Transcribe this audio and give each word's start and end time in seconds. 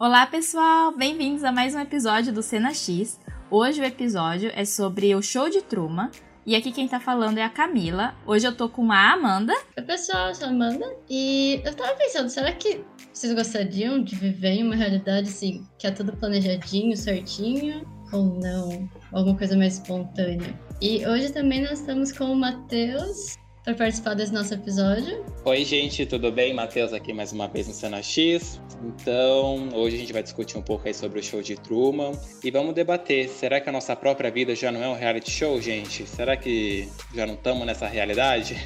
Olá, 0.00 0.24
pessoal! 0.28 0.96
Bem-vindos 0.96 1.42
a 1.42 1.50
mais 1.50 1.74
um 1.74 1.80
episódio 1.80 2.32
do 2.32 2.40
Cena 2.40 2.72
X. 2.72 3.18
Hoje 3.50 3.80
o 3.80 3.84
episódio 3.84 4.48
é 4.54 4.64
sobre 4.64 5.12
o 5.12 5.20
show 5.20 5.50
de 5.50 5.60
Truman. 5.60 6.08
E 6.46 6.54
aqui 6.54 6.70
quem 6.70 6.86
tá 6.86 7.00
falando 7.00 7.38
é 7.38 7.42
a 7.42 7.48
Camila. 7.48 8.14
Hoje 8.24 8.46
eu 8.46 8.54
tô 8.54 8.68
com 8.68 8.92
a 8.92 9.12
Amanda. 9.14 9.52
Oi, 9.76 9.82
pessoal, 9.82 10.28
eu 10.28 10.36
sou 10.36 10.46
a 10.46 10.50
Amanda. 10.50 10.86
E 11.10 11.60
eu 11.64 11.74
tava 11.74 11.96
pensando, 11.96 12.28
será 12.28 12.52
que 12.52 12.84
vocês 13.12 13.34
gostariam 13.34 14.00
de 14.00 14.14
viver 14.14 14.50
em 14.50 14.62
uma 14.62 14.76
realidade 14.76 15.30
assim, 15.30 15.66
que 15.76 15.88
é 15.88 15.90
tudo 15.90 16.16
planejadinho, 16.16 16.96
certinho? 16.96 17.84
Ou 18.12 18.22
não? 18.40 18.88
Alguma 19.10 19.36
coisa 19.36 19.56
mais 19.56 19.80
espontânea? 19.80 20.56
E 20.80 21.04
hoje 21.08 21.32
também 21.32 21.62
nós 21.62 21.80
estamos 21.80 22.12
com 22.12 22.26
o 22.26 22.36
Matheus 22.36 23.36
para 23.68 23.74
participar 23.74 24.14
desse 24.14 24.32
nosso 24.32 24.54
episódio. 24.54 25.22
Oi, 25.44 25.62
gente, 25.62 26.06
tudo 26.06 26.32
bem? 26.32 26.54
Matheus 26.54 26.94
aqui 26.94 27.12
mais 27.12 27.32
uma 27.32 27.46
vez 27.46 27.68
no 27.68 27.74
Cena 27.74 28.02
X. 28.02 28.58
Então, 28.82 29.68
hoje 29.74 29.96
a 29.96 29.98
gente 29.98 30.12
vai 30.12 30.22
discutir 30.22 30.56
um 30.56 30.62
pouco 30.62 30.86
aí 30.86 30.94
sobre 30.94 31.20
o 31.20 31.22
show 31.22 31.42
de 31.42 31.54
Truman 31.54 32.12
e 32.42 32.50
vamos 32.50 32.74
debater, 32.74 33.28
será 33.28 33.60
que 33.60 33.68
a 33.68 33.72
nossa 33.72 33.94
própria 33.94 34.30
vida 34.30 34.54
já 34.54 34.72
não 34.72 34.82
é 34.82 34.88
um 34.88 34.94
reality 34.94 35.30
show, 35.30 35.60
gente? 35.60 36.06
Será 36.06 36.34
que 36.34 36.88
já 37.14 37.26
não 37.26 37.34
estamos 37.34 37.66
nessa 37.66 37.86
realidade? 37.86 38.56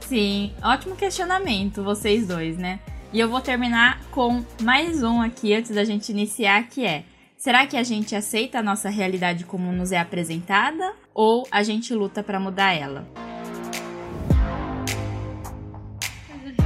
Sim, 0.00 0.52
ótimo 0.60 0.96
questionamento, 0.96 1.84
vocês 1.84 2.26
dois, 2.26 2.58
né? 2.58 2.80
E 3.12 3.20
eu 3.20 3.28
vou 3.28 3.40
terminar 3.40 4.02
com 4.10 4.44
mais 4.60 5.04
um 5.04 5.20
aqui 5.20 5.54
antes 5.54 5.70
da 5.70 5.84
gente 5.84 6.10
iniciar, 6.10 6.68
que 6.68 6.84
é: 6.84 7.04
será 7.36 7.64
que 7.64 7.76
a 7.76 7.84
gente 7.84 8.16
aceita 8.16 8.58
a 8.58 8.62
nossa 8.62 8.88
realidade 8.88 9.44
como 9.44 9.70
nos 9.70 9.92
é 9.92 10.00
apresentada 10.00 10.94
ou 11.14 11.46
a 11.48 11.62
gente 11.62 11.94
luta 11.94 12.24
para 12.24 12.40
mudar 12.40 12.72
ela? 12.72 13.06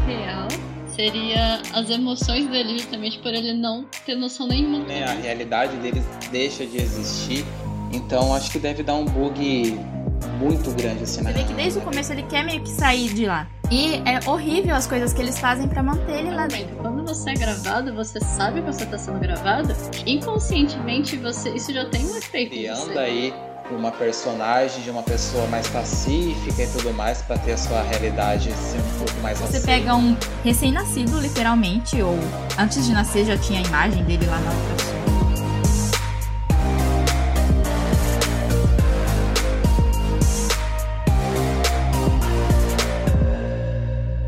Real 0.06 0.48
seria 0.96 1.60
as 1.74 1.90
emoções 1.90 2.48
dele, 2.48 2.78
justamente 2.78 3.18
por 3.18 3.34
ele 3.34 3.52
não 3.52 3.84
ter 4.06 4.14
noção 4.14 4.48
nenhuma. 4.48 4.78
Né, 4.78 5.04
a 5.04 5.12
realidade 5.12 5.76
deles 5.76 6.04
deixa 6.30 6.64
de 6.64 6.78
existir, 6.78 7.44
então 7.92 8.34
acho 8.34 8.50
que 8.50 8.58
deve 8.58 8.82
dar 8.82 8.94
um 8.94 9.04
bug 9.04 9.78
muito 10.38 10.70
grande 10.70 11.02
assim, 11.02 11.22
né? 11.22 11.32
Você 11.32 11.38
vê 11.38 11.44
que 11.44 11.54
desde 11.54 11.78
o 11.78 11.82
começo 11.82 12.12
ele 12.12 12.22
quer 12.22 12.44
meio 12.44 12.62
que 12.62 12.70
sair 12.70 13.12
de 13.12 13.26
lá. 13.26 13.46
E 13.70 13.96
é 14.08 14.20
horrível 14.30 14.74
as 14.74 14.86
coisas 14.86 15.12
que 15.12 15.20
eles 15.20 15.38
fazem 15.38 15.68
para 15.68 15.82
manter 15.82 16.20
ele 16.20 16.30
lá 16.30 16.46
dentro. 16.46 16.76
Quando 16.76 17.04
você 17.04 17.30
é 17.30 17.34
gravado, 17.34 17.92
você 17.94 18.20
sabe 18.20 18.60
que 18.62 18.66
você 18.66 18.86
tá 18.86 18.96
sendo 18.96 19.18
gravado, 19.18 19.74
inconscientemente 20.06 21.16
você 21.16 21.50
isso 21.50 21.72
já 21.72 21.84
tem 21.84 22.06
um 22.06 22.16
efeito. 22.16 22.54
E 22.54 22.68
anda 22.68 23.00
aí 23.00 23.34
uma 23.70 23.90
personagem 23.90 24.82
de 24.82 24.90
uma 24.90 25.02
pessoa 25.02 25.46
mais 25.48 25.66
pacífica 25.68 26.62
e 26.62 26.66
tudo 26.68 26.92
mais 26.92 27.22
para 27.22 27.38
ter 27.38 27.52
a 27.52 27.56
sua 27.56 27.82
realidade 27.82 28.52
ser 28.52 28.78
um 28.78 28.98
pouco 28.98 29.20
mais 29.20 29.40
Você 29.40 29.60
pega 29.60 29.94
um 29.94 30.16
recém-nascido, 30.44 31.18
literalmente, 31.20 32.00
ou 32.00 32.16
antes 32.58 32.84
de 32.86 32.92
nascer 32.92 33.24
já 33.24 33.36
tinha 33.36 33.60
a 33.60 33.62
imagem 33.62 34.04
dele 34.04 34.26
lá 34.26 34.38
na 34.38 34.50
outra 34.50 34.96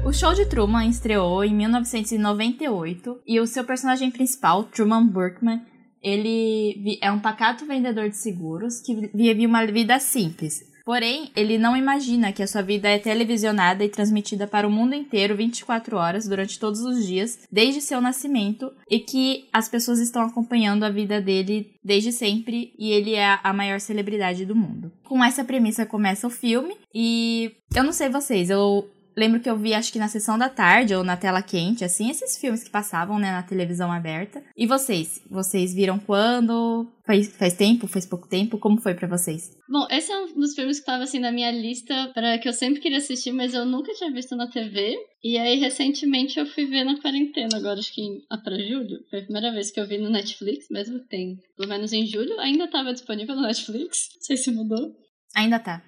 O 0.04 0.12
show 0.12 0.32
de 0.32 0.46
Truman 0.46 0.86
estreou 0.86 1.44
em 1.44 1.54
1998 1.54 3.20
e 3.26 3.38
o 3.38 3.46
seu 3.46 3.62
personagem 3.62 4.10
principal, 4.10 4.64
Truman 4.64 5.06
Burkman, 5.06 5.60
ele 6.08 6.98
é 7.00 7.10
um 7.10 7.18
pacato 7.18 7.66
vendedor 7.66 8.08
de 8.08 8.16
seguros 8.16 8.80
que 8.80 9.10
vive 9.14 9.46
uma 9.46 9.66
vida 9.66 9.98
simples. 9.98 10.66
Porém, 10.88 11.30
ele 11.36 11.58
não 11.58 11.76
imagina 11.76 12.32
que 12.32 12.42
a 12.42 12.46
sua 12.46 12.62
vida 12.62 12.88
é 12.88 12.98
televisionada 12.98 13.84
e 13.84 13.90
transmitida 13.90 14.46
para 14.46 14.66
o 14.66 14.70
mundo 14.70 14.94
inteiro 14.94 15.36
24 15.36 15.94
horas 15.98 16.26
durante 16.26 16.58
todos 16.58 16.80
os 16.80 17.06
dias, 17.06 17.40
desde 17.52 17.82
seu 17.82 18.00
nascimento, 18.00 18.72
e 18.90 18.98
que 18.98 19.48
as 19.52 19.68
pessoas 19.68 19.98
estão 19.98 20.22
acompanhando 20.22 20.84
a 20.84 20.90
vida 20.90 21.20
dele 21.20 21.74
desde 21.84 22.10
sempre 22.10 22.72
e 22.78 22.90
ele 22.90 23.12
é 23.12 23.38
a 23.42 23.52
maior 23.52 23.80
celebridade 23.80 24.46
do 24.46 24.56
mundo. 24.56 24.90
Com 25.04 25.22
essa 25.22 25.44
premissa 25.44 25.84
começa 25.84 26.26
o 26.26 26.30
filme 26.30 26.74
e 26.94 27.52
eu 27.74 27.84
não 27.84 27.92
sei 27.92 28.08
vocês, 28.08 28.48
eu 28.48 28.88
Lembro 29.18 29.40
que 29.40 29.50
eu 29.50 29.58
vi, 29.58 29.74
acho 29.74 29.92
que 29.92 29.98
na 29.98 30.06
sessão 30.06 30.38
da 30.38 30.48
tarde 30.48 30.94
ou 30.94 31.02
na 31.02 31.16
tela 31.16 31.42
quente, 31.42 31.84
assim, 31.84 32.08
esses 32.08 32.38
filmes 32.38 32.62
que 32.62 32.70
passavam, 32.70 33.18
né, 33.18 33.32
na 33.32 33.42
televisão 33.42 33.90
aberta. 33.90 34.40
E 34.56 34.64
vocês? 34.64 35.20
Vocês 35.28 35.74
viram 35.74 35.98
quando? 35.98 36.86
Faz, 37.04 37.36
faz 37.36 37.54
tempo? 37.54 37.88
Faz 37.88 38.06
pouco 38.06 38.28
tempo? 38.28 38.60
Como 38.60 38.80
foi 38.80 38.94
para 38.94 39.08
vocês? 39.08 39.50
Bom, 39.68 39.88
esse 39.90 40.12
é 40.12 40.18
um 40.20 40.34
dos 40.34 40.54
filmes 40.54 40.78
que 40.78 40.86
tava, 40.86 41.02
assim, 41.02 41.18
na 41.18 41.32
minha 41.32 41.50
lista 41.50 42.12
para 42.14 42.38
que 42.38 42.48
eu 42.48 42.52
sempre 42.52 42.80
queria 42.80 42.98
assistir, 42.98 43.32
mas 43.32 43.54
eu 43.54 43.66
nunca 43.66 43.92
tinha 43.94 44.12
visto 44.12 44.36
na 44.36 44.48
TV. 44.48 44.96
E 45.24 45.36
aí, 45.36 45.58
recentemente, 45.58 46.38
eu 46.38 46.46
fui 46.46 46.66
ver 46.66 46.84
na 46.84 47.00
quarentena, 47.00 47.56
agora 47.56 47.80
acho 47.80 47.92
que 47.92 48.00
em, 48.00 48.20
ah, 48.30 48.38
pra 48.38 48.56
julho. 48.56 49.00
Foi 49.10 49.18
a 49.18 49.24
primeira 49.24 49.50
vez 49.50 49.72
que 49.72 49.80
eu 49.80 49.88
vi 49.88 49.98
no 49.98 50.10
Netflix, 50.10 50.66
mesmo 50.70 51.00
tem, 51.08 51.40
pelo 51.56 51.68
menos 51.68 51.92
em 51.92 52.06
julho. 52.06 52.38
Ainda 52.38 52.70
tava 52.70 52.92
disponível 52.92 53.34
no 53.34 53.42
Netflix, 53.42 54.10
não 54.14 54.22
sei 54.22 54.36
se 54.36 54.52
mudou. 54.52 54.94
Ainda 55.34 55.58
tá. 55.58 55.82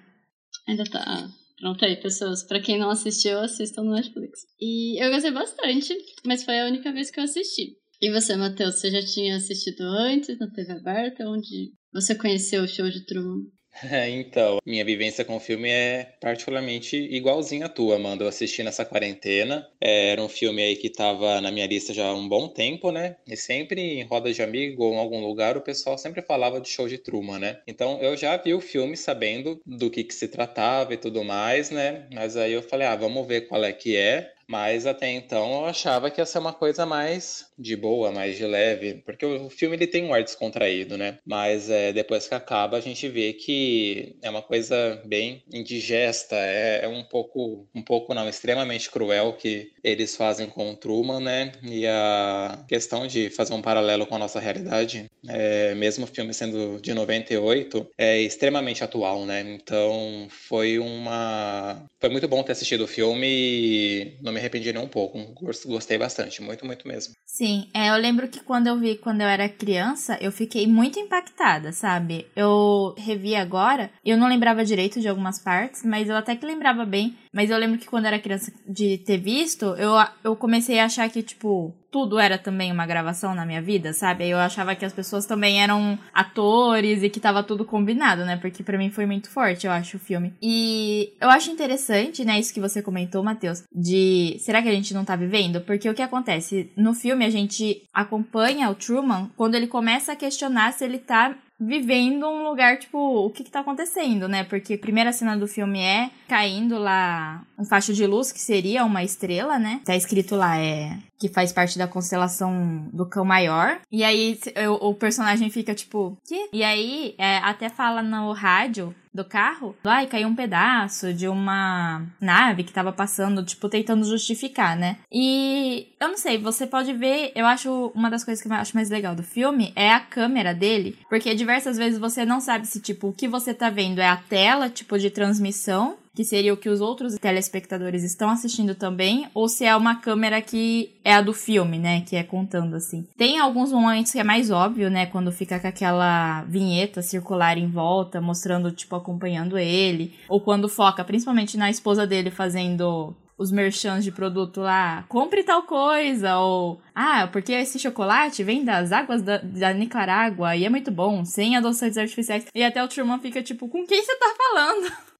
Ainda 0.67 0.83
tá. 0.83 1.29
Pronto 1.61 1.85
aí, 1.85 1.95
pessoas. 1.95 2.43
Pra 2.43 2.59
quem 2.59 2.79
não 2.79 2.89
assistiu, 2.89 3.39
assistam 3.39 3.83
no 3.83 3.93
Netflix. 3.93 4.41
E 4.59 5.01
eu 5.01 5.11
gostei 5.11 5.31
bastante, 5.31 5.95
mas 6.25 6.43
foi 6.43 6.59
a 6.59 6.65
única 6.65 6.91
vez 6.91 7.11
que 7.11 7.19
eu 7.19 7.23
assisti. 7.23 7.77
E 8.01 8.11
você, 8.11 8.35
Matheus, 8.35 8.79
você 8.79 8.89
já 8.89 8.99
tinha 8.99 9.35
assistido 9.35 9.81
antes 9.81 10.39
na 10.39 10.49
TV 10.49 10.71
aberta? 10.71 11.29
Onde 11.29 11.71
você 11.93 12.15
conheceu 12.15 12.63
o 12.63 12.67
show 12.67 12.89
de 12.89 13.05
Truman? 13.05 13.43
então, 14.09 14.59
minha 14.65 14.83
vivência 14.83 15.23
com 15.23 15.37
o 15.37 15.39
filme 15.39 15.69
é 15.69 16.13
particularmente 16.19 16.97
igualzinha 16.97 17.65
à 17.65 17.69
tua, 17.69 17.95
Amanda. 17.95 18.23
Eu 18.23 18.27
assisti 18.27 18.63
nessa 18.63 18.85
quarentena. 18.85 19.67
É, 19.79 20.09
era 20.09 20.21
um 20.21 20.29
filme 20.29 20.61
aí 20.61 20.75
que 20.75 20.87
estava 20.87 21.39
na 21.41 21.51
minha 21.51 21.67
lista 21.67 21.93
já 21.93 22.07
há 22.07 22.13
um 22.13 22.27
bom 22.27 22.47
tempo, 22.47 22.91
né? 22.91 23.15
E 23.27 23.35
sempre 23.35 23.81
em 23.99 24.03
roda 24.03 24.31
de 24.31 24.41
amigo 24.41 24.83
ou 24.83 24.93
em 24.93 24.97
algum 24.97 25.25
lugar 25.25 25.57
o 25.57 25.61
pessoal 25.61 25.97
sempre 25.97 26.21
falava 26.21 26.59
de 26.59 26.69
show 26.69 26.87
de 26.87 26.97
Truman, 26.97 27.39
né? 27.39 27.59
Então 27.65 27.99
eu 28.01 28.15
já 28.17 28.35
vi 28.37 28.53
o 28.53 28.61
filme 28.61 28.97
sabendo 28.97 29.59
do 29.65 29.89
que, 29.89 30.03
que 30.03 30.13
se 30.13 30.27
tratava 30.27 30.93
e 30.93 30.97
tudo 30.97 31.23
mais, 31.23 31.69
né? 31.69 32.07
Mas 32.13 32.35
aí 32.35 32.53
eu 32.53 32.61
falei, 32.61 32.87
ah, 32.87 32.95
vamos 32.95 33.25
ver 33.27 33.47
qual 33.47 33.63
é 33.63 33.71
que 33.71 33.95
é. 33.95 34.33
Mas 34.51 34.85
até 34.85 35.09
então 35.09 35.61
eu 35.61 35.65
achava 35.65 36.11
que 36.11 36.19
ia 36.19 36.25
ser 36.25 36.39
uma 36.39 36.51
coisa 36.51 36.85
mais 36.85 37.45
de 37.57 37.73
boa, 37.73 38.11
mais 38.11 38.35
de 38.35 38.45
leve, 38.45 38.95
porque 39.05 39.25
o 39.25 39.49
filme 39.49 39.77
ele 39.77 39.87
tem 39.87 40.03
um 40.03 40.13
ar 40.13 40.21
descontraído, 40.21 40.97
né? 40.97 41.19
Mas 41.25 41.69
é, 41.69 41.93
depois 41.93 42.27
que 42.27 42.35
acaba 42.35 42.75
a 42.75 42.81
gente 42.81 43.07
vê 43.07 43.31
que 43.31 44.17
é 44.21 44.29
uma 44.29 44.41
coisa 44.41 45.01
bem 45.05 45.41
indigesta, 45.53 46.35
é, 46.35 46.83
é 46.83 46.87
um 46.89 47.01
pouco, 47.01 47.65
um 47.73 47.81
pouco 47.81 48.13
não, 48.13 48.27
extremamente 48.27 48.91
cruel 48.91 49.37
que 49.37 49.71
eles 49.81 50.17
fazem 50.17 50.47
com 50.47 50.71
o 50.71 50.75
Truman, 50.75 51.21
né? 51.21 51.53
E 51.63 51.87
a 51.87 52.65
questão 52.67 53.07
de 53.07 53.29
fazer 53.29 53.53
um 53.53 53.61
paralelo 53.61 54.05
com 54.05 54.15
a 54.15 54.19
nossa 54.19 54.39
realidade, 54.41 55.09
é, 55.29 55.73
mesmo 55.75 56.03
o 56.03 56.07
filme 56.07 56.33
sendo 56.33 56.77
de 56.81 56.93
98, 56.93 57.87
é 57.97 58.19
extremamente 58.19 58.83
atual, 58.83 59.25
né? 59.25 59.41
Então 59.47 60.27
foi 60.29 60.77
uma, 60.77 61.85
foi 62.01 62.09
muito 62.09 62.27
bom 62.27 62.43
ter 62.43 62.51
assistido 62.51 62.83
o 62.83 62.87
filme 62.87 63.27
e 63.29 64.17
não 64.21 64.33
me 64.33 64.40
arrependi 64.41 64.73
nem 64.73 64.83
um 64.83 64.87
pouco. 64.87 65.17
Gostei 65.65 65.97
bastante, 65.97 66.41
muito, 66.41 66.65
muito 66.65 66.87
mesmo. 66.87 67.13
Sim, 67.25 67.69
é, 67.73 67.89
eu 67.89 67.95
lembro 67.95 68.27
que 68.27 68.41
quando 68.41 68.67
eu 68.67 68.77
vi 68.77 68.97
quando 68.97 69.21
eu 69.21 69.27
era 69.27 69.47
criança, 69.47 70.17
eu 70.19 70.31
fiquei 70.31 70.67
muito 70.67 70.99
impactada, 70.99 71.71
sabe? 71.71 72.27
Eu 72.35 72.93
revi 72.97 73.35
agora, 73.35 73.89
eu 74.05 74.17
não 74.17 74.27
lembrava 74.27 74.65
direito 74.65 74.99
de 74.99 75.07
algumas 75.07 75.39
partes, 75.39 75.83
mas 75.83 76.09
eu 76.09 76.15
até 76.15 76.35
que 76.35 76.45
lembrava 76.45 76.85
bem. 76.85 77.15
Mas 77.33 77.49
eu 77.49 77.57
lembro 77.57 77.79
que 77.79 77.87
quando 77.87 78.05
era 78.05 78.19
criança 78.19 78.51
de 78.67 78.97
ter 78.97 79.17
visto, 79.17 79.65
eu, 79.75 79.93
eu 80.23 80.35
comecei 80.35 80.79
a 80.79 80.85
achar 80.85 81.09
que, 81.09 81.23
tipo, 81.23 81.73
tudo 81.91 82.19
era 82.19 82.37
também 82.37 82.71
uma 82.71 82.85
gravação 82.85 83.35
na 83.35 83.45
minha 83.45 83.61
vida, 83.61 83.93
sabe? 83.93 84.27
Eu 84.27 84.37
achava 84.37 84.75
que 84.75 84.85
as 84.85 84.93
pessoas 84.93 85.25
também 85.25 85.61
eram 85.61 85.99
atores 86.13 87.03
e 87.03 87.09
que 87.09 87.19
tava 87.19 87.43
tudo 87.43 87.65
combinado, 87.65 88.25
né? 88.25 88.37
Porque 88.37 88.63
para 88.63 88.77
mim 88.77 88.89
foi 88.89 89.05
muito 89.05 89.29
forte, 89.29 89.65
eu 89.65 89.71
acho, 89.71 89.97
o 89.97 89.99
filme. 89.99 90.33
E 90.41 91.13
eu 91.19 91.29
acho 91.29 91.51
interessante, 91.51 92.23
né, 92.23 92.39
isso 92.39 92.53
que 92.53 92.61
você 92.61 92.81
comentou, 92.81 93.23
Matheus, 93.23 93.63
de 93.73 94.37
será 94.39 94.61
que 94.61 94.69
a 94.69 94.73
gente 94.73 94.93
não 94.93 95.05
tá 95.05 95.15
vivendo? 95.15 95.61
Porque 95.61 95.89
o 95.89 95.93
que 95.93 96.01
acontece? 96.01 96.71
No 96.77 96.93
filme 96.93 97.25
a 97.25 97.29
gente 97.29 97.83
acompanha 97.93 98.69
o 98.69 98.75
Truman 98.75 99.29
quando 99.35 99.55
ele 99.55 99.67
começa 99.67 100.13
a 100.13 100.15
questionar 100.15 100.71
se 100.73 100.85
ele 100.85 100.99
tá 100.99 101.35
vivendo 101.61 102.27
um 102.27 102.43
lugar, 102.43 102.79
tipo, 102.79 102.97
o 102.97 103.29
que 103.29 103.43
que 103.43 103.51
tá 103.51 103.59
acontecendo, 103.59 104.27
né? 104.27 104.43
Porque 104.43 104.73
a 104.73 104.77
primeira 104.79 105.13
cena 105.13 105.37
do 105.37 105.47
filme 105.47 105.79
é 105.79 106.09
caindo 106.27 106.79
lá 106.79 107.43
um 107.57 107.63
facho 107.63 107.93
de 107.93 108.07
luz, 108.07 108.31
que 108.31 108.39
seria 108.39 108.83
uma 108.83 109.03
estrela, 109.03 109.59
né? 109.59 109.79
Tá 109.85 109.95
escrito 109.95 110.35
lá, 110.35 110.57
é 110.57 110.97
que 111.21 111.29
faz 111.29 111.53
parte 111.53 111.77
da 111.77 111.87
constelação 111.87 112.89
do 112.91 113.05
cão 113.05 113.23
maior. 113.23 113.79
E 113.91 114.03
aí 114.03 114.39
o, 114.67 114.89
o 114.89 114.95
personagem 114.95 115.51
fica 115.51 115.75
tipo, 115.75 116.17
que? 116.27 116.49
E 116.51 116.63
aí 116.63 117.13
é, 117.15 117.37
até 117.37 117.69
fala 117.69 118.01
no 118.01 118.31
rádio 118.31 118.95
do 119.13 119.25
carro, 119.25 119.75
ai, 119.83 120.07
caiu 120.07 120.27
um 120.27 120.35
pedaço 120.35 121.13
de 121.13 121.27
uma 121.27 122.01
nave 122.19 122.63
que 122.63 122.71
tava 122.71 122.93
passando, 122.93 123.43
tipo, 123.43 123.67
tentando 123.67 124.05
justificar, 124.05 124.75
né? 124.77 124.97
E 125.11 125.89
eu 125.99 126.07
não 126.07 126.17
sei, 126.17 126.37
você 126.37 126.65
pode 126.65 126.93
ver, 126.93 127.31
eu 127.35 127.45
acho 127.45 127.91
uma 127.93 128.09
das 128.09 128.23
coisas 128.23 128.41
que 128.41 128.47
eu 128.47 128.53
acho 128.53 128.75
mais 128.75 128.89
legal 128.89 129.13
do 129.13 129.21
filme 129.21 129.73
é 129.75 129.91
a 129.91 129.99
câmera 129.99 130.53
dele, 130.53 130.97
porque 131.09 131.35
diversas 131.35 131.77
vezes 131.77 131.99
você 131.99 132.25
não 132.25 132.39
sabe 132.39 132.65
se, 132.65 132.79
tipo, 132.79 133.09
o 133.09 133.13
que 133.13 133.27
você 133.27 133.53
tá 133.53 133.69
vendo 133.69 133.99
é 133.99 134.07
a 134.07 134.15
tela, 134.15 134.69
tipo, 134.69 134.97
de 134.97 135.09
transmissão 135.09 135.97
que 136.13 136.23
seria 136.23 136.53
o 136.53 136.57
que 136.57 136.69
os 136.69 136.81
outros 136.81 137.15
telespectadores 137.15 138.03
estão 138.03 138.29
assistindo 138.29 138.75
também, 138.75 139.27
ou 139.33 139.47
se 139.47 139.65
é 139.65 139.75
uma 139.75 139.95
câmera 139.95 140.41
que 140.41 140.99
é 141.03 141.13
a 141.13 141.21
do 141.21 141.33
filme, 141.33 141.77
né, 141.77 142.01
que 142.01 142.15
é 142.15 142.23
contando 142.23 142.75
assim. 142.75 143.07
Tem 143.17 143.39
alguns 143.39 143.71
momentos 143.71 144.11
que 144.11 144.19
é 144.19 144.23
mais 144.23 144.51
óbvio, 144.51 144.89
né, 144.89 145.05
quando 145.05 145.31
fica 145.31 145.59
com 145.59 145.67
aquela 145.67 146.43
vinheta 146.43 147.01
circular 147.01 147.57
em 147.57 147.67
volta, 147.67 148.19
mostrando, 148.19 148.71
tipo, 148.71 148.95
acompanhando 148.95 149.57
ele, 149.57 150.13
ou 150.27 150.41
quando 150.41 150.67
foca, 150.67 151.03
principalmente 151.03 151.57
na 151.57 151.69
esposa 151.69 152.05
dele 152.05 152.29
fazendo 152.29 153.15
os 153.41 153.51
merchants 153.51 154.03
de 154.03 154.11
produto 154.11 154.61
lá, 154.61 155.03
compre 155.09 155.43
tal 155.43 155.63
coisa, 155.63 156.37
ou 156.37 156.79
ah, 156.93 157.27
porque 157.31 157.51
esse 157.51 157.79
chocolate 157.79 158.43
vem 158.43 158.63
das 158.63 158.91
águas 158.91 159.23
da, 159.23 159.37
da 159.37 159.73
Nicarágua 159.73 160.55
e 160.55 160.63
é 160.63 160.69
muito 160.69 160.91
bom, 160.91 161.25
sem 161.25 161.57
adoçantes 161.57 161.97
artificiais. 161.97 162.45
E 162.53 162.63
até 162.63 162.83
o 162.83 162.87
Truman 162.87 163.19
fica 163.19 163.41
tipo, 163.41 163.67
com 163.67 163.85
quem 163.87 164.03
você 164.03 164.15
tá 164.15 164.35
falando? 164.37 165.10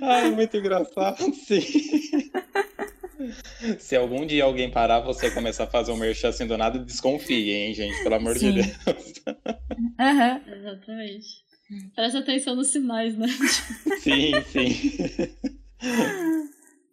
Ai, 0.00 0.30
muito 0.30 0.56
engraçado, 0.56 1.22
sim. 1.34 1.60
Se 3.78 3.96
algum 3.96 4.26
dia 4.26 4.44
alguém 4.44 4.70
parar, 4.70 5.00
você 5.00 5.30
começar 5.30 5.64
a 5.64 5.68
fazer 5.68 5.90
um 5.90 5.96
merchan 5.96 6.28
assim 6.28 6.46
do 6.46 6.56
nada, 6.58 6.78
desconfie, 6.78 7.50
hein, 7.50 7.74
gente? 7.74 8.02
Pelo 8.02 8.14
amor 8.16 8.36
sim. 8.36 8.52
de 8.52 8.62
Deus. 8.62 9.14
Uhum. 9.98 10.54
Exatamente. 10.54 11.26
Presta 11.94 12.18
atenção 12.20 12.54
nos 12.54 12.68
sinais, 12.68 13.16
né? 13.16 13.26
Sim, 14.00 14.32
sim. 14.52 15.34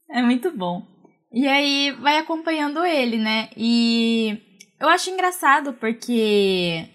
É 0.09 0.21
muito 0.21 0.51
bom. 0.51 0.85
E 1.31 1.47
aí 1.47 1.91
vai 1.99 2.17
acompanhando 2.17 2.85
ele, 2.85 3.17
né? 3.17 3.49
E 3.57 4.37
eu 4.79 4.87
acho 4.87 5.09
engraçado 5.09 5.73
porque 5.73 6.87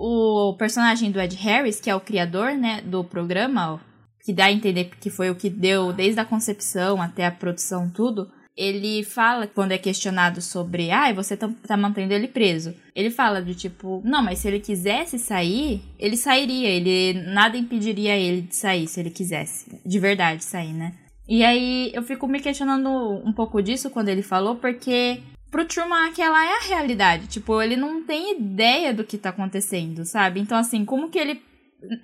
o 0.00 0.54
personagem 0.54 1.10
do 1.10 1.20
Ed 1.20 1.36
Harris, 1.36 1.78
que 1.78 1.90
é 1.90 1.94
o 1.94 2.00
criador, 2.00 2.52
né, 2.52 2.80
do 2.80 3.04
programa, 3.04 3.78
que 4.24 4.32
dá 4.32 4.46
a 4.46 4.52
entender 4.52 4.90
que 4.98 5.10
foi 5.10 5.28
o 5.28 5.34
que 5.34 5.50
deu 5.50 5.92
desde 5.92 6.18
a 6.20 6.24
concepção 6.24 7.02
até 7.02 7.26
a 7.26 7.30
produção 7.30 7.90
tudo, 7.90 8.30
ele 8.56 9.04
fala, 9.04 9.46
quando 9.46 9.72
é 9.72 9.78
questionado 9.78 10.40
sobre, 10.40 10.90
ah, 10.90 11.12
você 11.12 11.36
tá, 11.36 11.50
tá, 11.66 11.76
mantendo 11.76 12.12
ele 12.12 12.28
preso. 12.28 12.74
Ele 12.94 13.10
fala 13.10 13.42
de 13.42 13.54
tipo, 13.54 14.02
não, 14.04 14.22
mas 14.22 14.38
se 14.38 14.48
ele 14.48 14.60
quisesse 14.60 15.18
sair, 15.18 15.82
ele 15.98 16.16
sairia, 16.16 16.68
ele 16.68 17.22
nada 17.22 17.56
impediria 17.56 18.16
ele 18.16 18.42
de 18.42 18.56
sair 18.56 18.86
se 18.86 19.00
ele 19.00 19.10
quisesse, 19.10 19.80
de 19.84 19.98
verdade 19.98 20.44
sair, 20.44 20.72
né? 20.72 20.94
E 21.28 21.44
aí 21.44 21.90
eu 21.94 22.02
fico 22.02 22.26
me 22.26 22.40
questionando 22.40 22.90
um 23.24 23.32
pouco 23.32 23.62
disso 23.62 23.88
quando 23.90 24.08
ele 24.08 24.22
falou, 24.22 24.56
porque 24.56 25.20
pro 25.50 25.64
Truman 25.64 26.08
aquela 26.08 26.44
é 26.44 26.56
a 26.56 26.68
realidade. 26.68 27.26
Tipo, 27.26 27.60
ele 27.60 27.76
não 27.76 28.04
tem 28.04 28.36
ideia 28.36 28.94
do 28.94 29.04
que 29.04 29.18
tá 29.18 29.30
acontecendo, 29.30 30.04
sabe? 30.04 30.40
Então, 30.40 30.56
assim, 30.56 30.84
como 30.84 31.10
que 31.10 31.18
ele. 31.18 31.42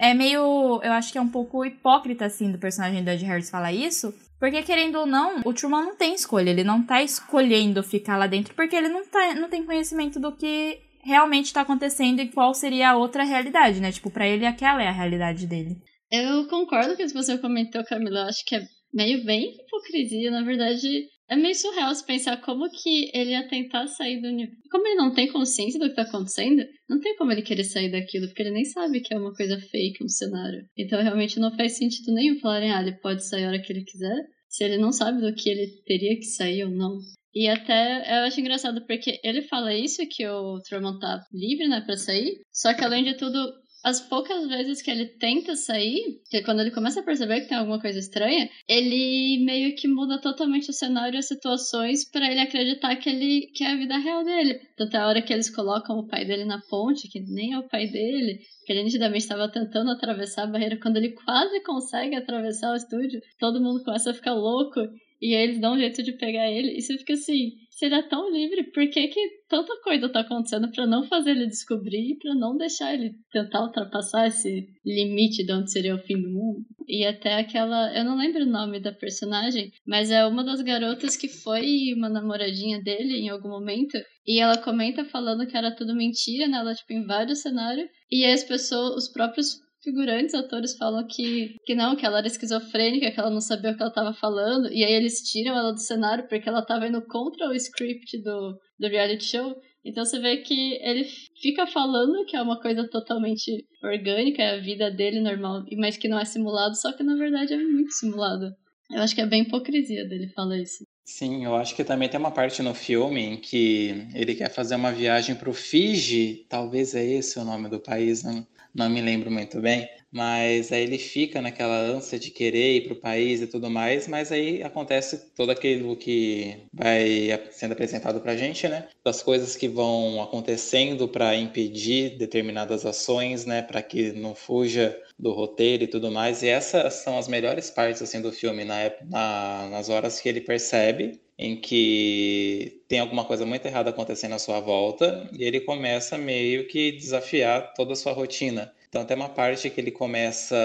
É 0.00 0.14
meio. 0.14 0.80
Eu 0.82 0.92
acho 0.92 1.12
que 1.12 1.18
é 1.18 1.20
um 1.20 1.28
pouco 1.28 1.64
hipócrita, 1.64 2.24
assim, 2.24 2.50
do 2.50 2.58
personagem 2.58 3.04
do 3.04 3.10
Ed 3.10 3.24
Harris 3.24 3.50
falar 3.50 3.72
isso. 3.72 4.14
Porque, 4.38 4.62
querendo 4.62 4.96
ou 4.98 5.06
não, 5.06 5.40
o 5.44 5.52
Truman 5.52 5.82
não 5.82 5.96
tem 5.96 6.14
escolha. 6.14 6.50
Ele 6.50 6.64
não 6.64 6.82
tá 6.82 7.02
escolhendo 7.02 7.82
ficar 7.82 8.16
lá 8.16 8.26
dentro 8.26 8.54
porque 8.54 8.76
ele 8.76 8.88
não, 8.88 9.06
tá, 9.06 9.34
não 9.34 9.48
tem 9.48 9.64
conhecimento 9.64 10.20
do 10.20 10.32
que 10.32 10.78
realmente 11.02 11.52
tá 11.52 11.60
acontecendo 11.60 12.20
e 12.20 12.28
qual 12.28 12.52
seria 12.52 12.90
a 12.90 12.96
outra 12.96 13.24
realidade, 13.24 13.80
né? 13.80 13.92
Tipo, 13.92 14.10
pra 14.10 14.26
ele 14.26 14.44
aquela 14.44 14.82
é 14.82 14.88
a 14.88 14.92
realidade 14.92 15.46
dele. 15.46 15.76
Eu 16.10 16.46
concordo 16.48 16.96
com 16.96 17.02
o 17.02 17.06
que 17.06 17.12
você 17.12 17.38
comentou, 17.38 17.84
Camila. 17.84 18.20
Eu 18.20 18.26
acho 18.26 18.44
que 18.44 18.56
é 18.56 18.62
meio 18.92 19.24
bem 19.24 19.54
hipocrisia, 19.54 20.30
na 20.30 20.42
verdade. 20.42 21.06
É 21.28 21.34
meio 21.34 21.54
surreal 21.54 21.92
se 21.92 22.06
pensar 22.06 22.40
como 22.40 22.70
que 22.70 23.10
ele 23.12 23.30
ia 23.30 23.48
tentar 23.48 23.88
sair 23.88 24.20
do 24.20 24.28
universo. 24.28 24.62
Como 24.70 24.86
ele 24.86 24.94
não 24.96 25.12
tem 25.12 25.30
consciência 25.32 25.78
do 25.80 25.88
que 25.88 25.96
tá 25.96 26.02
acontecendo, 26.02 26.64
não 26.88 27.00
tem 27.00 27.16
como 27.16 27.32
ele 27.32 27.42
querer 27.42 27.64
sair 27.64 27.90
daquilo, 27.90 28.28
porque 28.28 28.42
ele 28.42 28.52
nem 28.52 28.64
sabe 28.64 29.00
que 29.00 29.12
é 29.12 29.18
uma 29.18 29.34
coisa 29.34 29.58
fake, 29.58 30.04
um 30.04 30.08
cenário. 30.08 30.64
Então 30.76 31.02
realmente 31.02 31.40
não 31.40 31.54
faz 31.56 31.76
sentido 31.76 32.14
nenhum 32.14 32.38
falarem, 32.38 32.70
ah, 32.70 32.80
ele 32.80 32.92
pode 33.00 33.26
sair 33.26 33.44
a 33.44 33.48
hora 33.48 33.60
que 33.60 33.72
ele 33.72 33.84
quiser, 33.84 34.24
se 34.48 34.62
ele 34.62 34.78
não 34.78 34.92
sabe 34.92 35.20
do 35.20 35.34
que 35.34 35.50
ele 35.50 35.66
teria 35.84 36.16
que 36.16 36.24
sair 36.26 36.64
ou 36.64 36.70
não. 36.70 36.96
E 37.34 37.48
até 37.48 38.20
eu 38.20 38.24
acho 38.24 38.40
engraçado 38.40 38.86
porque 38.86 39.20
ele 39.22 39.42
fala 39.42 39.74
isso, 39.74 40.00
que 40.08 40.26
o 40.26 40.58
Truman 40.60 40.98
tá 40.98 41.22
livre, 41.32 41.68
né, 41.68 41.82
pra 41.82 41.96
sair, 41.96 42.40
só 42.52 42.72
que 42.72 42.82
além 42.82 43.04
de 43.04 43.14
tudo, 43.14 43.52
as 43.86 44.00
poucas 44.00 44.48
vezes 44.48 44.82
que 44.82 44.90
ele 44.90 45.06
tenta 45.06 45.54
sair, 45.54 46.20
que 46.28 46.42
quando 46.42 46.58
ele 46.58 46.72
começa 46.72 46.98
a 46.98 47.04
perceber 47.04 47.42
que 47.42 47.48
tem 47.48 47.56
alguma 47.56 47.80
coisa 47.80 48.00
estranha, 48.00 48.50
ele 48.68 49.44
meio 49.44 49.76
que 49.76 49.86
muda 49.86 50.20
totalmente 50.20 50.68
o 50.68 50.72
cenário 50.72 51.14
e 51.14 51.18
as 51.18 51.28
situações 51.28 52.04
para 52.10 52.28
ele 52.28 52.40
acreditar 52.40 52.96
que 52.96 53.08
ele 53.08 53.46
que 53.54 53.62
é 53.62 53.70
a 53.70 53.76
vida 53.76 53.96
real 53.96 54.24
dele. 54.24 54.58
Tanto 54.76 54.96
a 54.96 55.06
hora 55.06 55.22
que 55.22 55.32
eles 55.32 55.54
colocam 55.54 56.00
o 56.00 56.08
pai 56.08 56.24
dele 56.24 56.44
na 56.44 56.60
ponte, 56.68 57.08
que 57.08 57.20
nem 57.20 57.52
é 57.52 57.58
o 57.60 57.68
pai 57.68 57.86
dele, 57.86 58.40
que 58.64 58.72
ele 58.72 58.82
nitidamente 58.82 59.22
estava 59.22 59.48
tentando 59.48 59.92
atravessar 59.92 60.42
a 60.42 60.46
barreira, 60.48 60.80
quando 60.80 60.96
ele 60.96 61.12
quase 61.12 61.62
consegue 61.62 62.16
atravessar 62.16 62.72
o 62.72 62.76
estúdio, 62.76 63.20
todo 63.38 63.62
mundo 63.62 63.84
começa 63.84 64.10
a 64.10 64.14
ficar 64.14 64.34
louco 64.34 64.80
e 65.20 65.34
eles 65.34 65.60
dão 65.60 65.74
um 65.74 65.78
jeito 65.78 66.02
de 66.02 66.12
pegar 66.12 66.50
ele, 66.50 66.76
e 66.76 66.82
você 66.82 66.96
fica 66.98 67.14
assim, 67.14 67.52
se 67.76 67.84
ele 67.84 67.94
é 67.94 68.02
tão 68.02 68.32
livre, 68.32 68.64
por 68.72 68.88
que, 68.88 69.08
que 69.08 69.20
tanta 69.50 69.78
coisa 69.82 70.08
tá 70.08 70.20
acontecendo 70.20 70.70
para 70.70 70.86
não 70.86 71.04
fazer 71.04 71.32
ele 71.32 71.46
descobrir 71.46 72.12
e 72.12 72.18
pra 72.18 72.34
não 72.34 72.56
deixar 72.56 72.94
ele 72.94 73.14
tentar 73.30 73.64
ultrapassar 73.64 74.28
esse 74.28 74.66
limite 74.82 75.44
de 75.44 75.52
onde 75.52 75.70
seria 75.70 75.94
o 75.94 75.98
fim 75.98 76.20
do 76.20 76.30
mundo? 76.30 76.64
E 76.88 77.04
até 77.04 77.34
aquela. 77.34 77.94
Eu 77.94 78.02
não 78.02 78.16
lembro 78.16 78.44
o 78.44 78.50
nome 78.50 78.80
da 78.80 78.92
personagem, 78.92 79.70
mas 79.86 80.10
é 80.10 80.24
uma 80.24 80.42
das 80.42 80.62
garotas 80.62 81.18
que 81.18 81.28
foi 81.28 81.92
uma 81.94 82.08
namoradinha 82.08 82.80
dele 82.80 83.18
em 83.18 83.28
algum 83.28 83.50
momento. 83.50 83.98
E 84.26 84.40
ela 84.40 84.56
comenta 84.56 85.04
falando 85.04 85.46
que 85.46 85.56
era 85.56 85.70
tudo 85.70 85.94
mentira, 85.94 86.48
né? 86.48 86.56
Ela, 86.56 86.74
tipo, 86.74 86.94
em 86.94 87.04
vários 87.04 87.40
cenários. 87.42 87.90
E 88.10 88.24
as 88.24 88.42
pessoas, 88.42 89.04
os 89.04 89.12
próprios 89.12 89.60
figurantes, 89.86 90.34
atores 90.34 90.76
falam 90.76 91.06
que, 91.06 91.54
que 91.64 91.76
não, 91.76 91.94
que 91.94 92.04
ela 92.04 92.18
era 92.18 92.26
esquizofrênica, 92.26 93.12
que 93.12 93.20
ela 93.20 93.30
não 93.30 93.40
sabia 93.40 93.70
o 93.70 93.76
que 93.76 93.82
ela 93.82 93.90
estava 93.90 94.12
falando, 94.12 94.68
e 94.72 94.82
aí 94.82 94.92
eles 94.92 95.22
tiram 95.22 95.56
ela 95.56 95.72
do 95.72 95.80
cenário 95.80 96.26
porque 96.28 96.48
ela 96.48 96.58
estava 96.58 96.88
indo 96.88 97.00
contra 97.06 97.48
o 97.48 97.54
script 97.54 98.20
do, 98.20 98.58
do 98.78 98.88
reality 98.88 99.24
show. 99.24 99.54
Então 99.84 100.04
você 100.04 100.18
vê 100.18 100.38
que 100.38 100.78
ele 100.82 101.04
fica 101.40 101.64
falando 101.68 102.24
que 102.26 102.36
é 102.36 102.42
uma 102.42 102.60
coisa 102.60 102.88
totalmente 102.88 103.64
orgânica, 103.80 104.42
é 104.42 104.58
a 104.58 104.60
vida 104.60 104.90
dele 104.90 105.20
normal, 105.20 105.62
mas 105.78 105.96
que 105.96 106.08
não 106.08 106.18
é 106.18 106.24
simulado, 106.24 106.74
só 106.74 106.92
que 106.92 107.04
na 107.04 107.14
verdade 107.14 107.54
é 107.54 107.56
muito 107.56 107.92
simulado. 107.92 108.52
Eu 108.90 109.00
acho 109.00 109.14
que 109.14 109.20
é 109.20 109.26
bem 109.26 109.42
hipocrisia 109.42 110.04
dele 110.04 110.28
falar 110.34 110.58
isso. 110.58 110.84
Sim, 111.04 111.44
eu 111.44 111.54
acho 111.54 111.76
que 111.76 111.84
também 111.84 112.08
tem 112.08 112.18
uma 112.18 112.32
parte 112.32 112.62
no 112.62 112.74
filme 112.74 113.20
em 113.20 113.36
que 113.36 114.08
ele 114.12 114.34
quer 114.34 114.50
fazer 114.50 114.74
uma 114.74 114.90
viagem 114.90 115.36
para 115.36 115.48
o 115.48 115.54
Fiji, 115.54 116.44
talvez 116.48 116.96
é 116.96 117.04
esse 117.04 117.38
o 117.38 117.44
nome 117.44 117.68
do 117.68 117.78
país, 117.78 118.24
não, 118.24 118.44
não 118.76 118.90
me 118.90 119.00
lembro 119.00 119.30
muito 119.30 119.60
bem, 119.60 119.88
mas 120.12 120.70
aí 120.70 120.82
ele 120.82 120.98
fica 120.98 121.40
naquela 121.40 121.78
ânsia 121.78 122.18
de 122.18 122.30
querer 122.30 122.76
ir 122.76 122.80
para 122.84 122.92
o 122.92 123.00
país 123.00 123.40
e 123.40 123.46
tudo 123.46 123.70
mais, 123.70 124.06
mas 124.06 124.30
aí 124.30 124.62
acontece 124.62 125.32
todo 125.34 125.50
aquilo 125.50 125.96
que 125.96 126.66
vai 126.72 127.40
sendo 127.50 127.72
apresentado 127.72 128.20
para 128.20 128.32
a 128.32 128.36
gente, 128.36 128.68
né? 128.68 128.88
Das 129.04 129.22
coisas 129.22 129.56
que 129.56 129.66
vão 129.66 130.22
acontecendo 130.22 131.08
para 131.08 131.34
impedir 131.34 132.18
determinadas 132.18 132.84
ações, 132.84 133.46
né? 133.46 133.62
Para 133.62 133.82
que 133.82 134.12
não 134.12 134.34
fuja 134.34 134.96
do 135.18 135.32
roteiro 135.32 135.84
e 135.84 135.88
tudo 135.88 136.10
mais. 136.10 136.42
E 136.42 136.48
essas 136.48 136.94
são 136.94 137.18
as 137.18 137.28
melhores 137.28 137.70
partes 137.70 138.02
assim 138.02 138.20
do 138.20 138.30
filme 138.32 138.64
na, 138.64 138.92
na, 139.08 139.68
nas 139.70 139.88
horas 139.88 140.20
que 140.20 140.28
ele 140.28 140.40
percebe 140.40 141.20
em 141.38 141.56
que 141.56 142.82
tem 142.88 142.98
alguma 142.98 143.24
coisa 143.24 143.44
muito 143.44 143.66
errada 143.66 143.90
acontecendo 143.90 144.34
à 144.34 144.38
sua 144.38 144.60
volta 144.60 145.28
e 145.32 145.44
ele 145.44 145.60
começa 145.60 146.16
meio 146.16 146.66
que 146.66 146.92
desafiar 146.92 147.74
toda 147.74 147.92
a 147.92 147.96
sua 147.96 148.12
rotina. 148.12 148.72
Então 148.88 149.04
tem 149.04 149.16
uma 149.16 149.28
parte 149.28 149.68
que 149.68 149.78
ele 149.78 149.90
começa 149.90 150.56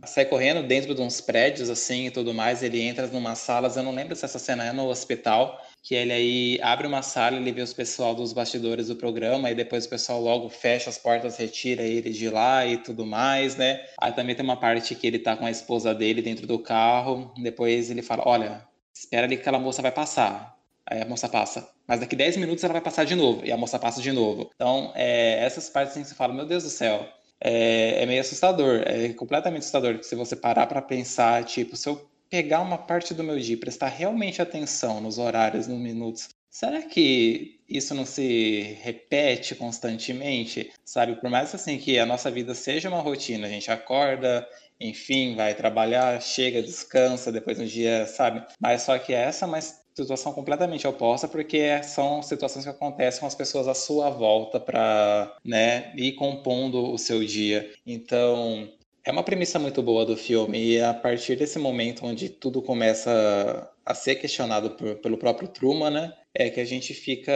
a 0.00 0.06
sair 0.06 0.26
correndo 0.26 0.62
dentro 0.62 0.94
de 0.94 1.00
uns 1.00 1.20
prédios 1.20 1.68
assim 1.68 2.06
e 2.06 2.10
tudo 2.10 2.32
mais, 2.32 2.62
ele 2.62 2.80
entra 2.80 3.08
numa 3.08 3.34
salas, 3.34 3.76
eu 3.76 3.82
não 3.82 3.92
lembro 3.92 4.14
se 4.14 4.24
essa 4.24 4.38
cena 4.38 4.64
é 4.64 4.72
no 4.72 4.88
hospital, 4.88 5.60
que 5.82 5.94
ele 5.94 6.12
aí 6.12 6.58
abre 6.62 6.86
uma 6.86 7.02
sala, 7.02 7.36
ele 7.36 7.50
vê 7.50 7.62
os 7.62 7.72
pessoal 7.72 8.14
dos 8.14 8.32
bastidores 8.32 8.88
do 8.88 8.94
programa 8.94 9.50
e 9.50 9.54
depois 9.54 9.86
o 9.86 9.88
pessoal 9.88 10.20
logo 10.20 10.48
fecha 10.48 10.90
as 10.90 10.98
portas, 10.98 11.38
retira 11.38 11.82
ele 11.82 12.10
de 12.10 12.28
lá 12.28 12.64
e 12.64 12.76
tudo 12.76 13.04
mais, 13.04 13.56
né? 13.56 13.84
Aí 14.00 14.12
também 14.12 14.36
tem 14.36 14.44
uma 14.44 14.56
parte 14.56 14.94
que 14.94 15.06
ele 15.06 15.18
tá 15.18 15.36
com 15.36 15.46
a 15.46 15.50
esposa 15.50 15.92
dele 15.92 16.22
dentro 16.22 16.46
do 16.46 16.58
carro, 16.58 17.32
depois 17.36 17.90
ele 17.90 18.02
fala: 18.02 18.22
"Olha, 18.26 18.64
espera 19.06 19.26
ali 19.26 19.36
que 19.36 19.42
aquela 19.42 19.58
moça 19.58 19.80
vai 19.80 19.92
passar. 19.92 20.58
Aí 20.84 21.00
a 21.00 21.06
moça 21.06 21.28
passa. 21.28 21.68
Mas 21.86 22.00
daqui 22.00 22.14
10 22.14 22.36
minutos 22.36 22.62
ela 22.62 22.72
vai 22.72 22.82
passar 22.82 23.04
de 23.04 23.14
novo. 23.14 23.44
E 23.44 23.52
a 23.52 23.56
moça 23.56 23.78
passa 23.78 24.00
de 24.00 24.12
novo. 24.12 24.50
Então, 24.54 24.92
é, 24.94 25.44
essas 25.44 25.68
partes 25.68 25.92
assim, 25.92 26.04
você 26.04 26.14
fala, 26.14 26.34
meu 26.34 26.46
Deus 26.46 26.64
do 26.64 26.70
céu, 26.70 27.08
é, 27.40 28.02
é 28.02 28.06
meio 28.06 28.20
assustador. 28.20 28.82
É 28.84 29.12
completamente 29.12 29.60
assustador. 29.60 30.02
Se 30.02 30.14
você 30.14 30.36
parar 30.36 30.66
para 30.66 30.82
pensar, 30.82 31.44
tipo, 31.44 31.76
se 31.76 31.88
eu 31.88 32.08
pegar 32.28 32.60
uma 32.60 32.78
parte 32.78 33.14
do 33.14 33.22
meu 33.24 33.38
dia 33.38 33.54
e 33.54 33.58
prestar 33.58 33.88
realmente 33.88 34.42
atenção 34.42 35.00
nos 35.00 35.18
horários, 35.18 35.68
nos 35.68 35.78
minutos, 35.78 36.28
será 36.50 36.82
que 36.82 37.60
isso 37.68 37.94
não 37.94 38.04
se 38.04 38.78
repete 38.82 39.54
constantemente? 39.54 40.72
Sabe, 40.84 41.16
por 41.16 41.30
mais 41.30 41.54
assim 41.54 41.78
que 41.78 41.98
a 41.98 42.06
nossa 42.06 42.30
vida 42.30 42.54
seja 42.54 42.88
uma 42.88 43.00
rotina, 43.00 43.46
a 43.46 43.50
gente 43.50 43.70
acorda, 43.70 44.46
enfim, 44.80 45.34
vai 45.36 45.54
trabalhar, 45.54 46.20
chega, 46.20 46.62
descansa, 46.62 47.32
depois 47.32 47.58
um 47.58 47.64
dia, 47.64 48.06
sabe? 48.06 48.44
Mas 48.60 48.82
só 48.82 48.98
que 48.98 49.12
essa 49.12 49.44
é 49.44 49.48
uma 49.48 49.60
situação 49.60 50.32
completamente 50.32 50.86
oposta, 50.86 51.26
porque 51.26 51.82
são 51.82 52.22
situações 52.22 52.64
que 52.64 52.70
acontecem 52.70 53.20
com 53.20 53.26
as 53.26 53.34
pessoas 53.34 53.66
à 53.68 53.74
sua 53.74 54.10
volta 54.10 54.60
para, 54.60 55.34
né, 55.44 55.92
ir 55.96 56.12
compondo 56.14 56.92
o 56.92 56.98
seu 56.98 57.24
dia. 57.24 57.70
Então, 57.86 58.68
É 59.04 59.12
uma 59.12 59.22
premissa 59.22 59.58
muito 59.58 59.82
boa 59.82 60.04
do 60.04 60.16
filme, 60.16 60.58
e 60.72 60.80
a 60.82 60.92
partir 60.92 61.36
desse 61.36 61.58
momento 61.60 62.04
onde 62.04 62.28
tudo 62.28 62.60
começa 62.60 63.70
a 63.84 63.94
ser 63.94 64.16
questionado 64.16 64.72
por, 64.72 64.96
pelo 64.96 65.16
próprio 65.16 65.48
Truman, 65.48 65.90
né? 65.90 66.12
É 66.34 66.50
que 66.50 66.60
a 66.60 66.64
gente 66.64 66.92
fica 66.92 67.32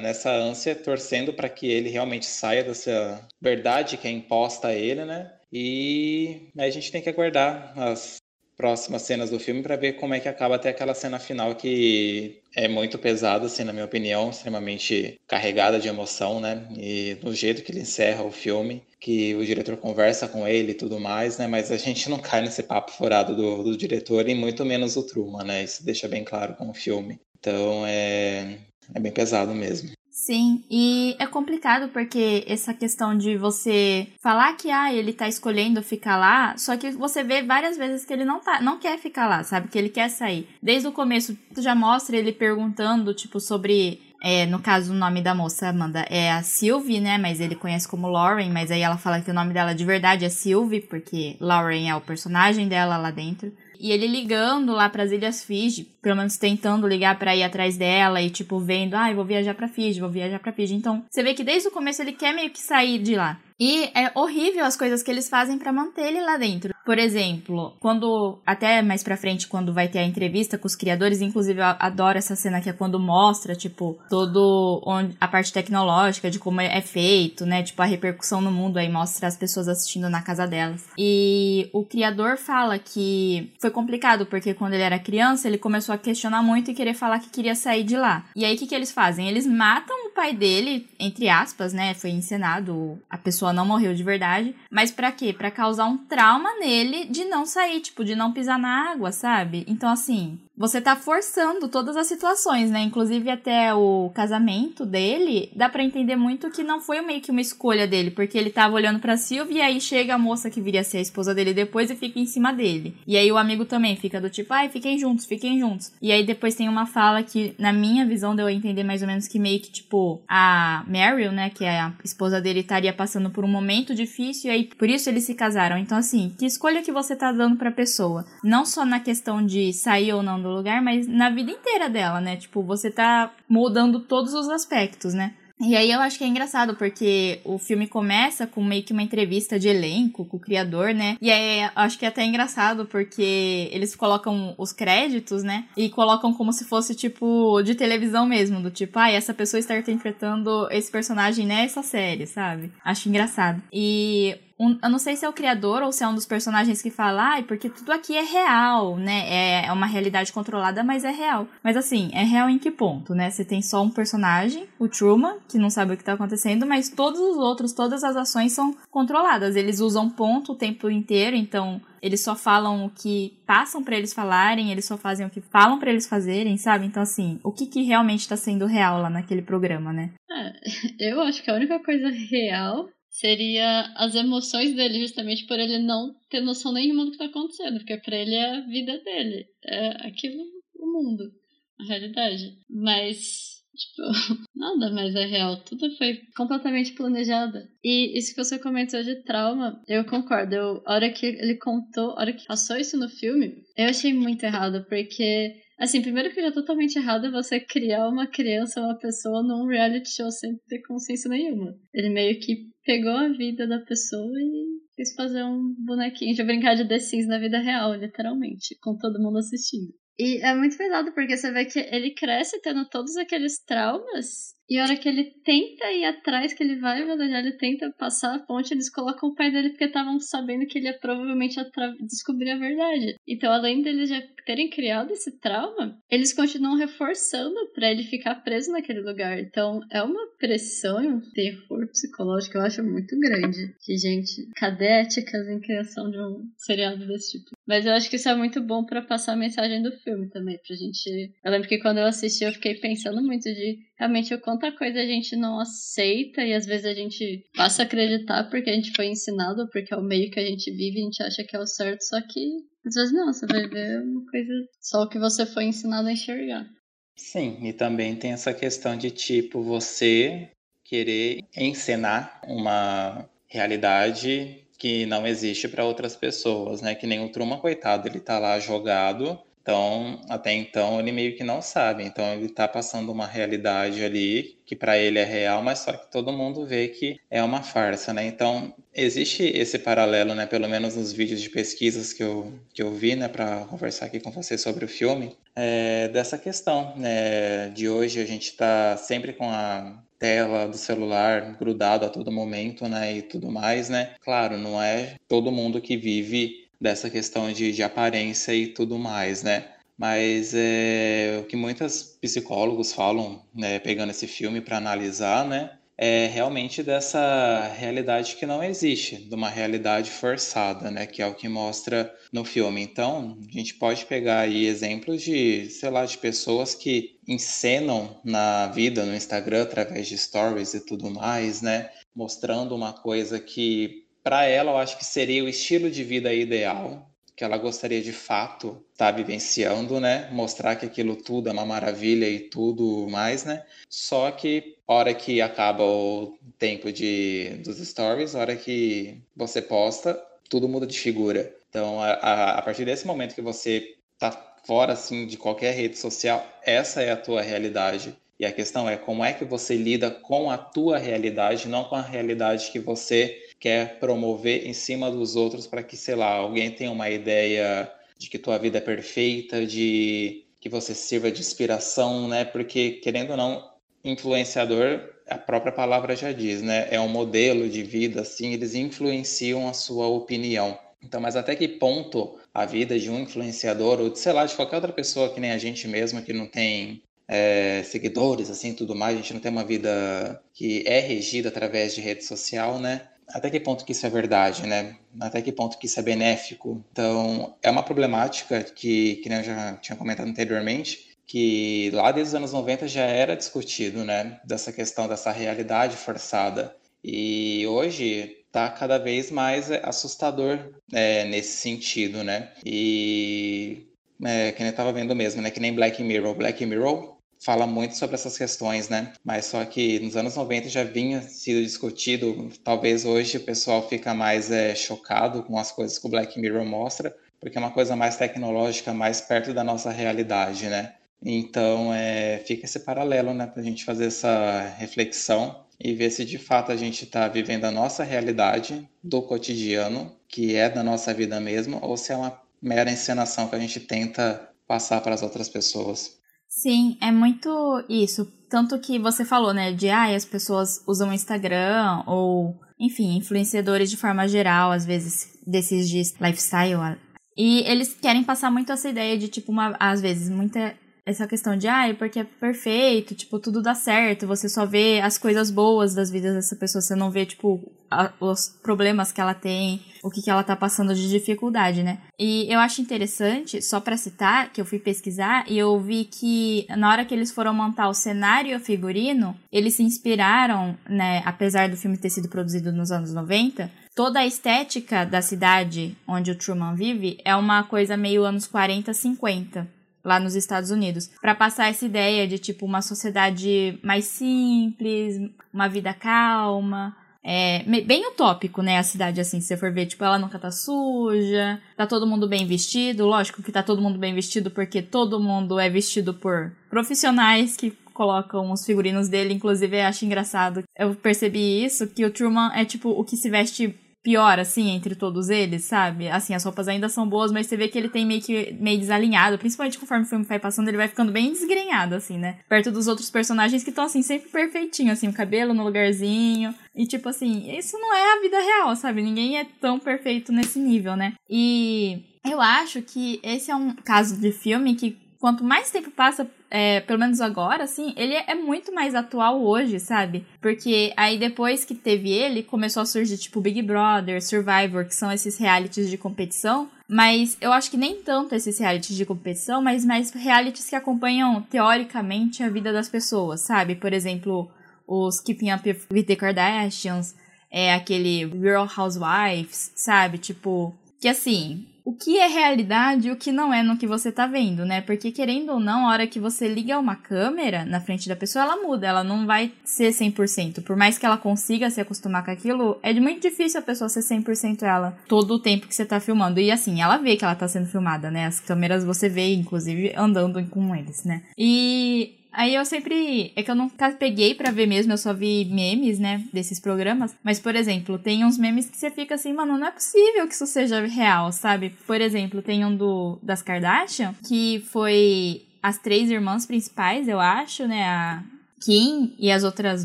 nessa 0.00 0.30
ânsia 0.32 0.74
torcendo 0.76 1.32
para 1.34 1.48
que 1.48 1.66
ele 1.66 1.90
realmente 1.90 2.26
saia 2.26 2.62
dessa 2.64 3.26
verdade 3.40 3.96
que 3.98 4.06
é 4.06 4.10
imposta 4.10 4.68
a 4.68 4.74
ele, 4.74 5.04
né? 5.04 5.32
E 5.52 6.48
a 6.56 6.70
gente 6.70 6.92
tem 6.92 7.02
que 7.02 7.08
aguardar 7.08 7.72
as 7.78 8.20
próximas 8.60 9.00
cenas 9.02 9.30
do 9.30 9.40
filme 9.40 9.62
para 9.62 9.74
ver 9.74 9.94
como 9.94 10.12
é 10.12 10.20
que 10.20 10.28
acaba 10.28 10.56
até 10.56 10.68
aquela 10.68 10.92
cena 10.92 11.18
final 11.18 11.54
que 11.54 12.42
é 12.54 12.68
muito 12.68 12.98
pesada, 12.98 13.46
assim, 13.46 13.64
na 13.64 13.72
minha 13.72 13.86
opinião, 13.86 14.28
extremamente 14.28 15.18
carregada 15.26 15.80
de 15.80 15.88
emoção, 15.88 16.40
né? 16.40 16.68
E 16.76 17.16
no 17.22 17.34
jeito 17.34 17.62
que 17.62 17.72
ele 17.72 17.80
encerra 17.80 18.22
o 18.22 18.30
filme, 18.30 18.82
que 19.00 19.34
o 19.34 19.44
diretor 19.46 19.78
conversa 19.78 20.28
com 20.28 20.46
ele 20.46 20.72
e 20.72 20.74
tudo 20.74 21.00
mais, 21.00 21.38
né? 21.38 21.46
Mas 21.46 21.72
a 21.72 21.78
gente 21.78 22.10
não 22.10 22.18
cai 22.18 22.42
nesse 22.42 22.62
papo 22.62 22.92
furado 22.92 23.34
do, 23.34 23.62
do 23.62 23.76
diretor 23.76 24.28
e 24.28 24.34
muito 24.34 24.62
menos 24.62 24.94
o 24.94 25.02
Truman, 25.02 25.42
né? 25.42 25.64
Isso 25.64 25.82
deixa 25.82 26.06
bem 26.06 26.22
claro 26.22 26.54
com 26.54 26.68
o 26.68 26.74
filme. 26.74 27.18
Então 27.38 27.86
é, 27.86 28.58
é 28.94 29.00
bem 29.00 29.10
pesado 29.10 29.54
mesmo. 29.54 29.90
Sim, 30.20 30.62
e 30.70 31.16
é 31.18 31.26
complicado 31.26 31.88
porque 31.88 32.44
essa 32.46 32.74
questão 32.74 33.16
de 33.16 33.38
você 33.38 34.06
falar 34.20 34.54
que 34.54 34.70
ah, 34.70 34.92
ele 34.92 35.14
tá 35.14 35.26
escolhendo 35.26 35.82
ficar 35.82 36.18
lá, 36.18 36.54
só 36.58 36.76
que 36.76 36.90
você 36.90 37.24
vê 37.24 37.42
várias 37.42 37.78
vezes 37.78 38.04
que 38.04 38.12
ele 38.12 38.26
não 38.26 38.38
tá, 38.38 38.60
não 38.60 38.78
quer 38.78 38.98
ficar 38.98 39.26
lá, 39.26 39.42
sabe? 39.42 39.68
Que 39.68 39.78
ele 39.78 39.88
quer 39.88 40.10
sair. 40.10 40.46
Desde 40.62 40.86
o 40.86 40.92
começo, 40.92 41.34
tu 41.54 41.62
já 41.62 41.74
mostra 41.74 42.18
ele 42.18 42.32
perguntando, 42.32 43.14
tipo, 43.14 43.40
sobre 43.40 43.98
é, 44.22 44.44
no 44.44 44.58
caso, 44.58 44.92
o 44.92 44.94
nome 44.96 45.22
da 45.22 45.34
moça, 45.34 45.68
Amanda, 45.68 46.04
é 46.10 46.30
a 46.30 46.42
Sylvie, 46.42 47.00
né? 47.00 47.16
Mas 47.16 47.40
ele 47.40 47.54
conhece 47.54 47.88
como 47.88 48.06
Lauren, 48.06 48.50
mas 48.50 48.70
aí 48.70 48.82
ela 48.82 48.98
fala 48.98 49.22
que 49.22 49.30
o 49.30 49.34
nome 49.34 49.54
dela 49.54 49.74
de 49.74 49.86
verdade 49.86 50.26
é 50.26 50.28
Sylvie, 50.28 50.82
porque 50.82 51.38
Lauren 51.40 51.88
é 51.88 51.96
o 51.96 52.00
personagem 52.02 52.68
dela 52.68 52.98
lá 52.98 53.10
dentro. 53.10 53.50
E 53.80 53.90
ele 53.90 54.06
ligando 54.06 54.72
lá 54.72 54.90
para 54.90 55.02
as 55.02 55.10
Ilhas 55.10 55.42
Fiji, 55.42 55.84
pelo 56.02 56.16
menos 56.16 56.36
tentando 56.36 56.86
ligar 56.86 57.18
para 57.18 57.34
ir 57.34 57.42
atrás 57.42 57.78
dela 57.78 58.20
e 58.20 58.28
tipo 58.28 58.58
vendo, 58.58 58.94
ah, 58.94 59.10
eu 59.10 59.16
vou 59.16 59.24
viajar 59.24 59.54
para 59.54 59.68
Fiji, 59.68 60.00
vou 60.00 60.10
viajar 60.10 60.38
para 60.38 60.52
Fiji. 60.52 60.74
Então, 60.74 61.02
você 61.10 61.22
vê 61.22 61.32
que 61.32 61.42
desde 61.42 61.68
o 61.68 61.72
começo 61.72 62.02
ele 62.02 62.12
quer 62.12 62.34
meio 62.34 62.50
que 62.50 62.60
sair 62.60 62.98
de 62.98 63.16
lá. 63.16 63.40
E 63.60 63.90
é 63.94 64.10
horrível 64.14 64.64
as 64.64 64.74
coisas 64.74 65.02
que 65.02 65.10
eles 65.10 65.28
fazem 65.28 65.58
para 65.58 65.70
manter 65.72 66.06
ele 66.06 66.22
lá 66.22 66.38
dentro. 66.38 66.74
Por 66.84 66.98
exemplo, 66.98 67.76
quando 67.78 68.38
até 68.46 68.80
mais 68.80 69.02
para 69.02 69.16
frente 69.16 69.46
quando 69.46 69.72
vai 69.72 69.86
ter 69.86 69.98
a 69.98 70.04
entrevista 70.04 70.56
com 70.56 70.66
os 70.66 70.74
criadores, 70.74 71.20
inclusive 71.20 71.60
eu 71.60 71.66
adoro 71.78 72.16
essa 72.16 72.34
cena 72.34 72.60
que 72.60 72.70
é 72.70 72.72
quando 72.72 72.98
mostra, 72.98 73.54
tipo, 73.54 73.98
todo 74.08 74.82
onde, 74.86 75.14
a 75.20 75.28
parte 75.28 75.52
tecnológica 75.52 76.30
de 76.30 76.38
como 76.38 76.60
é 76.60 76.80
feito, 76.80 77.44
né? 77.44 77.62
Tipo 77.62 77.82
a 77.82 77.84
repercussão 77.84 78.40
no 78.40 78.50
mundo 78.50 78.78
aí 78.78 78.88
mostra 78.90 79.28
as 79.28 79.36
pessoas 79.36 79.68
assistindo 79.68 80.08
na 80.08 80.22
casa 80.22 80.46
delas. 80.46 80.86
E 80.96 81.68
o 81.72 81.84
criador 81.84 82.38
fala 82.38 82.78
que 82.78 83.52
foi 83.60 83.70
complicado 83.70 84.24
porque 84.24 84.54
quando 84.54 84.72
ele 84.72 84.82
era 84.82 84.98
criança, 84.98 85.46
ele 85.46 85.58
começou 85.58 85.94
a 85.94 85.98
questionar 85.98 86.42
muito 86.42 86.70
e 86.70 86.74
querer 86.74 86.94
falar 86.94 87.18
que 87.18 87.28
queria 87.28 87.54
sair 87.54 87.84
de 87.84 87.96
lá. 87.96 88.24
E 88.34 88.44
aí 88.44 88.54
o 88.54 88.58
que 88.58 88.66
que 88.66 88.74
eles 88.74 88.90
fazem? 88.90 89.28
Eles 89.28 89.46
matam 89.46 90.06
o 90.06 90.10
pai 90.10 90.32
dele, 90.32 90.88
entre 90.98 91.28
aspas, 91.28 91.74
né? 91.74 91.92
Foi 91.92 92.10
encenado 92.10 92.98
a 93.08 93.18
pessoa 93.18 93.49
pessoa 93.50 93.52
não 93.52 93.66
morreu 93.66 93.94
de 93.94 94.02
verdade. 94.02 94.54
Mas 94.70 94.90
para 94.90 95.12
quê? 95.12 95.32
Para 95.32 95.50
causar 95.50 95.86
um 95.86 95.98
trauma 95.98 96.58
nele 96.58 97.06
de 97.06 97.24
não 97.24 97.44
sair, 97.44 97.80
tipo, 97.80 98.04
de 98.04 98.14
não 98.14 98.32
pisar 98.32 98.58
na 98.58 98.90
água, 98.92 99.12
sabe? 99.12 99.64
Então, 99.66 99.90
assim, 99.90 100.38
você 100.60 100.78
tá 100.78 100.94
forçando 100.94 101.68
todas 101.68 101.96
as 101.96 102.06
situações, 102.06 102.70
né? 102.70 102.82
Inclusive 102.82 103.30
até 103.30 103.72
o 103.74 104.10
casamento 104.14 104.84
dele, 104.84 105.50
dá 105.56 105.70
para 105.70 105.82
entender 105.82 106.16
muito 106.16 106.50
que 106.50 106.62
não 106.62 106.82
foi 106.82 107.00
meio 107.00 107.22
que 107.22 107.30
uma 107.30 107.40
escolha 107.40 107.86
dele, 107.86 108.10
porque 108.10 108.36
ele 108.36 108.50
tava 108.50 108.74
olhando 108.74 109.00
para 109.00 109.16
Silvia 109.16 109.56
e 109.56 109.62
aí 109.62 109.80
chega 109.80 110.16
a 110.16 110.18
moça 110.18 110.50
que 110.50 110.60
viria 110.60 110.82
a 110.82 110.84
ser 110.84 110.98
a 110.98 111.00
esposa 111.00 111.34
dele 111.34 111.54
depois 111.54 111.90
e 111.90 111.96
fica 111.96 112.20
em 112.20 112.26
cima 112.26 112.52
dele. 112.52 112.94
E 113.06 113.16
aí 113.16 113.32
o 113.32 113.38
amigo 113.38 113.64
também 113.64 113.96
fica 113.96 114.20
do 114.20 114.28
tipo, 114.28 114.52
ai, 114.52 114.68
fiquem 114.68 114.98
juntos, 114.98 115.24
fiquem 115.24 115.58
juntos. 115.58 115.92
E 116.02 116.12
aí 116.12 116.26
depois 116.26 116.54
tem 116.54 116.68
uma 116.68 116.84
fala 116.84 117.22
que, 117.22 117.54
na 117.58 117.72
minha 117.72 118.04
visão, 118.04 118.36
deu 118.36 118.44
a 118.44 118.52
entender 118.52 118.84
mais 118.84 119.00
ou 119.00 119.08
menos 119.08 119.26
que 119.26 119.38
meio 119.38 119.60
que, 119.60 119.70
tipo, 119.70 120.20
a 120.28 120.84
Meryl, 120.86 121.32
né, 121.32 121.48
que 121.48 121.64
é 121.64 121.80
a 121.80 121.94
esposa 122.04 122.38
dele, 122.38 122.60
estaria 122.60 122.92
passando 122.92 123.30
por 123.30 123.46
um 123.46 123.48
momento 123.48 123.94
difícil 123.94 124.50
e 124.50 124.54
aí 124.54 124.64
por 124.64 124.90
isso 124.90 125.08
eles 125.08 125.24
se 125.24 125.32
casaram. 125.32 125.78
Então, 125.78 125.96
assim, 125.96 126.34
que 126.38 126.44
escolha 126.44 126.82
que 126.82 126.92
você 126.92 127.16
tá 127.16 127.32
dando 127.32 127.56
pra 127.56 127.70
pessoa? 127.70 128.26
Não 128.44 128.66
só 128.66 128.84
na 128.84 129.00
questão 129.00 129.42
de 129.42 129.72
sair 129.72 130.12
ou 130.12 130.22
não 130.22 130.38
do 130.38 130.49
lugar, 130.50 130.82
mas 130.82 131.06
na 131.06 131.30
vida 131.30 131.50
inteira 131.50 131.88
dela, 131.88 132.20
né? 132.20 132.36
Tipo, 132.36 132.62
você 132.62 132.90
tá 132.90 133.32
mudando 133.48 134.00
todos 134.00 134.34
os 134.34 134.48
aspectos, 134.48 135.14
né? 135.14 135.34
E 135.60 135.76
aí 135.76 135.92
eu 135.92 136.00
acho 136.00 136.16
que 136.16 136.24
é 136.24 136.26
engraçado, 136.26 136.74
porque 136.74 137.40
o 137.44 137.58
filme 137.58 137.86
começa 137.86 138.46
com 138.46 138.64
meio 138.64 138.82
que 138.82 138.94
uma 138.94 139.02
entrevista 139.02 139.58
de 139.58 139.68
elenco 139.68 140.24
com 140.24 140.38
o 140.38 140.40
criador, 140.40 140.94
né? 140.94 141.18
E 141.20 141.30
aí 141.30 141.64
eu 141.64 141.70
acho 141.76 141.98
que 141.98 142.06
é 142.06 142.08
até 142.08 142.24
engraçado, 142.24 142.86
porque 142.86 143.68
eles 143.70 143.94
colocam 143.94 144.54
os 144.56 144.72
créditos, 144.72 145.42
né? 145.42 145.66
E 145.76 145.90
colocam 145.90 146.32
como 146.32 146.50
se 146.50 146.64
fosse, 146.64 146.94
tipo, 146.94 147.60
de 147.62 147.74
televisão 147.74 148.24
mesmo, 148.24 148.62
do 148.62 148.70
tipo, 148.70 148.98
ah, 148.98 149.10
essa 149.10 149.34
pessoa 149.34 149.58
está 149.58 149.76
interpretando 149.76 150.66
esse 150.70 150.90
personagem 150.90 151.46
nessa 151.46 151.82
série, 151.82 152.26
sabe? 152.26 152.72
Acho 152.82 153.10
engraçado. 153.10 153.62
E 153.70 154.38
um, 154.60 154.78
eu 154.82 154.90
não 154.90 154.98
sei 154.98 155.16
se 155.16 155.24
é 155.24 155.28
o 155.28 155.32
criador 155.32 155.82
ou 155.82 155.90
se 155.90 156.04
é 156.04 156.08
um 156.08 156.14
dos 156.14 156.26
personagens 156.26 156.82
que 156.82 156.90
fala, 156.90 157.38
ah, 157.38 157.42
porque 157.42 157.70
tudo 157.70 157.90
aqui 157.90 158.14
é 158.14 158.22
real, 158.22 158.94
né? 158.98 159.24
É, 159.26 159.66
é 159.66 159.72
uma 159.72 159.86
realidade 159.86 160.30
controlada, 160.34 160.84
mas 160.84 161.02
é 161.02 161.10
real. 161.10 161.48
Mas 161.64 161.78
assim, 161.78 162.10
é 162.12 162.22
real 162.24 162.50
em 162.50 162.58
que 162.58 162.70
ponto, 162.70 163.14
né? 163.14 163.30
Você 163.30 163.42
tem 163.42 163.62
só 163.62 163.82
um 163.82 163.88
personagem, 163.88 164.68
o 164.78 164.86
Truman, 164.86 165.38
que 165.48 165.58
não 165.58 165.70
sabe 165.70 165.94
o 165.94 165.96
que 165.96 166.04
tá 166.04 166.12
acontecendo, 166.12 166.66
mas 166.66 166.90
todos 166.90 167.18
os 167.18 167.38
outros, 167.38 167.72
todas 167.72 168.04
as 168.04 168.16
ações 168.16 168.52
são 168.52 168.76
controladas. 168.90 169.56
Eles 169.56 169.80
usam 169.80 170.10
ponto 170.10 170.52
o 170.52 170.56
tempo 170.56 170.90
inteiro, 170.90 171.34
então 171.34 171.80
eles 172.02 172.22
só 172.22 172.36
falam 172.36 172.84
o 172.84 172.90
que 172.90 173.38
passam 173.46 173.82
para 173.82 173.96
eles 173.96 174.12
falarem, 174.12 174.70
eles 174.70 174.84
só 174.84 174.98
fazem 174.98 175.26
o 175.26 175.30
que 175.30 175.40
falam 175.40 175.78
para 175.78 175.90
eles 175.90 176.06
fazerem, 176.06 176.58
sabe? 176.58 176.84
Então, 176.84 177.02
assim, 177.02 177.40
o 177.42 177.50
que, 177.50 177.64
que 177.64 177.82
realmente 177.82 178.28
tá 178.28 178.36
sendo 178.36 178.66
real 178.66 179.00
lá 179.00 179.08
naquele 179.08 179.40
programa, 179.40 179.90
né? 179.90 180.10
É, 180.30 180.52
eu 181.12 181.22
acho 181.22 181.42
que 181.42 181.50
a 181.50 181.54
única 181.54 181.78
coisa 181.82 182.10
real 182.10 182.90
seria 183.10 183.92
as 183.96 184.14
emoções 184.14 184.74
dele, 184.74 185.00
justamente 185.00 185.46
por 185.46 185.58
ele 185.58 185.78
não 185.78 186.14
ter 186.30 186.40
noção 186.40 186.72
nenhuma 186.72 187.04
do 187.04 187.10
que 187.10 187.16
está 187.16 187.26
acontecendo, 187.26 187.78
porque 187.78 187.96
para 187.98 188.16
ele 188.16 188.34
é 188.34 188.56
a 188.56 188.60
vida 188.60 188.98
dele, 188.98 189.46
é 189.64 190.06
aquilo, 190.06 190.42
o 190.76 190.86
mundo, 190.86 191.30
a 191.78 191.84
realidade. 191.84 192.56
Mas, 192.70 193.62
tipo, 193.76 194.02
nada 194.54 194.90
mais 194.90 195.14
é 195.16 195.26
real, 195.26 195.62
tudo 195.64 195.90
foi 195.96 196.20
completamente 196.36 196.92
planejado. 196.92 197.58
E 197.84 198.16
isso 198.16 198.34
que 198.34 198.42
você 198.42 198.58
comentou 198.58 199.02
de 199.02 199.16
trauma, 199.24 199.82
eu 199.88 200.04
concordo. 200.04 200.54
Eu, 200.54 200.82
a 200.86 200.94
hora 200.94 201.10
que 201.10 201.26
ele 201.26 201.56
contou, 201.56 202.12
a 202.12 202.20
hora 202.20 202.32
que 202.32 202.46
passou 202.46 202.76
isso 202.76 202.96
no 202.96 203.08
filme, 203.08 203.64
eu 203.76 203.86
achei 203.86 204.14
muito 204.14 204.44
errado, 204.44 204.86
porque 204.88 205.60
Assim, 205.80 206.02
primeiro 206.02 206.28
que 206.28 206.42
já 206.42 206.48
é 206.48 206.52
totalmente 206.52 206.96
errado 206.96 207.32
você 207.32 207.58
criar 207.58 208.06
uma 208.06 208.26
criança, 208.26 208.82
uma 208.82 208.98
pessoa 208.98 209.42
num 209.42 209.66
reality 209.66 210.10
show 210.14 210.30
sem 210.30 210.54
ter 210.68 210.82
consciência 210.82 211.30
nenhuma. 211.30 211.74
Ele 211.94 212.10
meio 212.10 212.38
que 212.38 212.68
pegou 212.84 213.12
a 213.12 213.28
vida 213.28 213.66
da 213.66 213.80
pessoa 213.80 214.38
e 214.38 214.66
quis 214.94 215.14
fazer 215.14 215.42
um 215.42 215.74
bonequinho 215.78 216.34
de 216.34 216.44
brincar 216.44 216.74
de 216.74 216.86
The 216.86 216.98
Sims 216.98 217.26
na 217.26 217.38
vida 217.38 217.58
real, 217.60 217.94
literalmente, 217.94 218.76
com 218.82 218.94
todo 218.98 219.22
mundo 219.22 219.38
assistindo. 219.38 219.90
E 220.18 220.44
é 220.44 220.54
muito 220.54 220.76
pesado, 220.76 221.14
porque 221.14 221.34
você 221.34 221.50
vê 221.50 221.64
que 221.64 221.78
ele 221.78 222.12
cresce 222.12 222.60
tendo 222.60 222.86
todos 222.90 223.16
aqueles 223.16 223.64
traumas 223.64 224.52
e 224.70 224.78
a 224.78 224.84
hora 224.84 224.96
que 224.96 225.08
ele 225.08 225.24
tenta 225.44 225.90
ir 225.90 226.04
atrás, 226.04 226.54
que 226.54 226.62
ele 226.62 226.76
vai 226.76 227.04
velejar, 227.04 227.40
ele 227.40 227.56
tenta 227.56 227.92
passar 227.98 228.36
a 228.36 228.38
ponte, 228.38 228.72
eles 228.72 228.88
colocam 228.88 229.28
o 229.28 229.34
pai 229.34 229.50
dele 229.50 229.70
porque 229.70 229.86
estavam 229.86 230.20
sabendo 230.20 230.64
que 230.64 230.78
ele 230.78 230.86
ia 230.86 230.96
provavelmente 230.96 231.58
descobrir 232.00 232.50
a 232.52 232.58
verdade. 232.58 233.16
Então, 233.26 233.52
além 233.52 233.82
deles 233.82 234.08
já 234.08 234.22
terem 234.46 234.70
criado 234.70 235.10
esse 235.10 235.38
trauma, 235.38 235.98
eles 236.08 236.32
continuam 236.32 236.76
reforçando 236.76 237.54
para 237.74 237.90
ele 237.90 238.04
ficar 238.04 238.36
preso 238.36 238.70
naquele 238.70 239.00
lugar. 239.00 239.40
Então, 239.40 239.80
é 239.90 240.02
uma 240.02 240.26
pressão 240.38 241.02
e 241.02 241.08
um 241.08 241.20
terror 241.20 241.88
psicológico, 241.88 242.56
eu 242.56 242.62
acho, 242.62 242.84
muito 242.84 243.18
grande. 243.18 243.74
Que, 243.84 243.96
gente, 243.96 244.48
cadê 244.54 244.86
éticas 244.86 245.48
em 245.48 245.60
criação 245.60 246.10
de 246.10 246.18
um 246.18 246.44
seriado 246.56 247.06
desse 247.06 247.38
tipo? 247.38 247.50
Mas 247.66 247.86
eu 247.86 247.92
acho 247.92 248.08
que 248.08 248.16
isso 248.16 248.28
é 248.28 248.34
muito 248.36 248.60
bom 248.60 248.84
para 248.84 249.02
passar 249.02 249.32
a 249.32 249.36
mensagem 249.36 249.82
do 249.82 249.92
filme 249.98 250.28
também, 250.28 250.58
pra 250.64 250.76
gente. 250.76 251.32
Eu 251.44 251.50
lembro 251.50 251.68
que 251.68 251.78
quando 251.78 251.98
eu 251.98 252.06
assisti, 252.06 252.44
eu 252.44 252.52
fiquei 252.52 252.74
pensando 252.76 253.22
muito 253.22 253.44
de 253.44 253.78
realmente 253.98 254.32
o 254.32 254.40
quanta 254.60 254.76
coisa 254.76 255.00
a 255.00 255.06
gente 255.06 255.34
não 255.34 255.58
aceita 255.58 256.42
e 256.42 256.52
às 256.52 256.66
vezes 256.66 256.84
a 256.84 256.92
gente 256.92 257.42
passa 257.56 257.82
a 257.82 257.84
acreditar 257.86 258.44
porque 258.50 258.68
a 258.68 258.74
gente 258.74 258.92
foi 258.94 259.06
ensinado, 259.06 259.66
porque 259.72 259.92
é 259.92 259.96
o 259.96 260.02
meio 260.02 260.30
que 260.30 260.38
a 260.38 260.44
gente 260.44 260.70
vive, 260.70 261.00
a 261.00 261.04
gente 261.04 261.22
acha 261.22 261.42
que 261.42 261.56
é 261.56 261.58
o 261.58 261.66
certo, 261.66 262.02
só 262.02 262.20
que 262.20 262.46
às 262.86 262.94
vezes 262.94 263.12
não, 263.12 263.32
você 263.32 263.46
vai 263.46 263.66
ver 263.66 264.02
uma 264.02 264.30
coisa 264.30 264.52
só 264.80 265.02
o 265.02 265.08
que 265.08 265.18
você 265.18 265.46
foi 265.46 265.64
ensinado 265.64 266.08
a 266.08 266.12
enxergar. 266.12 266.68
Sim, 267.16 267.58
e 267.66 267.72
também 267.72 268.14
tem 268.16 268.32
essa 268.32 268.52
questão 268.52 268.96
de 268.96 269.10
tipo 269.10 269.62
você 269.62 270.50
querer 270.84 271.44
encenar 271.56 272.40
uma 272.46 273.28
realidade 273.46 274.66
que 274.78 275.04
não 275.06 275.26
existe 275.26 275.68
para 275.68 275.84
outras 275.84 276.16
pessoas, 276.16 276.80
né? 276.80 276.94
Que 276.94 277.06
nem 277.06 277.22
o 277.22 277.30
Truman, 277.30 277.58
coitado, 277.58 278.08
ele 278.08 278.18
tá 278.18 278.38
lá 278.38 278.58
jogado 278.58 279.38
então, 279.70 280.20
até 280.28 280.52
então, 280.52 280.98
ele 280.98 281.12
meio 281.12 281.36
que 281.36 281.44
não 281.44 281.62
sabe. 281.62 282.02
Então, 282.02 282.24
ele 282.34 282.46
está 282.46 282.66
passando 282.66 283.12
uma 283.12 283.26
realidade 283.26 284.04
ali 284.04 284.58
que 284.66 284.74
para 284.74 284.98
ele 284.98 285.18
é 285.18 285.24
real, 285.24 285.62
mas 285.62 285.80
só 285.80 285.92
que 285.92 286.10
todo 286.10 286.32
mundo 286.32 286.66
vê 286.66 286.88
que 286.88 287.20
é 287.30 287.42
uma 287.42 287.62
farsa, 287.62 288.12
né? 288.12 288.26
Então, 288.26 288.74
Existe 288.92 289.44
esse 289.44 289.78
paralelo, 289.78 290.34
né, 290.34 290.46
pelo 290.46 290.68
menos 290.68 290.96
nos 290.96 291.12
vídeos 291.12 291.40
de 291.40 291.48
pesquisas 291.48 292.12
que 292.12 292.24
eu, 292.24 292.52
que 292.74 292.82
eu 292.82 292.92
vi, 292.92 293.14
né, 293.14 293.28
para 293.28 293.64
conversar 293.66 294.06
aqui 294.06 294.18
com 294.18 294.32
você 294.32 294.58
sobre 294.58 294.84
o 294.84 294.88
filme, 294.88 295.36
é, 295.54 296.08
dessa 296.08 296.36
questão, 296.36 296.96
né, 296.96 297.68
de 297.68 297.88
hoje 297.88 298.20
a 298.20 298.26
gente 298.26 298.48
está 298.48 298.96
sempre 298.96 299.32
com 299.32 299.48
a 299.48 300.02
tela 300.18 300.66
do 300.66 300.76
celular 300.76 301.56
grudado 301.56 302.04
a 302.04 302.08
todo 302.08 302.32
momento, 302.32 302.88
né, 302.88 303.16
e 303.16 303.22
tudo 303.22 303.48
mais, 303.48 303.88
né. 303.88 304.16
Claro, 304.20 304.58
não 304.58 304.82
é 304.82 305.14
todo 305.28 305.52
mundo 305.52 305.80
que 305.80 305.96
vive 305.96 306.68
dessa 306.80 307.10
questão 307.10 307.52
de, 307.52 307.72
de 307.72 307.82
aparência 307.82 308.54
e 308.54 308.68
tudo 308.68 308.98
mais, 308.98 309.42
né. 309.42 309.68
Mas 309.98 310.52
é, 310.54 311.38
o 311.42 311.44
que 311.44 311.56
muitos 311.56 312.16
psicólogos 312.22 312.92
falam, 312.92 313.44
né, 313.54 313.78
pegando 313.78 314.10
esse 314.10 314.26
filme 314.26 314.62
para 314.62 314.78
analisar, 314.78 315.46
né, 315.46 315.76
é 315.98 316.26
realmente 316.28 316.82
dessa 316.82 317.70
realidade 317.76 318.36
que 318.36 318.46
não 318.46 318.64
existe, 318.64 319.16
de 319.16 319.34
uma 319.34 319.50
realidade 319.50 320.10
forçada, 320.10 320.90
né, 320.90 321.04
que 321.04 321.20
é 321.20 321.26
o 321.26 321.34
que 321.34 321.46
mostra 321.46 322.10
no 322.32 322.42
filme. 322.42 322.80
Então, 322.80 323.36
a 323.46 323.52
gente 323.52 323.74
pode 323.74 324.06
pegar 324.06 324.40
aí 324.40 324.64
exemplos 324.64 325.20
de, 325.20 325.68
sei 325.68 325.90
lá, 325.90 326.06
de 326.06 326.16
pessoas 326.16 326.74
que 326.74 327.18
encenam 327.28 328.18
na 328.24 328.68
vida 328.68 329.04
no 329.04 329.14
Instagram 329.14 329.64
através 329.64 330.08
de 330.08 330.16
stories 330.16 330.72
e 330.72 330.80
tudo 330.80 331.10
mais, 331.10 331.60
né, 331.60 331.90
mostrando 332.16 332.74
uma 332.74 332.94
coisa 332.94 333.38
que 333.38 334.06
para 334.22 334.44
ela 334.46 334.72
eu 334.72 334.78
acho 334.78 334.98
que 334.98 335.04
seria 335.04 335.44
o 335.44 335.48
estilo 335.48 335.90
de 335.90 336.04
vida 336.04 336.32
ideal, 336.32 337.10
que 337.36 337.44
ela 337.44 337.56
gostaria 337.56 338.02
de 338.02 338.12
fato 338.12 338.84
estar 338.92 339.10
tá 339.10 339.16
vivenciando, 339.16 339.98
né? 339.98 340.28
Mostrar 340.30 340.76
que 340.76 340.84
aquilo 340.84 341.16
tudo 341.16 341.48
é 341.48 341.52
uma 341.52 341.64
maravilha 341.64 342.28
e 342.28 342.40
tudo 342.40 343.08
mais, 343.08 343.44
né? 343.44 343.64
Só 343.88 344.30
que 344.30 344.76
hora 344.86 345.14
que 345.14 345.40
acaba 345.40 345.82
o 345.82 346.36
tempo 346.58 346.92
de 346.92 347.60
dos 347.64 347.78
stories, 347.78 348.34
hora 348.34 348.54
que 348.56 349.22
você 349.34 349.62
posta, 349.62 350.20
tudo 350.50 350.68
muda 350.68 350.86
de 350.86 350.98
figura. 350.98 351.54
Então, 351.70 352.00
a, 352.02 352.10
a, 352.12 352.58
a 352.58 352.62
partir 352.62 352.84
desse 352.84 353.06
momento 353.06 353.34
que 353.34 353.40
você 353.40 353.94
tá 354.18 354.30
fora 354.64 354.92
assim 354.92 355.26
de 355.26 355.36
qualquer 355.38 355.74
rede 355.74 355.96
social, 355.96 356.46
essa 356.62 357.00
é 357.00 357.10
a 357.10 357.16
tua 357.16 357.40
realidade. 357.40 358.14
E 358.38 358.44
a 358.44 358.52
questão 358.52 358.88
é 358.88 358.96
como 358.96 359.24
é 359.24 359.32
que 359.32 359.44
você 359.44 359.76
lida 359.76 360.10
com 360.10 360.50
a 360.50 360.58
tua 360.58 360.98
realidade, 360.98 361.68
não 361.68 361.84
com 361.84 361.94
a 361.94 362.02
realidade 362.02 362.70
que 362.70 362.78
você 362.78 363.49
quer 363.60 364.00
promover 364.00 364.66
em 364.66 364.72
cima 364.72 365.10
dos 365.10 365.36
outros 365.36 365.66
para 365.66 365.82
que, 365.82 365.96
sei 365.96 366.14
lá, 366.14 366.32
alguém 366.32 366.70
tenha 366.70 366.90
uma 366.90 367.10
ideia 367.10 367.92
de 368.18 368.30
que 368.30 368.38
tua 368.38 368.58
vida 368.58 368.78
é 368.78 368.80
perfeita, 368.80 369.66
de 369.66 370.44
que 370.58 370.68
você 370.68 370.94
sirva 370.94 371.30
de 371.30 371.40
inspiração, 371.40 372.26
né? 372.26 372.44
Porque 372.44 372.92
querendo 372.92 373.30
ou 373.32 373.36
não, 373.36 373.70
influenciador, 374.02 375.00
a 375.28 375.38
própria 375.38 375.72
palavra 375.72 376.16
já 376.16 376.32
diz, 376.32 376.62
né? 376.62 376.88
É 376.90 376.98
um 377.00 377.08
modelo 377.08 377.68
de 377.68 377.82
vida, 377.82 378.22
assim, 378.22 378.52
eles 378.52 378.74
influenciam 378.74 379.68
a 379.68 379.74
sua 379.74 380.06
opinião. 380.06 380.78
Então, 381.02 381.20
mas 381.20 381.36
até 381.36 381.54
que 381.54 381.68
ponto 381.68 382.38
a 382.52 382.66
vida 382.66 382.98
de 382.98 383.10
um 383.10 383.20
influenciador 383.20 384.00
ou 384.00 384.10
de, 384.10 384.18
sei 384.18 384.32
lá, 384.32 384.44
de 384.44 384.54
qualquer 384.54 384.76
outra 384.76 384.92
pessoa 384.92 385.32
que 385.32 385.40
nem 385.40 385.52
a 385.52 385.58
gente 385.58 385.86
mesmo, 385.88 386.22
que 386.22 386.32
não 386.32 386.46
tem 386.46 387.02
é, 387.28 387.82
seguidores, 387.84 388.50
assim, 388.50 388.74
tudo 388.74 388.94
mais, 388.94 389.14
a 389.16 389.20
gente 389.20 389.34
não 389.34 389.40
tem 389.40 389.52
uma 389.52 389.64
vida 389.64 390.42
que 390.52 390.82
é 390.86 390.98
regida 391.00 391.48
através 391.48 391.94
de 391.94 392.00
rede 392.00 392.24
social, 392.24 392.78
né? 392.78 393.08
Até 393.32 393.50
que 393.50 393.60
ponto 393.60 393.84
que 393.84 393.92
isso 393.92 394.06
é 394.06 394.10
verdade, 394.10 394.66
né? 394.66 394.96
Até 395.20 395.42
que 395.42 395.52
ponto 395.52 395.78
que 395.78 395.86
isso 395.86 395.98
é 395.98 396.02
benéfico. 396.02 396.84
Então, 396.92 397.56
é 397.62 397.70
uma 397.70 397.82
problemática 397.82 398.62
que, 398.62 399.16
que 399.16 399.28
eu 399.28 399.42
já 399.42 399.74
tinha 399.76 399.96
comentado 399.96 400.28
anteriormente, 400.28 401.16
que 401.26 401.90
lá 401.92 402.10
desde 402.12 402.30
os 402.30 402.34
anos 402.34 402.52
90 402.52 402.88
já 402.88 403.04
era 403.04 403.36
discutido, 403.36 404.04
né? 404.04 404.40
Dessa 404.44 404.72
questão 404.72 405.08
dessa 405.08 405.30
realidade 405.30 405.96
forçada. 405.96 406.74
E 407.02 407.66
hoje 407.66 408.36
está 408.46 408.68
cada 408.68 408.98
vez 408.98 409.30
mais 409.30 409.70
assustador 409.70 410.58
é, 410.92 411.24
nesse 411.24 411.56
sentido, 411.58 412.24
né? 412.24 412.52
E 412.64 413.86
é, 414.24 414.52
que 414.52 414.60
nem 414.60 414.70
estava 414.70 414.92
vendo 414.92 415.14
mesmo, 415.14 415.40
né? 415.40 415.50
Que 415.50 415.60
nem 415.60 415.74
Black 415.74 416.02
Mirror. 416.02 416.34
Black 416.34 416.64
Mirror 416.66 417.19
fala 417.40 417.66
muito 417.66 417.96
sobre 417.96 418.14
essas 418.14 418.36
questões, 418.36 418.88
né? 418.88 419.12
Mas 419.24 419.46
só 419.46 419.64
que 419.64 419.98
nos 420.00 420.16
anos 420.16 420.36
90 420.36 420.68
já 420.68 420.84
vinha 420.84 421.22
sido 421.22 421.62
discutido. 421.62 422.50
Talvez 422.62 423.04
hoje 423.04 423.38
o 423.38 423.44
pessoal 423.44 423.88
fica 423.88 424.12
mais 424.14 424.50
é, 424.50 424.74
chocado 424.74 425.42
com 425.42 425.58
as 425.58 425.72
coisas 425.72 425.98
que 425.98 426.06
o 426.06 426.10
Black 426.10 426.38
Mirror 426.38 426.64
mostra, 426.64 427.16
porque 427.40 427.56
é 427.56 427.60
uma 427.60 427.70
coisa 427.70 427.96
mais 427.96 428.16
tecnológica, 428.16 428.92
mais 428.92 429.20
perto 429.20 429.54
da 429.54 429.64
nossa 429.64 429.90
realidade, 429.90 430.66
né? 430.68 430.94
Então, 431.22 431.92
é, 431.92 432.38
fica 432.46 432.64
esse 432.64 432.80
paralelo, 432.80 433.34
né, 433.34 433.46
para 433.46 433.60
a 433.60 433.64
gente 433.64 433.84
fazer 433.84 434.06
essa 434.06 434.74
reflexão 434.78 435.64
e 435.78 435.94
ver 435.94 436.10
se 436.10 436.24
de 436.24 436.38
fato 436.38 436.72
a 436.72 436.76
gente 436.76 437.04
está 437.04 437.28
vivendo 437.28 437.64
a 437.64 437.70
nossa 437.70 438.04
realidade 438.04 438.88
do 439.02 439.22
cotidiano, 439.22 440.14
que 440.28 440.54
é 440.56 440.68
da 440.68 440.82
nossa 440.82 441.12
vida 441.12 441.38
mesmo, 441.40 441.78
ou 441.82 441.96
se 441.96 442.12
é 442.12 442.16
uma 442.16 442.40
mera 442.60 442.90
encenação 442.90 443.48
que 443.48 443.56
a 443.56 443.58
gente 443.58 443.80
tenta 443.80 444.48
passar 444.66 445.00
para 445.00 445.14
as 445.14 445.22
outras 445.22 445.48
pessoas. 445.48 446.19
Sim, 446.50 446.98
é 447.00 447.12
muito 447.12 447.48
isso. 447.88 448.26
Tanto 448.50 448.78
que 448.80 448.98
você 448.98 449.24
falou, 449.24 449.54
né, 449.54 449.72
de 449.72 449.88
ah, 449.88 450.14
as 450.14 450.24
pessoas 450.24 450.82
usam 450.86 451.12
Instagram 451.12 452.02
ou, 452.06 452.58
enfim, 452.78 453.16
influenciadores 453.16 453.88
de 453.88 453.96
forma 453.96 454.26
geral, 454.26 454.72
às 454.72 454.84
vezes, 454.84 455.38
desses 455.46 455.88
de 455.88 455.98
lifestyle. 456.20 456.98
E 457.36 457.60
eles 457.60 457.94
querem 457.94 458.24
passar 458.24 458.50
muito 458.50 458.72
essa 458.72 458.88
ideia 458.88 459.16
de, 459.16 459.28
tipo, 459.28 459.52
uma, 459.52 459.76
às 459.78 460.00
vezes, 460.00 460.28
muita 460.28 460.74
essa 461.10 461.26
questão 461.26 461.56
de, 461.56 461.68
ah, 461.68 461.94
porque 461.98 462.20
é 462.20 462.24
perfeito, 462.24 463.14
tipo, 463.14 463.38
tudo 463.38 463.62
dá 463.62 463.74
certo, 463.74 464.26
você 464.26 464.48
só 464.48 464.64
vê 464.64 465.00
as 465.00 465.18
coisas 465.18 465.50
boas 465.50 465.94
das 465.94 466.10
vidas 466.10 466.34
dessa 466.34 466.56
pessoa, 466.56 466.80
você 466.80 466.94
não 466.94 467.10
vê, 467.10 467.26
tipo, 467.26 467.60
a, 467.90 468.12
os 468.20 468.48
problemas 468.62 469.12
que 469.12 469.20
ela 469.20 469.34
tem, 469.34 469.82
o 470.02 470.10
que, 470.10 470.22
que 470.22 470.30
ela 470.30 470.42
tá 470.42 470.56
passando 470.56 470.94
de 470.94 471.08
dificuldade, 471.08 471.82
né? 471.82 471.98
E 472.18 472.46
eu 472.52 472.58
acho 472.60 472.80
interessante, 472.80 473.60
só 473.60 473.80
para 473.80 473.96
citar, 473.96 474.52
que 474.52 474.60
eu 474.60 474.64
fui 474.64 474.78
pesquisar 474.78 475.44
e 475.48 475.58
eu 475.58 475.78
vi 475.80 476.04
que 476.04 476.66
na 476.76 476.90
hora 476.90 477.04
que 477.04 477.14
eles 477.14 477.32
foram 477.32 477.52
montar 477.52 477.88
o 477.88 477.94
cenário 477.94 478.52
e 478.52 478.56
o 478.56 478.60
figurino, 478.60 479.36
eles 479.52 479.74
se 479.74 479.82
inspiraram, 479.82 480.76
né, 480.88 481.22
apesar 481.24 481.68
do 481.68 481.76
filme 481.76 481.98
ter 481.98 482.10
sido 482.10 482.28
produzido 482.28 482.72
nos 482.72 482.90
anos 482.90 483.12
90, 483.12 483.70
toda 483.94 484.20
a 484.20 484.26
estética 484.26 485.04
da 485.04 485.20
cidade 485.20 485.96
onde 486.06 486.30
o 486.30 486.36
Truman 486.36 486.74
vive 486.74 487.18
é 487.24 487.34
uma 487.34 487.64
coisa 487.64 487.96
meio 487.96 488.24
anos 488.24 488.46
40, 488.46 488.94
50 488.94 489.79
lá 490.04 490.18
nos 490.18 490.34
Estados 490.34 490.70
Unidos, 490.70 491.10
para 491.20 491.34
passar 491.34 491.68
essa 491.68 491.84
ideia 491.84 492.26
de 492.26 492.38
tipo 492.38 492.66
uma 492.66 492.82
sociedade 492.82 493.78
mais 493.82 494.06
simples, 494.06 495.16
uma 495.52 495.68
vida 495.68 495.92
calma, 495.94 496.96
é 497.22 497.62
bem 497.82 498.06
utópico, 498.08 498.62
né, 498.62 498.78
a 498.78 498.82
cidade 498.82 499.20
assim, 499.20 499.40
se 499.40 499.48
você 499.48 499.56
for 499.56 499.70
ver, 499.70 499.86
tipo, 499.86 500.02
ela 500.02 500.18
nunca 500.18 500.38
tá 500.38 500.50
suja, 500.50 501.60
tá 501.76 501.86
todo 501.86 502.06
mundo 502.06 502.26
bem 502.26 502.46
vestido, 502.46 503.06
lógico 503.06 503.42
que 503.42 503.52
tá 503.52 503.62
todo 503.62 503.82
mundo 503.82 503.98
bem 503.98 504.14
vestido 504.14 504.50
porque 504.50 504.80
todo 504.80 505.20
mundo 505.20 505.58
é 505.58 505.68
vestido 505.68 506.14
por 506.14 506.52
profissionais 506.70 507.56
que 507.56 507.70
colocam 507.92 508.50
os 508.50 508.64
figurinos 508.64 509.08
dele, 509.08 509.34
inclusive 509.34 509.76
eu 509.76 509.84
acho 509.84 510.06
engraçado. 510.06 510.64
Eu 510.74 510.94
percebi 510.94 511.62
isso, 511.62 511.86
que 511.86 512.02
o 512.04 512.10
Truman 512.10 512.50
é 512.54 512.64
tipo 512.64 512.88
o 512.88 513.04
que 513.04 513.16
se 513.16 513.28
veste 513.28 513.78
pior, 514.02 514.38
assim, 514.38 514.70
entre 514.70 514.94
todos 514.94 515.28
eles, 515.28 515.64
sabe? 515.64 516.08
Assim, 516.08 516.34
as 516.34 516.44
roupas 516.44 516.68
ainda 516.68 516.88
são 516.88 517.08
boas, 517.08 517.30
mas 517.30 517.46
você 517.46 517.56
vê 517.56 517.68
que 517.68 517.78
ele 517.78 517.88
tem 517.88 518.06
meio 518.06 518.22
que 518.22 518.56
meio 518.58 518.78
desalinhado, 518.78 519.38
principalmente 519.38 519.78
conforme 519.78 520.04
o 520.04 520.08
filme 520.08 520.24
vai 520.24 520.38
passando, 520.38 520.68
ele 520.68 520.76
vai 520.76 520.88
ficando 520.88 521.12
bem 521.12 521.32
desgrenhado, 521.32 521.94
assim, 521.94 522.18
né? 522.18 522.38
Perto 522.48 522.70
dos 522.70 522.86
outros 522.86 523.10
personagens 523.10 523.62
que 523.62 523.70
estão, 523.70 523.84
assim, 523.84 524.02
sempre 524.02 524.30
perfeitinho, 524.30 524.92
assim, 524.92 525.08
o 525.08 525.12
cabelo 525.12 525.54
no 525.54 525.64
lugarzinho. 525.64 526.54
E, 526.74 526.86
tipo 526.86 527.08
assim, 527.08 527.56
isso 527.56 527.78
não 527.78 527.94
é 527.94 528.16
a 528.16 528.20
vida 528.20 528.38
real, 528.40 528.74
sabe? 528.76 529.02
Ninguém 529.02 529.38
é 529.38 529.46
tão 529.60 529.78
perfeito 529.78 530.32
nesse 530.32 530.58
nível, 530.58 530.96
né? 530.96 531.14
E 531.28 532.02
eu 532.24 532.40
acho 532.40 532.82
que 532.82 533.18
esse 533.22 533.50
é 533.50 533.56
um 533.56 533.74
caso 533.74 534.20
de 534.20 534.30
filme 534.30 534.74
que 534.74 534.96
quanto 535.20 535.44
mais 535.44 535.70
tempo 535.70 535.90
passa, 535.90 536.26
é, 536.50 536.80
pelo 536.80 536.98
menos 536.98 537.20
agora, 537.20 537.64
assim, 537.64 537.92
ele 537.94 538.14
é 538.14 538.34
muito 538.34 538.74
mais 538.74 538.94
atual 538.94 539.44
hoje, 539.44 539.78
sabe? 539.78 540.26
Porque 540.40 540.94
aí 540.96 541.18
depois 541.18 541.62
que 541.62 541.74
teve 541.74 542.10
ele, 542.10 542.42
começou 542.42 542.82
a 542.82 542.86
surgir, 542.86 543.18
tipo, 543.18 543.40
Big 543.40 543.60
Brother, 543.60 544.22
Survivor, 544.22 544.86
que 544.86 544.94
são 544.94 545.12
esses 545.12 545.36
realities 545.36 545.90
de 545.90 545.98
competição. 545.98 546.70
Mas 546.88 547.36
eu 547.38 547.52
acho 547.52 547.70
que 547.70 547.76
nem 547.76 548.02
tanto 548.02 548.34
esses 548.34 548.58
realities 548.58 548.96
de 548.96 549.04
competição, 549.04 549.62
mas 549.62 549.84
mais 549.84 550.10
realities 550.10 550.68
que 550.68 550.74
acompanham, 550.74 551.42
teoricamente, 551.42 552.42
a 552.42 552.48
vida 552.48 552.72
das 552.72 552.88
pessoas, 552.88 553.42
sabe? 553.42 553.74
Por 553.74 553.92
exemplo, 553.92 554.50
os 554.88 555.20
Keeping 555.20 555.52
Up 555.52 555.76
with 555.92 556.04
the 556.04 556.16
Kardashians, 556.16 557.14
é 557.50 557.74
aquele 557.74 558.24
Real 558.26 558.66
Housewives, 558.74 559.72
sabe? 559.76 560.16
Tipo, 560.16 560.74
que 560.98 561.08
assim, 561.08 561.66
o 561.84 561.92
que 561.92 562.18
é 562.18 562.26
realidade 562.26 563.08
e 563.08 563.10
o 563.10 563.16
que 563.16 563.32
não 563.32 563.52
é 563.52 563.62
no 563.62 563.76
que 563.76 563.86
você 563.86 564.12
tá 564.12 564.26
vendo, 564.26 564.64
né? 564.64 564.80
Porque 564.80 565.10
querendo 565.10 565.52
ou 565.52 565.60
não, 565.60 565.86
a 565.86 565.92
hora 565.92 566.06
que 566.06 566.20
você 566.20 566.48
liga 566.48 566.78
uma 566.78 566.96
câmera 566.96 567.64
na 567.64 567.80
frente 567.80 568.08
da 568.08 568.16
pessoa, 568.16 568.44
ela 568.44 568.56
muda, 568.56 568.86
ela 568.86 569.04
não 569.04 569.26
vai 569.26 569.52
ser 569.64 569.90
100%. 569.90 570.62
Por 570.62 570.76
mais 570.76 570.98
que 570.98 571.06
ela 571.06 571.16
consiga 571.16 571.70
se 571.70 571.80
acostumar 571.80 572.24
com 572.24 572.30
aquilo, 572.30 572.78
é 572.82 572.92
muito 572.94 573.22
difícil 573.22 573.60
a 573.60 573.62
pessoa 573.62 573.88
ser 573.88 574.00
100% 574.00 574.62
ela 574.62 574.96
todo 575.08 575.34
o 575.34 575.38
tempo 575.38 575.66
que 575.66 575.74
você 575.74 575.84
tá 575.84 576.00
filmando. 576.00 576.40
E 576.40 576.50
assim, 576.50 576.80
ela 576.80 576.96
vê 576.96 577.16
que 577.16 577.24
ela 577.24 577.34
tá 577.34 577.48
sendo 577.48 577.66
filmada, 577.66 578.10
né? 578.10 578.26
As 578.26 578.40
câmeras 578.40 578.84
você 578.84 579.08
vê, 579.08 579.34
inclusive, 579.34 579.92
andando 579.96 580.44
com 580.48 580.74
eles, 580.74 581.04
né? 581.04 581.22
E 581.36 582.19
Aí 582.32 582.54
eu 582.54 582.64
sempre. 582.64 583.32
É 583.34 583.42
que 583.42 583.50
eu 583.50 583.54
nunca 583.54 583.90
peguei 583.92 584.34
para 584.34 584.50
ver 584.50 584.66
mesmo, 584.66 584.92
eu 584.92 584.98
só 584.98 585.12
vi 585.12 585.44
memes, 585.44 585.98
né, 585.98 586.24
desses 586.32 586.60
programas. 586.60 587.14
Mas, 587.22 587.40
por 587.40 587.54
exemplo, 587.54 587.98
tem 587.98 588.24
uns 588.24 588.38
memes 588.38 588.68
que 588.70 588.76
você 588.76 588.90
fica 588.90 589.14
assim, 589.14 589.32
mano, 589.32 589.58
não 589.58 589.66
é 589.66 589.70
possível 589.70 590.26
que 590.26 590.34
isso 590.34 590.46
seja 590.46 590.80
real, 590.86 591.32
sabe? 591.32 591.70
Por 591.86 592.00
exemplo, 592.00 592.42
tem 592.42 592.64
um 592.64 592.74
do 592.74 593.18
das 593.22 593.42
Kardashian, 593.42 594.14
que 594.26 594.64
foi 594.70 595.42
as 595.62 595.78
três 595.78 596.10
irmãs 596.10 596.46
principais, 596.46 597.08
eu 597.08 597.20
acho, 597.20 597.66
né? 597.66 597.84
A 597.84 598.22
Kim 598.60 599.14
e 599.18 599.30
as 599.32 599.42
outras 599.42 599.84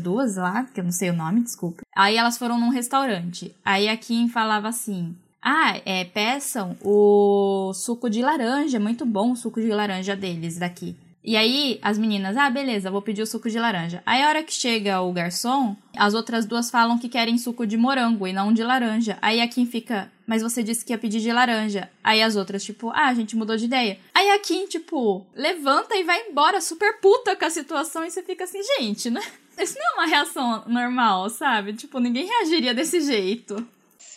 duas 0.00 0.36
lá, 0.36 0.64
que 0.64 0.80
eu 0.80 0.84
não 0.84 0.92
sei 0.92 1.10
o 1.10 1.16
nome, 1.16 1.40
desculpa. 1.40 1.82
Aí 1.94 2.16
elas 2.16 2.36
foram 2.36 2.60
num 2.60 2.68
restaurante. 2.68 3.54
Aí 3.64 3.88
a 3.88 3.96
Kim 3.96 4.28
falava 4.28 4.68
assim: 4.68 5.16
Ah, 5.42 5.80
é, 5.84 6.04
peçam 6.04 6.76
o 6.82 7.72
suco 7.74 8.10
de 8.10 8.22
laranja, 8.22 8.78
muito 8.78 9.04
bom 9.06 9.32
o 9.32 9.36
suco 9.36 9.60
de 9.60 9.68
laranja 9.68 10.14
deles 10.14 10.58
daqui. 10.58 10.94
E 11.26 11.36
aí, 11.36 11.80
as 11.82 11.98
meninas, 11.98 12.36
ah, 12.36 12.48
beleza, 12.48 12.88
vou 12.88 13.02
pedir 13.02 13.20
o 13.20 13.26
suco 13.26 13.50
de 13.50 13.58
laranja. 13.58 14.00
Aí, 14.06 14.22
a 14.22 14.28
hora 14.28 14.44
que 14.44 14.54
chega 14.54 15.00
o 15.00 15.12
garçom, 15.12 15.76
as 15.96 16.14
outras 16.14 16.46
duas 16.46 16.70
falam 16.70 16.98
que 16.98 17.08
querem 17.08 17.36
suco 17.36 17.66
de 17.66 17.76
morango 17.76 18.28
e 18.28 18.32
não 18.32 18.52
de 18.52 18.62
laranja. 18.62 19.18
Aí 19.20 19.40
a 19.40 19.48
Kim 19.48 19.66
fica, 19.66 20.08
mas 20.24 20.40
você 20.40 20.62
disse 20.62 20.84
que 20.84 20.92
ia 20.92 20.98
pedir 20.98 21.18
de 21.18 21.32
laranja. 21.32 21.90
Aí 22.04 22.22
as 22.22 22.36
outras, 22.36 22.62
tipo, 22.62 22.90
ah, 22.90 23.08
a 23.08 23.14
gente 23.14 23.34
mudou 23.34 23.56
de 23.56 23.64
ideia. 23.64 23.98
Aí 24.14 24.30
a 24.30 24.38
Kim, 24.38 24.66
tipo, 24.66 25.26
levanta 25.34 25.96
e 25.96 26.04
vai 26.04 26.28
embora, 26.28 26.60
super 26.60 27.00
puta 27.00 27.34
com 27.34 27.44
a 27.44 27.50
situação, 27.50 28.04
e 28.04 28.10
você 28.10 28.22
fica 28.22 28.44
assim, 28.44 28.60
gente, 28.78 29.10
né? 29.10 29.20
Isso 29.58 29.76
não 29.76 29.84
é 29.84 29.94
uma 29.94 30.06
reação 30.06 30.62
normal, 30.68 31.28
sabe? 31.28 31.72
Tipo, 31.72 31.98
ninguém 31.98 32.26
reagiria 32.26 32.72
desse 32.72 33.00
jeito. 33.00 33.66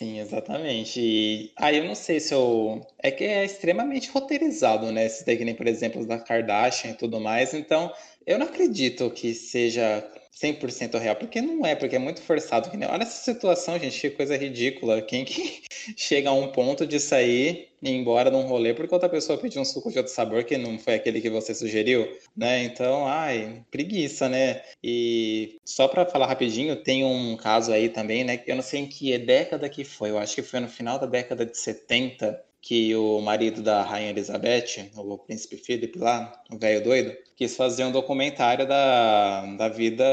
Sim, 0.00 0.18
exatamente. 0.18 0.98
E 0.98 1.52
aí 1.56 1.76
eu 1.76 1.84
não 1.84 1.94
sei 1.94 2.20
se 2.20 2.32
eu. 2.32 2.80
É 3.02 3.10
que 3.10 3.22
é 3.24 3.44
extremamente 3.44 4.08
roteirizado, 4.10 4.90
né? 4.90 5.04
Esse 5.04 5.24
que 5.36 5.44
nem, 5.44 5.54
por 5.54 5.66
exemplo, 5.66 6.06
da 6.06 6.18
Kardashian 6.18 6.92
e 6.92 6.94
tudo 6.96 7.20
mais. 7.20 7.52
Então, 7.52 7.92
eu 8.26 8.38
não 8.38 8.46
acredito 8.46 9.10
que 9.10 9.34
seja 9.34 10.02
100% 10.40 10.98
real, 10.98 11.16
porque 11.16 11.40
não 11.42 11.66
é, 11.66 11.74
porque 11.74 11.96
é 11.96 11.98
muito 11.98 12.22
forçado. 12.22 12.70
Olha 12.88 13.02
essa 13.02 13.32
situação, 13.32 13.78
gente, 13.78 14.00
que 14.00 14.10
coisa 14.10 14.36
ridícula. 14.36 15.02
Quem 15.02 15.24
que 15.24 15.62
chega 15.96 16.30
a 16.30 16.32
um 16.32 16.48
ponto 16.48 16.86
de 16.86 16.98
sair 16.98 17.68
e 17.82 17.90
ir 17.90 17.94
embora 17.94 18.30
num 18.30 18.46
rolê 18.46 18.74
porque 18.74 18.94
outra 18.94 19.08
pessoa 19.08 19.38
pediu 19.38 19.60
um 19.62 19.64
suco 19.64 19.90
de 19.90 19.98
outro 19.98 20.12
sabor 20.12 20.44
que 20.44 20.56
não 20.56 20.78
foi 20.78 20.94
aquele 20.94 21.20
que 21.20 21.30
você 21.30 21.54
sugeriu, 21.54 22.08
né? 22.36 22.64
Então, 22.64 23.06
ai, 23.06 23.64
preguiça, 23.70 24.28
né? 24.28 24.62
E 24.82 25.58
só 25.64 25.88
para 25.88 26.06
falar 26.06 26.26
rapidinho, 26.26 26.76
tem 26.76 27.04
um 27.04 27.36
caso 27.36 27.72
aí 27.72 27.88
também, 27.88 28.24
né? 28.24 28.42
Eu 28.46 28.56
não 28.56 28.62
sei 28.62 28.80
em 28.80 28.86
que 28.86 29.16
década 29.18 29.68
que 29.68 29.84
foi, 29.84 30.10
eu 30.10 30.18
acho 30.18 30.34
que 30.34 30.42
foi 30.42 30.60
no 30.60 30.68
final 30.68 30.98
da 30.98 31.06
década 31.06 31.44
de 31.44 31.56
70, 31.56 32.42
que 32.60 32.94
o 32.94 33.20
marido 33.20 33.62
da 33.62 33.82
Rainha 33.82 34.10
Elizabeth, 34.10 34.90
o 34.94 35.18
príncipe 35.18 35.56
Philip 35.56 35.98
lá, 35.98 36.32
o 36.50 36.58
velho 36.58 36.82
doido, 36.84 37.16
quis 37.34 37.56
fazer 37.56 37.84
um 37.84 37.92
documentário 37.92 38.66
da, 38.66 39.46
da 39.56 39.68
vida 39.68 40.04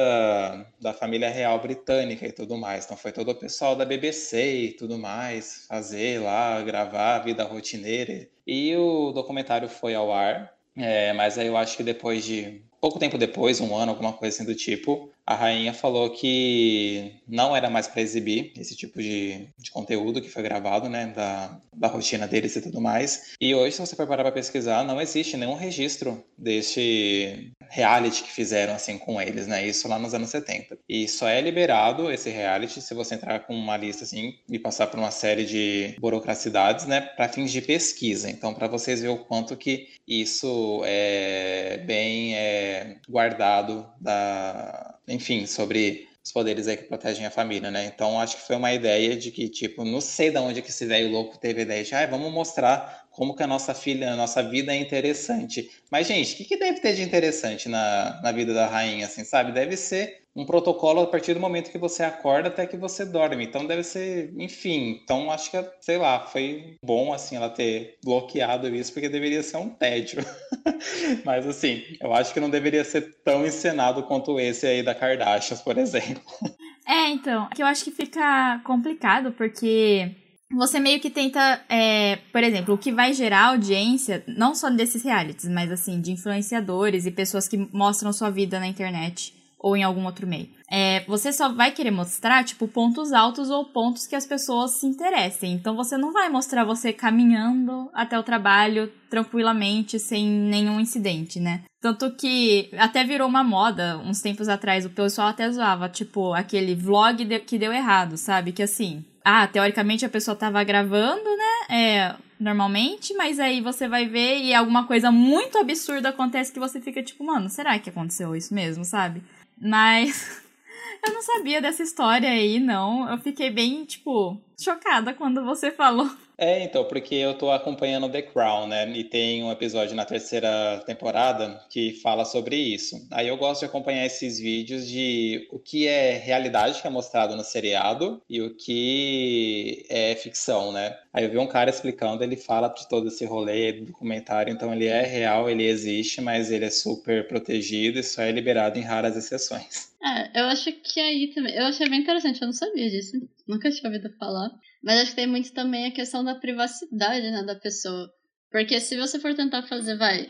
da 0.79 0.93
família 0.93 1.29
real 1.29 1.59
britânica 1.59 2.25
e 2.25 2.31
tudo 2.31 2.57
mais. 2.57 2.85
Então 2.85 2.95
foi 2.95 3.11
todo 3.11 3.31
o 3.31 3.35
pessoal 3.35 3.75
da 3.75 3.83
BBC 3.83 4.55
e 4.55 4.71
tudo 4.71 4.97
mais 4.97 5.65
fazer 5.67 6.21
lá, 6.21 6.61
gravar 6.61 7.17
a 7.17 7.19
vida 7.19 7.43
rotineira. 7.43 8.27
E 8.45 8.75
o 8.77 9.11
documentário 9.11 9.67
foi 9.67 9.93
ao 9.93 10.11
ar, 10.13 10.53
é, 10.75 11.11
mas 11.13 11.37
aí 11.37 11.47
eu 11.47 11.57
acho 11.57 11.75
que 11.75 11.83
depois 11.83 12.23
de 12.23 12.61
pouco 12.79 12.99
tempo 12.99 13.17
depois, 13.17 13.59
um 13.59 13.75
ano, 13.75 13.91
alguma 13.91 14.13
coisa 14.13 14.35
assim 14.35 14.45
do 14.45 14.55
tipo, 14.55 15.11
a 15.27 15.35
rainha 15.35 15.73
falou 15.73 16.09
que 16.09 17.21
não 17.27 17.53
era 17.53 17.69
mais 17.69 17.85
para 17.85 18.01
exibir 18.01 18.53
esse 18.57 18.77
tipo 18.77 19.01
de, 19.01 19.49
de 19.59 19.69
conteúdo 19.69 20.21
que 20.21 20.29
foi 20.29 20.41
gravado, 20.41 20.87
né, 20.87 21.07
da, 21.07 21.59
da 21.75 21.89
rotina 21.89 22.25
deles 22.25 22.55
e 22.55 22.61
tudo 22.61 22.79
mais. 22.79 23.33
E 23.41 23.53
hoje, 23.53 23.75
se 23.75 23.81
você 23.81 23.93
for 23.93 24.07
parar 24.07 24.23
para 24.23 24.31
pesquisar, 24.31 24.85
não 24.85 25.01
existe 25.01 25.35
nenhum 25.35 25.55
registro 25.55 26.23
deste 26.37 27.51
reality 27.69 28.23
que 28.23 28.31
fizeram 28.31 28.73
assim 28.73 28.97
com 28.97 29.21
eles, 29.21 29.47
né? 29.47 29.67
Isso 29.67 29.89
lá 29.89 29.99
nos 29.99 30.13
anos 30.13 30.29
70. 30.29 30.77
E 30.87 31.09
só 31.09 31.27
é 31.27 31.41
liberado 31.41 32.09
esse 32.09 32.29
reality 32.29 32.81
se 32.81 32.93
você 32.93 33.15
entrar 33.15 33.39
com 33.41 33.53
uma 33.53 33.75
lista 33.75 34.05
assim 34.05 34.35
e 34.49 34.57
passar 34.57 34.87
por 34.87 34.97
uma 34.97 35.11
série 35.11 35.43
de 35.45 35.95
burocracidades, 35.99 36.85
né, 36.85 37.01
para 37.01 37.27
fins 37.27 37.51
de 37.51 37.61
pesquisa. 37.61 38.29
Então, 38.29 38.53
para 38.53 38.69
vocês 38.69 39.01
ver 39.01 39.09
o 39.09 39.25
quanto 39.25 39.57
que 39.57 39.89
isso 40.07 40.81
é 40.85 41.83
bem 41.85 42.33
é, 42.35 42.95
guardado 43.09 43.85
da 43.99 44.96
enfim, 45.07 45.45
sobre 45.45 46.07
os 46.27 46.31
poderes 46.31 46.67
aí 46.67 46.75
que 46.75 46.83
protegem 46.83 47.25
a 47.25 47.31
família, 47.31 47.71
né? 47.71 47.85
Então 47.85 48.19
acho 48.19 48.35
que 48.35 48.47
foi 48.47 48.57
uma 48.57 48.73
ideia 48.73 49.15
de 49.15 49.31
que, 49.31 49.47
tipo, 49.47 49.85
não 49.85 50.01
sei 50.01 50.29
de 50.29 50.37
onde 50.37 50.61
que 50.61 50.69
esse 50.69 50.85
velho 50.85 51.09
louco 51.09 51.37
teve 51.37 51.61
a 51.61 51.63
ideia 51.63 51.83
de, 51.83 51.95
ah, 51.95 52.05
vamos 52.05 52.31
mostrar 52.33 53.07
como 53.11 53.33
que 53.35 53.43
a 53.43 53.47
nossa 53.47 53.73
filha, 53.73 54.11
a 54.11 54.15
nossa 54.15 54.43
vida 54.43 54.73
é 54.73 54.75
interessante. 54.77 55.69
Mas, 55.89 56.07
gente, 56.07 56.33
o 56.33 56.37
que, 56.37 56.45
que 56.45 56.57
deve 56.57 56.81
ter 56.81 56.93
de 56.93 57.01
interessante 57.01 57.69
na, 57.69 58.19
na 58.21 58.31
vida 58.33 58.53
da 58.53 58.67
rainha, 58.67 59.05
assim, 59.05 59.23
sabe? 59.23 59.53
Deve 59.53 59.77
ser 59.77 60.26
um 60.37 60.45
protocolo 60.45 61.01
a 61.01 61.07
partir 61.07 61.33
do 61.33 61.39
momento 61.39 61.71
que 61.71 61.79
você 61.79 62.03
acorda 62.03 62.49
até 62.49 62.67
que 62.67 62.77
você 62.77 63.03
dorme. 63.03 63.43
Então 63.43 63.65
deve 63.65 63.83
ser, 63.83 64.31
enfim. 64.37 64.99
Então 65.03 65.31
acho 65.31 65.49
que, 65.49 65.57
sei 65.81 65.97
lá, 65.97 66.19
foi 66.19 66.77
bom 66.85 67.11
assim 67.11 67.35
ela 67.35 67.49
ter 67.49 67.97
bloqueado 68.03 68.67
isso, 68.67 68.93
porque 68.93 69.09
deveria 69.09 69.41
ser 69.41 69.57
um 69.57 69.69
tédio. 69.69 70.23
Mas 71.25 71.47
assim, 71.47 71.83
eu 71.99 72.13
acho 72.13 72.31
que 72.31 72.39
não 72.39 72.51
deveria 72.51 72.83
ser 72.83 73.15
tão 73.23 73.45
encenado 73.47 74.03
quanto 74.03 74.39
esse 74.39 74.67
aí 74.67 74.83
da 74.83 74.93
Kardashian, 74.93 75.57
por 75.57 75.77
exemplo. 75.77 76.21
É, 76.89 77.09
então, 77.09 77.49
que 77.49 77.61
eu 77.61 77.65
acho 77.65 77.83
que 77.83 77.91
fica 77.91 78.61
complicado, 78.63 79.33
porque 79.33 80.09
você 80.49 80.79
meio 80.79 81.01
que 81.01 81.09
tenta, 81.09 81.61
é, 81.67 82.17
por 82.31 82.41
exemplo, 82.41 82.73
o 82.73 82.77
que 82.77 82.93
vai 82.93 83.11
gerar 83.11 83.47
audiência, 83.47 84.23
não 84.25 84.55
só 84.55 84.69
desses 84.69 85.03
realities, 85.03 85.49
mas 85.49 85.69
assim, 85.69 85.99
de 85.99 86.13
influenciadores 86.13 87.05
e 87.05 87.11
pessoas 87.11 87.45
que 87.45 87.57
mostram 87.73 88.13
sua 88.13 88.29
vida 88.29 88.57
na 88.57 88.67
internet 88.67 89.36
ou 89.67 89.75
em 89.75 89.83
algum 89.83 90.05
outro 90.05 90.25
meio. 90.25 90.47
É, 90.71 91.03
você 91.05 91.33
só 91.33 91.49
vai 91.49 91.71
querer 91.71 91.91
mostrar, 91.91 92.43
tipo, 92.45 92.69
pontos 92.69 93.11
altos 93.11 93.49
ou 93.49 93.65
pontos 93.65 94.07
que 94.07 94.15
as 94.15 94.25
pessoas 94.25 94.79
se 94.79 94.85
interessem. 94.85 95.51
Então 95.53 95.75
você 95.75 95.97
não 95.97 96.13
vai 96.13 96.29
mostrar 96.29 96.63
você 96.63 96.93
caminhando 96.93 97.89
até 97.93 98.17
o 98.17 98.23
trabalho 98.23 98.89
tranquilamente, 99.09 99.99
sem 99.99 100.25
nenhum 100.25 100.79
incidente, 100.79 101.37
né? 101.37 101.63
Tanto 101.81 102.11
que 102.11 102.69
até 102.77 103.03
virou 103.03 103.27
uma 103.27 103.43
moda 103.43 103.97
uns 103.97 104.21
tempos 104.21 104.47
atrás, 104.47 104.85
o 104.85 104.89
pessoal 104.89 105.27
até 105.27 105.49
zoava, 105.51 105.89
tipo, 105.89 106.33
aquele 106.33 106.73
vlog 106.73 107.39
que 107.41 107.57
deu 107.57 107.73
errado, 107.73 108.17
sabe? 108.17 108.53
Que 108.53 108.63
assim, 108.63 109.03
ah, 109.23 109.47
teoricamente 109.47 110.05
a 110.05 110.09
pessoa 110.09 110.35
tava 110.35 110.63
gravando, 110.63 111.23
né? 111.23 111.75
É, 111.77 112.15
normalmente, 112.39 113.13
mas 113.13 113.39
aí 113.39 113.61
você 113.61 113.87
vai 113.87 114.07
ver 114.07 114.39
e 114.39 114.53
alguma 114.53 114.85
coisa 114.85 115.11
muito 115.11 115.57
absurda 115.57 116.09
acontece 116.09 116.51
que 116.51 116.59
você 116.59 116.79
fica 116.79 117.03
tipo, 117.03 117.25
mano, 117.25 117.49
será 117.49 117.77
que 117.79 117.89
aconteceu 117.89 118.35
isso 118.35 118.53
mesmo, 118.53 118.85
sabe? 118.85 119.21
Mas 119.59 120.41
eu 121.05 121.13
não 121.13 121.21
sabia 121.21 121.61
dessa 121.61 121.83
história 121.83 122.29
aí, 122.29 122.59
não. 122.59 123.09
Eu 123.09 123.17
fiquei 123.17 123.49
bem, 123.49 123.85
tipo, 123.85 124.41
chocada 124.59 125.13
quando 125.13 125.43
você 125.43 125.71
falou. 125.71 126.09
É, 126.37 126.63
então, 126.63 126.85
porque 126.85 127.15
eu 127.15 127.33
tô 127.33 127.49
acompanhando 127.49 128.11
The 128.11 128.21
Crown, 128.21 128.67
né? 128.67 128.87
E 128.91 129.03
tem 129.03 129.43
um 129.43 129.51
episódio 129.51 129.95
na 129.95 130.05
terceira 130.05 130.83
temporada 130.85 131.59
que 131.67 131.93
fala 131.93 132.25
sobre 132.25 132.55
isso. 132.55 133.07
Aí 133.09 133.27
eu 133.27 133.37
gosto 133.37 133.61
de 133.61 133.65
acompanhar 133.65 134.05
esses 134.05 134.39
vídeos 134.39 134.87
de 134.87 135.47
o 135.51 135.57
que 135.57 135.87
é 135.87 136.15
realidade 136.15 136.79
que 136.79 136.85
é 136.85 136.91
mostrado 136.91 137.35
no 137.35 137.43
seriado 137.43 138.21
e 138.29 138.39
o 138.39 138.53
que 138.55 139.83
é 139.89 140.13
ficção, 140.15 140.71
né? 140.71 140.95
Aí 141.11 141.23
eu 141.23 141.31
vi 141.31 141.39
um 141.39 141.47
cara 141.47 141.71
explicando, 141.71 142.23
ele 142.23 142.37
fala 142.37 142.67
de 142.67 142.87
todo 142.87 143.07
esse 143.07 143.25
rolê 143.25 143.73
do 143.73 143.85
documentário, 143.85 144.53
então 144.53 144.71
ele 144.71 144.85
é 144.85 145.01
real, 145.01 145.49
ele 145.49 145.63
existe, 145.63 146.21
mas 146.21 146.51
ele 146.51 146.65
é 146.65 146.69
super 146.69 147.27
protegido 147.27 147.97
e 147.97 148.03
só 148.03 148.21
é 148.21 148.31
liberado 148.31 148.77
em 148.77 148.83
raras 148.83 149.17
exceções. 149.17 149.91
É, 150.03 150.41
eu 150.41 150.45
acho 150.45 150.71
que 150.71 150.99
aí 150.99 151.33
também. 151.33 151.55
Eu 151.55 151.65
achei 151.65 151.89
bem 151.89 152.01
interessante, 152.01 152.39
eu 152.41 152.45
não 152.45 152.53
sabia 152.53 152.87
disso. 152.91 153.17
Nunca 153.47 153.71
tinha 153.71 153.89
ouvido 153.91 154.13
falar. 154.19 154.51
Mas 154.83 155.01
acho 155.01 155.09
que 155.11 155.15
tem 155.17 155.27
muito 155.27 155.53
também 155.53 155.87
a 155.87 155.91
questão 155.91 156.23
da 156.23 156.35
privacidade, 156.35 157.29
né, 157.31 157.43
da 157.43 157.55
pessoa. 157.55 158.09
Porque 158.51 158.79
se 158.79 158.97
você 158.97 159.19
for 159.19 159.33
tentar 159.35 159.63
fazer, 159.63 159.97
vai, 159.97 160.29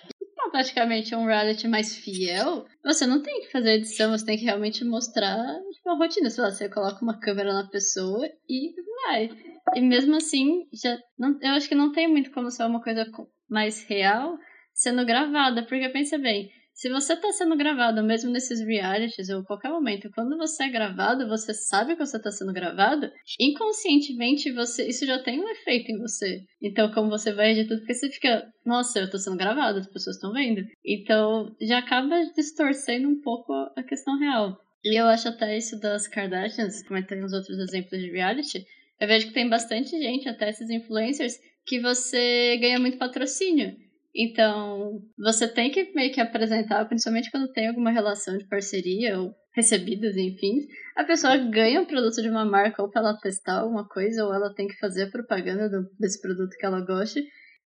praticamente 0.51 1.13
um 1.15 1.25
reality 1.25 1.67
mais 1.67 1.95
fiel, 1.95 2.65
você 2.83 3.05
não 3.05 3.21
tem 3.21 3.41
que 3.41 3.51
fazer 3.51 3.73
edição, 3.73 4.11
você 4.11 4.25
tem 4.25 4.37
que 4.37 4.45
realmente 4.45 4.83
mostrar 4.83 5.37
tipo, 5.71 5.89
a 5.89 5.95
rotina. 5.95 6.29
Sei 6.29 6.43
lá, 6.43 6.51
você 6.51 6.69
coloca 6.69 7.03
uma 7.03 7.19
câmera 7.19 7.53
na 7.53 7.67
pessoa 7.67 8.27
e 8.49 8.73
vai. 9.05 9.29
E 9.75 9.81
mesmo 9.81 10.15
assim, 10.15 10.67
já 10.73 10.97
não, 11.17 11.37
eu 11.41 11.51
acho 11.51 11.67
que 11.67 11.75
não 11.75 11.91
tem 11.91 12.07
muito 12.07 12.31
como 12.31 12.49
ser 12.49 12.63
uma 12.63 12.81
coisa 12.81 13.05
mais 13.49 13.83
real 13.87 14.37
sendo 14.73 15.05
gravada, 15.05 15.63
porque 15.63 15.89
pensa 15.89 16.17
bem, 16.17 16.51
se 16.77 16.89
você 16.89 17.13
está 17.13 17.31
sendo 17.31 17.57
gravado, 17.57 18.03
mesmo 18.03 18.29
nesses 18.29 18.59
realities 18.61 19.29
ou 19.29 19.43
qualquer 19.43 19.69
momento, 19.69 20.11
quando 20.13 20.37
você 20.37 20.65
é 20.65 20.69
gravado, 20.69 21.27
você 21.27 21.51
sabe 21.51 21.95
que 21.95 22.05
você 22.05 22.17
está 22.17 22.29
sendo 22.31 22.53
gravado, 22.53 23.11
inconscientemente 23.39 24.51
você 24.51 24.87
isso 24.87 25.03
já 25.03 25.17
tem 25.17 25.39
um 25.39 25.49
efeito 25.49 25.91
em 25.91 25.97
você. 25.97 26.43
Então, 26.61 26.91
como 26.91 27.09
você 27.09 27.33
vai 27.33 27.49
editar, 27.53 27.77
porque 27.77 27.95
você 27.95 28.11
fica, 28.11 28.47
nossa, 28.63 28.99
eu 28.99 29.05
estou 29.05 29.19
sendo 29.19 29.37
gravado, 29.37 29.79
as 29.79 29.87
pessoas 29.87 30.17
estão 30.17 30.31
vendo. 30.31 30.61
Então, 30.85 31.51
já 31.59 31.79
acaba 31.79 32.15
distorcendo 32.35 33.09
um 33.09 33.19
pouco 33.21 33.51
a 33.75 33.81
questão 33.81 34.19
real. 34.19 34.55
E 34.85 35.01
eu 35.01 35.07
acho 35.07 35.29
até 35.29 35.57
isso 35.57 35.79
das 35.79 36.07
Kardashians, 36.07 36.87
como 36.87 37.03
tem 37.03 37.23
os 37.23 37.33
outros 37.33 37.57
exemplos 37.57 37.99
de 37.99 38.11
reality, 38.11 38.63
eu 39.01 39.07
vejo 39.07 39.27
que 39.29 39.33
tem 39.33 39.49
bastante 39.49 39.89
gente, 39.89 40.29
até 40.29 40.51
esses 40.51 40.69
influencers, 40.69 41.33
que 41.65 41.79
você 41.79 42.55
ganha 42.61 42.79
muito 42.79 42.99
patrocínio. 42.99 43.75
Então, 44.17 44.99
você 45.15 45.47
tem 45.47 45.69
que 45.69 45.93
meio 45.93 46.11
que 46.11 46.19
apresentar, 46.19 46.83
principalmente 46.85 47.29
quando 47.29 47.51
tem 47.51 47.67
alguma 47.67 47.91
relação 47.91 48.35
de 48.35 48.47
parceria 48.47 49.19
ou 49.19 49.31
recebidas, 49.55 50.17
enfim, 50.17 50.65
a 50.95 51.03
pessoa 51.03 51.37
ganha 51.37 51.81
um 51.81 51.85
produto 51.85 52.19
de 52.21 52.29
uma 52.29 52.43
marca 52.43 52.81
ou 52.81 52.89
para 52.89 53.01
ela 53.01 53.17
testar 53.19 53.59
alguma 53.59 53.87
coisa, 53.87 54.25
ou 54.25 54.33
ela 54.33 54.53
tem 54.55 54.67
que 54.67 54.77
fazer 54.79 55.03
a 55.03 55.11
propaganda 55.11 55.69
do, 55.69 55.87
desse 55.99 56.19
produto 56.19 56.55
que 56.57 56.65
ela 56.65 56.81
goste. 56.81 57.23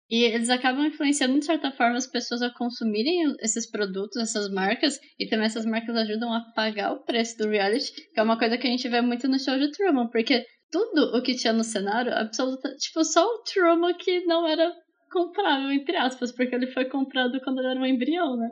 E 0.09 0.23
eles 0.23 0.49
acabam 0.49 0.85
influenciando, 0.85 1.37
de 1.37 1.45
certa 1.45 1.71
forma, 1.71 1.95
as 1.95 2.07
pessoas 2.07 2.41
a 2.41 2.49
consumirem 2.49 3.35
esses 3.39 3.69
produtos, 3.69 4.17
essas 4.17 4.51
marcas, 4.51 4.99
e 5.19 5.27
também 5.27 5.45
essas 5.45 5.65
marcas 5.65 5.95
ajudam 5.95 6.33
a 6.33 6.41
pagar 6.55 6.91
o 6.91 7.03
preço 7.03 7.37
do 7.37 7.47
reality, 7.47 7.91
que 7.93 8.19
é 8.19 8.23
uma 8.23 8.37
coisa 8.37 8.57
que 8.57 8.67
a 8.67 8.69
gente 8.71 8.89
vê 8.89 8.99
muito 8.99 9.27
no 9.27 9.39
show 9.39 9.57
de 9.57 9.71
Truman, 9.71 10.09
porque 10.09 10.43
tudo 10.71 11.15
o 11.15 11.21
que 11.21 11.35
tinha 11.35 11.53
no 11.53 11.63
cenário, 11.63 12.13
absoluta, 12.13 12.73
tipo, 12.77 13.03
só 13.03 13.23
o 13.23 13.43
Truman 13.43 13.93
que 13.93 14.25
não 14.25 14.47
era 14.47 14.73
comprável, 15.11 15.71
entre 15.71 15.95
aspas, 15.97 16.31
porque 16.31 16.55
ele 16.55 16.67
foi 16.67 16.85
comprado 16.85 17.39
quando 17.43 17.59
ele 17.59 17.67
era 17.67 17.79
um 17.79 17.85
embrião, 17.85 18.37
né? 18.37 18.49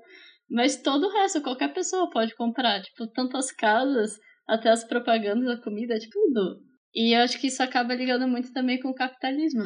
Mas 0.50 0.82
todo 0.82 1.08
o 1.08 1.12
resto, 1.12 1.42
qualquer 1.42 1.74
pessoa 1.74 2.10
pode 2.10 2.36
comprar, 2.36 2.82
tipo, 2.82 3.08
tanto 3.08 3.38
as 3.38 3.52
casas, 3.52 4.18
até 4.48 4.70
as 4.70 4.84
propagandas, 4.84 5.48
a 5.50 5.62
comida, 5.62 5.98
tipo, 5.98 6.12
tudo. 6.14 6.62
E 6.94 7.16
eu 7.16 7.22
acho 7.22 7.40
que 7.40 7.48
isso 7.48 7.62
acaba 7.62 7.94
ligando 7.94 8.28
muito 8.28 8.52
também 8.52 8.80
com 8.80 8.90
o 8.90 8.96
capitalismo. 8.96 9.64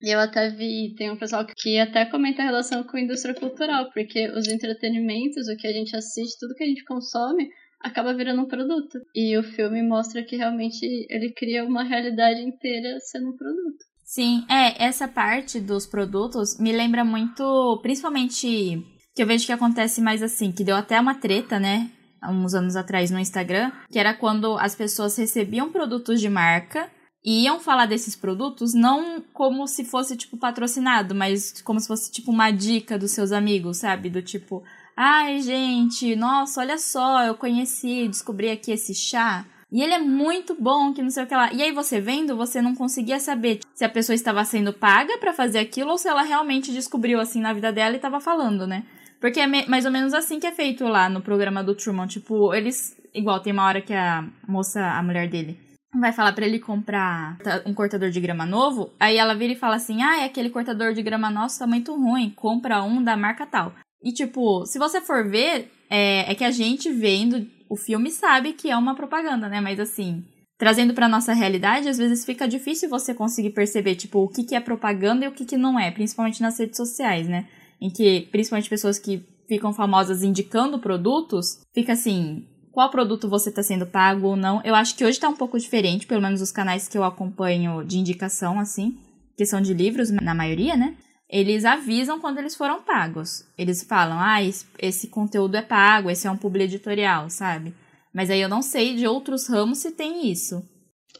E 0.00 0.10
eu 0.14 0.18
até 0.18 0.48
vi, 0.50 0.94
tem 0.96 1.10
um 1.10 1.18
pessoal 1.18 1.46
que 1.46 1.78
até 1.78 2.04
comenta 2.06 2.42
a 2.42 2.46
relação 2.46 2.82
com 2.84 2.96
a 2.96 3.00
indústria 3.00 3.34
cultural, 3.34 3.90
porque 3.92 4.28
os 4.30 4.48
entretenimentos, 4.48 5.48
o 5.48 5.56
que 5.56 5.66
a 5.66 5.72
gente 5.72 5.94
assiste, 5.94 6.38
tudo 6.40 6.54
que 6.54 6.64
a 6.64 6.66
gente 6.66 6.84
consome, 6.84 7.48
acaba 7.80 8.14
virando 8.14 8.42
um 8.42 8.48
produto. 8.48 8.98
E 9.14 9.36
o 9.36 9.42
filme 9.42 9.82
mostra 9.82 10.24
que 10.24 10.36
realmente 10.36 10.84
ele 11.08 11.32
cria 11.32 11.64
uma 11.64 11.84
realidade 11.84 12.40
inteira 12.40 12.98
sendo 13.00 13.30
um 13.30 13.36
produto. 13.36 13.91
Sim, 14.12 14.44
é, 14.46 14.84
essa 14.84 15.08
parte 15.08 15.58
dos 15.58 15.86
produtos 15.86 16.58
me 16.58 16.70
lembra 16.70 17.02
muito, 17.02 17.78
principalmente 17.80 18.86
que 19.14 19.22
eu 19.22 19.26
vejo 19.26 19.46
que 19.46 19.52
acontece 19.52 20.02
mais 20.02 20.22
assim, 20.22 20.52
que 20.52 20.62
deu 20.62 20.76
até 20.76 21.00
uma 21.00 21.14
treta, 21.14 21.58
né? 21.58 21.90
Uns 22.22 22.52
anos 22.52 22.76
atrás 22.76 23.10
no 23.10 23.18
Instagram, 23.18 23.72
que 23.90 23.98
era 23.98 24.12
quando 24.12 24.58
as 24.58 24.74
pessoas 24.74 25.16
recebiam 25.16 25.72
produtos 25.72 26.20
de 26.20 26.28
marca 26.28 26.90
e 27.24 27.44
iam 27.44 27.58
falar 27.58 27.86
desses 27.86 28.14
produtos 28.14 28.74
não 28.74 29.22
como 29.32 29.66
se 29.66 29.82
fosse, 29.82 30.14
tipo, 30.14 30.36
patrocinado, 30.36 31.14
mas 31.14 31.62
como 31.62 31.80
se 31.80 31.88
fosse, 31.88 32.12
tipo, 32.12 32.30
uma 32.32 32.50
dica 32.50 32.98
dos 32.98 33.12
seus 33.12 33.32
amigos, 33.32 33.78
sabe? 33.78 34.10
Do 34.10 34.20
tipo, 34.20 34.62
ai, 34.94 35.40
gente, 35.40 36.14
nossa, 36.16 36.60
olha 36.60 36.76
só, 36.76 37.22
eu 37.24 37.34
conheci, 37.34 38.08
descobri 38.08 38.50
aqui 38.50 38.72
esse 38.72 38.94
chá. 38.94 39.46
E 39.72 39.82
ele 39.82 39.94
é 39.94 39.98
muito 39.98 40.54
bom, 40.54 40.92
que 40.92 41.02
não 41.02 41.08
sei 41.08 41.24
o 41.24 41.26
que 41.26 41.34
lá. 41.34 41.50
E 41.50 41.62
aí 41.62 41.72
você 41.72 41.98
vendo, 41.98 42.36
você 42.36 42.60
não 42.60 42.74
conseguia 42.74 43.18
saber 43.18 43.60
se 43.74 43.82
a 43.84 43.88
pessoa 43.88 44.14
estava 44.14 44.44
sendo 44.44 44.70
paga 44.70 45.16
para 45.16 45.32
fazer 45.32 45.60
aquilo 45.60 45.92
ou 45.92 45.98
se 45.98 46.06
ela 46.06 46.22
realmente 46.22 46.70
descobriu 46.70 47.18
assim 47.18 47.40
na 47.40 47.54
vida 47.54 47.72
dela 47.72 47.94
e 47.94 47.96
estava 47.96 48.20
falando, 48.20 48.66
né? 48.66 48.84
Porque 49.18 49.40
é 49.40 49.46
mais 49.46 49.86
ou 49.86 49.90
menos 49.90 50.12
assim 50.12 50.38
que 50.38 50.46
é 50.46 50.52
feito 50.52 50.84
lá 50.84 51.08
no 51.08 51.22
programa 51.22 51.64
do 51.64 51.74
Truman. 51.74 52.06
Tipo, 52.06 52.52
eles. 52.52 53.00
Igual, 53.14 53.40
tem 53.40 53.52
uma 53.52 53.64
hora 53.64 53.80
que 53.80 53.94
a 53.94 54.28
moça, 54.46 54.80
a 54.84 55.02
mulher 55.02 55.28
dele, 55.28 55.58
vai 55.98 56.12
falar 56.12 56.32
para 56.32 56.44
ele 56.44 56.58
comprar 56.58 57.38
um 57.64 57.72
cortador 57.72 58.10
de 58.10 58.20
grama 58.20 58.44
novo. 58.44 58.90
Aí 58.98 59.16
ela 59.16 59.34
vira 59.34 59.54
e 59.54 59.56
fala 59.56 59.76
assim: 59.76 60.02
Ah, 60.02 60.20
é 60.20 60.24
aquele 60.24 60.50
cortador 60.50 60.92
de 60.92 61.02
grama 61.02 61.30
nosso 61.30 61.58
tá 61.58 61.66
muito 61.66 61.94
ruim. 61.94 62.30
Compra 62.36 62.82
um 62.82 63.02
da 63.02 63.16
marca 63.16 63.46
tal. 63.46 63.72
E, 64.02 64.12
tipo, 64.12 64.66
se 64.66 64.78
você 64.78 65.00
for 65.00 65.28
ver, 65.30 65.70
é, 65.88 66.30
é 66.30 66.34
que 66.34 66.44
a 66.44 66.50
gente 66.50 66.90
vendo 66.90 67.46
o 67.72 67.76
filme 67.76 68.10
sabe 68.10 68.52
que 68.52 68.70
é 68.70 68.76
uma 68.76 68.94
propaganda, 68.94 69.48
né? 69.48 69.60
Mas 69.60 69.80
assim, 69.80 70.24
trazendo 70.58 70.92
para 70.94 71.08
nossa 71.08 71.32
realidade, 71.32 71.88
às 71.88 71.98
vezes 71.98 72.24
fica 72.24 72.46
difícil 72.46 72.88
você 72.88 73.14
conseguir 73.14 73.50
perceber, 73.50 73.94
tipo, 73.94 74.18
o 74.18 74.28
que, 74.28 74.44
que 74.44 74.54
é 74.54 74.60
propaganda 74.60 75.24
e 75.24 75.28
o 75.28 75.32
que, 75.32 75.44
que 75.44 75.56
não 75.56 75.78
é, 75.78 75.90
principalmente 75.90 76.42
nas 76.42 76.58
redes 76.58 76.76
sociais, 76.76 77.26
né? 77.26 77.46
em 77.82 77.90
que 77.90 78.28
principalmente 78.30 78.70
pessoas 78.70 78.96
que 78.96 79.26
ficam 79.48 79.72
famosas 79.72 80.22
indicando 80.22 80.78
produtos, 80.78 81.60
fica 81.74 81.94
assim, 81.94 82.46
qual 82.70 82.88
produto 82.88 83.28
você 83.28 83.48
está 83.48 83.60
sendo 83.60 83.84
pago 83.84 84.28
ou 84.28 84.36
não. 84.36 84.62
Eu 84.64 84.76
acho 84.76 84.94
que 84.94 85.04
hoje 85.04 85.16
está 85.16 85.28
um 85.28 85.34
pouco 85.34 85.58
diferente, 85.58 86.06
pelo 86.06 86.22
menos 86.22 86.40
os 86.40 86.52
canais 86.52 86.86
que 86.86 86.96
eu 86.96 87.02
acompanho 87.02 87.84
de 87.84 87.98
indicação, 87.98 88.60
assim, 88.60 88.96
que 89.36 89.44
são 89.44 89.60
de 89.60 89.74
livros, 89.74 90.12
na 90.12 90.32
maioria, 90.32 90.76
né? 90.76 90.94
Eles 91.32 91.64
avisam 91.64 92.20
quando 92.20 92.38
eles 92.38 92.54
foram 92.54 92.82
pagos. 92.82 93.46
Eles 93.56 93.82
falam, 93.82 94.20
ah, 94.20 94.40
esse 94.78 95.08
conteúdo 95.08 95.56
é 95.56 95.62
pago, 95.62 96.10
esse 96.10 96.26
é 96.26 96.30
um 96.30 96.36
publi 96.36 96.64
editorial, 96.64 97.30
sabe? 97.30 97.74
Mas 98.12 98.28
aí 98.28 98.42
eu 98.42 98.50
não 98.50 98.60
sei 98.60 98.94
de 98.94 99.06
outros 99.06 99.48
ramos 99.48 99.78
se 99.78 99.92
tem 99.92 100.30
isso. 100.30 100.62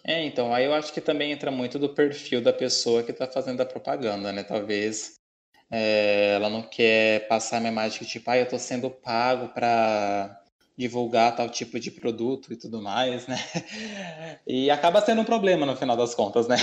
É, 0.05 0.23
então, 0.27 0.53
aí 0.53 0.67
eu 0.67 0.75
acho 0.75 0.93
que 0.93 1.01
também 1.01 1.33
entra 1.33 1.51
muito 1.51 1.79
do 1.79 1.89
perfil 1.89 2.43
da 2.43 2.53
pessoa 2.53 3.03
que 3.03 3.11
está 3.11 3.27
fazendo 3.27 3.63
a 3.63 3.67
propaganda, 3.67 4.31
né? 4.33 4.43
Talvez 4.43 5.15
é, 5.71 6.35
ela 6.35 6.51
não 6.51 6.61
quer 6.61 7.27
passar 7.27 7.61
uma 7.61 7.69
imagem 7.69 8.01
que, 8.01 8.05
tipo, 8.05 8.31
ah, 8.31 8.37
eu 8.37 8.45
estou 8.45 8.59
sendo 8.59 8.91
pago 8.91 9.49
para 9.55 10.42
divulgar 10.77 11.37
tal 11.37 11.49
tipo 11.49 11.79
de 11.79 11.91
produto 11.91 12.53
e 12.53 12.57
tudo 12.57 12.81
mais, 12.81 13.27
né? 13.27 13.39
E 14.47 14.71
acaba 14.71 15.01
sendo 15.01 15.21
um 15.21 15.25
problema 15.25 15.65
no 15.67 15.77
final 15.77 15.97
das 15.97 16.15
contas, 16.15 16.49
né? 16.49 16.57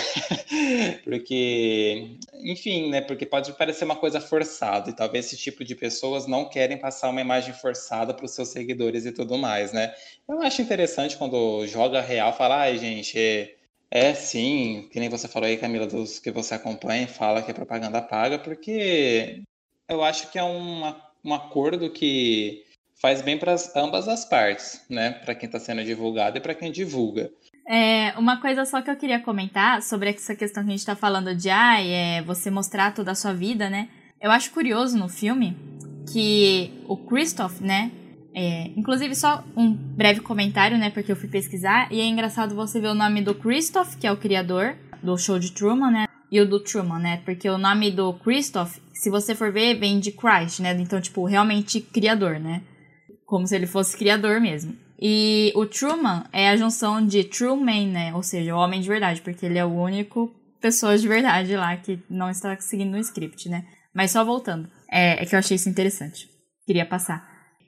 Porque, 1.04 2.18
enfim, 2.44 2.90
né? 2.90 3.02
Porque 3.02 3.26
pode 3.26 3.54
parecer 3.54 3.86
uma 3.86 3.96
coisa 3.96 4.20
forçada 4.20 4.90
e 4.90 4.94
talvez 4.94 5.26
esse 5.26 5.38
tipo 5.38 5.64
de 5.64 5.76
pessoas 5.76 6.28
não 6.28 6.50
querem 6.50 6.78
passar 6.78 7.10
uma 7.10 7.22
imagem 7.22 7.54
forçada 7.54 8.14
para 8.14 8.26
os 8.26 8.32
seus 8.32 8.50
seguidores 8.50 9.06
e 9.06 9.12
tudo 9.12 9.38
mais, 9.38 9.72
né? 9.72 9.94
Eu 10.28 10.42
acho 10.42 10.62
interessante 10.62 11.18
quando 11.18 11.66
joga 11.68 12.02
real, 12.02 12.36
falar, 12.36 12.62
ai, 12.62 12.78
gente, 12.78 13.56
é, 13.92 14.14
sim, 14.14 14.88
que 14.92 15.00
nem 15.00 15.10
você 15.10 15.28
falou 15.28 15.48
aí, 15.48 15.58
Camila, 15.58 15.88
dos 15.88 16.20
que 16.20 16.32
você 16.32 16.54
acompanha 16.54 17.08
fala 17.08 17.42
que 17.42 17.52
é 17.52 17.54
propaganda 17.54 18.02
paga, 18.02 18.38
porque 18.38 19.42
eu 19.88 20.04
acho 20.04 20.32
que 20.32 20.38
é 20.38 20.44
uma, 20.44 21.02
um 21.24 21.34
acordo 21.34 21.92
que 21.92 22.64
faz 23.02 23.22
bem 23.22 23.38
para 23.38 23.56
ambas 23.76 24.08
as 24.08 24.26
partes, 24.26 24.86
né? 24.90 25.12
Para 25.12 25.36
quem 25.36 25.48
está 25.48 25.60
sendo 25.60 25.84
divulgado 25.84 26.38
e 26.38 26.42
para 26.42 26.54
quem 26.54 26.72
divulga. 26.72 27.32
É, 27.68 28.14
uma 28.18 28.42
coisa 28.42 28.66
só 28.66 28.82
que 28.82 28.90
eu 28.90 28.96
queria 28.96 29.20
comentar 29.20 29.82
sobre 29.82 30.10
essa 30.10 30.36
questão 30.36 30.64
que 30.64 30.70
a 30.70 30.72
gente 30.72 30.80
está 30.80 30.96
falando 30.96 31.36
de 31.36 31.50
ah, 31.50 31.82
é 31.82 32.22
você 32.24 32.50
mostrar 32.50 32.94
toda 32.94 33.12
a 33.12 33.16
sua 33.16 33.34
vida, 33.34 33.70
né? 33.70 33.90
Eu 34.20 34.32
acho 34.32 34.52
curioso 34.52 34.98
no 34.98 35.08
filme 35.08 35.56
que 36.12 36.84
o 36.88 36.98
Christoph, 36.98 37.62
né? 37.62 37.92
É, 38.34 38.72
inclusive, 38.76 39.16
só 39.16 39.44
um 39.56 39.72
breve 39.72 40.20
comentário, 40.20 40.78
né? 40.78 40.90
Porque 40.90 41.12
eu 41.12 41.16
fui 41.16 41.30
pesquisar. 41.30 41.92
E 41.92 42.00
é 42.00 42.06
engraçado 42.06 42.56
você 42.56 42.80
ver 42.80 42.90
o 42.90 42.96
nome 42.96 43.22
do 43.22 43.36
Christoph, 43.36 43.96
que 43.96 44.08
é 44.08 44.12
o 44.12 44.18
criador 44.18 44.76
do 45.02 45.18
show 45.18 45.40
de 45.40 45.52
Truman, 45.52 45.92
né? 45.92 46.08
E 46.32 46.40
o 46.40 46.48
do 46.48 46.60
Truman, 46.60 47.00
né? 47.00 47.22
Porque 47.24 47.50
o 47.50 47.58
nome 47.58 47.92
do 47.92 48.14
Christoph, 48.14 48.78
se 48.94 49.10
você 49.10 49.34
for 49.34 49.52
ver, 49.52 49.76
vem 49.76 50.00
de 50.00 50.12
Christ, 50.12 50.60
né? 50.60 50.76
Então, 50.80 51.00
tipo, 51.00 51.24
realmente 51.26 51.82
criador, 51.82 52.40
né? 52.40 52.62
Como 53.30 53.46
se 53.46 53.56
ele 53.56 53.68
fosse 53.68 53.96
criador 53.96 54.42
mesmo. 54.42 54.76
E 55.00 55.54
o 55.56 55.68
Truman 55.68 56.26
é 56.34 56.50
a 56.50 56.58
junção 56.58 57.06
de 57.06 57.24
True 57.24 57.56
Man, 57.56 57.92
né? 57.92 58.16
Ou 58.16 58.24
seja, 58.24 58.56
o 58.56 58.58
homem 58.58 58.82
de 58.82 58.90
verdade, 58.90 59.22
porque 59.22 59.46
ele 59.46 59.60
é 59.60 59.64
o 59.64 59.72
único 59.72 60.34
pessoa 60.60 60.98
de 60.98 61.08
verdade 61.08 61.56
lá 61.56 61.78
que 61.78 62.00
não 62.10 62.32
está 62.32 62.60
seguindo 62.60 62.96
o 62.96 62.98
script, 62.98 63.48
né? 63.48 63.66
Mas 63.94 64.10
só 64.10 64.26
voltando. 64.26 64.68
É, 64.92 65.22
é 65.22 65.26
que 65.28 65.36
eu 65.36 65.40
achei 65.40 65.56
isso 65.56 65.70
interessante. 65.70 66.28
Queria 66.66 66.88
passar. 66.88 67.24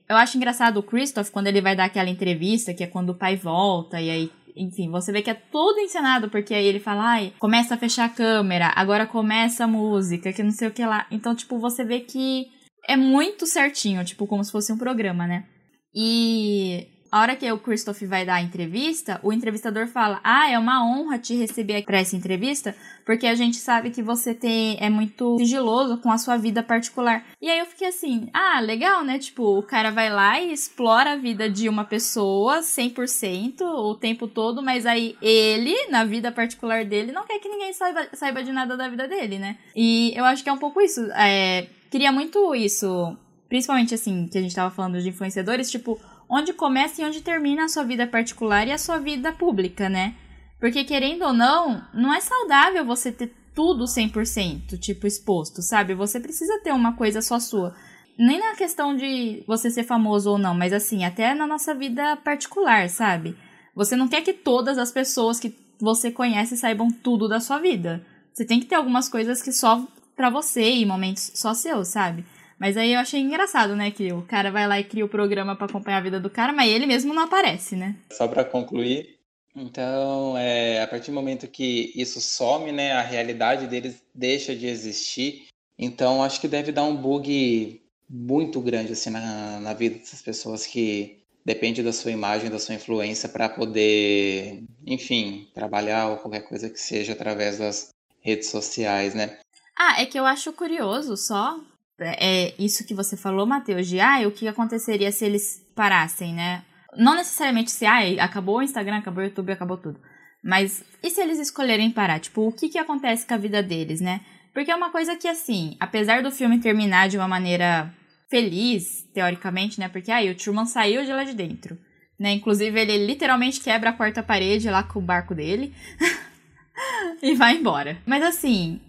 Eu 0.10 0.18
acho 0.18 0.36
engraçado 0.36 0.78
o 0.78 0.84
Christoph 0.84 1.30
quando 1.30 1.46
ele 1.46 1.62
vai 1.62 1.76
dar 1.76 1.86
aquela 1.86 2.10
entrevista, 2.10 2.74
que 2.74 2.84
é 2.84 2.88
quando 2.88 3.12
o 3.12 3.18
pai 3.18 3.38
volta, 3.38 4.02
e 4.02 4.10
aí, 4.10 4.32
enfim, 4.56 4.90
você 4.90 5.12
vê 5.12 5.22
que 5.22 5.30
é 5.30 5.36
tudo 5.36 5.80
encenado, 5.80 6.28
porque 6.28 6.56
aí 6.56 6.66
ele 6.66 6.80
fala, 6.80 7.04
ai, 7.04 7.34
começa 7.38 7.76
a 7.76 7.78
fechar 7.78 8.06
a 8.06 8.10
câmera, 8.10 8.74
agora 8.76 9.06
começa 9.06 9.64
a 9.64 9.68
música, 9.68 10.34
que 10.34 10.42
não 10.42 10.52
sei 10.52 10.68
o 10.68 10.72
que 10.72 10.84
lá. 10.84 11.06
Então, 11.12 11.36
tipo, 11.36 11.60
você 11.60 11.86
vê 11.86 12.00
que 12.00 12.48
é 12.88 12.98
muito 12.98 13.46
certinho, 13.46 14.04
tipo, 14.04 14.28
como 14.28 14.44
se 14.44 14.52
fosse 14.52 14.72
um 14.72 14.78
programa, 14.78 15.28
né? 15.28 15.46
E 15.94 16.88
a 17.12 17.20
hora 17.20 17.36
que 17.36 17.52
o 17.52 17.60
Christoph 17.60 18.04
vai 18.04 18.26
dar 18.26 18.36
a 18.36 18.42
entrevista, 18.42 19.20
o 19.22 19.34
entrevistador 19.34 19.86
fala: 19.88 20.22
Ah, 20.24 20.50
é 20.50 20.58
uma 20.58 20.86
honra 20.86 21.20
te 21.20 21.36
receber 21.36 21.84
para 21.84 22.00
essa 22.00 22.16
entrevista, 22.16 22.74
porque 23.06 23.28
a 23.28 23.36
gente 23.36 23.58
sabe 23.58 23.92
que 23.92 24.02
você 24.02 24.34
tem, 24.34 24.78
é 24.80 24.90
muito 24.90 25.38
sigiloso 25.38 25.98
com 25.98 26.10
a 26.10 26.18
sua 26.18 26.38
vida 26.38 26.64
particular. 26.64 27.26
E 27.42 27.50
aí 27.50 27.60
eu 27.60 27.66
fiquei 27.66 27.90
assim: 27.90 28.30
Ah, 28.34 28.62
legal, 28.62 29.04
né? 29.04 29.20
Tipo, 29.20 29.58
o 29.60 29.64
cara 29.64 29.92
vai 29.92 30.10
lá 30.10 30.40
e 30.40 30.54
explora 30.54 31.12
a 31.12 31.18
vida 31.18 31.50
de 31.50 31.68
uma 31.68 31.84
pessoa 31.84 32.60
100% 32.60 33.62
o 33.62 33.94
tempo 33.96 34.26
todo, 34.26 34.64
mas 34.64 34.86
aí 34.86 35.18
ele, 35.22 35.76
na 35.90 36.06
vida 36.06 36.32
particular 36.32 36.86
dele, 36.86 37.12
não 37.12 37.26
quer 37.26 37.40
que 37.40 37.50
ninguém 37.50 37.74
saiba, 37.74 38.08
saiba 38.14 38.42
de 38.42 38.54
nada 38.54 38.78
da 38.78 38.88
vida 38.88 39.06
dele, 39.06 39.38
né? 39.38 39.58
E 39.76 40.14
eu 40.16 40.24
acho 40.24 40.44
que 40.44 40.50
é 40.50 40.54
um 40.54 40.58
pouco 40.58 40.80
isso. 40.80 41.02
É, 41.12 41.68
queria 41.92 42.12
muito 42.12 42.56
isso. 42.56 43.16
Principalmente 43.50 43.94
assim, 43.94 44.28
que 44.28 44.38
a 44.38 44.42
gente 44.42 44.56
tava 44.56 44.74
falando 44.74 45.02
de 45.02 45.10
influenciadores, 45.10 45.70
tipo, 45.70 46.00
onde 46.30 46.54
começa 46.54 47.02
e 47.02 47.06
onde 47.06 47.22
termina 47.22 47.66
a 47.66 47.68
sua 47.68 47.84
vida 47.84 48.08
particular 48.08 48.66
e 48.66 48.72
a 48.72 48.78
sua 48.78 48.98
vida 48.98 49.34
pública, 49.34 49.90
né? 49.90 50.16
Porque 50.58 50.86
querendo 50.86 51.24
ou 51.24 51.34
não, 51.34 51.86
não 51.94 52.14
é 52.14 52.22
saudável 52.22 52.86
você 52.86 53.12
ter 53.12 53.36
tudo 53.54 53.84
100%, 53.84 54.80
tipo, 54.80 55.06
exposto, 55.06 55.62
sabe? 55.62 55.94
Você 55.94 56.20
precisa 56.20 56.62
ter 56.64 56.72
uma 56.72 56.94
coisa 56.94 57.22
só 57.22 57.38
sua. 57.40 57.76
Nem 58.18 58.40
na 58.40 58.56
questão 58.56 58.96
de 58.96 59.44
você 59.46 59.70
ser 59.70 59.84
famoso 59.84 60.32
ou 60.32 60.38
não, 60.38 60.54
mas 60.54 60.72
assim, 60.72 61.04
até 61.04 61.34
na 61.34 61.46
nossa 61.46 61.76
vida 61.76 62.16
particular, 62.18 62.90
sabe? 62.90 63.36
Você 63.76 63.96
não 63.96 64.08
quer 64.08 64.22
que 64.22 64.34
todas 64.34 64.78
as 64.78 64.92
pessoas 64.92 65.40
que 65.40 65.54
você 65.80 66.12
conhece 66.12 66.56
saibam 66.56 66.90
tudo 66.90 67.28
da 67.28 67.42
sua 67.42 67.58
vida. 67.58 68.06
Você 68.32 68.46
tem 68.46 68.60
que 68.60 68.68
ter 68.68 68.76
algumas 68.76 69.10
coisas 69.10 69.42
que 69.42 69.52
só 69.52 69.86
para 70.16 70.30
você 70.30 70.74
e 70.76 70.86
momentos 70.86 71.32
só 71.36 71.54
seus, 71.54 71.90
sabe? 71.90 72.26
Mas 72.60 72.78
aí 72.78 72.94
eu 72.94 73.00
achei 73.00 73.20
engraçado, 73.20 73.76
né, 73.76 73.90
que 73.90 74.14
o 74.14 74.22
cara 74.22 74.52
vai 74.52 74.68
lá 74.68 74.80
e 74.80 74.84
cria 74.84 75.04
o 75.04 75.10
programa 75.10 75.56
para 75.56 75.66
acompanhar 75.66 75.98
a 75.98 76.02
vida 76.02 76.20
do 76.20 76.30
cara, 76.30 76.54
mas 76.54 76.70
ele 76.70 76.86
mesmo 76.86 77.14
não 77.14 77.24
aparece, 77.24 77.76
né? 77.76 77.96
Só 78.12 78.28
para 78.28 78.46
concluir, 78.46 79.18
então, 79.56 80.38
é, 80.38 80.82
a 80.82 80.88
partir 80.88 81.12
do 81.12 81.16
momento 81.16 81.48
que 81.48 81.92
isso 81.96 82.22
some, 82.22 82.72
né, 82.72 82.94
a 82.94 83.02
realidade 83.02 83.68
deles 83.68 84.02
deixa 84.14 84.56
de 84.56 84.68
existir. 84.68 85.48
Então, 85.78 86.24
acho 86.24 86.40
que 86.40 86.48
deve 86.48 86.72
dar 86.72 86.84
um 86.84 86.96
bug 86.96 87.82
muito 88.10 88.62
grande 88.62 88.92
assim 88.92 89.10
na, 89.10 89.60
na 89.60 89.74
vida 89.74 89.98
dessas 89.98 90.22
pessoas 90.22 90.68
que 90.68 91.18
depende 91.44 91.82
da 91.82 91.92
sua 91.92 92.12
imagem, 92.12 92.50
da 92.50 92.60
sua 92.60 92.76
influência 92.76 93.28
para 93.28 93.50
poder, 93.50 94.64
enfim, 94.86 95.50
trabalhar 95.54 96.10
ou 96.10 96.18
qualquer 96.18 96.42
coisa 96.42 96.70
que 96.70 96.80
seja 96.80 97.14
através 97.14 97.58
das 97.58 97.90
redes 98.20 98.50
sociais, 98.50 99.16
né? 99.16 99.40
Ah, 99.84 100.00
é 100.00 100.06
que 100.06 100.20
eu 100.20 100.28
acho 100.28 100.54
curioso 100.54 101.18
só 101.18 101.60
é 102.00 102.54
isso 102.60 102.86
que 102.86 102.94
você 102.94 103.18
falou, 103.18 103.48
Matheus, 103.48 103.88
de 103.88 104.00
ah, 104.00 104.28
o 104.28 104.32
que 104.32 104.48
aconteceria 104.48 105.12
se 105.12 105.26
eles 105.26 105.66
parassem, 105.76 106.36
né? 106.36 106.64
Não 106.96 107.16
necessariamente 107.16 107.72
se, 107.72 107.88
ah, 107.88 108.00
acabou 108.24 108.58
o 108.58 108.62
Instagram, 108.62 108.98
acabou 108.98 109.24
o 109.24 109.26
YouTube, 109.26 109.52
acabou 109.52 109.78
tudo. 109.78 110.00
Mas 110.44 110.84
e 111.02 111.10
se 111.10 111.20
eles 111.20 111.40
escolherem 111.40 111.90
parar? 111.90 112.20
Tipo, 112.20 112.48
o 112.48 112.52
que 112.52 112.70
que 112.70 112.78
acontece 112.78 113.26
com 113.26 113.34
a 113.34 113.38
vida 113.38 113.64
deles, 113.64 114.02
né? 114.02 114.22
Porque 114.54 114.70
é 114.70 114.76
uma 114.76 114.92
coisa 114.92 115.16
que, 115.16 115.28
assim, 115.28 115.76
apesar 115.80 116.22
do 116.22 116.30
filme 116.30 116.60
terminar 116.60 117.10
de 117.10 117.18
uma 117.18 117.28
maneira 117.28 117.92
feliz, 118.30 119.04
teoricamente, 119.16 119.80
né? 119.80 119.90
Porque 119.90 120.12
aí 120.12 120.30
o 120.30 120.36
Truman 120.36 120.66
saiu 120.68 121.04
de 121.04 121.12
lá 121.12 121.24
de 121.24 121.34
dentro. 121.34 121.76
Né? 122.20 122.34
Inclusive, 122.34 122.80
ele 122.80 123.04
literalmente 123.06 123.60
quebra 123.60 123.90
a 123.90 123.94
quarta 123.94 124.22
parede 124.22 124.70
lá 124.70 124.84
com 124.84 125.00
o 125.00 125.02
barco 125.02 125.34
dele 125.34 125.74
e 127.24 127.34
vai 127.34 127.56
embora. 127.56 127.98
Mas 128.06 128.22
assim, 128.22 128.80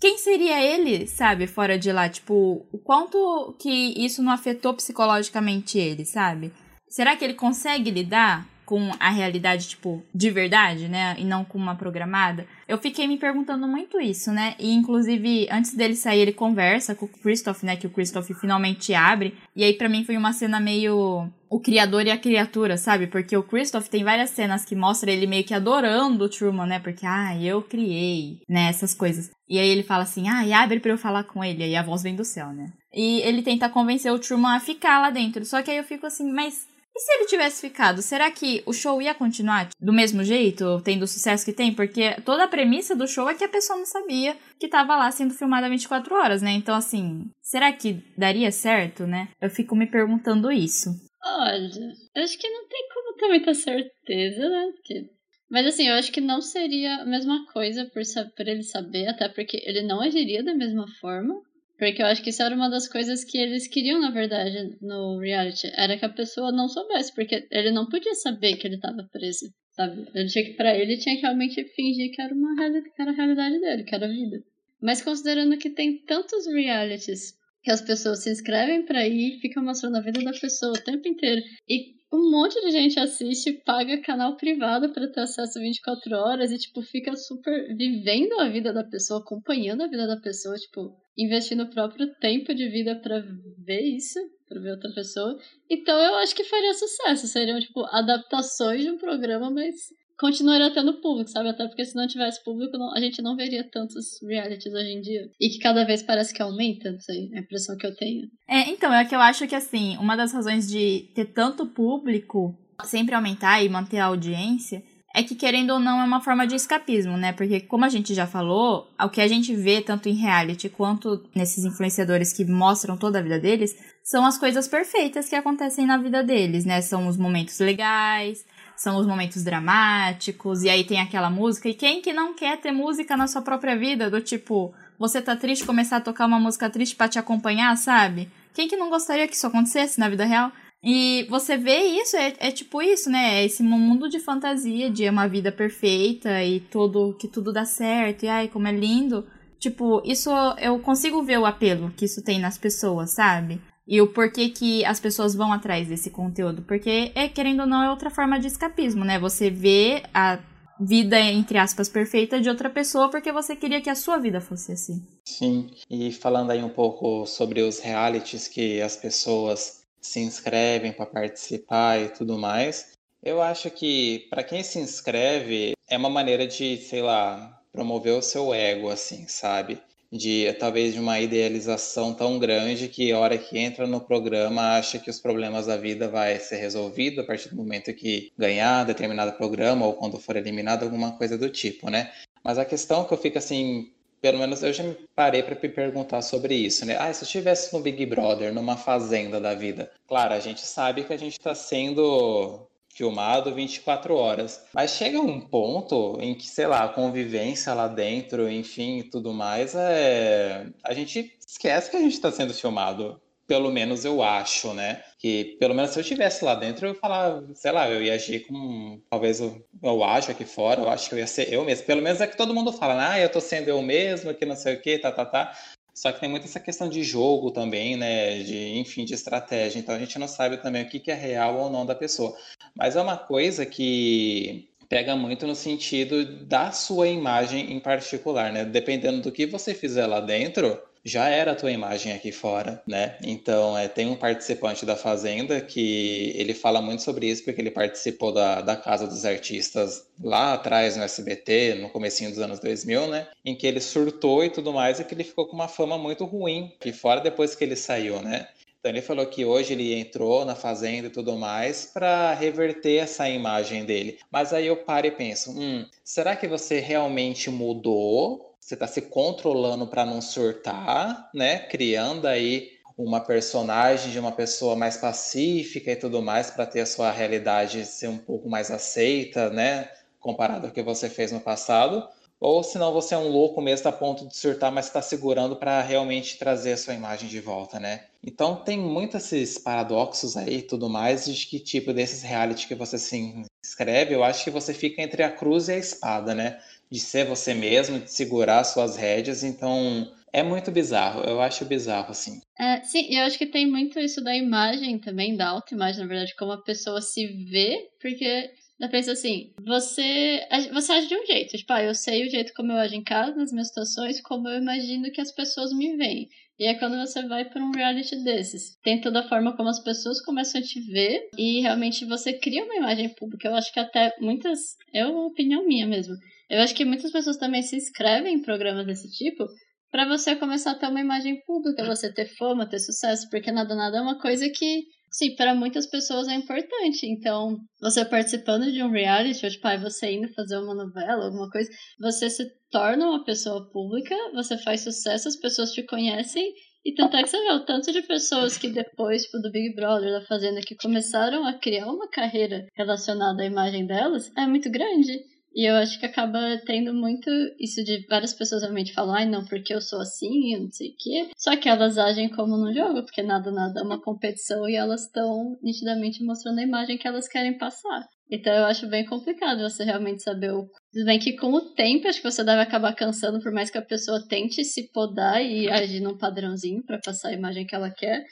quem 0.00 0.18
seria 0.18 0.62
ele, 0.62 1.06
sabe, 1.06 1.46
fora 1.46 1.78
de 1.78 1.90
lá? 1.90 2.08
Tipo, 2.08 2.66
o 2.72 2.78
quanto 2.78 3.54
que 3.58 3.94
isso 3.96 4.22
não 4.22 4.32
afetou 4.32 4.74
psicologicamente 4.74 5.78
ele, 5.78 6.04
sabe? 6.04 6.52
Será 6.88 7.16
que 7.16 7.24
ele 7.24 7.34
consegue 7.34 7.90
lidar 7.90 8.46
com 8.66 8.90
a 8.98 9.10
realidade, 9.10 9.68
tipo, 9.68 10.04
de 10.12 10.28
verdade, 10.28 10.88
né? 10.88 11.14
E 11.18 11.24
não 11.24 11.44
com 11.44 11.56
uma 11.56 11.76
programada. 11.76 12.46
Eu 12.68 12.76
fiquei 12.76 13.06
me 13.06 13.16
perguntando 13.16 13.66
muito 13.68 14.00
isso, 14.00 14.32
né? 14.32 14.56
E, 14.58 14.74
inclusive, 14.74 15.46
antes 15.50 15.72
dele 15.72 15.94
sair, 15.94 16.20
ele 16.20 16.32
conversa 16.32 16.94
com 16.94 17.06
o 17.06 17.08
Christoph, 17.08 17.62
né? 17.62 17.76
Que 17.76 17.86
o 17.86 17.90
Christoph 17.90 18.28
finalmente 18.40 18.92
abre. 18.92 19.38
E 19.54 19.62
aí, 19.62 19.72
para 19.72 19.88
mim, 19.88 20.04
foi 20.04 20.16
uma 20.16 20.32
cena 20.32 20.58
meio 20.58 21.30
o 21.48 21.60
criador 21.60 22.04
e 22.04 22.10
a 22.10 22.18
criatura, 22.18 22.76
sabe? 22.76 23.06
Porque 23.06 23.36
o 23.36 23.42
Christoph 23.42 23.86
tem 23.86 24.02
várias 24.02 24.30
cenas 24.30 24.64
que 24.64 24.74
mostra 24.74 25.12
ele 25.12 25.28
meio 25.28 25.44
que 25.44 25.54
adorando 25.54 26.24
o 26.24 26.28
Truman, 26.28 26.66
né? 26.66 26.80
Porque, 26.80 27.06
ah, 27.06 27.40
eu 27.40 27.62
criei, 27.62 28.40
né? 28.48 28.68
Essas 28.68 28.92
coisas. 28.92 29.30
E 29.48 29.60
aí 29.60 29.68
ele 29.68 29.84
fala 29.84 30.02
assim, 30.02 30.28
ah, 30.28 30.44
e 30.44 30.52
abre 30.52 30.80
pra 30.80 30.90
eu 30.90 30.98
falar 30.98 31.22
com 31.22 31.44
ele. 31.44 31.62
Aí 31.62 31.76
a 31.76 31.84
voz 31.84 32.02
vem 32.02 32.16
do 32.16 32.24
céu, 32.24 32.48
né? 32.48 32.72
E 32.92 33.20
ele 33.20 33.42
tenta 33.42 33.68
convencer 33.68 34.12
o 34.12 34.18
Truman 34.18 34.56
a 34.56 34.60
ficar 34.60 35.00
lá 35.00 35.10
dentro. 35.10 35.44
Só 35.44 35.62
que 35.62 35.70
aí 35.70 35.76
eu 35.76 35.84
fico 35.84 36.04
assim, 36.04 36.32
mas 36.32 36.66
e 36.96 37.00
se 37.00 37.12
ele 37.12 37.26
tivesse 37.26 37.60
ficado, 37.60 38.00
será 38.00 38.30
que 38.30 38.62
o 38.64 38.72
show 38.72 39.02
ia 39.02 39.14
continuar 39.14 39.68
do 39.78 39.92
mesmo 39.92 40.24
jeito, 40.24 40.80
tendo 40.82 41.02
o 41.02 41.06
sucesso 41.06 41.44
que 41.44 41.52
tem? 41.52 41.74
Porque 41.74 42.18
toda 42.22 42.44
a 42.44 42.48
premissa 42.48 42.96
do 42.96 43.06
show 43.06 43.28
é 43.28 43.34
que 43.34 43.44
a 43.44 43.48
pessoa 43.48 43.78
não 43.78 43.84
sabia 43.84 44.34
que 44.58 44.64
estava 44.64 44.96
lá 44.96 45.10
sendo 45.10 45.34
filmada 45.34 45.68
24 45.68 46.14
horas, 46.14 46.40
né? 46.40 46.52
Então, 46.52 46.74
assim, 46.74 47.30
será 47.42 47.70
que 47.70 48.02
daria 48.16 48.50
certo, 48.50 49.06
né? 49.06 49.28
Eu 49.40 49.50
fico 49.50 49.76
me 49.76 49.86
perguntando 49.86 50.50
isso. 50.50 50.88
Olha, 51.22 51.92
acho 52.16 52.38
que 52.38 52.48
não 52.48 52.66
tem 52.66 52.88
como 52.94 53.16
ter 53.16 53.28
muita 53.28 53.52
certeza, 53.52 54.48
né? 54.48 54.72
Porque... 54.74 55.10
Mas 55.50 55.66
assim, 55.66 55.88
eu 55.88 55.94
acho 55.94 56.10
que 56.10 56.20
não 56.20 56.40
seria 56.40 57.02
a 57.02 57.04
mesma 57.04 57.44
coisa 57.52 57.84
por, 57.92 58.02
por 58.36 58.48
ele 58.48 58.62
saber, 58.62 59.06
até 59.08 59.28
porque 59.28 59.62
ele 59.64 59.82
não 59.82 60.00
agiria 60.00 60.42
da 60.42 60.54
mesma 60.54 60.86
forma. 61.00 61.34
Porque 61.78 62.00
eu 62.00 62.06
acho 62.06 62.22
que 62.22 62.30
isso 62.30 62.42
era 62.42 62.54
uma 62.54 62.70
das 62.70 62.88
coisas 62.88 63.22
que 63.22 63.36
eles 63.36 63.68
queriam, 63.68 64.00
na 64.00 64.10
verdade, 64.10 64.76
no 64.80 65.18
reality. 65.18 65.70
Era 65.74 65.98
que 65.98 66.04
a 66.04 66.10
pessoa 66.10 66.50
não 66.50 66.68
soubesse, 66.68 67.14
porque 67.14 67.46
ele 67.50 67.70
não 67.70 67.86
podia 67.86 68.14
saber 68.14 68.56
que 68.56 68.66
ele 68.66 68.76
estava 68.76 69.06
preso, 69.12 69.46
sabe? 69.72 70.06
Ele 70.14 70.28
tinha 70.28 70.44
que, 70.44 70.54
pra 70.54 70.74
ele, 70.74 70.96
tinha 70.96 71.16
que 71.16 71.22
realmente 71.22 71.62
fingir 71.74 72.10
que 72.12 72.22
era, 72.22 72.34
uma 72.34 72.54
que 72.56 73.02
era 73.02 73.10
a 73.10 73.14
realidade 73.14 73.60
dele, 73.60 73.84
que 73.84 73.94
era 73.94 74.06
a 74.06 74.08
vida. 74.08 74.42
Mas 74.80 75.02
considerando 75.02 75.58
que 75.58 75.70
tem 75.70 76.02
tantos 76.04 76.46
realities 76.46 77.34
que 77.62 77.70
as 77.70 77.82
pessoas 77.82 78.22
se 78.22 78.30
inscrevem 78.30 78.86
para 78.86 79.06
ir 79.06 79.40
ficam 79.40 79.62
mostrando 79.62 79.96
a 79.96 80.00
vida 80.00 80.22
da 80.22 80.32
pessoa 80.32 80.72
o 80.72 80.84
tempo 80.84 81.06
inteiro. 81.08 81.42
E 81.68 81.96
um 82.12 82.30
monte 82.30 82.60
de 82.60 82.70
gente 82.70 82.98
assiste, 82.98 83.52
paga 83.64 84.00
canal 84.00 84.36
privado 84.36 84.92
para 84.92 85.10
ter 85.10 85.20
acesso 85.20 85.58
24 85.58 86.16
horas 86.16 86.52
e, 86.52 86.58
tipo, 86.58 86.80
fica 86.82 87.14
super 87.16 87.76
vivendo 87.76 88.40
a 88.40 88.48
vida 88.48 88.72
da 88.72 88.84
pessoa, 88.84 89.20
acompanhando 89.20 89.82
a 89.82 89.88
vida 89.88 90.06
da 90.06 90.16
pessoa, 90.20 90.54
tipo, 90.56 90.96
investindo 91.16 91.62
o 91.64 91.70
próprio 91.70 92.14
tempo 92.20 92.54
de 92.54 92.68
vida 92.68 92.96
para 92.96 93.24
ver 93.64 93.80
isso, 93.80 94.18
para 94.48 94.60
ver 94.60 94.72
outra 94.72 94.92
pessoa. 94.92 95.38
Então 95.70 95.96
eu 95.96 96.16
acho 96.16 96.34
que 96.34 96.44
faria 96.44 96.74
sucesso. 96.74 97.26
Seriam, 97.26 97.58
tipo, 97.58 97.84
adaptações 97.86 98.82
de 98.82 98.90
um 98.90 98.98
programa, 98.98 99.50
mas 99.50 99.74
continuaria 100.18 100.72
tendo 100.72 101.00
público, 101.00 101.30
sabe? 101.30 101.48
Até 101.48 101.66
porque 101.66 101.84
se 101.84 101.94
não 101.94 102.06
tivesse 102.06 102.42
público, 102.42 102.76
não, 102.78 102.92
a 102.94 103.00
gente 103.00 103.20
não 103.20 103.36
veria 103.36 103.68
tantos 103.70 104.20
realities 104.22 104.72
hoje 104.72 104.90
em 104.90 105.00
dia. 105.00 105.30
E 105.40 105.48
que 105.50 105.58
cada 105.58 105.84
vez 105.84 106.02
parece 106.02 106.32
que 106.32 106.42
aumenta, 106.42 106.90
não 106.90 107.00
sei, 107.00 107.30
é 107.32 107.38
a 107.38 107.40
impressão 107.40 107.76
que 107.76 107.86
eu 107.86 107.94
tenho. 107.94 108.28
É, 108.48 108.70
então, 108.70 108.92
é 108.92 109.04
que 109.04 109.14
eu 109.14 109.20
acho 109.20 109.46
que, 109.46 109.54
assim, 109.54 109.96
uma 109.98 110.16
das 110.16 110.32
razões 110.32 110.68
de 110.68 111.10
ter 111.14 111.26
tanto 111.26 111.66
público 111.66 112.56
sempre 112.84 113.14
aumentar 113.14 113.62
e 113.62 113.68
manter 113.68 113.98
a 113.98 114.06
audiência 114.06 114.82
é 115.16 115.22
que, 115.22 115.34
querendo 115.34 115.70
ou 115.70 115.80
não, 115.80 115.98
é 115.98 116.04
uma 116.04 116.20
forma 116.20 116.46
de 116.46 116.54
escapismo, 116.54 117.16
né? 117.16 117.32
Porque, 117.32 117.58
como 117.58 117.86
a 117.86 117.88
gente 117.88 118.12
já 118.12 118.26
falou, 118.26 118.86
o 119.00 119.08
que 119.08 119.22
a 119.22 119.26
gente 119.26 119.56
vê 119.56 119.80
tanto 119.80 120.10
em 120.10 120.12
reality 120.12 120.68
quanto 120.68 121.24
nesses 121.34 121.64
influenciadores 121.64 122.34
que 122.34 122.44
mostram 122.44 122.98
toda 122.98 123.18
a 123.18 123.22
vida 123.22 123.38
deles 123.38 123.74
são 124.02 124.26
as 124.26 124.36
coisas 124.36 124.68
perfeitas 124.68 125.26
que 125.26 125.34
acontecem 125.34 125.86
na 125.86 125.96
vida 125.96 126.22
deles, 126.22 126.66
né? 126.66 126.82
São 126.82 127.08
os 127.08 127.16
momentos 127.16 127.58
legais, 127.60 128.44
são 128.76 128.98
os 128.98 129.06
momentos 129.06 129.42
dramáticos, 129.42 130.62
e 130.62 130.68
aí 130.68 130.84
tem 130.84 131.00
aquela 131.00 131.30
música. 131.30 131.66
E 131.66 131.72
quem 131.72 132.02
que 132.02 132.12
não 132.12 132.34
quer 132.34 132.60
ter 132.60 132.70
música 132.70 133.16
na 133.16 133.26
sua 133.26 133.40
própria 133.40 133.74
vida? 133.74 134.10
Do 134.10 134.20
tipo, 134.20 134.74
você 134.98 135.22
tá 135.22 135.34
triste, 135.34 135.64
começar 135.64 135.96
a 135.96 136.00
tocar 136.02 136.26
uma 136.26 136.38
música 136.38 136.68
triste 136.68 136.94
para 136.94 137.08
te 137.08 137.18
acompanhar, 137.18 137.74
sabe? 137.78 138.30
Quem 138.52 138.68
que 138.68 138.76
não 138.76 138.90
gostaria 138.90 139.26
que 139.26 139.34
isso 139.34 139.46
acontecesse 139.46 139.98
na 139.98 140.10
vida 140.10 140.26
real? 140.26 140.52
E 140.82 141.26
você 141.28 141.56
vê 141.56 141.78
isso, 141.78 142.16
é, 142.16 142.34
é 142.38 142.50
tipo 142.50 142.80
isso, 142.80 143.10
né? 143.10 143.40
É 143.40 143.44
esse 143.44 143.62
mundo 143.62 144.08
de 144.08 144.20
fantasia, 144.20 144.90
de 144.90 145.08
uma 145.08 145.26
vida 145.26 145.50
perfeita 145.50 146.42
e 146.44 146.60
tudo 146.60 147.16
que 147.18 147.26
tudo 147.26 147.52
dá 147.52 147.64
certo, 147.64 148.24
e 148.24 148.28
ai, 148.28 148.48
como 148.48 148.68
é 148.68 148.72
lindo. 148.72 149.26
Tipo, 149.58 150.02
isso 150.04 150.30
eu 150.58 150.78
consigo 150.78 151.22
ver 151.22 151.38
o 151.38 151.46
apelo 151.46 151.90
que 151.96 152.04
isso 152.04 152.22
tem 152.22 152.38
nas 152.38 152.58
pessoas, 152.58 153.12
sabe? 153.12 153.60
E 153.88 154.00
o 154.00 154.08
porquê 154.08 154.48
que 154.48 154.84
as 154.84 155.00
pessoas 155.00 155.34
vão 155.34 155.52
atrás 155.52 155.88
desse 155.88 156.10
conteúdo. 156.10 156.62
Porque, 156.62 157.12
é, 157.14 157.28
querendo 157.28 157.60
ou 157.60 157.66
não, 157.66 157.82
é 157.82 157.90
outra 157.90 158.10
forma 158.10 158.38
de 158.38 158.48
escapismo, 158.48 159.04
né? 159.04 159.18
Você 159.18 159.48
vê 159.48 160.02
a 160.12 160.38
vida, 160.78 161.18
entre 161.18 161.58
aspas, 161.58 161.88
perfeita 161.88 162.40
de 162.40 162.48
outra 162.48 162.68
pessoa 162.68 163.10
porque 163.10 163.32
você 163.32 163.56
queria 163.56 163.80
que 163.80 163.88
a 163.88 163.94
sua 163.94 164.18
vida 164.18 164.40
fosse 164.40 164.72
assim. 164.72 165.02
Sim, 165.24 165.70
e 165.90 166.12
falando 166.12 166.50
aí 166.50 166.62
um 166.62 166.68
pouco 166.68 167.24
sobre 167.26 167.62
os 167.62 167.78
realities 167.78 168.46
que 168.46 168.80
as 168.80 168.96
pessoas 168.96 169.85
se 170.06 170.20
inscrevem 170.20 170.92
para 170.92 171.06
participar 171.06 172.00
e 172.00 172.08
tudo 172.08 172.38
mais. 172.38 172.92
Eu 173.22 173.42
acho 173.42 173.70
que 173.70 174.26
para 174.30 174.44
quem 174.44 174.62
se 174.62 174.78
inscreve 174.78 175.72
é 175.88 175.96
uma 175.96 176.10
maneira 176.10 176.46
de, 176.46 176.76
sei 176.78 177.02
lá, 177.02 177.60
promover 177.72 178.14
o 178.14 178.22
seu 178.22 178.54
ego, 178.54 178.88
assim, 178.88 179.26
sabe? 179.26 179.80
De 180.10 180.52
talvez 180.60 180.94
de 180.94 181.00
uma 181.00 181.20
idealização 181.20 182.14
tão 182.14 182.38
grande 182.38 182.88
que 182.88 183.10
a 183.10 183.18
hora 183.18 183.36
que 183.36 183.58
entra 183.58 183.86
no 183.86 184.00
programa 184.00 184.78
acha 184.78 184.98
que 184.98 185.10
os 185.10 185.18
problemas 185.18 185.66
da 185.66 185.76
vida 185.76 186.08
vai 186.08 186.38
ser 186.38 186.56
resolvido 186.56 187.20
a 187.20 187.24
partir 187.24 187.48
do 187.48 187.56
momento 187.56 187.92
que 187.92 188.32
ganhar 188.38 188.84
determinado 188.84 189.32
programa 189.32 189.84
ou 189.84 189.94
quando 189.94 190.18
for 190.18 190.36
eliminado 190.36 190.84
alguma 190.84 191.16
coisa 191.18 191.36
do 191.36 191.50
tipo, 191.50 191.90
né? 191.90 192.12
Mas 192.44 192.58
a 192.58 192.64
questão 192.64 193.04
que 193.04 193.12
eu 193.12 193.18
fico 193.18 193.38
assim 193.38 193.92
pelo 194.26 194.40
menos 194.40 194.60
eu 194.60 194.72
já 194.72 194.82
me 194.82 194.96
parei 195.14 195.40
para 195.40 195.54
me 195.54 195.68
perguntar 195.68 196.20
sobre 196.20 196.52
isso, 196.52 196.84
né? 196.84 196.96
Ah, 196.98 197.12
se 197.12 197.22
eu 197.22 197.26
estivesse 197.26 197.72
no 197.72 197.78
Big 197.78 198.04
Brother, 198.06 198.52
numa 198.52 198.76
fazenda 198.76 199.40
da 199.40 199.54
vida. 199.54 199.88
Claro, 200.08 200.34
a 200.34 200.40
gente 200.40 200.62
sabe 200.62 201.04
que 201.04 201.12
a 201.12 201.16
gente 201.16 201.38
está 201.38 201.54
sendo 201.54 202.66
filmado 202.92 203.54
24 203.54 204.16
horas. 204.16 204.64
Mas 204.74 204.96
chega 204.96 205.20
um 205.20 205.40
ponto 205.40 206.18
em 206.20 206.34
que, 206.34 206.48
sei 206.48 206.66
lá, 206.66 206.82
a 206.82 206.88
convivência 206.88 207.72
lá 207.72 207.86
dentro, 207.86 208.50
enfim, 208.50 209.08
tudo 209.08 209.32
mais, 209.32 209.76
é... 209.76 210.66
a 210.82 210.92
gente 210.92 211.38
esquece 211.46 211.88
que 211.88 211.96
a 211.96 212.00
gente 212.00 212.14
está 212.14 212.32
sendo 212.32 212.52
filmado 212.52 213.20
pelo 213.46 213.70
menos 213.70 214.04
eu 214.04 214.24
acho, 214.24 214.74
né? 214.74 215.04
Que 215.18 215.56
pelo 215.58 215.74
menos 215.74 215.92
se 215.92 215.98
eu 215.98 216.02
estivesse 216.02 216.44
lá 216.44 216.54
dentro, 216.54 216.86
eu 216.86 216.94
falar, 216.94 217.42
sei 217.54 217.72
lá, 217.72 217.88
eu 217.88 218.02
ia 218.02 218.14
agir 218.14 218.46
com. 218.46 219.00
Talvez 219.10 219.40
eu, 219.40 219.66
eu 219.82 220.04
acho 220.04 220.30
aqui 220.30 220.44
fora, 220.44 220.82
eu 220.82 220.88
acho 220.88 221.08
que 221.08 221.14
eu 221.14 221.18
ia 221.18 221.26
ser 221.26 221.52
eu 221.52 221.64
mesmo. 221.64 221.86
Pelo 221.86 222.02
menos 222.02 222.20
é 222.20 222.26
que 222.26 222.36
todo 222.36 222.54
mundo 222.54 222.72
fala, 222.72 223.12
ah, 223.12 223.20
eu 223.20 223.30
tô 223.30 223.40
sendo 223.40 223.68
eu 223.68 223.80
mesmo, 223.80 224.34
que 224.34 224.44
não 224.44 224.56
sei 224.56 224.74
o 224.74 224.80
que, 224.80 224.98
tá, 224.98 225.10
tá, 225.10 225.24
tá. 225.24 225.52
Só 225.94 226.12
que 226.12 226.20
tem 226.20 226.28
muito 226.28 226.44
essa 226.44 226.60
questão 226.60 226.90
de 226.90 227.02
jogo 227.02 227.50
também, 227.50 227.96
né? 227.96 228.42
De, 228.42 228.76
enfim, 228.78 229.06
de 229.06 229.14
estratégia. 229.14 229.78
Então 229.78 229.94
a 229.94 229.98
gente 229.98 230.18
não 230.18 230.28
sabe 230.28 230.58
também 230.58 230.82
o 230.82 230.88
que, 230.88 231.00
que 231.00 231.10
é 231.10 231.14
real 231.14 231.56
ou 231.56 231.70
não 231.70 231.86
da 231.86 231.94
pessoa. 231.94 232.36
Mas 232.74 232.96
é 232.96 233.00
uma 233.00 233.16
coisa 233.16 233.64
que 233.64 234.68
pega 234.90 235.16
muito 235.16 235.46
no 235.46 235.54
sentido 235.54 236.44
da 236.44 236.70
sua 236.70 237.08
imagem 237.08 237.72
em 237.72 237.80
particular, 237.80 238.52
né? 238.52 238.64
Dependendo 238.66 239.22
do 239.22 239.32
que 239.32 239.46
você 239.46 239.74
fizer 239.74 240.06
lá 240.06 240.20
dentro, 240.20 240.78
já 241.06 241.28
era 241.28 241.52
a 241.52 241.54
tua 241.54 241.70
imagem 241.70 242.12
aqui 242.12 242.32
fora, 242.32 242.82
né? 242.84 243.16
Então, 243.22 243.78
é, 243.78 243.86
tem 243.86 244.08
um 244.08 244.16
participante 244.16 244.84
da 244.84 244.96
Fazenda 244.96 245.60
que 245.60 246.32
ele 246.34 246.52
fala 246.52 246.82
muito 246.82 247.02
sobre 247.02 247.28
isso, 247.28 247.44
porque 247.44 247.60
ele 247.60 247.70
participou 247.70 248.32
da, 248.32 248.60
da 248.60 248.74
Casa 248.74 249.06
dos 249.06 249.24
Artistas 249.24 250.04
lá 250.20 250.54
atrás 250.54 250.96
no 250.96 251.04
SBT, 251.04 251.76
no 251.76 251.90
comecinho 251.90 252.30
dos 252.30 252.40
anos 252.40 252.58
2000, 252.58 253.06
né? 253.06 253.28
Em 253.44 253.54
que 253.54 253.68
ele 253.68 253.80
surtou 253.80 254.44
e 254.44 254.50
tudo 254.50 254.72
mais, 254.72 254.98
e 254.98 255.04
que 255.04 255.14
ele 255.14 255.22
ficou 255.22 255.46
com 255.46 255.54
uma 255.54 255.68
fama 255.68 255.96
muito 255.96 256.24
ruim 256.24 256.72
aqui 256.80 256.92
fora 256.92 257.20
depois 257.20 257.54
que 257.54 257.62
ele 257.62 257.76
saiu, 257.76 258.20
né? 258.20 258.48
Então 258.80 258.90
ele 258.90 259.02
falou 259.02 259.26
que 259.26 259.44
hoje 259.44 259.74
ele 259.74 259.94
entrou 259.94 260.44
na 260.44 260.54
fazenda 260.54 261.06
e 261.06 261.10
tudo 261.10 261.36
mais 261.36 261.86
para 261.86 262.32
reverter 262.34 262.98
essa 262.98 263.28
imagem 263.28 263.84
dele. 263.84 264.18
Mas 264.30 264.52
aí 264.52 264.66
eu 264.66 264.76
paro 264.76 265.06
e 265.06 265.10
penso, 265.10 265.50
hum, 265.50 265.84
será 266.04 266.36
que 266.36 266.46
você 266.46 266.78
realmente 266.78 267.50
mudou 267.50 268.55
você 268.66 268.74
está 268.74 268.88
se 268.88 269.00
controlando 269.00 269.86
para 269.86 270.04
não 270.04 270.20
surtar, 270.20 271.30
né? 271.32 271.60
Criando 271.60 272.26
aí 272.26 272.72
uma 272.98 273.20
personagem 273.20 274.10
de 274.10 274.18
uma 274.18 274.32
pessoa 274.32 274.74
mais 274.74 274.96
pacífica 274.96 275.92
e 275.92 275.96
tudo 275.96 276.20
mais 276.20 276.50
para 276.50 276.66
ter 276.66 276.80
a 276.80 276.86
sua 276.86 277.12
realidade 277.12 277.86
ser 277.86 278.08
um 278.08 278.18
pouco 278.18 278.50
mais 278.50 278.68
aceita, 278.68 279.50
né? 279.50 279.88
Comparado 280.18 280.66
ao 280.66 280.72
que 280.72 280.82
você 280.82 281.08
fez 281.08 281.30
no 281.30 281.38
passado. 281.38 282.08
Ou 282.40 282.60
senão 282.64 282.92
você 282.92 283.14
é 283.14 283.18
um 283.18 283.28
louco 283.28 283.62
mesmo 283.62 283.88
a 283.88 283.92
ponto 283.92 284.26
de 284.26 284.36
surtar, 284.36 284.72
mas 284.72 284.86
está 284.86 285.00
segurando 285.00 285.54
para 285.54 285.80
realmente 285.80 286.36
trazer 286.36 286.72
a 286.72 286.76
sua 286.76 286.94
imagem 286.94 287.28
de 287.28 287.40
volta, 287.40 287.78
né? 287.78 288.06
Então 288.22 288.56
tem 288.56 288.76
muitos 288.76 289.32
esses 289.32 289.58
paradoxos 289.58 290.36
aí 290.36 290.56
e 290.56 290.62
tudo 290.62 290.90
mais 290.90 291.24
de 291.24 291.46
que 291.46 291.60
tipo 291.60 291.92
desses 291.92 292.22
reality 292.22 292.66
que 292.66 292.74
você 292.74 292.98
se 292.98 293.46
inscreve, 293.64 294.12
eu 294.12 294.24
acho 294.24 294.42
que 294.44 294.50
você 294.50 294.74
fica 294.74 295.00
entre 295.00 295.22
a 295.22 295.30
cruz 295.30 295.68
e 295.68 295.72
a 295.72 295.78
espada, 295.78 296.34
né? 296.34 296.60
De 296.90 297.00
ser 297.00 297.26
você 297.26 297.54
mesmo, 297.54 298.00
de 298.00 298.10
segurar 298.10 298.64
suas 298.64 298.96
rédeas, 298.96 299.42
então 299.42 300.12
é 300.32 300.42
muito 300.42 300.70
bizarro, 300.70 301.22
eu 301.22 301.40
acho 301.40 301.64
bizarro, 301.64 302.10
assim. 302.10 302.40
É, 302.58 302.82
sim, 302.82 303.06
eu 303.14 303.24
acho 303.24 303.38
que 303.38 303.46
tem 303.46 303.66
muito 303.66 303.98
isso 303.98 304.22
da 304.22 304.36
imagem 304.36 304.98
também, 304.98 305.36
da 305.36 305.48
autoimagem, 305.48 306.02
na 306.02 306.06
verdade, 306.06 306.34
como 306.36 306.52
a 306.52 306.62
pessoa 306.62 307.00
se 307.00 307.26
vê, 307.26 307.88
porque 308.00 308.50
eu 308.78 308.90
penso 308.90 309.10
assim, 309.10 309.52
você, 309.64 310.46
você 310.72 310.92
age 310.92 311.08
de 311.08 311.16
um 311.16 311.24
jeito, 311.24 311.56
tipo, 311.56 311.72
ah, 311.72 311.82
eu 311.82 311.94
sei 311.94 312.26
o 312.26 312.30
jeito 312.30 312.52
como 312.54 312.72
eu 312.72 312.76
ajo 312.76 312.94
em 312.94 313.02
casa, 313.02 313.34
nas 313.34 313.50
minhas 313.50 313.68
situações, 313.68 314.20
como 314.20 314.48
eu 314.48 314.58
imagino 314.58 315.10
que 315.10 315.20
as 315.20 315.32
pessoas 315.32 315.72
me 315.72 315.96
veem. 315.96 316.28
E 316.58 316.64
é 316.66 316.74
quando 316.74 316.96
você 316.98 317.26
vai 317.26 317.44
para 317.44 317.62
um 317.62 317.70
reality 317.70 318.16
desses. 318.22 318.76
Tem 318.82 319.00
toda 319.00 319.20
a 319.20 319.28
forma 319.28 319.54
como 319.56 319.68
as 319.68 319.82
pessoas 319.82 320.22
começam 320.22 320.60
a 320.60 320.64
te 320.64 320.80
ver 320.80 321.28
e 321.36 321.60
realmente 321.60 322.06
você 322.06 322.32
cria 322.32 322.64
uma 322.64 322.76
imagem 322.76 323.10
pública. 323.10 323.48
Eu 323.48 323.54
acho 323.54 323.72
que 323.72 323.80
até 323.80 324.14
muitas. 324.20 324.76
É 324.92 325.04
uma 325.04 325.26
opinião 325.26 325.66
minha 325.66 325.86
mesmo. 325.86 326.14
Eu 326.48 326.60
acho 326.60 326.74
que 326.74 326.84
muitas 326.84 327.10
pessoas 327.10 327.36
também 327.36 327.62
se 327.62 327.76
inscrevem 327.76 328.34
em 328.34 328.42
programas 328.42 328.86
desse 328.86 329.10
tipo 329.10 329.44
para 329.90 330.06
você 330.06 330.36
começar 330.36 330.72
a 330.72 330.74
ter 330.74 330.88
uma 330.88 331.00
imagem 331.00 331.42
pública, 331.46 331.84
você 331.84 332.12
ter 332.12 332.26
fama, 332.36 332.68
ter 332.68 332.78
sucesso, 332.78 333.28
porque 333.30 333.50
nada 333.50 333.74
nada 333.74 333.98
é 333.98 334.00
uma 334.00 334.18
coisa 334.18 334.48
que, 334.50 334.84
sim, 335.10 335.34
para 335.36 335.54
muitas 335.54 335.86
pessoas 335.86 336.28
é 336.28 336.34
importante. 336.34 337.06
Então, 337.06 337.56
você 337.80 338.04
participando 338.04 338.70
de 338.70 338.82
um 338.82 338.90
reality, 338.90 339.44
ou 339.44 339.50
tipo, 339.50 339.66
ah, 339.66 339.76
você 339.76 340.12
indo 340.12 340.28
fazer 340.34 340.58
uma 340.58 340.74
novela, 340.74 341.26
alguma 341.26 341.48
coisa, 341.48 341.70
você 341.98 342.28
se 342.28 342.46
torna 342.70 343.08
uma 343.08 343.24
pessoa 343.24 343.70
pública, 343.70 344.14
você 344.34 344.58
faz 344.58 344.82
sucesso, 344.82 345.28
as 345.28 345.36
pessoas 345.36 345.72
te 345.72 345.82
conhecem 345.84 346.52
e 346.86 346.94
tanto 346.94 347.16
é 347.16 347.22
que 347.24 347.28
você 347.28 347.42
vê 347.42 347.52
o 347.52 347.64
tanto 347.64 347.92
de 347.92 348.00
pessoas 348.02 348.56
que 348.56 348.68
depois, 348.68 349.22
tipo, 349.22 349.40
do 349.40 349.50
Big 349.50 349.74
Brother, 349.74 350.12
da 350.12 350.24
Fazenda, 350.24 350.60
que 350.60 350.76
começaram 350.76 351.44
a 351.44 351.58
criar 351.58 351.86
uma 351.86 352.08
carreira 352.08 352.64
relacionada 352.76 353.42
à 353.42 353.46
imagem 353.46 353.84
delas, 353.86 354.30
é 354.36 354.46
muito 354.46 354.70
grande. 354.70 355.18
E 355.56 355.64
eu 355.64 355.74
acho 355.76 355.98
que 355.98 356.04
acaba 356.04 356.38
tendo 356.66 356.92
muito 356.92 357.30
isso 357.58 357.82
de 357.82 358.06
várias 358.10 358.34
pessoas 358.34 358.60
realmente 358.60 358.92
falam, 358.92 359.14
ai 359.14 359.24
não, 359.24 359.42
porque 359.46 359.72
eu 359.72 359.80
sou 359.80 360.02
assim, 360.02 360.52
eu 360.52 360.60
não 360.60 360.70
sei 360.70 360.90
o 360.90 360.94
quê. 360.98 361.30
Só 361.34 361.56
que 361.56 361.66
elas 361.66 361.96
agem 361.96 362.28
como 362.28 362.58
no 362.58 362.74
jogo, 362.74 363.02
porque 363.02 363.22
nada, 363.22 363.50
nada 363.50 363.80
é 363.80 363.82
uma 363.82 363.98
competição 363.98 364.68
e 364.68 364.76
elas 364.76 365.06
estão 365.06 365.58
nitidamente 365.62 366.22
mostrando 366.22 366.58
a 366.58 366.62
imagem 366.62 366.98
que 366.98 367.08
elas 367.08 367.26
querem 367.26 367.56
passar. 367.56 368.06
Então 368.30 368.52
eu 368.52 368.66
acho 368.66 368.86
bem 368.86 369.06
complicado 369.06 369.62
você 369.62 369.82
realmente 369.82 370.22
saber 370.22 370.52
o. 370.52 370.68
Tudo 370.92 371.06
bem 371.06 371.18
que 371.18 371.38
com 371.38 371.50
o 371.54 371.72
tempo 371.72 372.06
acho 372.06 372.20
que 372.20 372.30
você 372.30 372.44
deve 372.44 372.60
acabar 372.60 372.94
cansando, 372.94 373.40
por 373.40 373.50
mais 373.50 373.70
que 373.70 373.78
a 373.78 373.82
pessoa 373.82 374.26
tente 374.28 374.62
se 374.62 374.92
podar 374.92 375.42
e 375.42 375.70
agir 375.70 376.00
num 376.00 376.18
padrãozinho 376.18 376.84
para 376.84 377.00
passar 377.02 377.30
a 377.30 377.34
imagem 377.34 377.66
que 377.66 377.74
ela 377.74 377.90
quer. 377.90 378.26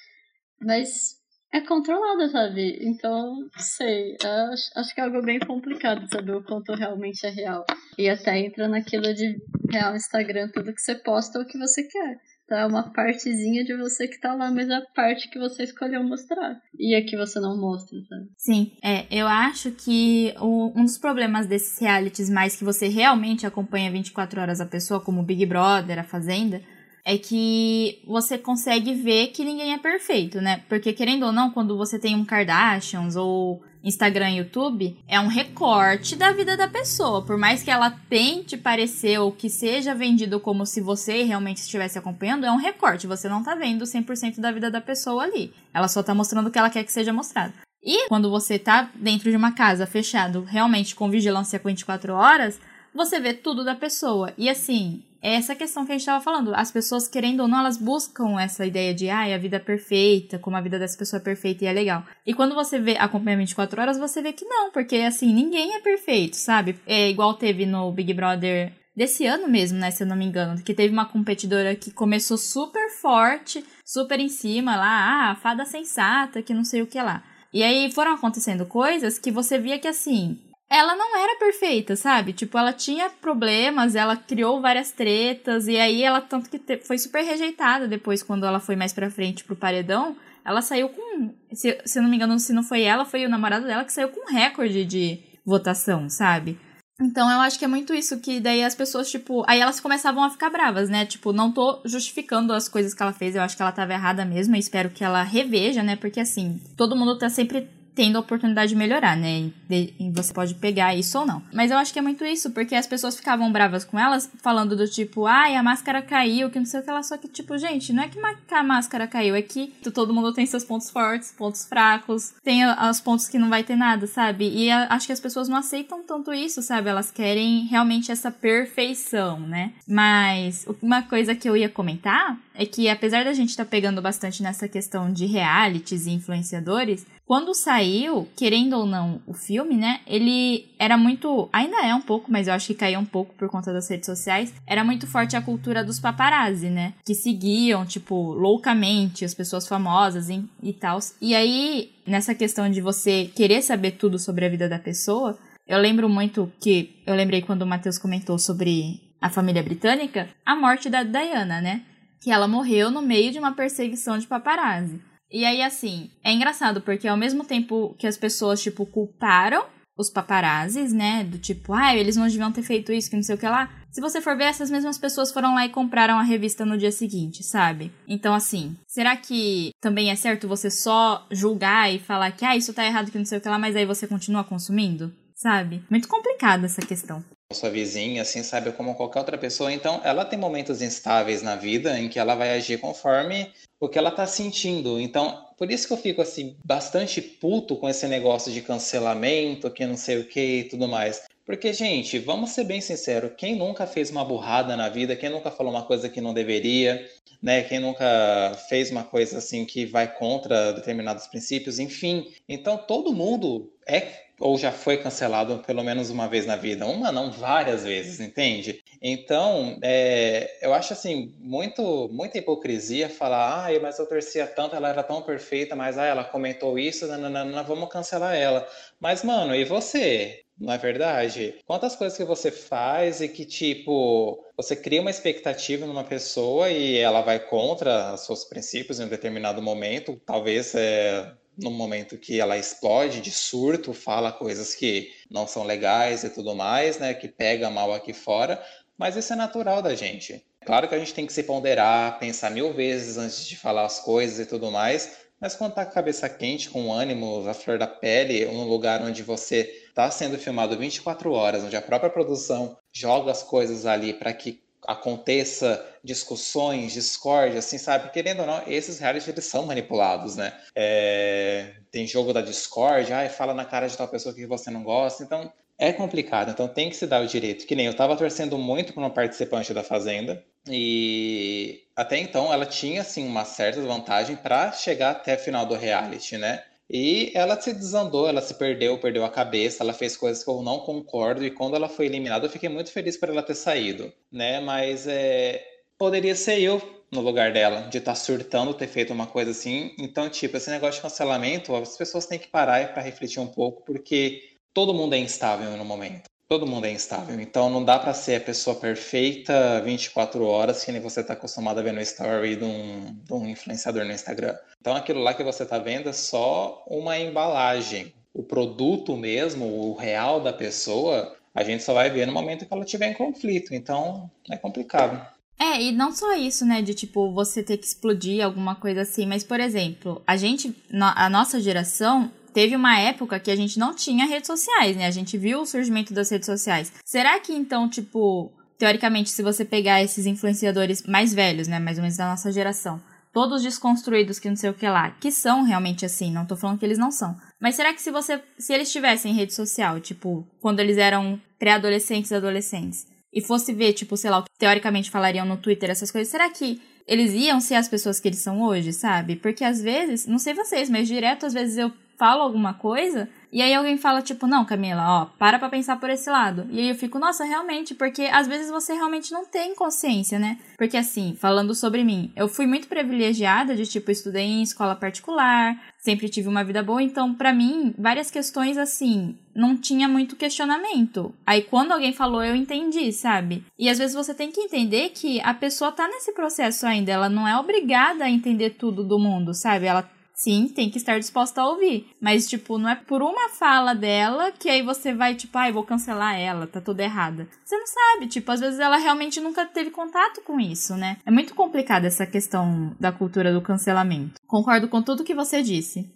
Mas 0.60 1.23
é 1.54 1.60
controlada, 1.60 2.28
sabe? 2.28 2.80
Então, 2.82 3.48
sei. 3.56 4.16
Acho, 4.50 4.70
acho 4.74 4.94
que 4.94 5.00
é 5.00 5.04
algo 5.04 5.22
bem 5.22 5.38
complicado 5.38 6.04
saber 6.10 6.34
o 6.34 6.42
quanto 6.42 6.74
realmente 6.74 7.24
é 7.24 7.30
real. 7.30 7.64
E 7.96 8.08
até 8.08 8.40
entra 8.40 8.66
naquilo 8.66 9.14
de 9.14 9.36
real 9.70 9.94
Instagram, 9.94 10.48
tudo 10.52 10.74
que 10.74 10.80
você 10.80 10.96
posta 10.96 11.38
é 11.38 11.42
o 11.42 11.46
que 11.46 11.56
você 11.56 11.84
quer. 11.84 12.18
Então 12.44 12.58
é 12.58 12.66
uma 12.66 12.92
partezinha 12.92 13.64
de 13.64 13.74
você 13.76 14.08
que 14.08 14.20
tá 14.20 14.34
lá, 14.34 14.50
mas 14.50 14.68
é 14.68 14.74
a 14.74 14.86
parte 14.94 15.30
que 15.30 15.38
você 15.38 15.62
escolheu 15.62 16.02
mostrar. 16.02 16.60
E 16.76 16.94
a 16.96 17.04
que 17.04 17.16
você 17.16 17.38
não 17.38 17.56
mostra, 17.56 17.96
sabe? 18.08 18.28
Sim, 18.36 18.72
é. 18.82 19.06
Eu 19.08 19.28
acho 19.28 19.70
que 19.70 20.34
o, 20.40 20.72
um 20.76 20.84
dos 20.84 20.98
problemas 20.98 21.46
desses 21.46 21.78
realities 21.78 22.28
mais 22.28 22.56
que 22.56 22.64
você 22.64 22.88
realmente 22.88 23.46
acompanha 23.46 23.92
24 23.92 24.40
horas 24.40 24.60
a 24.60 24.66
pessoa, 24.66 25.00
como 25.00 25.22
Big 25.22 25.46
Brother, 25.46 26.00
a 26.00 26.04
Fazenda, 26.04 26.60
é 27.04 27.18
que 27.18 28.00
você 28.06 28.38
consegue 28.38 28.94
ver 28.94 29.28
que 29.28 29.44
ninguém 29.44 29.74
é 29.74 29.78
perfeito, 29.78 30.40
né? 30.40 30.62
Porque 30.68 30.92
querendo 30.92 31.26
ou 31.26 31.32
não, 31.32 31.50
quando 31.50 31.76
você 31.76 31.98
tem 31.98 32.16
um 32.16 32.24
Kardashians 32.24 33.14
ou 33.14 33.62
Instagram 33.84 34.30
e 34.30 34.36
YouTube, 34.38 34.96
é 35.06 35.20
um 35.20 35.26
recorte 35.26 36.16
da 36.16 36.32
vida 36.32 36.56
da 36.56 36.66
pessoa. 36.66 37.20
Por 37.20 37.36
mais 37.36 37.62
que 37.62 37.70
ela 37.70 37.90
tente 38.08 38.56
parecer 38.56 39.20
ou 39.20 39.30
que 39.30 39.50
seja 39.50 39.94
vendido 39.94 40.40
como 40.40 40.64
se 40.64 40.80
você 40.80 41.22
realmente 41.22 41.58
estivesse 41.58 41.98
acompanhando, 41.98 42.46
é 42.46 42.50
um 42.50 42.56
recorte. 42.56 43.06
Você 43.06 43.28
não 43.28 43.42
tá 43.42 43.54
vendo 43.54 43.84
100% 43.84 44.40
da 44.40 44.50
vida 44.50 44.70
da 44.70 44.80
pessoa 44.80 45.24
ali. 45.24 45.52
Ela 45.74 45.88
só 45.88 46.02
tá 46.02 46.14
mostrando 46.14 46.46
o 46.46 46.50
que 46.50 46.58
ela 46.58 46.70
quer 46.70 46.84
que 46.84 46.92
seja 46.92 47.12
mostrado. 47.12 47.52
E 47.82 48.08
quando 48.08 48.30
você 48.30 48.58
tá 48.58 48.90
dentro 48.94 49.30
de 49.30 49.36
uma 49.36 49.52
casa 49.52 49.86
fechado, 49.86 50.42
realmente 50.42 50.94
com 50.94 51.10
vigilância 51.10 51.60
24 51.62 52.14
horas, 52.14 52.58
você 52.94 53.18
vê 53.18 53.34
tudo 53.34 53.64
da 53.64 53.74
pessoa. 53.74 54.32
E 54.38 54.48
assim, 54.48 55.02
é 55.20 55.34
essa 55.34 55.54
questão 55.54 55.84
que 55.84 55.92
a 55.92 55.94
gente 55.94 56.02
estava 56.02 56.22
falando. 56.22 56.54
As 56.54 56.70
pessoas, 56.70 57.08
querendo 57.08 57.40
ou 57.40 57.48
não, 57.48 57.60
elas 57.60 57.78
buscam 57.78 58.38
essa 58.38 58.66
ideia 58.66 58.94
de, 58.94 59.08
ah, 59.08 59.34
a 59.34 59.38
vida 59.38 59.56
é 59.56 59.58
perfeita, 59.58 60.38
como 60.38 60.56
a 60.56 60.60
vida 60.60 60.78
dessa 60.78 60.98
pessoa 60.98 61.18
é 61.18 61.24
perfeita 61.24 61.64
e 61.64 61.66
é 61.66 61.72
legal. 61.72 62.04
E 62.26 62.34
quando 62.34 62.54
você 62.54 62.78
vê 62.78 62.96
acompanha 62.98 63.38
24 63.38 63.80
horas, 63.80 63.98
você 63.98 64.20
vê 64.20 64.32
que 64.32 64.44
não, 64.44 64.70
porque 64.70 64.96
assim, 64.96 65.32
ninguém 65.32 65.74
é 65.74 65.80
perfeito, 65.80 66.36
sabe? 66.36 66.78
É 66.86 67.08
igual 67.08 67.34
teve 67.34 67.64
no 67.64 67.90
Big 67.90 68.12
Brother 68.12 68.72
desse 68.94 69.26
ano 69.26 69.48
mesmo, 69.48 69.78
né, 69.78 69.90
se 69.90 70.04
eu 70.04 70.06
não 70.06 70.14
me 70.14 70.24
engano, 70.24 70.62
que 70.62 70.74
teve 70.74 70.92
uma 70.92 71.06
competidora 71.06 71.74
que 71.74 71.90
começou 71.90 72.36
super 72.36 72.90
forte, 72.90 73.64
super 73.84 74.20
em 74.20 74.28
cima 74.28 74.76
lá, 74.76 75.30
ah, 75.30 75.34
fada 75.34 75.64
sensata, 75.64 76.42
que 76.42 76.54
não 76.54 76.64
sei 76.64 76.82
o 76.82 76.86
que 76.86 77.00
lá. 77.00 77.24
E 77.52 77.62
aí 77.62 77.90
foram 77.90 78.14
acontecendo 78.14 78.66
coisas 78.66 79.18
que 79.18 79.30
você 79.30 79.58
via 79.58 79.78
que 79.78 79.88
assim, 79.88 80.38
ela 80.74 80.96
não 80.96 81.16
era 81.16 81.38
perfeita, 81.38 81.94
sabe? 81.94 82.32
Tipo, 82.32 82.58
ela 82.58 82.72
tinha 82.72 83.08
problemas, 83.08 83.94
ela 83.94 84.16
criou 84.16 84.60
várias 84.60 84.90
tretas, 84.90 85.68
e 85.68 85.76
aí 85.76 86.02
ela, 86.02 86.20
tanto 86.20 86.50
que 86.50 86.58
te, 86.58 86.78
foi 86.78 86.98
super 86.98 87.22
rejeitada 87.22 87.86
depois, 87.86 88.22
quando 88.22 88.44
ela 88.44 88.58
foi 88.58 88.74
mais 88.74 88.92
pra 88.92 89.10
frente 89.10 89.44
pro 89.44 89.54
paredão. 89.54 90.16
Ela 90.44 90.60
saiu 90.60 90.88
com. 90.88 91.32
Se, 91.52 91.78
se 91.84 91.98
eu 91.98 92.02
não 92.02 92.10
me 92.10 92.16
engano, 92.16 92.38
se 92.38 92.52
não 92.52 92.62
foi 92.62 92.82
ela, 92.82 93.04
foi 93.04 93.24
o 93.24 93.28
namorado 93.28 93.66
dela 93.66 93.84
que 93.84 93.92
saiu 93.92 94.08
com 94.08 94.30
recorde 94.30 94.84
de 94.84 95.20
votação, 95.46 96.10
sabe? 96.10 96.58
Então 97.00 97.30
eu 97.30 97.40
acho 97.40 97.58
que 97.58 97.64
é 97.64 97.68
muito 97.68 97.92
isso, 97.94 98.20
que 98.20 98.40
daí 98.40 98.62
as 98.62 98.74
pessoas, 98.74 99.10
tipo. 99.10 99.44
Aí 99.48 99.60
elas 99.60 99.80
começavam 99.80 100.22
a 100.22 100.30
ficar 100.30 100.50
bravas, 100.50 100.88
né? 100.88 101.06
Tipo, 101.06 101.32
não 101.32 101.52
tô 101.52 101.80
justificando 101.84 102.52
as 102.52 102.68
coisas 102.68 102.92
que 102.92 103.02
ela 103.02 103.12
fez, 103.12 103.34
eu 103.34 103.42
acho 103.42 103.56
que 103.56 103.62
ela 103.62 103.72
tava 103.72 103.92
errada 103.92 104.24
mesmo, 104.24 104.54
e 104.54 104.58
espero 104.58 104.90
que 104.90 105.02
ela 105.02 105.22
reveja, 105.22 105.82
né? 105.82 105.96
Porque 105.96 106.20
assim, 106.20 106.60
todo 106.76 106.96
mundo 106.96 107.18
tá 107.18 107.28
sempre 107.28 107.68
tendo 107.94 108.16
a 108.16 108.20
oportunidade 108.20 108.70
de 108.70 108.76
melhorar, 108.76 109.16
né? 109.16 109.50
E 109.70 110.10
você 110.12 110.32
pode 110.32 110.54
pegar 110.54 110.94
isso 110.94 111.18
ou 111.18 111.26
não. 111.26 111.42
Mas 111.52 111.70
eu 111.70 111.78
acho 111.78 111.92
que 111.92 111.98
é 111.98 112.02
muito 112.02 112.24
isso, 112.24 112.50
porque 112.50 112.74
as 112.74 112.86
pessoas 112.86 113.16
ficavam 113.16 113.50
bravas 113.52 113.84
com 113.84 113.98
elas, 113.98 114.30
falando 114.42 114.76
do 114.76 114.88
tipo, 114.88 115.26
ai, 115.26 115.54
a 115.54 115.62
máscara 115.62 116.02
caiu, 116.02 116.50
que 116.50 116.58
não 116.58 116.66
sei 116.66 116.80
o 116.80 116.82
que 116.82 116.90
lá, 116.90 117.02
só 117.02 117.16
que, 117.16 117.28
tipo, 117.28 117.56
gente, 117.56 117.92
não 117.92 118.02
é 118.02 118.08
que 118.08 118.18
a 118.54 118.62
máscara 118.62 119.06
caiu, 119.06 119.34
é 119.34 119.42
que 119.42 119.72
todo 119.92 120.12
mundo 120.12 120.32
tem 120.32 120.46
seus 120.46 120.64
pontos 120.64 120.90
fortes, 120.90 121.32
pontos 121.32 121.64
fracos, 121.64 122.34
tem 122.42 122.62
os 122.66 123.00
pontos 123.00 123.28
que 123.28 123.38
não 123.38 123.48
vai 123.48 123.62
ter 123.62 123.76
nada, 123.76 124.06
sabe? 124.06 124.48
E 124.48 124.70
acho 124.70 125.06
que 125.06 125.12
as 125.12 125.20
pessoas 125.20 125.48
não 125.48 125.56
aceitam 125.56 126.02
tanto 126.02 126.32
isso, 126.32 126.62
sabe? 126.62 126.88
Elas 126.88 127.10
querem 127.10 127.66
realmente 127.66 128.10
essa 128.10 128.30
perfeição, 128.30 129.40
né? 129.40 129.72
Mas 129.86 130.66
uma 130.82 131.02
coisa 131.02 131.34
que 131.34 131.48
eu 131.48 131.56
ia 131.56 131.68
comentar 131.68 132.38
é 132.54 132.64
que, 132.64 132.88
apesar 132.88 133.24
da 133.24 133.32
gente 133.32 133.50
estar 133.50 133.64
tá 133.64 133.70
pegando 133.70 134.00
bastante 134.00 134.42
nessa 134.42 134.68
questão 134.68 135.12
de 135.12 135.26
realities 135.26 136.06
e 136.06 136.10
influenciadores, 136.10 137.04
quando 137.26 137.54
saiu, 137.54 138.28
querendo 138.36 138.74
ou 138.74 138.86
não, 138.86 139.22
o 139.26 139.32
filme, 139.32 139.76
né? 139.76 140.00
Ele 140.06 140.66
era 140.78 140.96
muito. 140.98 141.48
Ainda 141.52 141.84
é 141.86 141.94
um 141.94 142.00
pouco, 142.00 142.30
mas 142.30 142.46
eu 142.48 142.54
acho 142.54 142.66
que 142.66 142.74
caiu 142.74 143.00
um 143.00 143.04
pouco 143.04 143.34
por 143.34 143.48
conta 143.48 143.72
das 143.72 143.88
redes 143.88 144.06
sociais. 144.06 144.52
Era 144.66 144.84
muito 144.84 145.06
forte 145.06 145.34
a 145.34 145.40
cultura 145.42 145.82
dos 145.82 145.98
paparazzi, 145.98 146.68
né? 146.68 146.92
Que 147.04 147.14
seguiam, 147.14 147.86
tipo, 147.86 148.32
loucamente 148.34 149.24
as 149.24 149.32
pessoas 149.32 149.66
famosas 149.66 150.28
e, 150.28 150.44
e 150.62 150.72
tal. 150.72 150.98
E 151.20 151.34
aí, 151.34 151.92
nessa 152.06 152.34
questão 152.34 152.70
de 152.70 152.80
você 152.82 153.30
querer 153.34 153.62
saber 153.62 153.92
tudo 153.92 154.18
sobre 154.18 154.44
a 154.44 154.48
vida 154.48 154.68
da 154.68 154.78
pessoa, 154.78 155.38
Eu 155.66 155.78
lembro 155.78 156.08
muito 156.08 156.52
que. 156.60 157.02
Eu 157.06 157.14
lembrei 157.14 157.40
quando 157.40 157.62
o 157.62 157.66
Matheus 157.66 157.96
comentou 157.96 158.38
sobre 158.38 159.00
a 159.20 159.30
família 159.30 159.62
britânica, 159.62 160.28
a 160.44 160.54
morte 160.54 160.90
da 160.90 161.02
Diana, 161.02 161.60
né? 161.62 161.82
Que 162.20 162.30
ela 162.30 162.46
morreu 162.46 162.90
no 162.90 163.00
meio 163.00 163.32
de 163.32 163.38
uma 163.38 163.52
perseguição 163.52 164.18
de 164.18 164.26
paparazzi. 164.26 165.00
E 165.34 165.44
aí, 165.44 165.62
assim, 165.62 166.12
é 166.22 166.32
engraçado, 166.32 166.80
porque 166.80 167.08
ao 167.08 167.16
mesmo 167.16 167.44
tempo 167.44 167.92
que 167.98 168.06
as 168.06 168.16
pessoas, 168.16 168.62
tipo, 168.62 168.86
culparam 168.86 169.66
os 169.98 170.08
paparazzis, 170.08 170.92
né? 170.92 171.24
Do 171.24 171.38
tipo, 171.38 171.72
ah, 171.72 171.92
eles 171.92 172.14
não 172.14 172.28
deviam 172.28 172.52
ter 172.52 172.62
feito 172.62 172.92
isso, 172.92 173.10
que 173.10 173.16
não 173.16 173.22
sei 173.24 173.34
o 173.34 173.38
que 173.38 173.48
lá. 173.48 173.68
Se 173.90 174.00
você 174.00 174.20
for 174.20 174.36
ver, 174.36 174.44
essas 174.44 174.70
mesmas 174.70 174.96
pessoas 174.96 175.32
foram 175.32 175.56
lá 175.56 175.66
e 175.66 175.70
compraram 175.70 176.20
a 176.20 176.22
revista 176.22 176.64
no 176.64 176.78
dia 176.78 176.92
seguinte, 176.92 177.42
sabe? 177.42 177.90
Então, 178.06 178.32
assim, 178.32 178.76
será 178.86 179.16
que 179.16 179.72
também 179.80 180.08
é 180.08 180.14
certo 180.14 180.46
você 180.46 180.70
só 180.70 181.26
julgar 181.32 181.92
e 181.92 181.98
falar 181.98 182.30
que, 182.30 182.44
ah, 182.44 182.56
isso 182.56 182.72
tá 182.72 182.84
errado, 182.86 183.10
que 183.10 183.18
não 183.18 183.24
sei 183.24 183.38
o 183.38 183.40
que 183.40 183.48
lá, 183.48 183.58
mas 183.58 183.74
aí 183.74 183.84
você 183.84 184.06
continua 184.06 184.44
consumindo? 184.44 185.12
Sabe? 185.34 185.82
Muito 185.90 186.06
complicada 186.06 186.66
essa 186.66 186.80
questão 186.80 187.24
sua 187.52 187.70
vizinha, 187.70 188.22
assim, 188.22 188.42
sabe, 188.42 188.72
como 188.72 188.94
qualquer 188.94 189.18
outra 189.18 189.36
pessoa. 189.36 189.72
Então, 189.72 190.00
ela 190.04 190.24
tem 190.24 190.38
momentos 190.38 190.80
instáveis 190.80 191.42
na 191.42 191.56
vida 191.56 191.98
em 191.98 192.08
que 192.08 192.18
ela 192.18 192.34
vai 192.34 192.56
agir 192.56 192.78
conforme 192.78 193.52
o 193.78 193.88
que 193.88 193.98
ela 193.98 194.10
tá 194.10 194.26
sentindo. 194.26 194.98
Então, 194.98 195.44
por 195.56 195.70
isso 195.70 195.86
que 195.86 195.92
eu 195.92 195.98
fico, 195.98 196.22
assim, 196.22 196.56
bastante 196.64 197.20
puto 197.20 197.76
com 197.76 197.88
esse 197.88 198.06
negócio 198.08 198.50
de 198.50 198.62
cancelamento, 198.62 199.70
que 199.70 199.86
não 199.86 199.96
sei 199.96 200.18
o 200.18 200.24
que 200.24 200.60
e 200.60 200.64
tudo 200.64 200.88
mais. 200.88 201.22
Porque, 201.44 201.74
gente, 201.74 202.18
vamos 202.18 202.50
ser 202.50 202.64
bem 202.64 202.80
sinceros, 202.80 203.32
quem 203.36 203.54
nunca 203.54 203.86
fez 203.86 204.10
uma 204.10 204.24
burrada 204.24 204.74
na 204.76 204.88
vida, 204.88 205.14
quem 205.14 205.28
nunca 205.28 205.50
falou 205.50 205.70
uma 205.70 205.84
coisa 205.84 206.08
que 206.08 206.20
não 206.20 206.32
deveria, 206.32 207.06
né? 207.42 207.62
Quem 207.62 207.78
nunca 207.78 208.56
fez 208.70 208.90
uma 208.90 209.04
coisa 209.04 209.36
assim 209.36 209.66
que 209.66 209.84
vai 209.84 210.10
contra 210.10 210.72
determinados 210.72 211.26
princípios, 211.26 211.78
enfim. 211.78 212.32
Então, 212.48 212.78
todo 212.78 213.12
mundo 213.12 213.70
é 213.86 214.24
ou 214.44 214.58
já 214.58 214.70
foi 214.70 214.98
cancelado 214.98 215.62
pelo 215.66 215.82
menos 215.82 216.10
uma 216.10 216.28
vez 216.28 216.44
na 216.44 216.54
vida. 216.54 216.84
Uma 216.84 217.10
não, 217.10 217.30
várias 217.32 217.82
vezes, 217.82 218.20
entende? 218.20 218.84
Então, 219.00 219.78
é, 219.82 220.58
eu 220.60 220.74
acho 220.74 220.92
assim, 220.92 221.34
muito, 221.38 222.10
muita 222.12 222.36
hipocrisia 222.36 223.08
falar, 223.08 223.66
ah, 223.66 223.80
mas 223.80 223.98
eu 223.98 224.06
torcia 224.06 224.46
tanto, 224.46 224.76
ela 224.76 224.90
era 224.90 225.02
tão 225.02 225.22
perfeita, 225.22 225.74
mas 225.74 225.96
ah, 225.96 226.04
ela 226.04 226.24
comentou 226.24 226.78
isso, 226.78 227.06
não, 227.06 227.64
vamos 227.64 227.88
cancelar 227.88 228.34
ela. 228.36 228.68
Mas, 229.00 229.24
mano, 229.24 229.54
e 229.54 229.64
você? 229.64 230.42
Não 230.58 230.74
é 230.74 230.78
verdade? 230.78 231.58
Quantas 231.64 231.96
coisas 231.96 232.18
que 232.18 232.24
você 232.24 232.50
faz 232.50 233.22
e 233.22 233.28
que, 233.30 233.46
tipo, 233.46 234.44
você 234.54 234.76
cria 234.76 235.00
uma 235.00 235.10
expectativa 235.10 235.86
numa 235.86 236.04
pessoa 236.04 236.68
e 236.68 236.98
ela 236.98 237.22
vai 237.22 237.40
contra 237.40 238.12
os 238.12 238.26
seus 238.26 238.44
princípios 238.44 239.00
em 239.00 239.04
um 239.04 239.08
determinado 239.08 239.62
momento, 239.62 240.20
talvez 240.26 240.74
é, 240.74 241.32
no 241.56 241.70
momento 241.70 242.18
que 242.18 242.40
ela 242.40 242.58
explode 242.58 243.20
de 243.20 243.30
surto, 243.30 243.92
fala 243.92 244.32
coisas 244.32 244.74
que 244.74 245.12
não 245.30 245.46
são 245.46 245.64
legais 245.64 246.24
e 246.24 246.30
tudo 246.30 246.54
mais, 246.54 246.98
né, 246.98 247.14
que 247.14 247.28
pega 247.28 247.70
mal 247.70 247.92
aqui 247.92 248.12
fora, 248.12 248.62
mas 248.96 249.16
isso 249.16 249.32
é 249.32 249.36
natural 249.36 249.82
da 249.82 249.94
gente. 249.94 250.44
Claro 250.64 250.88
que 250.88 250.94
a 250.94 250.98
gente 250.98 251.14
tem 251.14 251.26
que 251.26 251.32
se 251.32 251.42
ponderar, 251.42 252.18
pensar 252.18 252.50
mil 252.50 252.72
vezes 252.72 253.18
antes 253.18 253.46
de 253.46 253.56
falar 253.56 253.84
as 253.84 254.00
coisas 254.00 254.38
e 254.38 254.48
tudo 254.48 254.70
mais, 254.70 255.24
mas 255.40 255.54
quando 255.54 255.74
tá 255.74 255.84
com 255.84 255.90
a 255.90 255.94
cabeça 255.94 256.28
quente, 256.28 256.70
com 256.70 256.90
ânimo, 256.90 257.46
a 257.46 257.52
flor 257.52 257.78
da 257.78 257.86
pele, 257.86 258.46
um 258.46 258.64
lugar 258.64 259.02
onde 259.02 259.22
você 259.22 259.60
está 259.88 260.10
sendo 260.10 260.38
filmado 260.38 260.78
24 260.78 261.30
horas, 261.32 261.62
onde 261.62 261.76
a 261.76 261.82
própria 261.82 262.08
produção 262.08 262.78
joga 262.90 263.30
as 263.30 263.42
coisas 263.42 263.84
ali 263.84 264.14
para 264.14 264.32
que 264.32 264.63
aconteça 264.86 265.84
discussões, 266.02 266.92
discórdia, 266.92 267.58
assim, 267.58 267.78
sabe? 267.78 268.10
Querendo 268.10 268.40
ou 268.40 268.46
não, 268.46 268.62
esses 268.66 268.98
realities 268.98 269.28
eles 269.28 269.44
são 269.46 269.66
manipulados, 269.66 270.36
né? 270.36 270.52
É... 270.74 271.74
Tem 271.90 272.06
jogo 272.06 272.32
da 272.32 272.40
discórdia, 272.40 273.16
ai, 273.16 273.28
fala 273.28 273.54
na 273.54 273.64
cara 273.64 273.86
de 273.86 273.96
tal 273.96 274.08
pessoa 274.08 274.34
que 274.34 274.46
você 274.46 274.70
não 274.70 274.82
gosta, 274.82 275.22
então 275.22 275.52
é 275.78 275.92
complicado, 275.92 276.50
então 276.50 276.68
tem 276.68 276.88
que 276.88 276.96
se 276.96 277.06
dar 277.06 277.22
o 277.22 277.26
direito. 277.26 277.66
Que 277.66 277.74
nem 277.74 277.86
eu 277.86 277.92
estava 277.92 278.16
torcendo 278.16 278.56
muito 278.58 278.92
para 278.92 279.02
uma 279.02 279.10
participante 279.10 279.74
da 279.74 279.82
Fazenda, 279.82 280.44
e 280.68 281.82
até 281.96 282.18
então 282.18 282.52
ela 282.52 282.66
tinha, 282.66 283.02
assim, 283.02 283.26
uma 283.26 283.44
certa 283.44 283.80
vantagem 283.82 284.36
para 284.36 284.72
chegar 284.72 285.10
até 285.10 285.34
o 285.34 285.38
final 285.38 285.66
do 285.66 285.74
reality, 285.74 286.38
né? 286.38 286.64
E 286.90 287.32
ela 287.34 287.60
se 287.60 287.72
desandou, 287.72 288.28
ela 288.28 288.42
se 288.42 288.54
perdeu, 288.54 288.98
perdeu 288.98 289.24
a 289.24 289.30
cabeça, 289.30 289.82
ela 289.82 289.92
fez 289.92 290.16
coisas 290.16 290.44
que 290.44 290.50
eu 290.50 290.62
não 290.62 290.80
concordo, 290.80 291.44
e 291.44 291.50
quando 291.50 291.76
ela 291.76 291.88
foi 291.88 292.06
eliminada, 292.06 292.46
eu 292.46 292.50
fiquei 292.50 292.68
muito 292.68 292.92
feliz 292.92 293.16
por 293.16 293.28
ela 293.28 293.42
ter 293.42 293.54
saído, 293.54 294.12
né? 294.30 294.60
Mas 294.60 295.06
é, 295.06 295.64
poderia 295.98 296.34
ser 296.34 296.60
eu 296.60 296.80
no 297.10 297.20
lugar 297.20 297.52
dela, 297.52 297.82
de 297.82 297.98
estar 297.98 298.12
tá 298.12 298.16
surtando, 298.16 298.74
ter 298.74 298.88
feito 298.88 299.12
uma 299.12 299.26
coisa 299.26 299.52
assim. 299.52 299.94
Então, 299.98 300.28
tipo, 300.28 300.56
esse 300.56 300.70
negócio 300.70 300.96
de 300.96 301.02
cancelamento, 301.02 301.74
as 301.74 301.96
pessoas 301.96 302.26
têm 302.26 302.38
que 302.38 302.48
parar 302.48 302.92
para 302.92 303.02
refletir 303.02 303.40
um 303.40 303.46
pouco, 303.46 303.84
porque 303.84 304.42
todo 304.74 304.92
mundo 304.92 305.14
é 305.14 305.18
instável 305.18 305.76
no 305.76 305.84
momento. 305.84 306.33
Todo 306.54 306.68
mundo 306.68 306.84
é 306.84 306.92
instável, 306.92 307.40
então 307.40 307.68
não 307.68 307.84
dá 307.84 307.98
para 307.98 308.14
ser 308.14 308.36
a 308.36 308.40
pessoa 308.40 308.76
perfeita 308.76 309.82
24 309.84 310.46
horas 310.46 310.84
que 310.84 310.92
nem 310.92 311.00
você 311.00 311.20
está 311.20 311.32
acostumado 311.32 311.80
a 311.80 311.82
ver 311.82 311.92
no 311.92 312.00
story 312.00 312.54
de 312.54 312.62
um, 312.62 313.16
de 313.24 313.32
um 313.32 313.48
influenciador 313.48 314.04
no 314.04 314.12
Instagram. 314.12 314.56
Então 314.80 314.94
aquilo 314.94 315.20
lá 315.20 315.34
que 315.34 315.42
você 315.42 315.64
está 315.64 315.80
vendo 315.80 316.08
é 316.08 316.12
só 316.12 316.84
uma 316.86 317.18
embalagem. 317.18 318.14
O 318.32 318.44
produto 318.44 319.16
mesmo, 319.16 319.64
o 319.66 319.96
real 319.96 320.40
da 320.40 320.52
pessoa, 320.52 321.34
a 321.52 321.64
gente 321.64 321.82
só 321.82 321.92
vai 321.92 322.08
ver 322.08 322.24
no 322.24 322.32
momento 322.32 322.64
que 322.64 322.72
ela 322.72 322.84
tiver 322.84 323.08
em 323.08 323.14
conflito. 323.14 323.74
Então 323.74 324.30
é 324.48 324.56
complicado. 324.56 325.26
É, 325.58 325.82
e 325.82 325.90
não 325.90 326.14
só 326.14 326.36
isso, 326.36 326.64
né, 326.64 326.82
de 326.82 326.94
tipo 326.94 327.32
você 327.32 327.64
ter 327.64 327.78
que 327.78 327.86
explodir 327.86 328.44
alguma 328.44 328.76
coisa 328.76 329.00
assim, 329.00 329.26
mas 329.26 329.42
por 329.42 329.58
exemplo, 329.58 330.22
a 330.24 330.36
gente, 330.36 330.72
a 330.92 331.28
nossa 331.28 331.60
geração, 331.60 332.30
teve 332.54 332.76
uma 332.76 332.98
época 332.98 333.40
que 333.40 333.50
a 333.50 333.56
gente 333.56 333.78
não 333.78 333.92
tinha 333.92 334.24
redes 334.24 334.46
sociais, 334.46 334.96
né? 334.96 335.06
A 335.06 335.10
gente 335.10 335.36
viu 335.36 335.60
o 335.60 335.66
surgimento 335.66 336.14
das 336.14 336.30
redes 336.30 336.46
sociais. 336.46 336.92
Será 337.04 337.38
que 337.40 337.52
então, 337.52 337.90
tipo, 337.90 338.52
teoricamente, 338.78 339.30
se 339.30 339.42
você 339.42 339.64
pegar 339.64 340.02
esses 340.02 340.24
influenciadores 340.24 341.02
mais 341.02 341.34
velhos, 341.34 341.66
né, 341.66 341.80
mais 341.80 341.98
ou 341.98 342.02
menos 342.02 342.16
da 342.16 342.30
nossa 342.30 342.52
geração, 342.52 343.02
todos 343.32 343.62
desconstruídos 343.62 344.38
que 344.38 344.48
não 344.48 344.56
sei 344.56 344.70
o 344.70 344.74
que 344.74 344.88
lá, 344.88 345.10
que 345.10 345.32
são 345.32 345.64
realmente 345.64 346.06
assim, 346.06 346.30
não 346.30 346.46
tô 346.46 346.56
falando 346.56 346.78
que 346.78 346.84
eles 346.86 346.98
não 346.98 347.10
são. 347.10 347.36
Mas 347.60 347.74
será 347.74 347.92
que 347.92 348.00
se 348.00 348.12
você 348.12 348.40
se 348.56 348.72
eles 348.72 348.92
tivessem 348.92 349.34
rede 349.34 349.52
social, 349.52 349.98
tipo, 349.98 350.46
quando 350.60 350.78
eles 350.78 350.96
eram 350.96 351.40
pré-adolescentes, 351.58 352.30
adolescentes, 352.30 353.06
e 353.32 353.42
fosse 353.42 353.72
ver, 353.72 353.94
tipo, 353.94 354.16
sei 354.16 354.30
lá, 354.30 354.38
o 354.38 354.42
que 354.44 354.50
teoricamente 354.56 355.10
falariam 355.10 355.44
no 355.44 355.56
Twitter, 355.56 355.90
essas 355.90 356.12
coisas, 356.12 356.30
será 356.30 356.48
que 356.48 356.80
eles 357.06 357.32
iam 357.32 357.60
ser 357.60 357.74
as 357.74 357.88
pessoas 357.88 358.20
que 358.20 358.28
eles 358.28 358.38
são 358.38 358.62
hoje, 358.62 358.92
sabe? 358.92 359.34
Porque 359.34 359.64
às 359.64 359.82
vezes, 359.82 360.24
não 360.24 360.38
sei 360.38 360.54
vocês, 360.54 360.88
mas 360.88 361.08
direto 361.08 361.44
às 361.44 361.52
vezes 361.52 361.76
eu 361.76 361.92
falo 362.16 362.42
alguma 362.42 362.74
coisa 362.74 363.28
e 363.54 363.62
aí 363.62 363.72
alguém 363.72 363.96
fala, 363.96 364.20
tipo, 364.20 364.48
não, 364.48 364.64
Camila, 364.64 365.02
ó, 365.06 365.26
para 365.38 365.60
pra 365.60 365.68
pensar 365.68 366.00
por 366.00 366.10
esse 366.10 366.28
lado. 366.28 366.66
E 366.70 366.80
aí 366.80 366.88
eu 366.88 366.94
fico, 366.96 367.20
nossa, 367.20 367.44
realmente, 367.44 367.94
porque 367.94 368.22
às 368.22 368.48
vezes 368.48 368.68
você 368.68 368.92
realmente 368.94 369.30
não 369.30 369.44
tem 369.44 369.76
consciência, 369.76 370.40
né? 370.40 370.58
Porque 370.76 370.96
assim, 370.96 371.36
falando 371.38 371.72
sobre 371.72 372.02
mim, 372.02 372.32
eu 372.34 372.48
fui 372.48 372.66
muito 372.66 372.88
privilegiada 372.88 373.76
de, 373.76 373.86
tipo, 373.86 374.10
estudei 374.10 374.42
em 374.42 374.62
escola 374.62 374.96
particular, 374.96 375.80
sempre 375.98 376.28
tive 376.28 376.48
uma 376.48 376.64
vida 376.64 376.82
boa, 376.82 377.00
então, 377.00 377.32
para 377.32 377.52
mim, 377.52 377.94
várias 377.96 378.28
questões, 378.28 378.76
assim, 378.76 379.38
não 379.54 379.76
tinha 379.76 380.08
muito 380.08 380.34
questionamento. 380.34 381.32
Aí 381.46 381.62
quando 381.62 381.92
alguém 381.92 382.12
falou, 382.12 382.42
eu 382.42 382.56
entendi, 382.56 383.12
sabe? 383.12 383.64
E 383.78 383.88
às 383.88 383.98
vezes 383.98 384.16
você 384.16 384.34
tem 384.34 384.50
que 384.50 384.62
entender 384.62 385.10
que 385.10 385.40
a 385.42 385.54
pessoa 385.54 385.92
tá 385.92 386.08
nesse 386.08 386.32
processo 386.32 386.88
ainda, 386.88 387.12
ela 387.12 387.28
não 387.28 387.46
é 387.46 387.56
obrigada 387.56 388.24
a 388.24 388.30
entender 388.30 388.70
tudo 388.70 389.04
do 389.04 389.16
mundo, 389.16 389.54
sabe? 389.54 389.86
Ela 389.86 390.10
Sim, 390.34 390.66
tem 390.66 390.90
que 390.90 390.98
estar 390.98 391.18
disposta 391.18 391.60
a 391.60 391.68
ouvir. 391.68 392.08
Mas, 392.20 392.48
tipo, 392.48 392.76
não 392.76 392.88
é 392.90 392.96
por 392.96 393.22
uma 393.22 393.48
fala 393.50 393.94
dela 393.94 394.50
que 394.50 394.68
aí 394.68 394.82
você 394.82 395.14
vai, 395.14 395.36
tipo, 395.36 395.56
ai, 395.56 395.70
vou 395.70 395.84
cancelar 395.84 396.38
ela, 396.38 396.66
tá 396.66 396.80
toda 396.80 397.04
errada. 397.04 397.48
Você 397.64 397.78
não 397.78 397.86
sabe, 397.86 398.26
tipo, 398.26 398.50
às 398.50 398.60
vezes 398.60 398.80
ela 398.80 398.96
realmente 398.96 399.40
nunca 399.40 399.64
teve 399.64 399.90
contato 399.90 400.42
com 400.42 400.58
isso, 400.58 400.96
né? 400.96 401.18
É 401.24 401.30
muito 401.30 401.54
complicada 401.54 402.08
essa 402.08 402.26
questão 402.26 402.94
da 402.98 403.12
cultura 403.12 403.52
do 403.52 403.62
cancelamento. 403.62 404.34
Concordo 404.46 404.88
com 404.88 405.00
tudo 405.00 405.24
que 405.24 405.34
você 405.34 405.62
disse. 405.62 406.12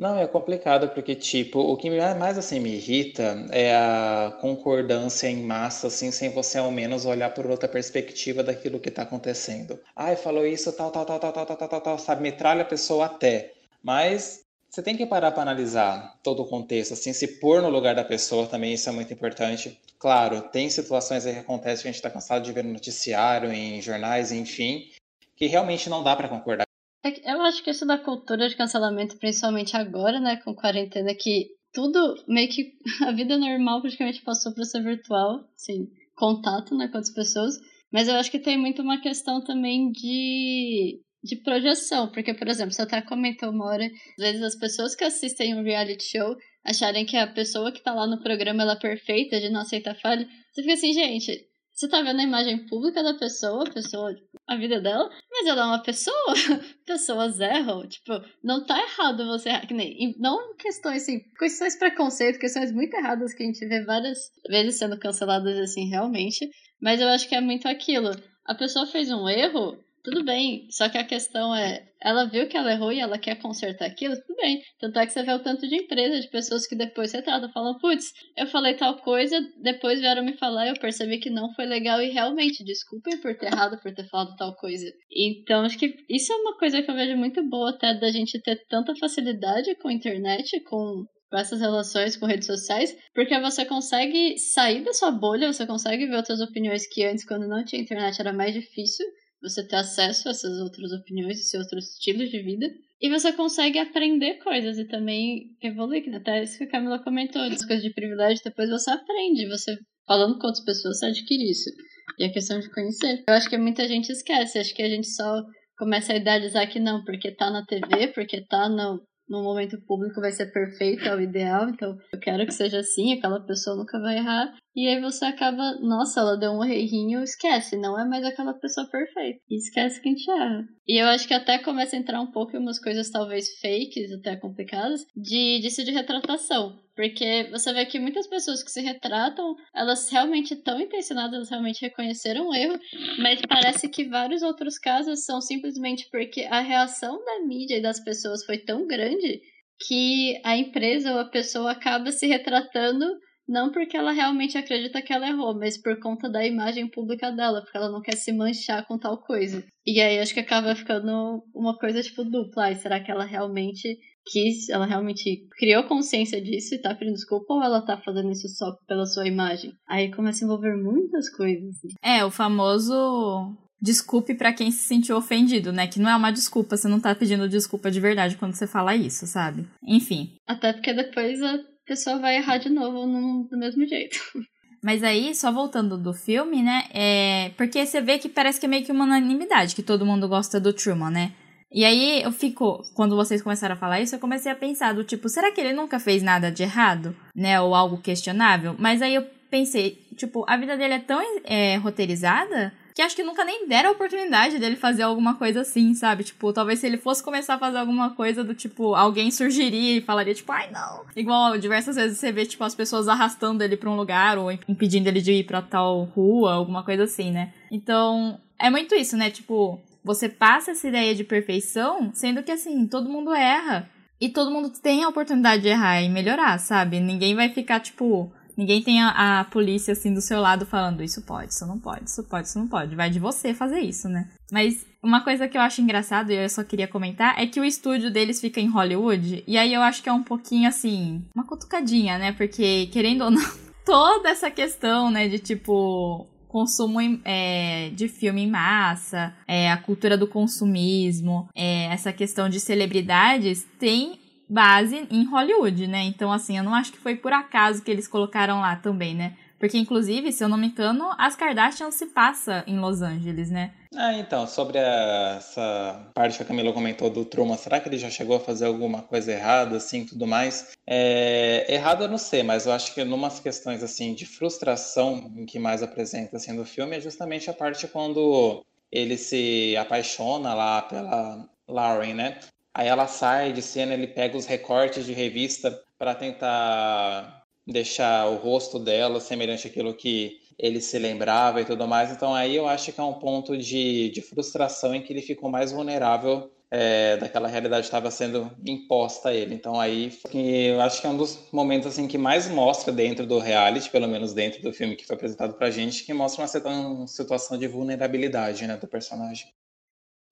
Não, 0.00 0.18
é 0.18 0.26
complicado 0.26 0.88
porque, 0.88 1.14
tipo, 1.14 1.60
o 1.60 1.76
que 1.76 1.90
mais 1.90 2.38
assim 2.38 2.58
me 2.58 2.74
irrita 2.74 3.46
é 3.50 3.76
a 3.76 4.34
concordância 4.40 5.28
em 5.28 5.44
massa, 5.44 5.88
assim, 5.88 6.10
sem 6.10 6.30
você 6.30 6.56
ao 6.56 6.70
menos 6.70 7.04
olhar 7.04 7.34
por 7.34 7.46
outra 7.46 7.68
perspectiva 7.68 8.42
daquilo 8.42 8.80
que 8.80 8.90
tá 8.90 9.02
acontecendo. 9.02 9.78
Ai, 9.94 10.16
falou 10.16 10.46
isso, 10.46 10.72
tal, 10.72 10.90
tal, 10.90 11.04
tal, 11.04 11.20
tal, 11.20 11.32
tal, 11.32 11.46
tal, 11.46 11.68
tal, 11.68 11.80
tal, 11.82 11.98
sabe? 11.98 12.22
Metralha 12.22 12.62
a 12.62 12.64
pessoa 12.64 13.04
até. 13.04 13.52
Mas 13.82 14.44
você 14.70 14.82
tem 14.82 14.96
que 14.96 15.04
parar 15.04 15.32
para 15.32 15.42
analisar 15.42 16.18
todo 16.22 16.42
o 16.42 16.46
contexto, 16.48 16.92
assim, 16.92 17.12
se 17.12 17.40
pôr 17.40 17.60
no 17.60 17.68
lugar 17.68 17.94
da 17.94 18.04
pessoa 18.04 18.46
também, 18.46 18.74
isso 18.74 18.88
é 18.88 18.92
muito 18.92 19.12
importante. 19.12 19.76
Claro, 19.98 20.42
tem 20.42 20.70
situações 20.70 21.26
aí 21.26 21.34
que 21.34 21.40
acontecem 21.40 21.82
que 21.82 21.88
a 21.88 21.92
gente 21.92 21.96
está 21.96 22.10
cansado 22.10 22.44
de 22.44 22.52
ver 22.52 22.62
no 22.62 22.72
noticiário, 22.72 23.52
em 23.52 23.82
jornais, 23.82 24.30
enfim, 24.30 24.88
que 25.34 25.46
realmente 25.46 25.90
não 25.90 26.04
dá 26.04 26.14
para 26.14 26.28
concordar. 26.28 26.64
É 27.02 27.32
eu 27.32 27.40
acho 27.42 27.64
que 27.64 27.70
isso 27.70 27.84
da 27.84 27.98
cultura 27.98 28.48
de 28.48 28.56
cancelamento, 28.56 29.16
principalmente 29.16 29.76
agora, 29.76 30.20
né, 30.20 30.36
com 30.36 30.54
quarentena, 30.54 31.14
que 31.14 31.48
tudo 31.72 32.22
meio 32.28 32.48
que 32.48 32.74
a 33.06 33.12
vida 33.12 33.36
normal 33.36 33.80
praticamente 33.80 34.22
passou 34.22 34.52
para 34.52 34.64
ser 34.64 34.82
virtual, 34.82 35.44
assim, 35.56 35.90
contato, 36.14 36.76
né, 36.76 36.86
com 36.88 36.98
as 36.98 37.10
pessoas. 37.10 37.58
Mas 37.90 38.06
eu 38.06 38.14
acho 38.14 38.30
que 38.30 38.38
tem 38.38 38.56
muito 38.56 38.82
uma 38.82 39.00
questão 39.00 39.42
também 39.42 39.90
de 39.90 41.00
de 41.22 41.36
projeção, 41.36 42.10
porque, 42.10 42.32
por 42.34 42.48
exemplo, 42.48 42.72
você 42.72 42.82
até 42.82 43.02
comentou 43.02 43.50
uma 43.50 43.66
hora, 43.66 43.84
às 43.84 44.24
vezes 44.24 44.42
as 44.42 44.56
pessoas 44.56 44.94
que 44.94 45.04
assistem 45.04 45.54
um 45.54 45.62
reality 45.62 46.04
show 46.04 46.36
acharem 46.64 47.06
que 47.06 47.16
a 47.16 47.26
pessoa 47.26 47.72
que 47.72 47.82
tá 47.82 47.92
lá 47.92 48.06
no 48.06 48.22
programa 48.22 48.62
ela 48.62 48.72
é 48.72 48.78
perfeita, 48.78 49.40
de 49.40 49.50
não 49.50 49.60
aceitar 49.60 49.94
falha. 49.94 50.26
Você 50.52 50.62
fica 50.62 50.74
assim, 50.74 50.92
gente, 50.92 51.50
você 51.80 51.88
tá 51.88 52.02
vendo 52.02 52.20
a 52.20 52.24
imagem 52.24 52.66
pública 52.66 53.02
da 53.02 53.14
pessoa, 53.14 53.66
a 53.66 53.72
pessoa, 53.72 54.14
a 54.46 54.54
vida 54.54 54.82
dela, 54.82 55.08
mas 55.30 55.46
ela 55.46 55.62
é 55.62 55.64
uma 55.64 55.82
pessoa. 55.82 56.14
Pessoas 56.84 57.40
erram. 57.40 57.88
Tipo, 57.88 58.20
não 58.44 58.66
tá 58.66 58.78
errado 58.78 59.26
você 59.26 59.48
errar. 59.48 59.66
Que 59.66 59.72
nem, 59.72 60.14
não 60.18 60.54
questões 60.56 61.02
assim, 61.02 61.20
questões 61.38 61.78
preconceito, 61.78 62.38
questões 62.38 62.70
muito 62.70 62.92
erradas 62.94 63.32
que 63.32 63.42
a 63.42 63.46
gente 63.46 63.66
vê 63.66 63.82
várias 63.82 64.18
vezes 64.46 64.78
sendo 64.78 64.98
canceladas 64.98 65.56
assim, 65.58 65.88
realmente. 65.88 66.50
Mas 66.82 67.00
eu 67.00 67.08
acho 67.08 67.26
que 67.26 67.34
é 67.34 67.40
muito 67.40 67.66
aquilo. 67.66 68.10
A 68.44 68.54
pessoa 68.54 68.86
fez 68.86 69.10
um 69.10 69.26
erro, 69.26 69.78
tudo 70.02 70.24
bem. 70.24 70.66
Só 70.70 70.88
que 70.88 70.98
a 70.98 71.06
questão 71.06 71.54
é, 71.54 71.86
ela 72.02 72.24
viu 72.24 72.48
que 72.48 72.56
ela 72.56 72.72
errou 72.72 72.92
e 72.92 73.00
ela 73.00 73.18
quer 73.18 73.36
consertar 73.36 73.86
aquilo, 73.86 74.14
tudo 74.16 74.36
bem. 74.36 74.62
Tanto 74.78 74.98
é 74.98 75.06
que 75.06 75.12
você 75.12 75.22
vê 75.22 75.32
o 75.32 75.42
tanto 75.42 75.68
de 75.68 75.76
empresa, 75.76 76.20
de 76.20 76.30
pessoas 76.30 76.66
que 76.66 76.76
depois 76.76 77.12
retratam, 77.12 77.52
falam, 77.52 77.78
putz, 77.78 78.12
eu 78.36 78.46
falei 78.46 78.74
tal 78.74 78.96
coisa, 78.98 79.40
depois 79.62 80.00
vieram 80.00 80.24
me 80.24 80.36
falar 80.36 80.66
e 80.66 80.70
eu 80.70 80.80
percebi 80.80 81.18
que 81.18 81.30
não 81.30 81.52
foi 81.54 81.66
legal 81.66 82.00
e 82.00 82.10
realmente, 82.10 82.64
desculpem 82.64 83.20
por 83.20 83.36
ter 83.36 83.46
errado, 83.46 83.80
por 83.80 83.92
ter 83.92 84.08
falado 84.08 84.34
tal 84.36 84.54
coisa. 84.56 84.86
Então, 85.14 85.64
acho 85.64 85.78
que 85.78 85.94
isso 86.08 86.32
é 86.32 86.36
uma 86.36 86.56
coisa 86.58 86.82
que 86.82 86.90
eu 86.90 86.94
vejo 86.94 87.16
muito 87.16 87.42
boa 87.48 87.70
até 87.70 87.94
da 87.94 88.10
gente 88.10 88.40
ter 88.42 88.56
tanta 88.68 88.94
facilidade 88.96 89.74
com 89.76 89.88
a 89.88 89.92
internet, 89.92 90.60
com 90.64 91.04
com 91.30 91.38
essas 91.38 91.60
relações 91.60 92.16
com 92.16 92.26
redes 92.26 92.48
sociais, 92.48 92.92
porque 93.14 93.38
você 93.38 93.64
consegue 93.64 94.36
sair 94.36 94.82
da 94.82 94.92
sua 94.92 95.12
bolha, 95.12 95.52
você 95.52 95.64
consegue 95.64 96.06
ver 96.06 96.16
outras 96.16 96.40
opiniões 96.40 96.88
que 96.88 97.04
antes, 97.04 97.24
quando 97.24 97.46
não 97.46 97.64
tinha 97.64 97.80
internet, 97.80 98.20
era 98.20 98.32
mais 98.32 98.52
difícil 98.52 99.06
você 99.42 99.66
ter 99.66 99.76
acesso 99.76 100.28
a 100.28 100.30
essas 100.32 100.58
outras 100.60 100.92
opiniões, 100.92 101.38
esses 101.38 101.54
outros 101.54 101.92
estilos 101.92 102.30
de 102.30 102.42
vida. 102.42 102.66
E 103.00 103.08
você 103.08 103.32
consegue 103.32 103.78
aprender 103.78 104.34
coisas 104.42 104.78
e 104.78 104.84
também 104.84 105.56
evoluir, 105.62 106.14
até 106.14 106.42
isso 106.42 106.58
que 106.58 106.64
a 106.64 106.70
Camila 106.70 107.02
comentou, 107.02 107.40
as 107.40 107.64
coisas 107.64 107.82
de 107.82 107.94
privilégio, 107.94 108.44
depois 108.44 108.68
você 108.68 108.90
aprende, 108.90 109.48
você 109.48 109.74
falando 110.06 110.38
com 110.38 110.46
outras 110.46 110.64
pessoas, 110.64 110.98
você 110.98 111.06
adquire 111.06 111.50
isso. 111.50 111.70
E 112.18 112.24
a 112.24 112.32
questão 112.32 112.60
de 112.60 112.70
conhecer. 112.70 113.24
Eu 113.26 113.34
acho 113.34 113.48
que 113.48 113.56
muita 113.56 113.88
gente 113.88 114.10
esquece, 114.10 114.58
acho 114.58 114.74
que 114.74 114.82
a 114.82 114.88
gente 114.88 115.08
só 115.08 115.42
começa 115.78 116.12
a 116.12 116.16
idealizar 116.16 116.68
que 116.68 116.78
não, 116.78 117.02
porque 117.04 117.30
tá 117.30 117.50
na 117.50 117.64
TV, 117.64 118.08
porque 118.08 118.44
tá 118.44 118.68
no, 118.68 119.00
no 119.30 119.44
momento 119.44 119.80
público 119.86 120.20
vai 120.20 120.32
ser 120.32 120.52
perfeito, 120.52 121.04
é 121.04 121.14
o 121.14 121.20
ideal, 121.20 121.68
então 121.68 121.96
eu 122.12 122.18
quero 122.18 122.44
que 122.44 122.52
seja 122.52 122.80
assim, 122.80 123.12
aquela 123.12 123.40
pessoa 123.40 123.76
nunca 123.76 123.98
vai 124.00 124.16
errar. 124.16 124.52
E 124.74 124.86
aí 124.86 125.00
você 125.00 125.24
acaba, 125.24 125.78
nossa, 125.80 126.20
ela 126.20 126.36
deu 126.36 126.52
um 126.52 126.64
errinho, 126.64 127.22
esquece, 127.22 127.76
não 127.76 127.98
é 127.98 128.04
mais 128.04 128.24
aquela 128.24 128.54
pessoa 128.54 128.88
perfeita. 128.88 129.40
E 129.48 129.56
esquece 129.56 130.00
que 130.00 130.08
a 130.08 130.12
gente 130.12 130.30
erra. 130.30 130.64
E 130.86 131.00
eu 131.00 131.06
acho 131.06 131.26
que 131.26 131.34
até 131.34 131.58
começa 131.58 131.96
a 131.96 131.98
entrar 131.98 132.20
um 132.20 132.30
pouco 132.30 132.56
em 132.56 132.60
umas 132.60 132.80
coisas 132.80 133.10
talvez 133.10 133.48
fakes, 133.60 134.12
até 134.12 134.36
complicadas, 134.36 135.04
de 135.16 135.60
disso 135.60 135.84
de 135.84 135.92
retratação. 135.92 136.78
Porque 137.00 137.48
você 137.50 137.72
vê 137.72 137.86
que 137.86 137.98
muitas 137.98 138.26
pessoas 138.26 138.62
que 138.62 138.70
se 138.70 138.82
retratam, 138.82 139.56
elas 139.74 140.10
realmente 140.10 140.52
estão 140.52 140.78
intencionadas, 140.78 141.32
elas 141.32 141.48
realmente 141.48 141.80
reconheceram 141.80 142.48
o 142.48 142.54
erro, 142.54 142.78
mas 143.18 143.40
parece 143.48 143.88
que 143.88 144.04
vários 144.04 144.42
outros 144.42 144.78
casos 144.78 145.24
são 145.24 145.40
simplesmente 145.40 146.06
porque 146.12 146.42
a 146.42 146.60
reação 146.60 147.24
da 147.24 147.46
mídia 147.46 147.78
e 147.78 147.82
das 147.82 148.04
pessoas 148.04 148.44
foi 148.44 148.58
tão 148.58 148.86
grande 148.86 149.40
que 149.86 150.38
a 150.44 150.58
empresa 150.58 151.12
ou 151.14 151.20
a 151.20 151.24
pessoa 151.24 151.72
acaba 151.72 152.12
se 152.12 152.26
retratando 152.26 153.06
não 153.48 153.72
porque 153.72 153.96
ela 153.96 154.12
realmente 154.12 154.58
acredita 154.58 155.00
que 155.00 155.12
ela 155.12 155.26
errou, 155.26 155.58
mas 155.58 155.80
por 155.80 155.98
conta 155.98 156.28
da 156.28 156.46
imagem 156.46 156.86
pública 156.86 157.32
dela, 157.32 157.62
porque 157.62 157.76
ela 157.76 157.90
não 157.90 158.00
quer 158.00 158.14
se 158.14 158.30
manchar 158.30 158.86
com 158.86 158.98
tal 158.98 159.18
coisa. 159.18 159.64
E 159.84 160.00
aí 160.00 160.20
acho 160.20 160.32
que 160.32 160.40
acaba 160.40 160.76
ficando 160.76 161.42
uma 161.52 161.76
coisa 161.76 162.00
tipo 162.02 162.22
dupla. 162.24 162.70
E 162.70 162.76
será 162.76 163.00
que 163.00 163.10
ela 163.10 163.24
realmente 163.24 163.98
quis, 164.26 164.68
ela 164.68 164.86
realmente 164.86 165.46
criou 165.58 165.84
consciência 165.84 166.40
disso 166.42 166.74
e 166.74 166.80
tá 166.80 166.94
pedindo 166.94 167.14
desculpa 167.14 167.54
ou 167.54 167.62
ela 167.62 167.84
tá 167.84 167.96
fazendo 167.96 168.30
isso 168.30 168.48
só 168.48 168.72
pela 168.86 169.06
sua 169.06 169.26
imagem? 169.26 169.72
Aí 169.88 170.10
começa 170.10 170.44
a 170.44 170.46
envolver 170.46 170.76
muitas 170.76 171.28
coisas. 171.30 171.76
É, 172.02 172.24
o 172.24 172.30
famoso 172.30 173.56
desculpe 173.80 174.34
para 174.34 174.52
quem 174.52 174.70
se 174.70 174.82
sentiu 174.82 175.16
ofendido, 175.16 175.72
né? 175.72 175.86
Que 175.86 175.98
não 175.98 176.10
é 176.10 176.16
uma 176.16 176.30
desculpa, 176.30 176.76
você 176.76 176.88
não 176.88 177.00
tá 177.00 177.14
pedindo 177.14 177.48
desculpa 177.48 177.90
de 177.90 178.00
verdade 178.00 178.36
quando 178.36 178.54
você 178.54 178.66
fala 178.66 178.94
isso, 178.94 179.26
sabe? 179.26 179.66
Enfim. 179.86 180.34
Até 180.46 180.72
porque 180.72 180.92
depois 180.92 181.42
a 181.42 181.58
pessoa 181.86 182.18
vai 182.18 182.36
errar 182.36 182.58
de 182.58 182.68
novo 182.68 183.06
no, 183.06 183.48
do 183.48 183.58
mesmo 183.58 183.86
jeito. 183.86 184.18
Mas 184.82 185.02
aí, 185.02 185.34
só 185.34 185.52
voltando 185.52 185.98
do 185.98 186.14
filme, 186.14 186.62
né? 186.62 186.84
É. 186.94 187.50
Porque 187.50 187.84
você 187.84 188.00
vê 188.00 188.18
que 188.18 188.30
parece 188.30 188.58
que 188.58 188.64
é 188.64 188.68
meio 188.68 188.84
que 188.84 188.90
uma 188.90 189.04
unanimidade, 189.04 189.74
que 189.74 189.82
todo 189.82 190.06
mundo 190.06 190.26
gosta 190.26 190.58
do 190.58 190.72
Truman, 190.72 191.10
né? 191.10 191.32
E 191.72 191.84
aí 191.84 192.22
eu 192.22 192.32
fico, 192.32 192.82
quando 192.94 193.14
vocês 193.14 193.40
começaram 193.40 193.74
a 193.74 193.78
falar 193.78 194.00
isso, 194.00 194.14
eu 194.14 194.18
comecei 194.18 194.50
a 194.50 194.56
pensar 194.56 194.92
do 194.92 195.04
tipo, 195.04 195.28
será 195.28 195.52
que 195.52 195.60
ele 195.60 195.72
nunca 195.72 196.00
fez 196.00 196.22
nada 196.22 196.50
de 196.50 196.64
errado, 196.64 197.14
né? 197.34 197.60
Ou 197.60 197.74
algo 197.74 197.98
questionável? 197.98 198.74
Mas 198.76 199.00
aí 199.00 199.14
eu 199.14 199.24
pensei, 199.48 200.04
tipo, 200.16 200.44
a 200.48 200.56
vida 200.56 200.76
dele 200.76 200.94
é 200.94 200.98
tão 200.98 201.20
é, 201.44 201.76
roteirizada 201.76 202.72
que 202.92 203.02
acho 203.02 203.14
que 203.14 203.22
nunca 203.22 203.44
nem 203.44 203.68
deram 203.68 203.90
a 203.90 203.92
oportunidade 203.92 204.58
dele 204.58 204.74
fazer 204.76 205.02
alguma 205.02 205.34
coisa 205.34 205.60
assim, 205.60 205.94
sabe? 205.94 206.24
Tipo, 206.24 206.52
talvez 206.52 206.80
se 206.80 206.86
ele 206.86 206.98
fosse 206.98 207.22
começar 207.22 207.54
a 207.54 207.58
fazer 207.58 207.78
alguma 207.78 208.10
coisa 208.10 208.42
do 208.42 208.52
tipo, 208.52 208.94
alguém 208.94 209.30
surgiria 209.30 209.98
e 209.98 210.00
falaria, 210.00 210.34
tipo, 210.34 210.50
ai 210.50 210.70
não. 210.70 211.04
Igual 211.14 211.56
diversas 211.56 211.96
vezes 211.96 212.18
você 212.18 212.32
vê, 212.32 212.44
tipo, 212.46 212.64
as 212.64 212.74
pessoas 212.74 213.06
arrastando 213.08 213.62
ele 213.62 213.76
pra 213.76 213.88
um 213.88 213.96
lugar 213.96 214.38
ou 214.38 214.50
impedindo 214.50 215.08
ele 215.08 215.20
de 215.20 215.32
ir 215.32 215.44
pra 215.44 215.62
tal 215.62 216.02
rua, 216.02 216.52
alguma 216.52 216.82
coisa 216.82 217.04
assim, 217.04 217.30
né? 217.30 217.52
Então, 217.70 218.40
é 218.58 218.68
muito 218.68 218.94
isso, 218.94 219.16
né? 219.16 219.30
Tipo, 219.30 219.80
você 220.04 220.28
passa 220.28 220.72
essa 220.72 220.88
ideia 220.88 221.14
de 221.14 221.24
perfeição, 221.24 222.10
sendo 222.14 222.42
que 222.42 222.52
assim, 222.52 222.86
todo 222.86 223.10
mundo 223.10 223.32
erra. 223.32 223.88
E 224.20 224.28
todo 224.28 224.50
mundo 224.50 224.70
tem 224.70 225.02
a 225.02 225.08
oportunidade 225.08 225.62
de 225.62 225.68
errar 225.68 226.02
e 226.02 226.08
melhorar, 226.08 226.58
sabe? 226.58 227.00
Ninguém 227.00 227.34
vai 227.34 227.48
ficar, 227.48 227.80
tipo, 227.80 228.30
Ninguém 228.60 228.82
tem 228.82 229.00
a, 229.00 229.40
a, 229.40 229.44
polícia 229.44 229.92
assim 229.92 230.12
do 230.12 230.20
seu 230.20 230.38
lado 230.38 230.66
falando 230.66 231.02
isso 231.02 231.22
pode, 231.22 231.50
isso 231.50 231.66
não 231.66 231.78
pode, 231.78 232.10
isso 232.10 232.22
pode, 232.24 232.46
isso 232.46 232.58
não 232.58 232.68
pode. 232.68 232.94
Vai 232.94 233.08
de 233.08 233.18
você 233.18 233.54
fazer 233.54 233.80
isso, 233.80 234.06
né? 234.06 234.28
Mas 234.52 234.84
uma 235.02 235.22
coisa 235.24 235.48
que 235.48 235.56
eu 235.56 235.62
acho 235.62 235.80
engraçado 235.80 236.30
e 236.30 236.34
eu 236.34 236.48
só 236.48 236.62
queria 236.62 236.86
comentar 236.86 237.40
é 237.40 237.46
que 237.46 237.58
o 237.58 237.64
estúdio 237.64 238.10
deles 238.10 238.38
fica 238.38 238.60
em 238.60 238.68
Hollywood. 238.68 239.42
E 239.46 239.56
aí 239.56 239.72
eu 239.72 239.80
acho 239.80 240.02
que 240.02 240.10
é 240.10 240.12
um 240.12 240.22
pouquinho 240.22 240.68
assim, 240.68 241.24
uma 241.34 241.46
cutucadinha, 241.46 242.18
né? 242.18 242.32
Porque, 242.32 242.88
querendo 242.92 243.24
ou 243.24 243.30
não, 243.30 243.42
toda 243.82 244.28
essa 244.28 244.50
questão, 244.50 245.10
né, 245.10 245.26
de 245.26 245.38
tipo 245.38 246.26
consumo 246.50 247.00
é, 247.24 247.90
de 247.94 248.08
filme 248.08 248.42
em 248.42 248.50
massa, 248.50 249.32
é, 249.46 249.70
a 249.70 249.76
cultura 249.76 250.18
do 250.18 250.26
consumismo, 250.26 251.48
é, 251.54 251.84
essa 251.86 252.12
questão 252.12 252.48
de 252.48 252.58
celebridades 252.58 253.66
tem 253.78 254.18
base 254.48 255.06
em 255.10 255.24
Hollywood, 255.24 255.86
né? 255.86 256.02
Então, 256.02 256.32
assim, 256.32 256.58
eu 256.58 256.64
não 256.64 256.74
acho 256.74 256.90
que 256.90 256.98
foi 256.98 257.14
por 257.14 257.32
acaso 257.32 257.82
que 257.82 257.90
eles 257.90 258.08
colocaram 258.08 258.60
lá 258.60 258.74
também, 258.74 259.14
né? 259.14 259.34
Porque, 259.60 259.76
inclusive, 259.76 260.32
se 260.32 260.42
eu 260.42 260.48
não 260.48 260.56
me 260.56 260.68
engano, 260.68 261.10
as 261.18 261.36
Kardashian 261.36 261.90
se 261.90 262.06
passa 262.06 262.64
em 262.66 262.80
Los 262.80 263.02
Angeles, 263.02 263.50
né? 263.50 263.74
Ah, 263.94 264.14
então, 264.14 264.46
sobre 264.46 264.78
a, 264.78 265.34
essa 265.36 266.10
parte 266.14 266.38
que 266.38 266.42
a 266.42 266.46
Camila 266.46 266.72
comentou 266.72 267.10
do 267.10 267.26
Truman, 267.26 267.58
será 267.58 267.78
que 267.78 267.86
ele 267.86 267.98
já 267.98 268.08
chegou 268.08 268.36
a 268.36 268.40
fazer 268.40 268.64
alguma 268.64 269.02
coisa 269.02 269.30
errada, 269.30 269.76
assim, 269.76 270.06
tudo 270.06 270.26
mais? 270.26 270.72
É, 270.86 271.66
errado 271.68 272.04
eu 272.04 272.08
não 272.08 272.16
sei, 272.16 272.42
mas 272.42 272.64
eu 272.64 272.72
acho 272.72 272.94
que 272.94 273.04
numas 273.04 273.38
questões, 273.38 273.82
assim, 273.82 274.14
de 274.14 274.24
frustração 274.24 275.30
em 275.36 275.44
que 275.44 275.58
mais 275.58 275.82
apresenta, 275.82 276.38
assim, 276.38 276.56
do 276.56 276.64
filme 276.64 276.96
é 276.96 277.00
justamente 277.00 277.50
a 277.50 277.52
parte 277.52 277.86
quando 277.86 278.64
ele 278.90 279.18
se 279.18 279.76
apaixona 279.76 280.54
lá 280.54 280.80
pela 280.80 281.46
Lauren, 281.68 282.14
né? 282.14 282.38
Aí 282.72 282.88
ela 282.88 283.06
sai 283.06 283.52
de 283.52 283.60
cena, 283.60 283.92
ele 283.92 284.06
pega 284.06 284.38
os 284.38 284.46
recortes 284.46 285.04
de 285.04 285.12
revista 285.12 285.78
para 285.98 286.14
tentar 286.14 287.39
deixar 287.70 288.28
o 288.28 288.36
rosto 288.36 288.78
dela 288.78 289.20
semelhante 289.20 289.66
àquilo 289.66 289.94
que 289.94 290.40
ele 290.58 290.80
se 290.80 290.98
lembrava 290.98 291.60
e 291.60 291.64
tudo 291.64 291.88
mais. 291.88 292.10
Então 292.10 292.34
aí 292.34 292.54
eu 292.54 292.68
acho 292.68 292.92
que 292.92 293.00
é 293.00 293.02
um 293.02 293.14
ponto 293.14 293.56
de, 293.56 294.10
de 294.10 294.20
frustração 294.20 294.94
em 294.94 295.02
que 295.02 295.12
ele 295.12 295.22
ficou 295.22 295.50
mais 295.50 295.72
vulnerável 295.72 296.50
é, 296.70 297.16
daquela 297.16 297.48
realidade 297.48 297.82
que 297.82 297.88
estava 297.88 298.10
sendo 298.10 298.50
imposta 298.66 299.30
a 299.30 299.34
ele. 299.34 299.54
Então 299.54 299.80
aí 299.80 300.12
eu 300.32 300.80
acho 300.80 301.00
que 301.00 301.06
é 301.06 301.10
um 301.10 301.16
dos 301.16 301.48
momentos 301.52 301.88
assim 301.88 302.06
que 302.06 302.18
mais 302.18 302.48
mostra 302.48 302.92
dentro 302.92 303.26
do 303.26 303.38
reality, 303.38 303.90
pelo 303.90 304.06
menos 304.06 304.32
dentro 304.32 304.62
do 304.62 304.72
filme 304.72 304.96
que 304.96 305.06
foi 305.06 305.16
apresentado 305.16 305.54
pra 305.54 305.70
gente, 305.70 306.04
que 306.04 306.12
mostra 306.12 306.44
uma 306.64 307.06
situação 307.06 307.58
de 307.58 307.66
vulnerabilidade 307.66 308.66
né, 308.66 308.76
do 308.76 308.86
personagem. 308.86 309.48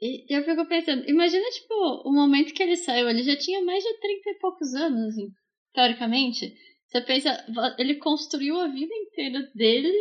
E 0.01 0.24
eu 0.28 0.45
fico 0.45 0.64
pensando, 0.66 1.09
imagina, 1.11 1.45
tipo, 1.51 1.74
o 2.09 2.12
momento 2.12 2.55
que 2.55 2.62
ele 2.62 2.76
saiu, 2.76 3.09
ele 3.09 3.24
já 3.24 3.36
tinha 3.36 3.64
mais 3.64 3.82
de 3.82 3.99
30 3.99 4.30
e 4.30 4.34
poucos 4.34 4.72
anos, 4.74 5.09
assim, 5.09 5.28
teoricamente. 5.74 6.55
Você 6.89 7.03
pensa, 7.03 7.45
ele 7.78 7.97
construiu 7.97 8.59
a 8.59 8.66
vida 8.66 8.95
inteira 8.95 9.51
dele 9.55 9.93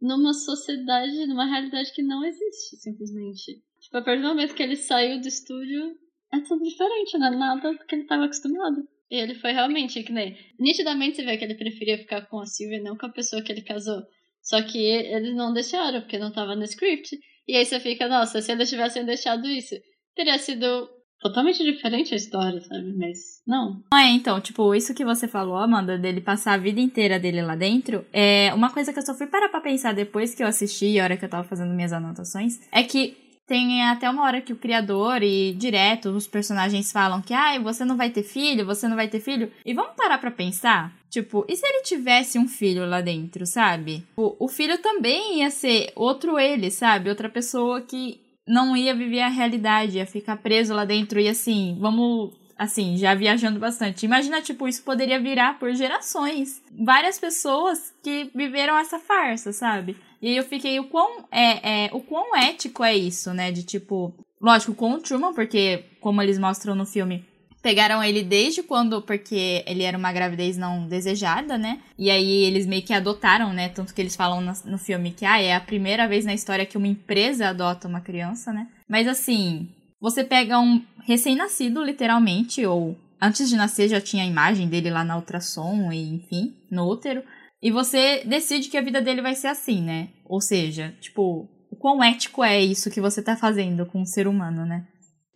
numa 0.00 0.32
sociedade, 0.32 1.26
numa 1.26 1.44
realidade 1.44 1.92
que 1.92 2.02
não 2.02 2.24
existe, 2.24 2.76
simplesmente. 2.76 3.62
Tipo, 3.80 3.98
a 3.98 4.02
partir 4.02 4.22
do 4.22 4.28
momento 4.28 4.54
que 4.54 4.62
ele 4.62 4.76
saiu 4.76 5.20
do 5.20 5.28
estúdio, 5.28 5.94
é 6.32 6.40
tudo 6.40 6.64
diferente, 6.64 7.18
não 7.18 7.26
é 7.26 7.36
nada 7.36 7.72
do 7.72 7.84
que 7.84 7.94
ele 7.94 8.02
estava 8.02 8.24
acostumado. 8.24 8.88
E 9.10 9.16
ele 9.16 9.34
foi 9.34 9.52
realmente, 9.52 10.02
que 10.02 10.10
nem. 10.10 10.34
Nitidamente 10.58 11.16
você 11.16 11.24
vê 11.24 11.36
que 11.36 11.44
ele 11.44 11.54
preferia 11.54 11.98
ficar 11.98 12.26
com 12.26 12.40
a 12.40 12.46
Silvia 12.46 12.80
não 12.82 12.96
com 12.96 13.04
a 13.04 13.12
pessoa 13.12 13.42
que 13.42 13.52
ele 13.52 13.60
casou. 13.60 14.02
Só 14.40 14.62
que 14.62 14.78
eles 14.78 15.36
não 15.36 15.52
deixaram, 15.52 16.00
porque 16.00 16.18
não 16.18 16.28
estava 16.28 16.56
no 16.56 16.64
script. 16.64 17.18
E 17.46 17.54
aí 17.54 17.66
você 17.66 17.78
fica, 17.78 18.08
nossa, 18.08 18.40
se 18.40 18.50
eles 18.50 18.70
tivessem 18.70 19.04
deixado 19.04 19.46
isso, 19.46 19.74
teria 20.14 20.38
sido 20.38 20.88
totalmente 21.22 21.62
diferente 21.62 22.12
a 22.12 22.16
história, 22.16 22.60
sabe? 22.60 22.92
Mas 22.92 23.40
não. 23.46 23.82
É, 23.94 24.08
então, 24.10 24.40
tipo, 24.40 24.74
isso 24.74 24.94
que 24.94 25.04
você 25.04 25.28
falou, 25.28 25.56
Amanda, 25.56 25.96
dele 25.96 26.20
passar 26.20 26.54
a 26.54 26.58
vida 26.58 26.80
inteira 26.80 27.18
dele 27.18 27.40
lá 27.40 27.54
dentro, 27.54 28.04
é 28.12 28.52
uma 28.54 28.70
coisa 28.70 28.92
que 28.92 28.98
eu 28.98 29.06
só 29.06 29.14
fui 29.14 29.26
parar 29.26 29.48
pra 29.48 29.60
pensar 29.60 29.94
depois 29.94 30.34
que 30.34 30.42
eu 30.42 30.46
assisti, 30.46 30.98
a 30.98 31.04
hora 31.04 31.16
que 31.16 31.24
eu 31.24 31.30
tava 31.30 31.44
fazendo 31.44 31.72
minhas 31.72 31.92
anotações, 31.92 32.60
é 32.72 32.82
que 32.82 33.16
tem 33.46 33.82
até 33.82 34.08
uma 34.08 34.22
hora 34.22 34.40
que 34.40 34.52
o 34.52 34.56
criador 34.56 35.22
e 35.22 35.52
direto 35.52 36.10
os 36.10 36.26
personagens 36.26 36.90
falam 36.90 37.20
que, 37.20 37.34
ai, 37.34 37.56
ah, 37.56 37.60
você 37.60 37.84
não 37.84 37.96
vai 37.96 38.10
ter 38.10 38.22
filho, 38.22 38.64
você 38.64 38.88
não 38.88 38.96
vai 38.96 39.08
ter 39.08 39.20
filho. 39.20 39.52
E 39.64 39.74
vamos 39.74 39.94
parar 39.96 40.18
pra 40.18 40.30
pensar? 40.30 40.92
Tipo, 41.10 41.44
e 41.46 41.54
se 41.54 41.66
ele 41.66 41.82
tivesse 41.82 42.38
um 42.38 42.48
filho 42.48 42.86
lá 42.86 43.02
dentro, 43.02 43.44
sabe? 43.44 44.02
O, 44.16 44.46
o 44.46 44.48
filho 44.48 44.78
também 44.78 45.40
ia 45.40 45.50
ser 45.50 45.92
outro 45.94 46.38
ele, 46.38 46.70
sabe? 46.70 47.10
Outra 47.10 47.28
pessoa 47.28 47.82
que 47.82 48.21
não 48.52 48.76
ia 48.76 48.94
viver 48.94 49.22
a 49.22 49.28
realidade, 49.28 49.96
ia 49.96 50.06
ficar 50.06 50.36
preso 50.36 50.74
lá 50.74 50.84
dentro 50.84 51.18
e 51.18 51.26
assim, 51.26 51.74
vamos 51.80 52.34
assim, 52.58 52.98
já 52.98 53.14
viajando 53.14 53.58
bastante. 53.58 54.04
Imagina, 54.04 54.42
tipo, 54.42 54.68
isso 54.68 54.82
poderia 54.82 55.18
virar 55.18 55.58
por 55.58 55.72
gerações. 55.74 56.62
Várias 56.70 57.18
pessoas 57.18 57.94
que 58.02 58.30
viveram 58.34 58.76
essa 58.78 58.98
farsa, 58.98 59.52
sabe? 59.52 59.96
E 60.20 60.28
aí 60.28 60.36
eu 60.36 60.44
fiquei, 60.44 60.78
o 60.78 60.84
quão, 60.84 61.24
é, 61.32 61.86
é, 61.86 61.90
o 61.94 62.00
quão 62.00 62.36
ético 62.36 62.84
é 62.84 62.94
isso, 62.94 63.32
né? 63.32 63.50
De 63.50 63.62
tipo, 63.62 64.14
lógico, 64.38 64.74
com 64.74 64.92
o 64.92 65.00
Truman, 65.00 65.32
porque, 65.32 65.86
como 65.98 66.20
eles 66.20 66.38
mostram 66.38 66.74
no 66.74 66.84
filme, 66.84 67.24
pegaram 67.62 68.02
ele 68.02 68.22
desde 68.22 68.62
quando, 68.62 69.00
porque 69.00 69.62
ele 69.66 69.84
era 69.84 69.96
uma 69.96 70.12
gravidez 70.12 70.58
não 70.58 70.86
desejada, 70.86 71.56
né? 71.56 71.80
E 71.96 72.10
aí 72.10 72.42
eles 72.42 72.66
meio 72.66 72.82
que 72.82 72.92
adotaram, 72.92 73.52
né? 73.52 73.68
Tanto 73.68 73.94
que 73.94 74.00
eles 74.00 74.16
falam 74.16 74.40
no, 74.64 74.78
filme 74.78 75.12
que, 75.12 75.24
ah, 75.24 75.40
é 75.40 75.54
a 75.54 75.60
primeira 75.60 76.08
vez 76.08 76.24
na 76.24 76.34
história 76.34 76.66
que 76.66 76.76
uma 76.76 76.88
empresa 76.88 77.48
adota 77.48 77.86
uma 77.86 78.00
criança, 78.00 78.52
né? 78.52 78.66
Mas 78.88 79.06
assim, 79.06 79.68
você 80.00 80.24
pega 80.24 80.58
um 80.58 80.82
recém-nascido, 81.06 81.82
literalmente, 81.82 82.66
ou 82.66 82.98
antes 83.20 83.48
de 83.48 83.56
nascer 83.56 83.88
já 83.88 84.00
tinha 84.00 84.24
a 84.24 84.26
imagem 84.26 84.68
dele 84.68 84.90
lá 84.90 85.04
na 85.04 85.16
ultrassom 85.16 85.92
e, 85.92 86.16
enfim, 86.16 86.54
no 86.68 86.88
útero. 86.88 87.22
E 87.62 87.70
você 87.70 88.24
decide 88.26 88.68
que 88.68 88.76
a 88.76 88.82
vida 88.82 89.00
dele 89.00 89.22
vai 89.22 89.36
ser 89.36 89.46
assim, 89.46 89.80
né? 89.80 90.08
Ou 90.24 90.40
seja, 90.40 90.92
tipo, 91.00 91.48
o 91.70 91.76
quão 91.76 92.02
ético 92.02 92.42
é 92.42 92.60
isso 92.60 92.90
que 92.90 93.00
você 93.00 93.22
tá 93.22 93.36
fazendo 93.36 93.86
com 93.86 94.00
um 94.00 94.06
ser 94.06 94.26
humano, 94.26 94.66
né? 94.66 94.84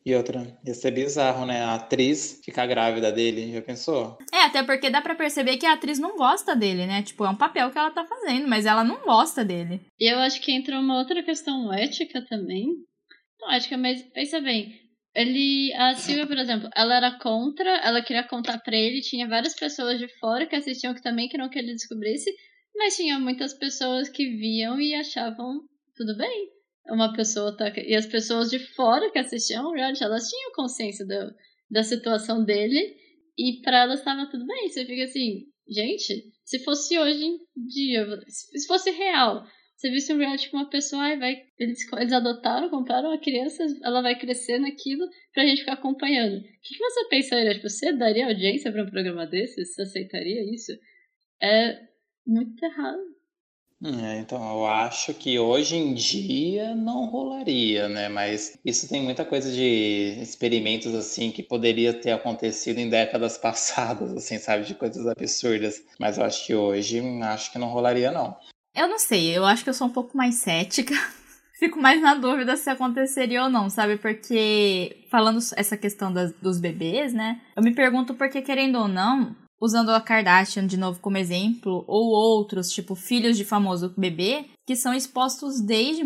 E 0.07 0.15
outra, 0.15 0.57
ia 0.65 0.73
ser 0.73 0.93
bizarro, 0.93 1.45
né? 1.45 1.63
A 1.63 1.75
atriz 1.75 2.41
ficar 2.45 2.65
grávida 2.65 3.11
dele, 3.11 3.53
já 3.53 3.61
pensou? 3.61 4.17
É, 4.33 4.45
até 4.45 4.63
porque 4.63 4.89
dá 4.89 5.03
para 5.03 5.17
perceber 5.17 5.57
que 5.57 5.67
a 5.67 5.73
atriz 5.73 5.99
não 5.99 6.17
gosta 6.17 6.55
dele, 6.55 6.87
né? 6.87 7.03
Tipo, 7.03 7.25
é 7.25 7.29
um 7.29 7.37
papel 7.37 7.73
que 7.73 7.79
ela 7.79 7.91
tá 7.91 8.05
fazendo, 8.05 8.47
mas 8.47 8.67
ela 8.67 8.85
não 8.85 9.03
gosta 9.03 9.45
dele. 9.45 9.81
E 9.99 10.09
eu 10.09 10.21
acho 10.21 10.41
que 10.41 10.53
entra 10.53 10.79
uma 10.79 10.97
outra 10.97 11.25
questão 11.25 11.73
ética 11.75 12.25
também. 12.29 12.69
Não 13.41 13.51
ética, 13.51 13.77
mas 13.77 14.01
pensa 14.15 14.41
bem, 14.41 14.79
ele, 15.13 15.75
a 15.75 15.97
Silvia, 15.97 16.25
por 16.25 16.39
exemplo, 16.39 16.71
ela 16.77 16.99
era 16.99 17.19
contra, 17.19 17.69
ela 17.79 18.01
queria 18.01 18.23
contar 18.23 18.59
pra 18.59 18.77
ele, 18.77 19.01
tinha 19.01 19.27
várias 19.27 19.57
pessoas 19.57 19.99
de 19.99 20.07
fora 20.21 20.47
que 20.47 20.55
assistiam 20.55 20.95
que 20.95 21.03
também 21.03 21.29
queriam 21.29 21.49
que 21.49 21.59
ele 21.59 21.73
descobrisse, 21.73 22.31
mas 22.77 22.95
tinha 22.95 23.19
muitas 23.19 23.55
pessoas 23.55 24.09
que 24.09 24.25
viam 24.37 24.81
e 24.81 24.95
achavam 24.95 25.63
tudo 25.97 26.17
bem. 26.17 26.56
Uma 26.89 27.13
pessoa 27.13 27.57
tá. 27.57 27.73
E 27.77 27.95
as 27.95 28.07
pessoas 28.07 28.51
de 28.51 28.59
fora 28.75 29.11
que 29.11 29.19
assistiam 29.19 29.73
reality, 29.73 30.05
elas 30.05 30.29
tinham 30.29 30.53
consciência 30.53 31.07
da, 31.07 31.31
da 31.71 31.83
situação 31.83 32.45
dele 32.45 32.97
e 33.39 33.61
para 33.63 33.83
elas 33.83 33.99
estava 33.99 34.31
tudo 34.31 34.47
bem. 34.47 34.69
Você 34.69 34.85
fica 34.85 35.05
assim, 35.05 35.47
gente, 35.69 36.33
se 36.45 36.59
fosse 36.61 36.99
hoje 36.99 37.25
em 37.25 37.39
dia, 37.67 38.07
se 38.29 38.67
fosse 38.67 38.91
real, 38.91 39.45
você 39.77 39.91
visse 39.91 40.13
um 40.13 40.17
reality 40.17 40.51
com 40.51 40.57
uma 40.57 40.71
pessoa, 40.71 41.03
ai, 41.03 41.19
vai, 41.19 41.43
eles, 41.59 41.81
eles 41.93 42.13
adotaram, 42.13 42.71
compraram 42.71 43.11
uma 43.11 43.21
criança, 43.21 43.63
ela 43.83 44.01
vai 44.01 44.19
crescer 44.19 44.59
naquilo 44.59 45.07
pra 45.35 45.45
gente 45.45 45.61
ficar 45.61 45.75
acompanhando. 45.75 46.39
O 46.39 46.41
que, 46.41 46.75
que 46.75 46.79
você 46.79 47.09
pensaria? 47.09 47.55
Tipo, 47.55 47.69
você 47.69 47.93
daria 47.93 48.27
audiência 48.27 48.73
pra 48.73 48.83
um 48.83 48.91
programa 48.91 49.27
desse? 49.27 49.65
Você 49.65 49.83
aceitaria 49.83 50.43
isso? 50.55 50.73
É 51.43 51.79
muito 52.27 52.65
errado. 52.65 53.16
É, 53.85 54.19
então, 54.19 54.43
eu 54.43 54.67
acho 54.67 55.13
que 55.13 55.39
hoje 55.39 55.77
em 55.77 55.93
dia 55.93 56.75
não 56.75 57.05
rolaria, 57.05 57.89
né? 57.89 58.09
Mas 58.09 58.59
isso 58.65 58.89
tem 58.89 59.03
muita 59.03 59.25
coisa 59.25 59.53
de 59.53 60.19
experimentos, 60.21 60.95
assim, 60.95 61.31
que 61.31 61.43
poderia 61.43 61.93
ter 61.93 62.13
acontecido 62.13 62.79
em 62.79 62.89
décadas 62.89 63.37
passadas, 63.39 64.13
assim, 64.13 64.39
sabe? 64.39 64.65
De 64.65 64.75
coisas 64.75 65.07
absurdas. 65.07 65.83
Mas 66.01 66.17
eu 66.17 66.25
acho 66.25 66.47
que 66.47 66.55
hoje, 66.55 67.03
acho 67.23 67.53
que 67.53 67.59
não 67.59 67.69
rolaria, 67.69 68.11
não. 68.11 68.37
Eu 68.75 68.89
não 68.89 68.99
sei, 68.99 69.37
eu 69.37 69.45
acho 69.45 69.63
que 69.63 69.71
eu 69.71 69.75
sou 69.75 69.87
um 69.87 69.93
pouco 69.93 70.17
mais 70.17 70.37
cética. 70.37 70.95
Fico 71.59 71.81
mais 71.81 72.01
na 72.03 72.15
dúvida 72.15 72.57
se 72.57 72.69
aconteceria 72.69 73.45
ou 73.45 73.51
não, 73.51 73.71
sabe? 73.71 73.97
Porque, 73.97 75.05
falando 75.11 75.39
essa 75.57 75.77
questão 75.77 76.13
das, 76.13 76.33
dos 76.33 76.61
bebês, 76.61 77.15
né? 77.15 77.41
Eu 77.57 77.63
me 77.63 77.75
pergunto 77.75 78.15
porque, 78.15 78.43
querendo 78.43 78.79
ou 78.79 78.89
não, 78.89 79.35
usando 79.61 79.91
a 79.91 80.01
Kardashian 80.01 80.67
de 80.67 80.77
novo 80.77 81.01
como 81.01 81.19
exemplo, 81.19 81.85
ou 81.87 82.09
outros, 82.11 82.71
tipo 82.71 82.95
filhos 82.95 83.37
de 83.37 83.45
famoso 83.45 83.95
bebê, 83.97 84.47
que 84.67 84.77
são 84.77 84.95
expostos 84.95 85.61
desde 85.61 86.03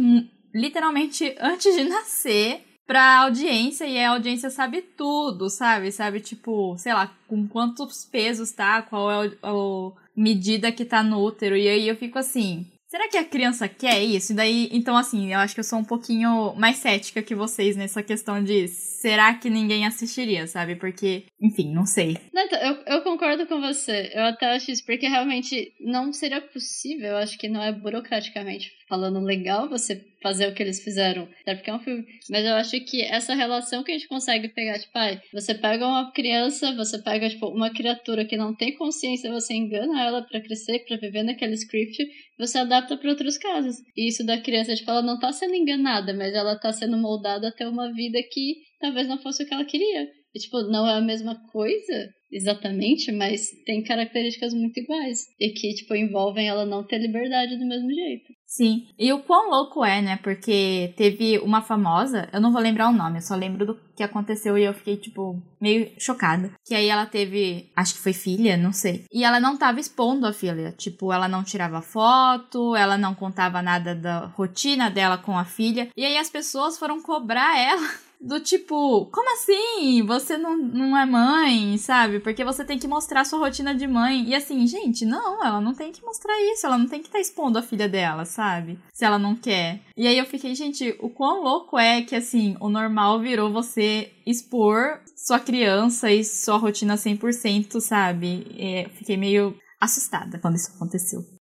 literalmente 0.54 1.34
antes 1.40 1.74
de 1.74 1.84
nascer 1.84 2.64
pra 2.86 3.20
audiência 3.20 3.84
e 3.86 4.02
a 4.02 4.10
audiência 4.10 4.50
sabe 4.50 4.82
tudo, 4.82 5.48
sabe? 5.48 5.92
Sabe, 5.92 6.18
tipo, 6.20 6.76
sei 6.76 6.92
lá, 6.92 7.14
com 7.28 7.46
quantos 7.46 8.04
pesos 8.04 8.50
tá, 8.50 8.82
qual 8.82 9.10
é 9.10 9.30
o 9.44 9.92
medida 10.16 10.72
que 10.72 10.84
tá 10.84 11.02
no 11.02 11.24
útero. 11.24 11.56
E 11.56 11.68
aí 11.68 11.88
eu 11.88 11.96
fico 11.96 12.18
assim, 12.18 12.66
será 12.90 13.08
que 13.08 13.16
a 13.16 13.24
criança 13.24 13.68
quer 13.68 14.02
isso? 14.02 14.32
E 14.32 14.34
daí, 14.34 14.68
então 14.72 14.96
assim, 14.96 15.32
eu 15.32 15.38
acho 15.38 15.54
que 15.54 15.60
eu 15.60 15.64
sou 15.64 15.78
um 15.78 15.84
pouquinho 15.84 16.52
mais 16.56 16.78
cética 16.78 17.22
que 17.22 17.36
vocês 17.36 17.76
nessa 17.76 18.02
questão 18.02 18.42
de 18.42 18.66
será 18.66 19.32
que 19.34 19.48
ninguém 19.48 19.86
assistiria, 19.86 20.46
sabe? 20.48 20.74
Porque, 20.74 21.24
enfim, 21.40 21.72
não 21.72 21.86
sei. 21.86 22.18
Não, 22.34 22.42
então, 22.42 22.58
eu, 22.58 22.82
eu 22.86 23.02
concordo 23.02 23.46
com 23.46 23.60
você. 23.60 24.10
Eu 24.12 24.24
até 24.24 24.46
acho 24.46 24.72
isso, 24.72 24.84
porque 24.84 25.06
realmente 25.06 25.72
não 25.80 26.12
seria 26.12 26.40
possível, 26.40 27.10
eu 27.10 27.16
acho 27.16 27.38
que 27.38 27.48
não 27.48 27.62
é 27.62 27.72
burocraticamente 27.72 28.72
falando 28.88 29.20
legal 29.20 29.68
você 29.68 30.04
fazer 30.22 30.48
o 30.48 30.54
que 30.54 30.62
eles 30.62 30.82
fizeram, 30.82 31.28
até 31.42 31.54
porque 31.54 31.70
é 31.70 31.74
um 31.74 31.80
filme. 31.80 32.04
Mas 32.28 32.44
eu 32.44 32.54
acho 32.54 32.80
que 32.84 33.02
essa 33.02 33.34
relação 33.34 33.82
que 33.82 33.90
a 33.90 33.94
gente 33.94 34.08
consegue 34.08 34.48
pegar, 34.48 34.78
tipo, 34.78 34.92
pai, 34.92 35.20
você 35.32 35.54
pega 35.54 35.86
uma 35.86 36.12
criança, 36.12 36.74
você 36.74 37.02
pega, 37.02 37.28
tipo, 37.28 37.46
uma 37.48 37.70
criatura 37.72 38.24
que 38.24 38.36
não 38.36 38.54
tem 38.54 38.76
consciência, 38.76 39.32
você 39.32 39.54
engana 39.54 40.02
ela 40.02 40.22
para 40.22 40.40
crescer, 40.40 40.80
para 40.80 40.96
viver 40.96 41.22
naquele 41.22 41.54
script, 41.54 42.06
você 42.38 42.58
adapta 42.58 42.96
para 42.96 43.10
outros 43.10 43.38
casos. 43.38 43.76
E 43.96 44.08
isso 44.08 44.24
da 44.24 44.38
criança, 44.38 44.74
tipo, 44.74 44.90
ela 44.90 45.02
não 45.02 45.18
tá 45.18 45.32
sendo 45.32 45.54
enganada, 45.54 46.12
mas 46.14 46.34
ela 46.34 46.58
tá 46.58 46.72
sendo 46.72 46.96
moldada 46.96 47.48
a 47.48 47.52
ter 47.52 47.66
uma 47.66 47.92
vida 47.92 48.18
que 48.30 48.56
talvez 48.80 49.08
não 49.08 49.18
fosse 49.18 49.42
o 49.42 49.46
que 49.46 49.54
ela 49.54 49.64
queria. 49.64 50.08
E, 50.34 50.38
tipo, 50.38 50.62
não 50.62 50.86
é 50.86 50.94
a 50.94 51.00
mesma 51.00 51.34
coisa 51.50 52.08
exatamente, 52.30 53.10
mas 53.10 53.50
tem 53.66 53.82
características 53.82 54.54
muito 54.54 54.78
iguais. 54.78 55.26
E 55.38 55.50
que, 55.50 55.74
tipo, 55.74 55.94
envolvem 55.94 56.48
ela 56.48 56.64
não 56.64 56.86
ter 56.86 56.98
liberdade 56.98 57.58
do 57.58 57.66
mesmo 57.66 57.92
jeito. 57.92 58.32
Sim. 58.50 58.88
E 58.98 59.12
o 59.12 59.20
quão 59.20 59.48
louco 59.48 59.84
é, 59.84 60.02
né? 60.02 60.16
Porque 60.16 60.92
teve 60.96 61.38
uma 61.38 61.62
famosa, 61.62 62.28
eu 62.32 62.40
não 62.40 62.50
vou 62.50 62.60
lembrar 62.60 62.88
o 62.88 62.92
nome, 62.92 63.18
eu 63.18 63.22
só 63.22 63.36
lembro 63.36 63.64
do 63.64 63.78
que 63.94 64.02
aconteceu 64.02 64.58
e 64.58 64.64
eu 64.64 64.74
fiquei, 64.74 64.96
tipo, 64.96 65.40
meio 65.60 65.92
chocada. 65.96 66.50
Que 66.66 66.74
aí 66.74 66.88
ela 66.88 67.06
teve, 67.06 67.70
acho 67.76 67.94
que 67.94 68.00
foi 68.00 68.12
filha, 68.12 68.56
não 68.56 68.72
sei. 68.72 69.04
E 69.12 69.22
ela 69.22 69.38
não 69.38 69.56
tava 69.56 69.78
expondo 69.78 70.26
a 70.26 70.32
filha. 70.32 70.72
Tipo, 70.72 71.12
ela 71.12 71.28
não 71.28 71.44
tirava 71.44 71.80
foto, 71.80 72.74
ela 72.74 72.98
não 72.98 73.14
contava 73.14 73.62
nada 73.62 73.94
da 73.94 74.26
rotina 74.26 74.90
dela 74.90 75.16
com 75.16 75.38
a 75.38 75.44
filha. 75.44 75.88
E 75.96 76.04
aí 76.04 76.18
as 76.18 76.28
pessoas 76.28 76.76
foram 76.76 77.00
cobrar 77.00 77.56
ela 77.56 77.88
do 78.20 78.38
tipo, 78.38 79.06
como 79.06 79.32
assim? 79.32 80.02
Você 80.04 80.36
não, 80.36 80.56
não 80.56 80.96
é 80.96 81.06
mãe, 81.06 81.78
sabe? 81.78 82.20
Porque 82.20 82.44
você 82.44 82.64
tem 82.64 82.78
que 82.78 82.86
mostrar 82.86 83.24
sua 83.24 83.38
rotina 83.38 83.74
de 83.74 83.86
mãe. 83.86 84.28
E 84.28 84.34
assim, 84.34 84.66
gente, 84.66 85.06
não, 85.06 85.42
ela 85.44 85.60
não 85.60 85.74
tem 85.74 85.90
que 85.90 86.04
mostrar 86.04 86.34
isso, 86.52 86.66
ela 86.66 86.76
não 86.76 86.86
tem 86.86 87.00
que 87.00 87.06
estar 87.06 87.18
tá 87.18 87.22
expondo 87.22 87.58
a 87.58 87.62
filha 87.62 87.88
dela, 87.88 88.26
sabe? 88.26 88.78
Se 88.92 89.04
ela 89.04 89.18
não 89.18 89.34
quer. 89.34 89.80
E 89.96 90.06
aí 90.06 90.18
eu 90.18 90.26
fiquei, 90.26 90.54
gente, 90.54 90.94
o 91.00 91.08
quão 91.08 91.42
louco 91.42 91.78
é 91.78 92.02
que 92.02 92.14
assim, 92.14 92.56
o 92.60 92.68
normal 92.68 93.20
virou 93.20 93.50
você 93.50 94.12
expor 94.26 95.00
sua 95.16 95.40
criança 95.40 96.12
e 96.12 96.22
sua 96.22 96.58
rotina 96.58 96.96
100%, 96.96 97.80
sabe? 97.80 98.46
E 98.50 98.88
fiquei 98.98 99.16
meio 99.16 99.56
assustada 99.80 100.38
quando 100.38 100.56
isso 100.56 100.72
aconteceu. 100.76 101.39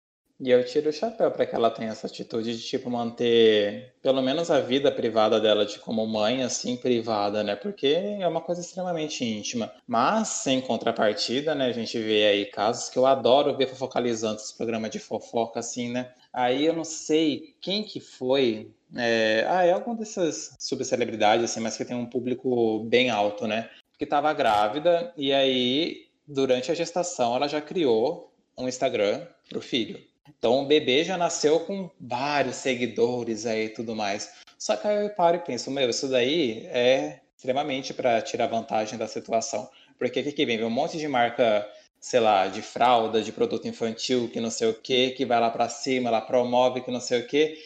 E 0.43 0.51
eu 0.51 0.61
tiro 0.65 0.89
o 0.89 0.93
chapéu 0.93 1.31
para 1.31 1.45
que 1.45 1.55
ela 1.55 1.71
tenha 1.71 1.91
essa 1.91 2.05
atitude 2.05 2.57
de 2.57 2.61
tipo 2.61 2.89
manter 2.89 3.93
pelo 4.01 4.21
menos 4.21 4.51
a 4.51 4.59
vida 4.59 4.91
privada 4.91 5.39
dela 5.39 5.65
de 5.65 5.79
como 5.79 6.05
mãe 6.05 6.43
assim 6.43 6.75
privada, 6.75 7.41
né? 7.41 7.55
Porque 7.55 7.87
é 8.19 8.27
uma 8.27 8.41
coisa 8.41 8.59
extremamente 8.59 9.23
íntima. 9.23 9.71
Mas 9.87 10.45
em 10.45 10.59
contrapartida, 10.59 11.55
né, 11.55 11.67
a 11.67 11.71
gente 11.71 11.97
vê 11.97 12.25
aí 12.25 12.45
casos 12.45 12.89
que 12.89 12.99
eu 12.99 13.05
adoro 13.05 13.55
ver 13.55 13.67
focalizando 13.67 14.35
esse 14.35 14.53
programa 14.57 14.89
de 14.89 14.99
fofoca 14.99 15.61
assim, 15.61 15.89
né? 15.89 16.11
Aí 16.33 16.65
eu 16.65 16.73
não 16.73 16.83
sei 16.83 17.55
quem 17.61 17.81
que 17.81 18.01
foi. 18.01 18.69
É... 18.97 19.45
Ah, 19.47 19.63
é 19.63 19.71
alguma 19.71 19.95
dessas 19.95 20.53
subcelebridades 20.59 21.45
assim, 21.45 21.61
mas 21.61 21.77
que 21.77 21.85
tem 21.85 21.95
um 21.95 22.05
público 22.05 22.83
bem 22.83 23.09
alto, 23.09 23.47
né? 23.47 23.69
Que 23.97 24.03
estava 24.03 24.33
grávida 24.33 25.13
e 25.15 25.31
aí 25.31 26.07
durante 26.27 26.69
a 26.69 26.75
gestação 26.75 27.33
ela 27.33 27.47
já 27.47 27.61
criou 27.61 28.33
um 28.57 28.67
Instagram 28.67 29.25
pro 29.47 29.61
filho. 29.61 30.11
Então 30.43 30.59
o 30.59 30.65
bebê 30.65 31.05
já 31.05 31.17
nasceu 31.17 31.61
com 31.61 31.89
vários 31.97 32.57
seguidores 32.57 33.45
aí 33.45 33.67
e 33.67 33.69
tudo 33.69 33.95
mais. 33.95 34.29
Só 34.59 34.75
que 34.75 34.85
aí 34.85 35.05
eu 35.05 35.09
paro 35.11 35.37
e 35.37 35.39
penso, 35.39 35.71
meu, 35.71 35.89
isso 35.89 36.09
daí 36.09 36.65
é 36.65 37.21
extremamente 37.33 37.93
para 37.93 38.21
tirar 38.21 38.47
vantagem 38.47 38.99
da 38.99 39.07
situação. 39.07 39.69
Porque 39.97 40.19
o 40.19 40.23
que, 40.25 40.33
que 40.33 40.45
vem? 40.45 40.57
Vem 40.57 40.65
um 40.65 40.69
monte 40.69 40.97
de 40.97 41.07
marca, 41.07 41.65
sei 41.97 42.19
lá, 42.19 42.47
de 42.47 42.61
fralda, 42.61 43.21
de 43.21 43.31
produto 43.31 43.69
infantil, 43.69 44.29
que 44.33 44.41
não 44.41 44.51
sei 44.51 44.67
o 44.67 44.73
que, 44.73 45.11
que 45.11 45.25
vai 45.25 45.39
lá 45.39 45.49
para 45.49 45.69
cima, 45.69 46.09
lá 46.09 46.19
promove, 46.19 46.81
que 46.81 46.91
não 46.91 46.99
sei 46.99 47.21
o 47.21 47.25
que. 47.25 47.57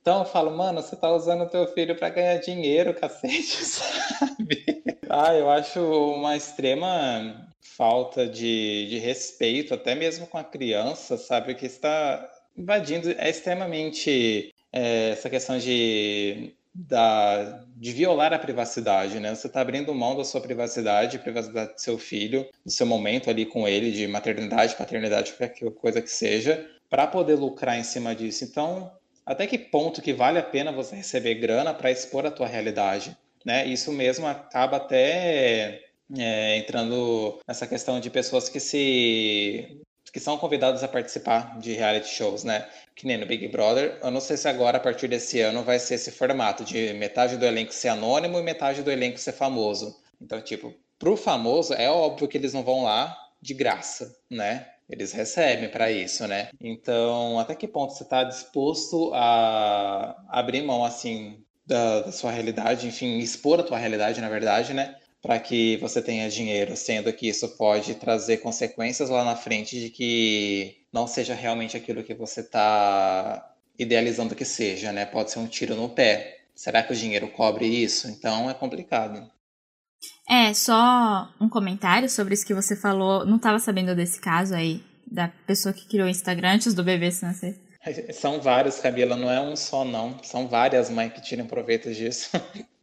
Então 0.00 0.18
eu 0.18 0.24
falo, 0.24 0.50
mano, 0.50 0.82
você 0.82 0.96
tá 0.96 1.14
usando 1.14 1.48
teu 1.48 1.68
filho 1.68 1.94
para 1.94 2.08
ganhar 2.08 2.38
dinheiro, 2.38 2.94
cacete, 2.98 3.62
sabe? 3.64 4.82
Ah, 5.08 5.32
eu 5.34 5.48
acho 5.48 5.78
uma 5.80 6.36
extrema 6.36 7.53
falta 7.64 8.26
de, 8.28 8.86
de 8.88 8.98
respeito, 8.98 9.74
até 9.74 9.94
mesmo 9.94 10.26
com 10.26 10.38
a 10.38 10.44
criança, 10.44 11.16
sabe? 11.16 11.54
Que 11.54 11.66
está 11.66 12.30
invadindo, 12.56 13.10
é 13.18 13.28
extremamente 13.28 14.54
é, 14.72 15.10
essa 15.10 15.28
questão 15.28 15.58
de 15.58 16.54
da, 16.74 17.64
de 17.76 17.92
violar 17.92 18.32
a 18.32 18.38
privacidade, 18.38 19.20
né? 19.20 19.32
Você 19.32 19.46
está 19.46 19.60
abrindo 19.60 19.94
mão 19.94 20.16
da 20.16 20.24
sua 20.24 20.40
privacidade, 20.40 21.20
privacidade 21.20 21.74
do 21.74 21.80
seu 21.80 21.96
filho, 21.96 22.48
do 22.64 22.72
seu 22.72 22.84
momento 22.84 23.30
ali 23.30 23.46
com 23.46 23.68
ele, 23.68 23.92
de 23.92 24.08
maternidade, 24.08 24.74
paternidade, 24.74 25.34
qualquer 25.34 25.70
coisa 25.70 26.02
que 26.02 26.10
seja, 26.10 26.68
para 26.90 27.06
poder 27.06 27.34
lucrar 27.34 27.78
em 27.78 27.84
cima 27.84 28.12
disso. 28.12 28.42
Então, 28.42 28.90
até 29.24 29.46
que 29.46 29.56
ponto 29.56 30.02
que 30.02 30.12
vale 30.12 30.38
a 30.38 30.42
pena 30.42 30.72
você 30.72 30.96
receber 30.96 31.36
grana 31.36 31.72
para 31.72 31.92
expor 31.92 32.26
a 32.26 32.30
tua 32.30 32.48
realidade, 32.48 33.16
né? 33.44 33.64
Isso 33.66 33.92
mesmo 33.92 34.26
acaba 34.26 34.78
até 34.78 35.83
é, 36.16 36.58
entrando 36.58 37.38
nessa 37.46 37.66
questão 37.66 38.00
de 38.00 38.10
pessoas 38.10 38.48
que 38.48 38.60
se 38.60 39.80
que 40.12 40.20
são 40.20 40.38
convidados 40.38 40.84
a 40.84 40.86
participar 40.86 41.58
de 41.58 41.72
reality 41.72 42.08
shows, 42.08 42.44
né? 42.44 42.68
Que 42.94 43.04
nem 43.04 43.16
no 43.18 43.26
Big 43.26 43.48
Brother. 43.48 43.98
Eu 44.00 44.12
não 44.12 44.20
sei 44.20 44.36
se 44.36 44.46
agora, 44.46 44.76
a 44.76 44.80
partir 44.80 45.08
desse 45.08 45.40
ano, 45.40 45.64
vai 45.64 45.76
ser 45.80 45.94
esse 45.94 46.12
formato 46.12 46.64
de 46.64 46.92
metade 46.92 47.36
do 47.36 47.44
elenco 47.44 47.74
ser 47.74 47.88
anônimo 47.88 48.38
e 48.38 48.42
metade 48.42 48.80
do 48.84 48.92
elenco 48.92 49.18
ser 49.18 49.32
famoso. 49.32 50.00
Então, 50.20 50.40
tipo, 50.40 50.72
pro 51.00 51.16
famoso, 51.16 51.74
é 51.74 51.90
óbvio 51.90 52.28
que 52.28 52.38
eles 52.38 52.54
não 52.54 52.62
vão 52.62 52.84
lá 52.84 53.16
de 53.42 53.54
graça, 53.54 54.16
né? 54.30 54.68
Eles 54.88 55.12
recebem 55.12 55.68
para 55.68 55.90
isso, 55.90 56.26
né? 56.28 56.48
Então, 56.60 57.38
até 57.40 57.54
que 57.56 57.66
ponto 57.66 57.92
você 57.92 58.04
está 58.04 58.22
disposto 58.22 59.10
a 59.14 60.14
abrir 60.28 60.62
mão, 60.62 60.84
assim, 60.84 61.42
da, 61.66 62.02
da, 62.02 62.12
sua 62.12 62.30
realidade, 62.30 62.86
enfim, 62.86 63.18
expor 63.18 63.58
a 63.58 63.62
tua 63.62 63.78
realidade, 63.78 64.20
na 64.20 64.28
verdade, 64.28 64.74
né? 64.74 64.94
Para 65.24 65.40
que 65.40 65.78
você 65.78 66.02
tenha 66.02 66.28
dinheiro, 66.28 66.76
sendo 66.76 67.10
que 67.10 67.26
isso 67.26 67.48
pode 67.56 67.94
trazer 67.94 68.42
consequências 68.42 69.08
lá 69.08 69.24
na 69.24 69.34
frente 69.34 69.80
de 69.80 69.88
que 69.88 70.76
não 70.92 71.06
seja 71.06 71.34
realmente 71.34 71.78
aquilo 71.78 72.04
que 72.04 72.12
você 72.12 72.40
está 72.40 73.54
idealizando 73.78 74.34
que 74.34 74.44
seja, 74.44 74.92
né? 74.92 75.06
Pode 75.06 75.30
ser 75.30 75.38
um 75.38 75.46
tiro 75.46 75.74
no 75.76 75.88
pé. 75.88 76.42
Será 76.54 76.82
que 76.82 76.92
o 76.92 76.96
dinheiro 76.96 77.26
cobre 77.28 77.64
isso? 77.64 78.06
Então 78.06 78.50
é 78.50 78.52
complicado. 78.52 79.26
É, 80.28 80.52
só 80.52 81.32
um 81.40 81.48
comentário 81.48 82.10
sobre 82.10 82.34
isso 82.34 82.46
que 82.46 82.52
você 82.52 82.76
falou. 82.76 83.24
Não 83.24 83.36
estava 83.36 83.58
sabendo 83.58 83.96
desse 83.96 84.20
caso 84.20 84.54
aí, 84.54 84.84
da 85.10 85.28
pessoa 85.46 85.72
que 85.72 85.88
criou 85.88 86.06
o 86.06 86.10
Instagram 86.10 86.56
antes 86.56 86.74
do 86.74 86.84
bebê 86.84 87.10
se 87.10 87.24
nascer. 87.24 87.58
São 88.12 88.42
vários, 88.42 88.78
Camila, 88.78 89.16
não 89.16 89.30
é 89.30 89.40
um 89.40 89.56
só, 89.56 89.86
não. 89.86 90.22
São 90.22 90.46
várias 90.46 90.90
mães 90.90 91.14
que 91.14 91.22
tiram 91.22 91.46
proveito 91.46 91.90
disso. 91.94 92.28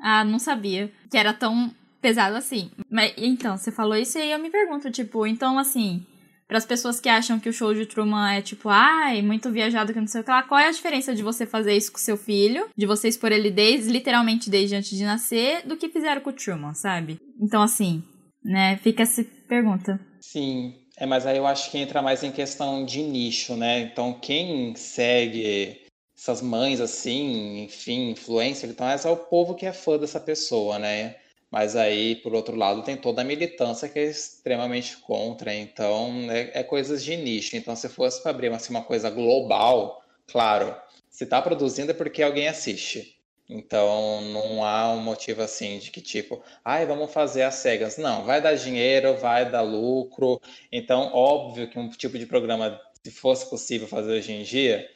Ah, 0.00 0.24
não 0.24 0.38
sabia 0.38 0.90
que 1.10 1.16
era 1.16 1.32
tão 1.32 1.70
pesado 2.00 2.36
assim. 2.36 2.70
Mas 2.90 3.12
então, 3.16 3.56
você 3.56 3.70
falou 3.70 3.96
isso 3.96 4.18
e 4.18 4.30
eu 4.30 4.38
me 4.38 4.50
pergunto, 4.50 4.90
tipo, 4.90 5.26
então 5.26 5.58
assim, 5.58 6.04
para 6.46 6.58
as 6.58 6.66
pessoas 6.66 6.98
que 6.98 7.08
acham 7.08 7.38
que 7.38 7.48
o 7.48 7.52
show 7.52 7.74
de 7.74 7.86
Truman 7.86 8.32
é 8.32 8.40
tipo, 8.40 8.68
ai, 8.68 9.20
muito 9.20 9.50
viajado 9.50 9.92
que 9.92 10.00
não 10.00 10.06
sei 10.06 10.20
o 10.20 10.24
que 10.24 10.30
lá, 10.30 10.42
qual 10.42 10.58
é 10.58 10.68
a 10.68 10.72
diferença 10.72 11.14
de 11.14 11.22
você 11.22 11.44
fazer 11.44 11.76
isso 11.76 11.92
com 11.92 11.98
seu 11.98 12.16
filho, 12.16 12.68
de 12.76 12.86
você 12.86 13.08
expor 13.08 13.32
ele 13.32 13.50
desde, 13.50 13.90
literalmente 13.90 14.48
desde 14.48 14.74
antes 14.74 14.96
de 14.96 15.04
nascer, 15.04 15.66
do 15.66 15.76
que 15.76 15.88
fizeram 15.88 16.20
com 16.20 16.30
o 16.30 16.32
Truman, 16.32 16.74
sabe? 16.74 17.18
Então 17.40 17.62
assim, 17.62 18.02
né, 18.42 18.78
fica 18.78 19.02
essa 19.02 19.24
pergunta. 19.46 20.00
Sim, 20.20 20.74
é, 20.96 21.06
mas 21.06 21.26
aí 21.26 21.36
eu 21.36 21.46
acho 21.46 21.70
que 21.70 21.78
entra 21.78 22.02
mais 22.02 22.22
em 22.22 22.32
questão 22.32 22.84
de 22.84 23.02
nicho, 23.02 23.54
né? 23.54 23.80
Então 23.80 24.12
quem 24.14 24.74
segue 24.74 25.87
essas 26.18 26.42
mães 26.42 26.80
assim, 26.80 27.62
enfim, 27.62 28.10
influencer, 28.10 28.68
então 28.68 28.88
é 28.88 28.96
o 29.08 29.16
povo 29.16 29.54
que 29.54 29.64
é 29.64 29.72
fã 29.72 29.96
dessa 29.96 30.18
pessoa, 30.18 30.76
né? 30.76 31.16
Mas 31.48 31.76
aí, 31.76 32.16
por 32.16 32.34
outro 32.34 32.56
lado, 32.56 32.82
tem 32.82 32.96
toda 32.96 33.22
a 33.22 33.24
militância 33.24 33.88
que 33.88 33.98
é 34.00 34.04
extremamente 34.04 34.96
contra, 34.98 35.54
então 35.54 36.28
é, 36.30 36.50
é 36.60 36.62
coisas 36.64 37.04
de 37.04 37.16
nicho. 37.16 37.56
Então, 37.56 37.74
se 37.76 37.88
fosse 37.88 38.20
para 38.20 38.32
abrir 38.32 38.52
assim, 38.52 38.70
uma 38.70 38.82
coisa 38.82 39.08
global, 39.08 40.02
claro, 40.26 40.76
se 41.08 41.24
está 41.24 41.40
produzindo 41.40 41.92
é 41.92 41.94
porque 41.94 42.22
alguém 42.22 42.48
assiste. 42.48 43.16
Então, 43.48 44.20
não 44.20 44.64
há 44.64 44.92
um 44.92 45.00
motivo 45.00 45.40
assim 45.40 45.78
de 45.78 45.90
que 45.90 46.00
tipo, 46.02 46.42
ai, 46.64 46.84
vamos 46.84 47.12
fazer 47.12 47.44
as 47.44 47.54
cegas. 47.54 47.96
Não, 47.96 48.24
vai 48.24 48.42
dar 48.42 48.54
dinheiro, 48.54 49.16
vai 49.16 49.50
dar 49.50 49.62
lucro. 49.62 50.40
Então, 50.70 51.10
óbvio 51.14 51.70
que 51.70 51.78
um 51.78 51.88
tipo 51.88 52.18
de 52.18 52.26
programa, 52.26 52.78
se 53.02 53.10
fosse 53.10 53.48
possível 53.48 53.88
fazer 53.88 54.12
hoje 54.12 54.32
em 54.32 54.42
dia, 54.42 54.86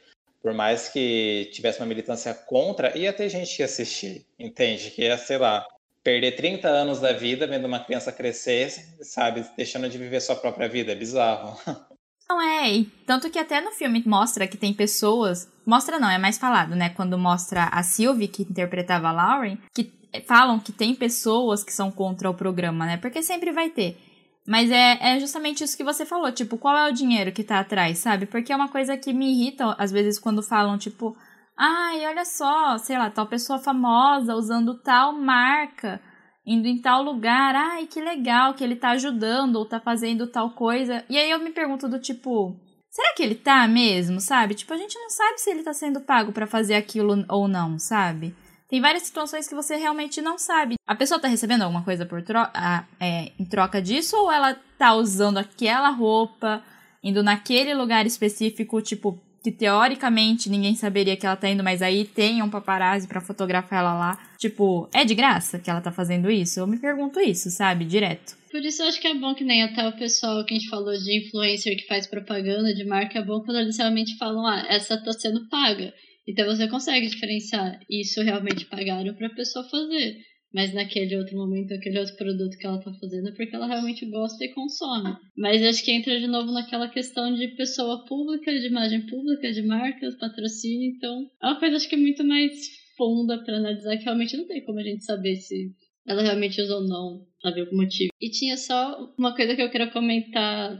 por 0.43 0.53
mais 0.53 0.89
que 0.89 1.49
tivesse 1.53 1.79
uma 1.79 1.87
militância 1.87 2.33
contra, 2.33 2.95
ia 2.97 3.13
ter 3.13 3.29
gente 3.29 3.55
que 3.55 3.63
assistir, 3.63 4.27
entende? 4.37 4.91
Que 4.91 5.03
ia, 5.03 5.17
sei 5.17 5.37
lá, 5.37 5.65
perder 6.03 6.35
30 6.35 6.67
anos 6.67 6.99
da 6.99 7.13
vida 7.13 7.47
vendo 7.47 7.65
uma 7.65 7.79
criança 7.79 8.11
crescer, 8.11 8.69
sabe, 9.01 9.45
deixando 9.55 9.87
de 9.87 9.97
viver 9.97 10.19
sua 10.19 10.35
própria 10.35 10.67
vida, 10.67 10.91
é 10.91 10.95
bizarro. 10.95 11.57
Não 12.29 12.41
é, 12.41 12.85
tanto 13.05 13.29
que 13.29 13.39
até 13.39 13.61
no 13.61 13.71
filme 13.71 14.03
mostra 14.05 14.47
que 14.47 14.57
tem 14.57 14.73
pessoas, 14.73 15.47
mostra 15.65 15.99
não, 15.99 16.09
é 16.09 16.17
mais 16.17 16.37
falado, 16.37 16.73
né, 16.73 16.89
quando 16.89 17.17
mostra 17.17 17.65
a 17.65 17.83
Sylvie, 17.83 18.29
que 18.29 18.41
interpretava 18.41 19.09
a 19.09 19.11
Lauren, 19.11 19.57
que 19.73 19.91
falam 20.25 20.57
que 20.57 20.71
tem 20.71 20.95
pessoas 20.95 21.63
que 21.63 21.71
são 21.71 21.91
contra 21.91 22.29
o 22.29 22.33
programa, 22.33 22.85
né, 22.85 22.97
porque 22.97 23.21
sempre 23.21 23.51
vai 23.51 23.69
ter. 23.69 23.97
Mas 24.45 24.69
é, 24.69 24.97
é 25.15 25.19
justamente 25.19 25.63
isso 25.63 25.77
que 25.77 25.83
você 25.83 26.05
falou, 26.05 26.31
tipo, 26.31 26.57
qual 26.57 26.75
é 26.75 26.89
o 26.89 26.93
dinheiro 26.93 27.31
que 27.31 27.43
tá 27.43 27.59
atrás, 27.59 27.99
sabe? 27.99 28.25
Porque 28.25 28.51
é 28.51 28.55
uma 28.55 28.67
coisa 28.67 28.97
que 28.97 29.13
me 29.13 29.31
irrita, 29.31 29.73
às 29.77 29.91
vezes, 29.91 30.19
quando 30.19 30.43
falam, 30.43 30.77
tipo, 30.77 31.15
ai, 31.57 32.05
olha 32.05 32.25
só, 32.25 32.77
sei 32.77 32.97
lá, 32.97 33.09
tal 33.09 33.25
pessoa 33.25 33.57
famosa 33.57 34.35
usando 34.35 34.77
tal 34.81 35.13
marca, 35.13 36.01
indo 36.45 36.67
em 36.67 36.81
tal 36.81 37.01
lugar, 37.01 37.55
ai, 37.55 37.87
que 37.87 38.01
legal 38.01 38.53
que 38.53 38.63
ele 38.63 38.75
tá 38.75 38.89
ajudando 38.91 39.55
ou 39.55 39.65
tá 39.65 39.79
fazendo 39.79 40.27
tal 40.27 40.51
coisa. 40.51 41.05
E 41.09 41.17
aí 41.17 41.31
eu 41.31 41.39
me 41.39 41.51
pergunto 41.51 41.87
do 41.87 41.99
tipo, 41.99 42.53
será 42.89 43.13
que 43.15 43.23
ele 43.23 43.35
tá 43.35 43.65
mesmo, 43.65 44.19
sabe? 44.19 44.55
Tipo, 44.55 44.73
a 44.73 44.77
gente 44.77 44.99
não 44.99 45.09
sabe 45.09 45.37
se 45.39 45.49
ele 45.51 45.63
tá 45.63 45.73
sendo 45.73 46.01
pago 46.01 46.33
para 46.33 46.45
fazer 46.45 46.75
aquilo 46.75 47.25
ou 47.29 47.47
não, 47.47 47.79
sabe? 47.79 48.35
Tem 48.73 48.81
várias 48.81 49.03
situações 49.03 49.47
que 49.47 49.53
você 49.53 49.75
realmente 49.75 50.19
não 50.19 50.35
sabe. 50.35 50.73
A 50.87 50.95
pessoa 50.95 51.19
tá 51.19 51.27
recebendo 51.27 51.61
alguma 51.61 51.83
coisa 51.83 52.07
por 52.07 52.23
troca, 52.23 52.87
é, 52.99 53.31
em 53.39 53.45
troca 53.45 53.79
disso 53.79 54.17
ou 54.17 54.31
ela 54.31 54.59
tá 54.79 54.95
usando 54.95 55.37
aquela 55.37 55.91
roupa, 55.91 56.59
indo 57.03 57.21
naquele 57.21 57.75
lugar 57.75 58.07
específico, 58.07 58.81
tipo, 58.81 59.21
que 59.43 59.51
teoricamente 59.51 60.49
ninguém 60.49 60.73
saberia 60.73 61.15
que 61.15 61.23
ela 61.23 61.35
tá 61.35 61.47
indo, 61.47 61.63
mas 61.63 61.83
aí 61.83 62.03
tem 62.03 62.41
um 62.41 62.49
paparazzi 62.49 63.07
para 63.07 63.21
fotografar 63.21 63.81
ela 63.81 63.93
lá. 63.93 64.19
Tipo, 64.39 64.89
é 64.91 65.05
de 65.05 65.13
graça 65.13 65.59
que 65.59 65.69
ela 65.69 65.79
tá 65.79 65.91
fazendo 65.91 66.31
isso? 66.31 66.59
Eu 66.59 66.65
me 66.65 66.79
pergunto 66.79 67.19
isso, 67.19 67.51
sabe? 67.51 67.85
Direto. 67.85 68.35
Por 68.49 68.65
isso 68.65 68.81
eu 68.81 68.87
acho 68.87 68.99
que 68.99 69.07
é 69.07 69.13
bom 69.13 69.35
que 69.35 69.43
nem 69.43 69.61
até 69.61 69.87
o 69.87 69.95
pessoal 69.95 70.43
que 70.45 70.55
a 70.55 70.57
gente 70.57 70.69
falou 70.69 70.97
de 70.97 71.19
influencer 71.19 71.77
que 71.77 71.85
faz 71.85 72.07
propaganda 72.07 72.73
de 72.73 72.83
marca, 72.85 73.19
é 73.19 73.23
bom 73.23 73.39
quando 73.41 73.59
eles 73.59 73.77
realmente 73.77 74.17
falam, 74.17 74.47
ah, 74.47 74.65
essa 74.67 74.97
tá 74.97 75.13
sendo 75.13 75.47
paga. 75.47 75.93
Então 76.27 76.45
você 76.45 76.67
consegue 76.67 77.07
diferenciar 77.07 77.79
isso 77.89 78.21
realmente 78.21 78.65
pagaram 78.65 79.13
para 79.13 79.27
a 79.27 79.35
pessoa 79.35 79.67
fazer, 79.69 80.17
mas 80.53 80.73
naquele 80.73 81.17
outro 81.17 81.35
momento, 81.35 81.73
aquele 81.73 81.99
outro 81.99 82.15
produto 82.15 82.57
que 82.57 82.65
ela 82.65 82.77
está 82.77 82.93
fazendo 82.93 83.29
é 83.29 83.31
porque 83.31 83.55
ela 83.55 83.65
realmente 83.65 84.05
gosta 84.05 84.45
e 84.45 84.53
consome. 84.53 85.15
Mas 85.35 85.63
acho 85.63 85.83
que 85.83 85.91
entra 85.91 86.19
de 86.19 86.27
novo 86.27 86.51
naquela 86.51 86.87
questão 86.87 87.33
de 87.33 87.47
pessoa 87.55 88.05
pública, 88.05 88.53
de 88.57 88.67
imagem 88.67 89.01
pública, 89.07 89.51
de 89.51 89.63
marcas, 89.63 90.15
patrocínio. 90.17 90.91
Então 90.95 91.25
é 91.41 91.47
uma 91.47 91.59
coisa 91.59 91.77
acho 91.77 91.89
que 91.89 91.97
muito 91.97 92.23
mais 92.23 92.53
funda 92.95 93.43
para 93.43 93.57
analisar 93.57 93.97
que 93.97 94.03
realmente 94.03 94.37
não 94.37 94.45
tem 94.45 94.63
como 94.63 94.79
a 94.79 94.83
gente 94.83 95.03
saber 95.03 95.35
se 95.37 95.71
ela 96.05 96.21
realmente 96.21 96.61
usou 96.61 96.81
ou 96.81 96.87
não, 96.87 97.25
sabe, 97.41 97.61
algum 97.61 97.77
motivo. 97.77 98.11
E 98.21 98.29
tinha 98.29 98.57
só 98.57 99.13
uma 99.17 99.35
coisa 99.35 99.55
que 99.55 99.61
eu 99.61 99.71
queria 99.71 99.89
comentar 99.89 100.79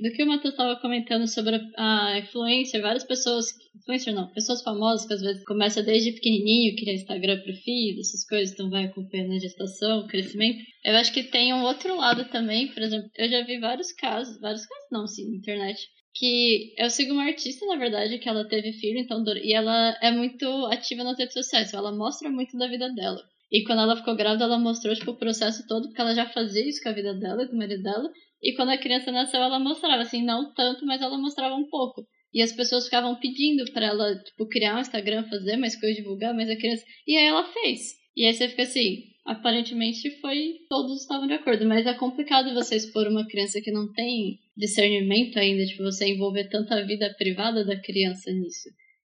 do 0.00 0.12
que 0.12 0.22
o 0.22 0.26
Matheus 0.26 0.54
estava 0.54 0.80
comentando 0.80 1.26
sobre 1.26 1.60
a 1.76 2.18
influência, 2.18 2.80
várias 2.80 3.04
pessoas, 3.04 3.46
influencer 3.74 4.14
não, 4.14 4.32
pessoas 4.32 4.62
famosas 4.62 5.06
que 5.06 5.14
às 5.14 5.20
vezes 5.20 5.44
começam 5.44 5.84
desde 5.84 6.12
pequenininho, 6.12 6.76
criar 6.76 6.94
Instagram 6.94 7.40
pro 7.40 7.52
filho, 7.54 8.00
essas 8.00 8.24
coisas, 8.26 8.52
então 8.52 8.70
vai 8.70 8.84
acompanhando 8.84 9.32
a 9.32 9.38
gestação, 9.38 10.00
o 10.00 10.06
crescimento. 10.06 10.58
Eu 10.84 10.96
acho 10.96 11.12
que 11.12 11.24
tem 11.24 11.52
um 11.52 11.64
outro 11.64 11.96
lado 11.96 12.24
também, 12.26 12.68
por 12.68 12.82
exemplo, 12.82 13.10
eu 13.16 13.28
já 13.28 13.42
vi 13.44 13.58
vários 13.58 13.92
casos, 13.92 14.40
vários 14.40 14.66
casos 14.66 14.86
não, 14.92 15.06
sim, 15.06 15.30
na 15.30 15.36
internet, 15.36 15.80
que 16.14 16.74
eu 16.78 16.88
sigo 16.88 17.12
uma 17.12 17.24
artista, 17.24 17.66
na 17.66 17.76
verdade, 17.76 18.18
que 18.18 18.28
ela 18.28 18.46
teve 18.46 18.72
filho, 18.74 18.98
então, 18.98 19.24
e 19.42 19.52
ela 19.52 19.98
é 20.00 20.12
muito 20.12 20.46
ativa 20.66 21.02
nas 21.02 21.18
redes 21.18 21.34
sociais, 21.34 21.68
então 21.68 21.80
ela 21.80 21.96
mostra 21.96 22.30
muito 22.30 22.56
da 22.56 22.68
vida 22.68 22.88
dela. 22.92 23.20
E 23.50 23.62
quando 23.62 23.82
ela 23.82 23.96
ficou 23.96 24.16
grávida, 24.16 24.44
ela 24.44 24.58
mostrou 24.58 24.94
tipo, 24.94 25.12
o 25.12 25.16
processo 25.16 25.64
todo, 25.68 25.86
porque 25.86 26.00
ela 26.00 26.14
já 26.14 26.26
fazia 26.26 26.68
isso 26.68 26.82
com 26.82 26.88
a 26.88 26.92
vida 26.92 27.14
dela 27.14 27.46
com 27.46 27.54
o 27.54 27.58
marido 27.58 27.82
dela. 27.84 28.10
E 28.44 28.54
quando 28.54 28.68
a 28.68 28.78
criança 28.78 29.10
nasceu, 29.10 29.40
ela 29.40 29.58
mostrava, 29.58 30.02
assim, 30.02 30.22
não 30.22 30.52
tanto, 30.52 30.84
mas 30.84 31.00
ela 31.00 31.16
mostrava 31.16 31.54
um 31.54 31.66
pouco. 31.66 32.06
E 32.32 32.42
as 32.42 32.52
pessoas 32.52 32.84
ficavam 32.84 33.14
pedindo 33.16 33.64
para 33.72 33.86
ela, 33.86 34.14
tipo, 34.22 34.46
criar 34.46 34.76
um 34.76 34.80
Instagram, 34.80 35.24
fazer 35.30 35.56
mais 35.56 35.80
coisas, 35.80 35.96
divulgar, 35.96 36.34
mas 36.34 36.50
a 36.50 36.56
criança. 36.56 36.84
E 37.06 37.16
aí 37.16 37.24
ela 37.24 37.44
fez. 37.44 37.94
E 38.14 38.26
aí 38.26 38.34
você 38.34 38.48
fica 38.48 38.64
assim, 38.64 39.04
aparentemente 39.24 40.10
foi 40.20 40.58
todos 40.68 41.00
estavam 41.00 41.26
de 41.26 41.32
acordo, 41.32 41.64
mas 41.64 41.86
é 41.86 41.94
complicado 41.94 42.52
você 42.52 42.76
expor 42.76 43.08
uma 43.08 43.26
criança 43.26 43.62
que 43.62 43.72
não 43.72 43.90
tem 43.92 44.38
discernimento 44.54 45.38
ainda, 45.38 45.64
tipo, 45.64 45.82
você 45.82 46.08
envolver 46.08 46.48
tanta 46.50 46.84
vida 46.84 47.14
privada 47.16 47.64
da 47.64 47.80
criança 47.80 48.30
nisso. 48.30 48.68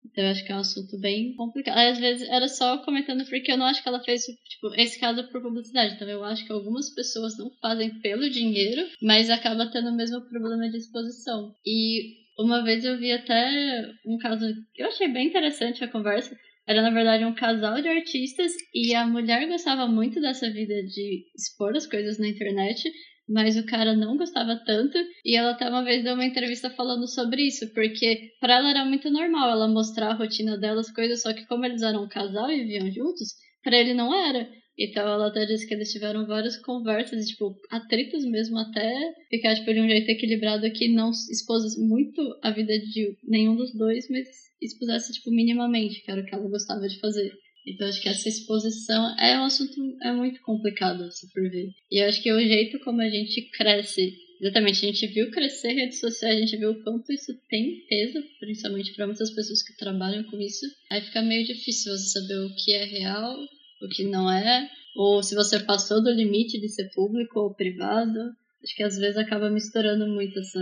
Então 0.06 0.24
eu 0.24 0.32
acho 0.32 0.46
que 0.46 0.52
é 0.52 0.56
um 0.56 0.60
assunto 0.60 1.00
bem 1.00 1.36
complicado. 1.36 1.78
Às 1.78 2.00
vezes 2.00 2.28
era 2.28 2.48
só 2.48 2.78
comentando 2.80 3.26
porque 3.26 3.52
eu 3.52 3.58
não 3.58 3.66
acho 3.66 3.82
que 3.82 3.90
ela 3.90 4.04
fez 4.04 4.24
tipo, 4.24 4.74
esse 4.76 5.00
caso 5.00 5.24
por 5.30 5.42
publicidade. 5.42 5.96
Então 5.96 6.10
eu 6.10 6.24
acho 6.24 6.46
que 6.46 6.52
algumas 6.52 6.94
pessoas 6.94 7.38
não 7.38 7.52
fazem 7.62 8.00
pelo 8.02 8.30
dinheiro, 8.30 8.88
mas 9.02 9.30
acaba 9.30 9.70
tendo 9.72 9.90
o 9.90 9.96
mesmo 9.96 10.22
problema 10.30 10.70
de 10.70 10.78
exposição. 10.78 11.54
E 11.66 12.20
uma 12.38 12.64
vez 12.64 12.86
eu 12.86 12.98
vi 12.98 13.12
até 13.12 13.86
um 14.06 14.18
caso 14.18 14.46
que 14.74 14.82
eu 14.82 14.88
achei 14.88 15.08
bem 15.08 15.28
interessante 15.28 15.84
a 15.84 15.92
conversa. 15.92 16.36
Era, 16.68 16.84
na 16.84 16.92
verdade, 16.92 17.26
um 17.26 17.34
casal 17.34 17.82
de 17.82 17.88
artistas 17.88 18.52
e 18.74 18.94
a 18.94 19.06
mulher 19.06 19.48
gostava 19.48 19.88
muito 19.88 20.22
dessa 20.22 20.50
vida 20.52 20.84
de 20.84 21.26
expor 21.36 21.76
as 21.76 21.88
coisas 21.88 22.20
na 22.20 22.28
internet, 22.28 22.88
mas 23.30 23.56
o 23.56 23.66
cara 23.66 23.96
não 23.96 24.18
gostava 24.18 24.56
tanto. 24.66 24.98
E 25.24 25.38
ela 25.38 25.52
até 25.52 25.70
uma 25.70 25.84
vez 25.84 26.04
deu 26.04 26.16
uma 26.16 26.26
entrevista 26.26 26.70
falando 26.72 27.08
sobre 27.08 27.44
isso, 27.44 27.72
porque 27.74 28.32
para 28.40 28.56
ela 28.56 28.70
era 28.72 28.86
muito 28.86 29.10
normal 29.12 29.52
ela 29.52 29.68
mostrar 29.68 30.10
a 30.10 30.16
rotina 30.16 30.58
dela, 30.58 30.82
as 30.82 30.92
coisas, 30.92 31.22
só 31.22 31.34
que 31.34 31.46
como 31.46 31.66
eles 31.66 31.82
eram 31.84 32.04
um 32.04 32.10
casal 32.10 32.52
e 32.52 32.64
viviam 32.64 32.92
juntos, 32.92 33.30
para 33.64 33.78
ele 33.78 33.94
não 33.94 34.14
era. 34.14 34.50
Então 34.78 35.06
ela 35.06 35.28
até 35.28 35.46
disse 35.46 35.68
que 35.68 35.74
eles 35.74 35.92
tiveram 35.92 36.26
várias 36.26 36.58
conversas, 36.58 37.28
tipo, 37.28 37.54
atritos 37.70 38.24
mesmo, 38.26 38.58
até 38.58 39.14
ficar 39.30 39.54
tipo, 39.54 39.74
de 39.74 39.82
um 39.82 39.90
jeito 39.90 40.10
equilibrado 40.10 40.72
que 40.72 40.88
não 40.88 41.12
expôs 41.12 41.78
muito 41.78 42.22
a 42.42 42.50
vida 42.50 42.80
de 42.80 43.18
nenhum 43.28 43.56
dos 43.58 43.74
dois, 43.74 44.08
mas 44.10 44.26
expusesse 44.62 45.12
tipo, 45.14 45.32
minimamente, 45.32 46.02
que 46.02 46.10
era 46.10 46.22
o 46.22 46.26
que 46.26 46.34
ela 46.34 46.50
gostava 46.50 46.88
de 46.88 46.98
fazer. 47.00 47.32
Então 47.66 47.88
acho 47.88 48.02
que 48.02 48.10
essa 48.10 48.30
exposição 48.30 49.18
é 49.20 49.40
um 49.40 49.46
assunto 49.46 49.74
é 50.02 50.12
muito 50.12 50.42
complicado 50.42 51.12
se 51.12 51.30
for 51.32 51.50
ver. 51.50 51.70
E 51.92 52.02
eu 52.02 52.08
acho 52.08 52.22
que 52.22 52.32
o 52.32 52.40
jeito 52.40 52.80
como 52.80 53.02
a 53.02 53.10
gente 53.10 53.42
cresce, 53.52 54.18
exatamente, 54.42 54.86
a 54.86 54.92
gente 54.92 55.08
viu 55.08 55.30
crescer 55.32 55.74
redes 55.74 56.00
sociais, 56.00 56.38
a 56.38 56.40
gente 56.40 56.58
viu 56.58 56.72
o 56.72 56.84
quanto 56.84 57.12
isso 57.12 57.34
tem 57.50 57.86
peso, 57.88 58.24
principalmente 58.40 58.94
para 58.94 59.08
muitas 59.08 59.32
pessoas 59.32 59.62
que 59.62 59.78
trabalham 59.78 60.24
com 60.24 60.40
isso. 60.40 60.66
Aí 60.90 61.02
fica 61.02 61.22
meio 61.22 61.46
difícil 61.46 61.92
você 61.92 62.20
saber 62.20 62.40
o 62.40 62.56
que 62.56 62.74
é 62.74 62.86
real 62.86 63.38
o 63.82 63.88
que 63.88 64.04
não 64.04 64.30
é, 64.30 64.70
ou 64.96 65.24
se 65.24 65.36
você 65.36 65.60
passou 65.60 66.04
do 66.04 66.12
limite 66.12 66.60
de 66.60 66.68
ser 66.70 66.90
público 66.94 67.40
ou 67.40 67.54
privado. 67.54 68.20
Acho 68.64 68.76
que 68.76 68.84
às 68.84 68.98
vezes 68.98 69.18
acaba 69.18 69.50
misturando 69.50 70.08
muito 70.08 70.38
essa 70.38 70.60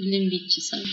limite, 0.00 0.60
sabe? 0.60 0.84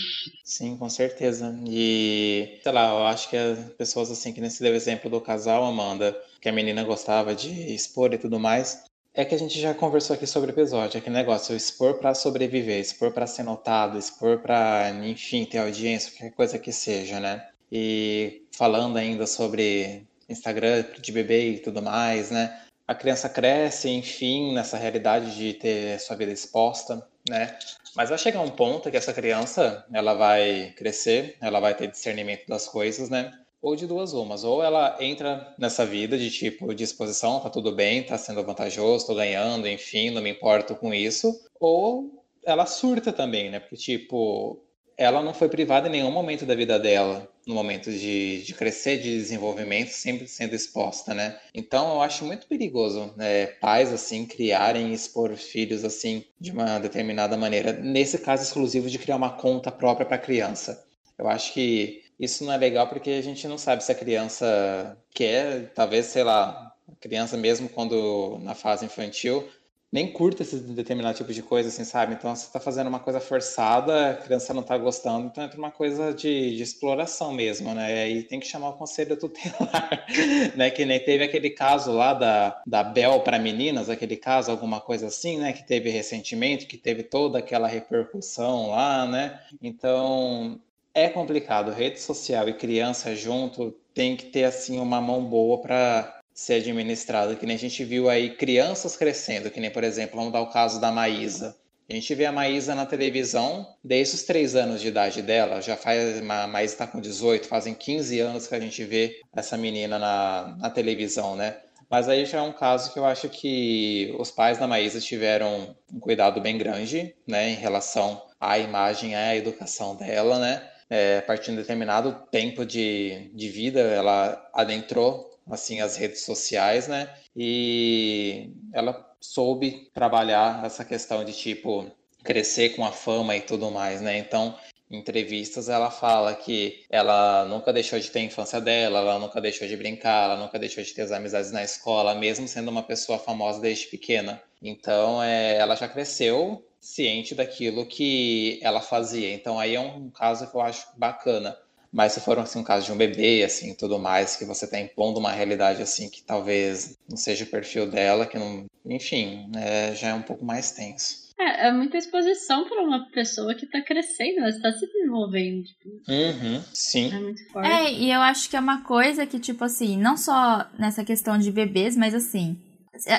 Sim, 0.44 0.76
com 0.76 0.88
certeza. 0.88 1.58
E, 1.66 2.58
sei 2.62 2.72
lá, 2.72 2.90
eu 2.90 3.06
acho 3.06 3.28
que 3.28 3.36
as 3.36 3.72
pessoas 3.74 4.10
assim, 4.10 4.32
que 4.32 4.40
nesse 4.40 4.62
deu 4.62 4.74
exemplo 4.74 5.10
do 5.10 5.20
casal, 5.20 5.64
Amanda, 5.64 6.16
que 6.40 6.48
a 6.48 6.52
menina 6.52 6.84
gostava 6.84 7.34
de 7.34 7.50
expor 7.72 8.12
e 8.12 8.18
tudo 8.18 8.38
mais, 8.38 8.84
é 9.14 9.24
que 9.24 9.34
a 9.34 9.38
gente 9.38 9.60
já 9.60 9.74
conversou 9.74 10.14
aqui 10.14 10.26
sobre 10.26 10.50
o 10.50 10.54
episódio, 10.54 10.98
aquele 10.98 11.16
negócio, 11.16 11.56
expor 11.56 11.94
para 11.98 12.14
sobreviver, 12.14 12.80
expor 12.80 13.12
para 13.12 13.26
ser 13.26 13.42
notado, 13.42 13.98
expor 13.98 14.38
para, 14.38 14.90
enfim, 15.04 15.44
ter 15.44 15.58
audiência, 15.58 16.12
qualquer 16.12 16.30
coisa 16.30 16.58
que 16.58 16.70
seja, 16.70 17.18
né? 17.18 17.48
E 17.70 18.42
falando 18.52 18.96
ainda 18.96 19.26
sobre 19.26 20.06
Instagram 20.28 20.84
de 21.00 21.10
bebê 21.10 21.50
e 21.54 21.58
tudo 21.58 21.82
mais, 21.82 22.30
né? 22.30 22.62
A 22.86 22.94
criança 22.94 23.28
cresce, 23.28 23.90
enfim, 23.90 24.54
nessa 24.54 24.78
realidade 24.78 25.36
de 25.36 25.52
ter 25.54 25.98
sua 26.00 26.16
vida 26.16 26.32
exposta, 26.32 27.06
né? 27.28 27.58
Mas 27.94 28.08
vai 28.08 28.18
chegar 28.18 28.40
um 28.40 28.50
ponto 28.50 28.90
que 28.90 28.96
essa 28.96 29.12
criança, 29.12 29.84
ela 29.92 30.14
vai 30.14 30.72
crescer, 30.76 31.36
ela 31.40 31.60
vai 31.60 31.74
ter 31.74 31.90
discernimento 31.90 32.46
das 32.46 32.68
coisas, 32.68 33.10
né? 33.10 33.32
Ou 33.60 33.74
de 33.74 33.86
duas 33.86 34.12
umas, 34.12 34.44
ou 34.44 34.62
ela 34.62 34.96
entra 35.00 35.52
nessa 35.58 35.84
vida 35.84 36.16
de 36.16 36.30
tipo 36.30 36.72
de 36.72 36.84
exposição, 36.84 37.40
tá 37.40 37.50
tudo 37.50 37.72
bem, 37.72 38.04
tá 38.04 38.16
sendo 38.16 38.44
vantajoso, 38.44 39.06
tô 39.06 39.14
ganhando, 39.16 39.66
enfim, 39.66 40.10
não 40.10 40.22
me 40.22 40.30
importo 40.30 40.76
com 40.76 40.94
isso, 40.94 41.44
ou 41.58 42.22
ela 42.44 42.66
surta 42.66 43.12
também, 43.12 43.50
né? 43.50 43.58
Porque 43.58 43.76
tipo, 43.76 44.62
ela 44.98 45.22
não 45.22 45.32
foi 45.32 45.48
privada 45.48 45.86
em 45.86 45.92
nenhum 45.92 46.10
momento 46.10 46.44
da 46.44 46.56
vida 46.56 46.76
dela, 46.76 47.30
no 47.46 47.54
momento 47.54 47.88
de, 47.90 48.42
de 48.42 48.52
crescer, 48.52 48.98
de 48.98 49.16
desenvolvimento, 49.16 49.90
sempre 49.90 50.26
sendo 50.26 50.54
exposta, 50.54 51.14
né? 51.14 51.38
Então 51.54 51.94
eu 51.94 52.02
acho 52.02 52.24
muito 52.24 52.48
perigoso 52.48 53.14
né, 53.16 53.46
pais 53.46 53.92
assim 53.92 54.26
criarem 54.26 54.90
e 54.90 54.94
expor 54.94 55.36
filhos 55.36 55.84
assim 55.84 56.24
de 56.40 56.50
uma 56.50 56.80
determinada 56.80 57.36
maneira. 57.36 57.72
Nesse 57.72 58.18
caso 58.18 58.42
exclusivo 58.42 58.90
de 58.90 58.98
criar 58.98 59.16
uma 59.16 59.30
conta 59.30 59.70
própria 59.70 60.04
para 60.04 60.16
a 60.16 60.20
criança. 60.20 60.84
Eu 61.16 61.28
acho 61.28 61.52
que 61.52 62.02
isso 62.18 62.44
não 62.44 62.52
é 62.52 62.56
legal 62.56 62.88
porque 62.88 63.10
a 63.10 63.22
gente 63.22 63.46
não 63.46 63.56
sabe 63.56 63.84
se 63.84 63.92
a 63.92 63.94
criança 63.94 64.98
quer, 65.14 65.72
talvez, 65.74 66.06
sei 66.06 66.24
lá, 66.24 66.74
a 66.90 66.96
criança 66.96 67.36
mesmo 67.36 67.68
quando 67.68 68.38
na 68.42 68.54
fase 68.54 68.84
infantil 68.84 69.48
nem 69.90 70.12
curta 70.12 70.42
esse 70.42 70.56
determinado 70.58 71.16
tipo 71.16 71.32
de 71.32 71.42
coisa, 71.42 71.68
assim, 71.70 71.82
sabe? 71.82 72.14
Então, 72.14 72.34
você 72.34 72.46
está 72.46 72.60
fazendo 72.60 72.88
uma 72.88 73.00
coisa 73.00 73.20
forçada, 73.20 74.10
a 74.10 74.14
criança 74.14 74.52
não 74.52 74.60
está 74.60 74.76
gostando, 74.76 75.26
então 75.26 75.42
entra 75.42 75.58
uma 75.58 75.70
coisa 75.70 76.12
de, 76.12 76.56
de, 76.56 76.62
exploração 76.62 77.32
mesmo, 77.32 77.72
né? 77.74 78.08
E 78.10 78.22
tem 78.22 78.38
que 78.38 78.46
chamar 78.46 78.70
o 78.70 78.74
conselho 78.74 79.16
tutelar, 79.16 80.06
né? 80.54 80.70
Que 80.70 80.84
nem 80.84 81.00
teve 81.00 81.24
aquele 81.24 81.50
caso 81.50 81.90
lá 81.92 82.12
da, 82.12 82.62
da 82.66 82.84
Bel 82.84 83.20
para 83.20 83.38
meninas, 83.38 83.88
aquele 83.88 84.16
caso, 84.16 84.50
alguma 84.50 84.80
coisa 84.80 85.06
assim, 85.06 85.38
né? 85.38 85.54
Que 85.54 85.66
teve 85.66 85.88
recentemente, 85.88 86.66
que 86.66 86.76
teve 86.76 87.02
toda 87.02 87.38
aquela 87.38 87.66
repercussão 87.66 88.70
lá, 88.70 89.06
né? 89.06 89.40
Então, 89.62 90.60
é 90.94 91.08
complicado. 91.08 91.70
Rede 91.70 92.00
social 92.00 92.48
e 92.48 92.52
criança 92.52 93.14
junto 93.16 93.74
tem 93.94 94.16
que 94.16 94.26
ter, 94.26 94.44
assim, 94.44 94.78
uma 94.78 95.00
mão 95.00 95.24
boa 95.24 95.60
para 95.60 96.17
ser 96.38 96.54
administrado, 96.54 97.34
que 97.34 97.44
nem 97.44 97.56
a 97.56 97.58
gente 97.58 97.82
viu 97.82 98.08
aí 98.08 98.30
crianças 98.30 98.96
crescendo, 98.96 99.50
que 99.50 99.58
nem, 99.58 99.72
por 99.72 99.82
exemplo, 99.82 100.16
vamos 100.16 100.32
dar 100.32 100.40
o 100.40 100.52
caso 100.52 100.80
da 100.80 100.92
Maísa. 100.92 101.56
A 101.90 101.92
gente 101.92 102.14
vê 102.14 102.26
a 102.26 102.32
Maísa 102.32 102.76
na 102.76 102.86
televisão 102.86 103.66
desde 103.82 104.14
os 104.14 104.22
três 104.22 104.54
anos 104.54 104.80
de 104.80 104.86
idade 104.86 105.20
dela, 105.20 105.60
já 105.60 105.76
faz, 105.76 106.18
a 106.18 106.46
Maísa 106.46 106.74
está 106.74 106.86
com 106.86 107.00
18, 107.00 107.48
fazem 107.48 107.74
15 107.74 108.20
anos 108.20 108.46
que 108.46 108.54
a 108.54 108.60
gente 108.60 108.84
vê 108.84 109.20
essa 109.34 109.56
menina 109.56 109.98
na, 109.98 110.56
na 110.60 110.70
televisão, 110.70 111.34
né? 111.34 111.56
Mas 111.90 112.08
aí 112.08 112.24
já 112.24 112.38
é 112.38 112.42
um 112.42 112.52
caso 112.52 112.92
que 112.92 113.00
eu 113.00 113.04
acho 113.04 113.28
que 113.28 114.14
os 114.16 114.30
pais 114.30 114.58
da 114.58 114.66
Maísa 114.68 115.00
tiveram 115.00 115.74
um 115.92 115.98
cuidado 115.98 116.40
bem 116.40 116.56
grande, 116.56 117.16
né, 117.26 117.50
em 117.50 117.56
relação 117.56 118.22
à 118.38 118.60
imagem, 118.60 119.16
à 119.16 119.34
educação 119.34 119.96
dela, 119.96 120.38
né? 120.38 120.70
É, 120.88 121.18
a 121.18 121.22
partir 121.22 121.46
de 121.46 121.52
um 121.52 121.56
determinado 121.56 122.12
tempo 122.30 122.64
de, 122.64 123.32
de 123.34 123.48
vida, 123.48 123.80
ela 123.80 124.48
adentrou 124.54 125.27
assim 125.50 125.80
as 125.80 125.96
redes 125.96 126.22
sociais, 126.24 126.88
né? 126.88 127.12
E 127.36 128.50
ela 128.72 129.08
soube 129.20 129.90
trabalhar 129.92 130.64
essa 130.64 130.84
questão 130.84 131.24
de 131.24 131.32
tipo 131.32 131.90
crescer 132.22 132.70
com 132.70 132.84
a 132.84 132.92
fama 132.92 133.36
e 133.36 133.40
tudo 133.40 133.70
mais, 133.70 134.00
né? 134.00 134.18
Então, 134.18 134.54
em 134.90 134.98
entrevistas 134.98 135.68
ela 135.68 135.90
fala 135.90 136.34
que 136.34 136.84
ela 136.90 137.44
nunca 137.44 137.72
deixou 137.72 137.98
de 137.98 138.10
ter 138.10 138.20
a 138.20 138.24
infância 138.24 138.60
dela, 138.60 139.00
ela 139.00 139.18
nunca 139.18 139.40
deixou 139.40 139.68
de 139.68 139.76
brincar, 139.76 140.24
ela 140.24 140.36
nunca 140.36 140.58
deixou 140.58 140.82
de 140.82 140.92
ter 140.94 141.02
as 141.02 141.12
amizades 141.12 141.52
na 141.52 141.62
escola, 141.62 142.14
mesmo 142.14 142.48
sendo 142.48 142.70
uma 142.70 142.82
pessoa 142.82 143.18
famosa 143.18 143.60
desde 143.60 143.86
pequena. 143.86 144.42
Então, 144.62 145.22
é, 145.22 145.56
ela 145.56 145.74
já 145.74 145.88
cresceu 145.88 146.64
ciente 146.80 147.34
daquilo 147.34 147.86
que 147.86 148.58
ela 148.62 148.80
fazia. 148.80 149.32
Então, 149.32 149.58
aí 149.58 149.74
é 149.74 149.80
um 149.80 150.10
caso 150.10 150.50
que 150.50 150.56
eu 150.56 150.60
acho 150.60 150.86
bacana 150.96 151.56
mas 151.92 152.12
se 152.12 152.20
for 152.20 152.38
assim, 152.38 152.60
um 152.60 152.64
caso 152.64 152.86
de 152.86 152.92
um 152.92 152.96
bebê, 152.96 153.42
assim, 153.42 153.74
tudo 153.74 153.98
mais, 153.98 154.36
que 154.36 154.44
você 154.44 154.64
está 154.64 154.78
impondo 154.78 155.18
uma 155.18 155.32
realidade 155.32 155.82
assim 155.82 156.08
que 156.10 156.22
talvez 156.22 156.96
não 157.08 157.16
seja 157.16 157.44
o 157.44 157.48
perfil 157.48 157.90
dela, 157.90 158.26
que 158.26 158.38
não, 158.38 158.66
enfim, 158.84 159.50
é, 159.56 159.94
já 159.94 160.08
é 160.08 160.14
um 160.14 160.22
pouco 160.22 160.44
mais 160.44 160.70
tenso. 160.72 161.28
É, 161.38 161.68
é 161.68 161.72
muita 161.72 161.96
exposição 161.96 162.68
para 162.68 162.82
uma 162.82 163.08
pessoa 163.10 163.54
que 163.54 163.64
está 163.64 163.80
crescendo, 163.80 164.40
ela 164.40 164.48
está 164.48 164.72
se 164.72 164.86
desenvolvendo. 164.86 165.62
Tipo. 165.64 165.88
Uhum, 166.08 166.62
sim. 166.74 167.14
É 167.14 167.20
muito 167.20 167.52
forte. 167.52 167.70
É, 167.70 167.92
e 167.92 168.10
eu 168.10 168.20
acho 168.20 168.50
que 168.50 168.56
é 168.56 168.60
uma 168.60 168.82
coisa 168.82 169.24
que, 169.24 169.38
tipo 169.38 169.62
assim, 169.64 169.96
não 169.96 170.16
só 170.16 170.68
nessa 170.76 171.04
questão 171.04 171.38
de 171.38 171.52
bebês, 171.52 171.96
mas 171.96 172.12
assim, 172.12 172.58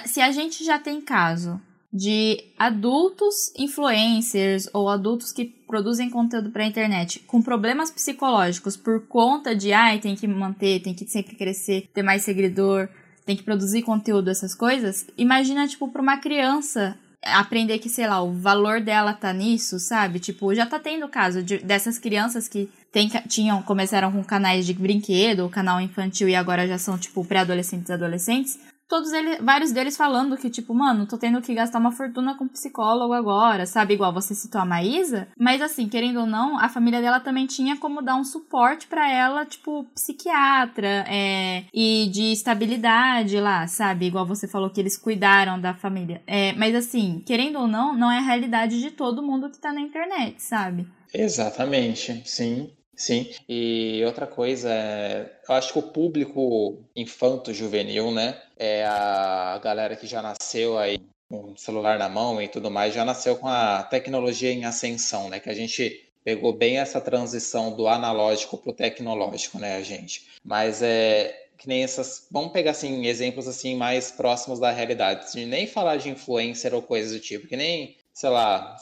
se 0.06 0.20
a 0.20 0.32
gente 0.32 0.66
já 0.66 0.78
tem 0.78 1.00
caso 1.00 1.62
de 1.92 2.44
adultos 2.58 3.52
influencers 3.58 4.70
ou 4.74 4.90
adultos 4.90 5.32
que 5.32 5.46
produzem 5.46 6.10
conteúdo 6.10 6.52
para 6.52 6.64
a 6.64 6.68
internet 6.68 7.20
com 7.28 7.42
problemas 7.42 7.90
psicológicos 7.90 8.78
por 8.78 9.08
conta 9.08 9.56
de 9.56 9.74
ai, 9.74 10.00
tem 10.00 10.16
que 10.16 10.28
manter, 10.28 10.82
tem 10.82 10.94
que 10.94 11.08
sempre 11.08 11.36
crescer, 11.36 11.90
ter 11.94 12.04
mais 12.04 12.22
seguidor, 12.22 12.88
tem 13.26 13.36
que 13.36 13.44
produzir 13.44 13.82
conteúdo, 13.82 14.30
essas 14.30 14.56
coisas. 14.56 15.06
Imagina, 15.18 15.68
tipo, 15.68 15.88
para 15.90 16.02
uma 16.02 16.18
criança 16.18 16.98
aprender 17.22 17.80
que, 17.80 17.90
sei 17.90 18.08
lá, 18.08 18.22
o 18.22 18.34
valor 18.34 18.82
dela 18.82 19.14
tá 19.14 19.34
nisso, 19.34 19.80
sabe? 19.80 20.20
Tipo, 20.20 20.54
já 20.56 20.66
tá 20.66 20.80
tendo 20.80 21.08
caso 21.08 21.44
de, 21.44 21.58
dessas 21.60 21.98
crianças 21.98 22.48
que 22.48 22.70
tem, 22.92 23.10
tinham, 23.28 23.62
começaram 23.62 24.12
com 24.12 24.24
canais 24.24 24.66
de 24.66 24.74
brinquedo, 24.74 25.50
canal 25.50 25.80
infantil 25.82 26.30
e 26.30 26.36
agora 26.36 26.68
já 26.68 26.78
são, 26.78 26.98
tipo, 26.98 27.24
pré-adolescentes 27.26 27.90
e 27.90 27.94
adolescentes, 27.94 28.60
todos 28.90 29.14
eles, 29.14 29.38
vários 29.40 29.72
deles 29.72 29.96
falando 29.96 30.36
que, 30.36 30.50
tipo, 30.50 30.74
mano, 30.74 31.06
tô 31.06 31.18
tendo 31.18 31.42
que 31.42 31.54
gastar 31.54 31.78
uma 31.78 31.92
fortuna 31.92 32.36
com 32.36 32.48
psicólogo 32.48 33.14
agora, 33.14 33.66
sabe? 33.68 33.94
Igual 33.94 34.12
você 34.12 34.34
citou 34.34 34.60
a 34.60 34.66
Maísa. 34.66 35.28
Mas 35.38 35.62
assim, 35.62 35.88
querendo 35.88 36.22
ou 36.22 36.26
não, 36.26 36.60
a 36.60 36.68
família 36.68 37.00
dela 37.00 37.20
também 37.20 37.46
tinha 37.46 37.78
como 37.78 38.02
dar 38.02 38.16
um 38.16 38.24
suporte 38.24 38.88
para 38.88 39.10
ela, 39.10 39.46
tipo, 39.46 39.86
psiquiatra 39.94 41.06
é, 41.08 41.66
e 41.72 42.10
de 42.12 42.32
estabilidade 42.32 43.40
lá, 43.40 43.68
sabe? 43.68 44.08
Igual 44.08 44.26
você 44.26 44.48
falou 44.48 44.72
que 44.72 44.82
eles 44.82 44.98
cuidaram 44.98 45.62
da 45.62 45.74
família. 45.76 46.24
É, 46.26 46.54
mas 46.54 46.74
assim, 46.74 47.22
querendo 47.26 47.60
ou 47.60 47.68
não, 47.68 47.96
não 47.96 48.12
é 48.12 48.18
a 48.18 48.22
realidade 48.22 48.82
de 48.82 48.90
todo 48.90 49.22
mundo 49.22 49.52
que 49.52 49.60
tá 49.60 49.72
na 49.72 49.82
internet, 49.82 50.42
sabe? 50.42 50.88
Exatamente, 51.14 52.24
sim. 52.26 52.72
Sim, 53.00 53.30
e 53.48 54.04
outra 54.06 54.28
coisa, 54.28 54.70
é, 54.70 55.32
eu 55.48 55.56
acho 55.56 55.72
que 55.72 55.80
o 55.80 55.84
público 55.84 56.84
infanto-juvenil, 56.94 58.12
né, 58.12 58.38
é 58.58 58.86
a 58.86 59.58
galera 59.64 59.96
que 59.96 60.06
já 60.06 60.22
nasceu 60.22 60.78
aí 60.78 61.00
com 61.30 61.54
o 61.54 61.58
celular 61.58 61.98
na 61.98 62.10
mão 62.10 62.42
e 62.42 62.50
tudo 62.50 62.70
mais, 62.70 62.94
já 62.94 63.06
nasceu 63.06 63.38
com 63.38 63.48
a 63.48 63.84
tecnologia 63.84 64.52
em 64.52 64.66
ascensão, 64.66 65.30
né, 65.30 65.40
que 65.40 65.50
a 65.50 65.54
gente 65.54 66.12
pegou 66.26 66.52
bem 66.52 66.78
essa 66.78 67.00
transição 67.00 67.74
do 67.74 67.88
analógico 67.88 68.58
para 68.58 68.72
o 68.72 68.76
tecnológico, 68.76 69.58
né, 69.58 69.82
gente. 69.82 70.28
Mas 70.44 70.82
é 70.82 71.46
que 71.58 71.68
nem 71.68 71.84
essas, 71.84 72.28
vamos 72.32 72.52
pegar 72.54 72.72
assim 72.72 73.06
exemplos 73.06 73.48
assim 73.48 73.76
mais 73.76 74.12
próximos 74.12 74.60
da 74.60 74.72
realidade, 74.72 75.32
de 75.32 75.46
nem 75.46 75.68
falar 75.68 75.98
de 75.98 76.10
influencer 76.10 76.74
ou 76.74 76.82
coisas 76.82 77.12
do 77.12 77.20
tipo, 77.20 77.48
que 77.48 77.58
nem 77.58 77.98
sei 78.20 78.32
lá, 78.32 78.76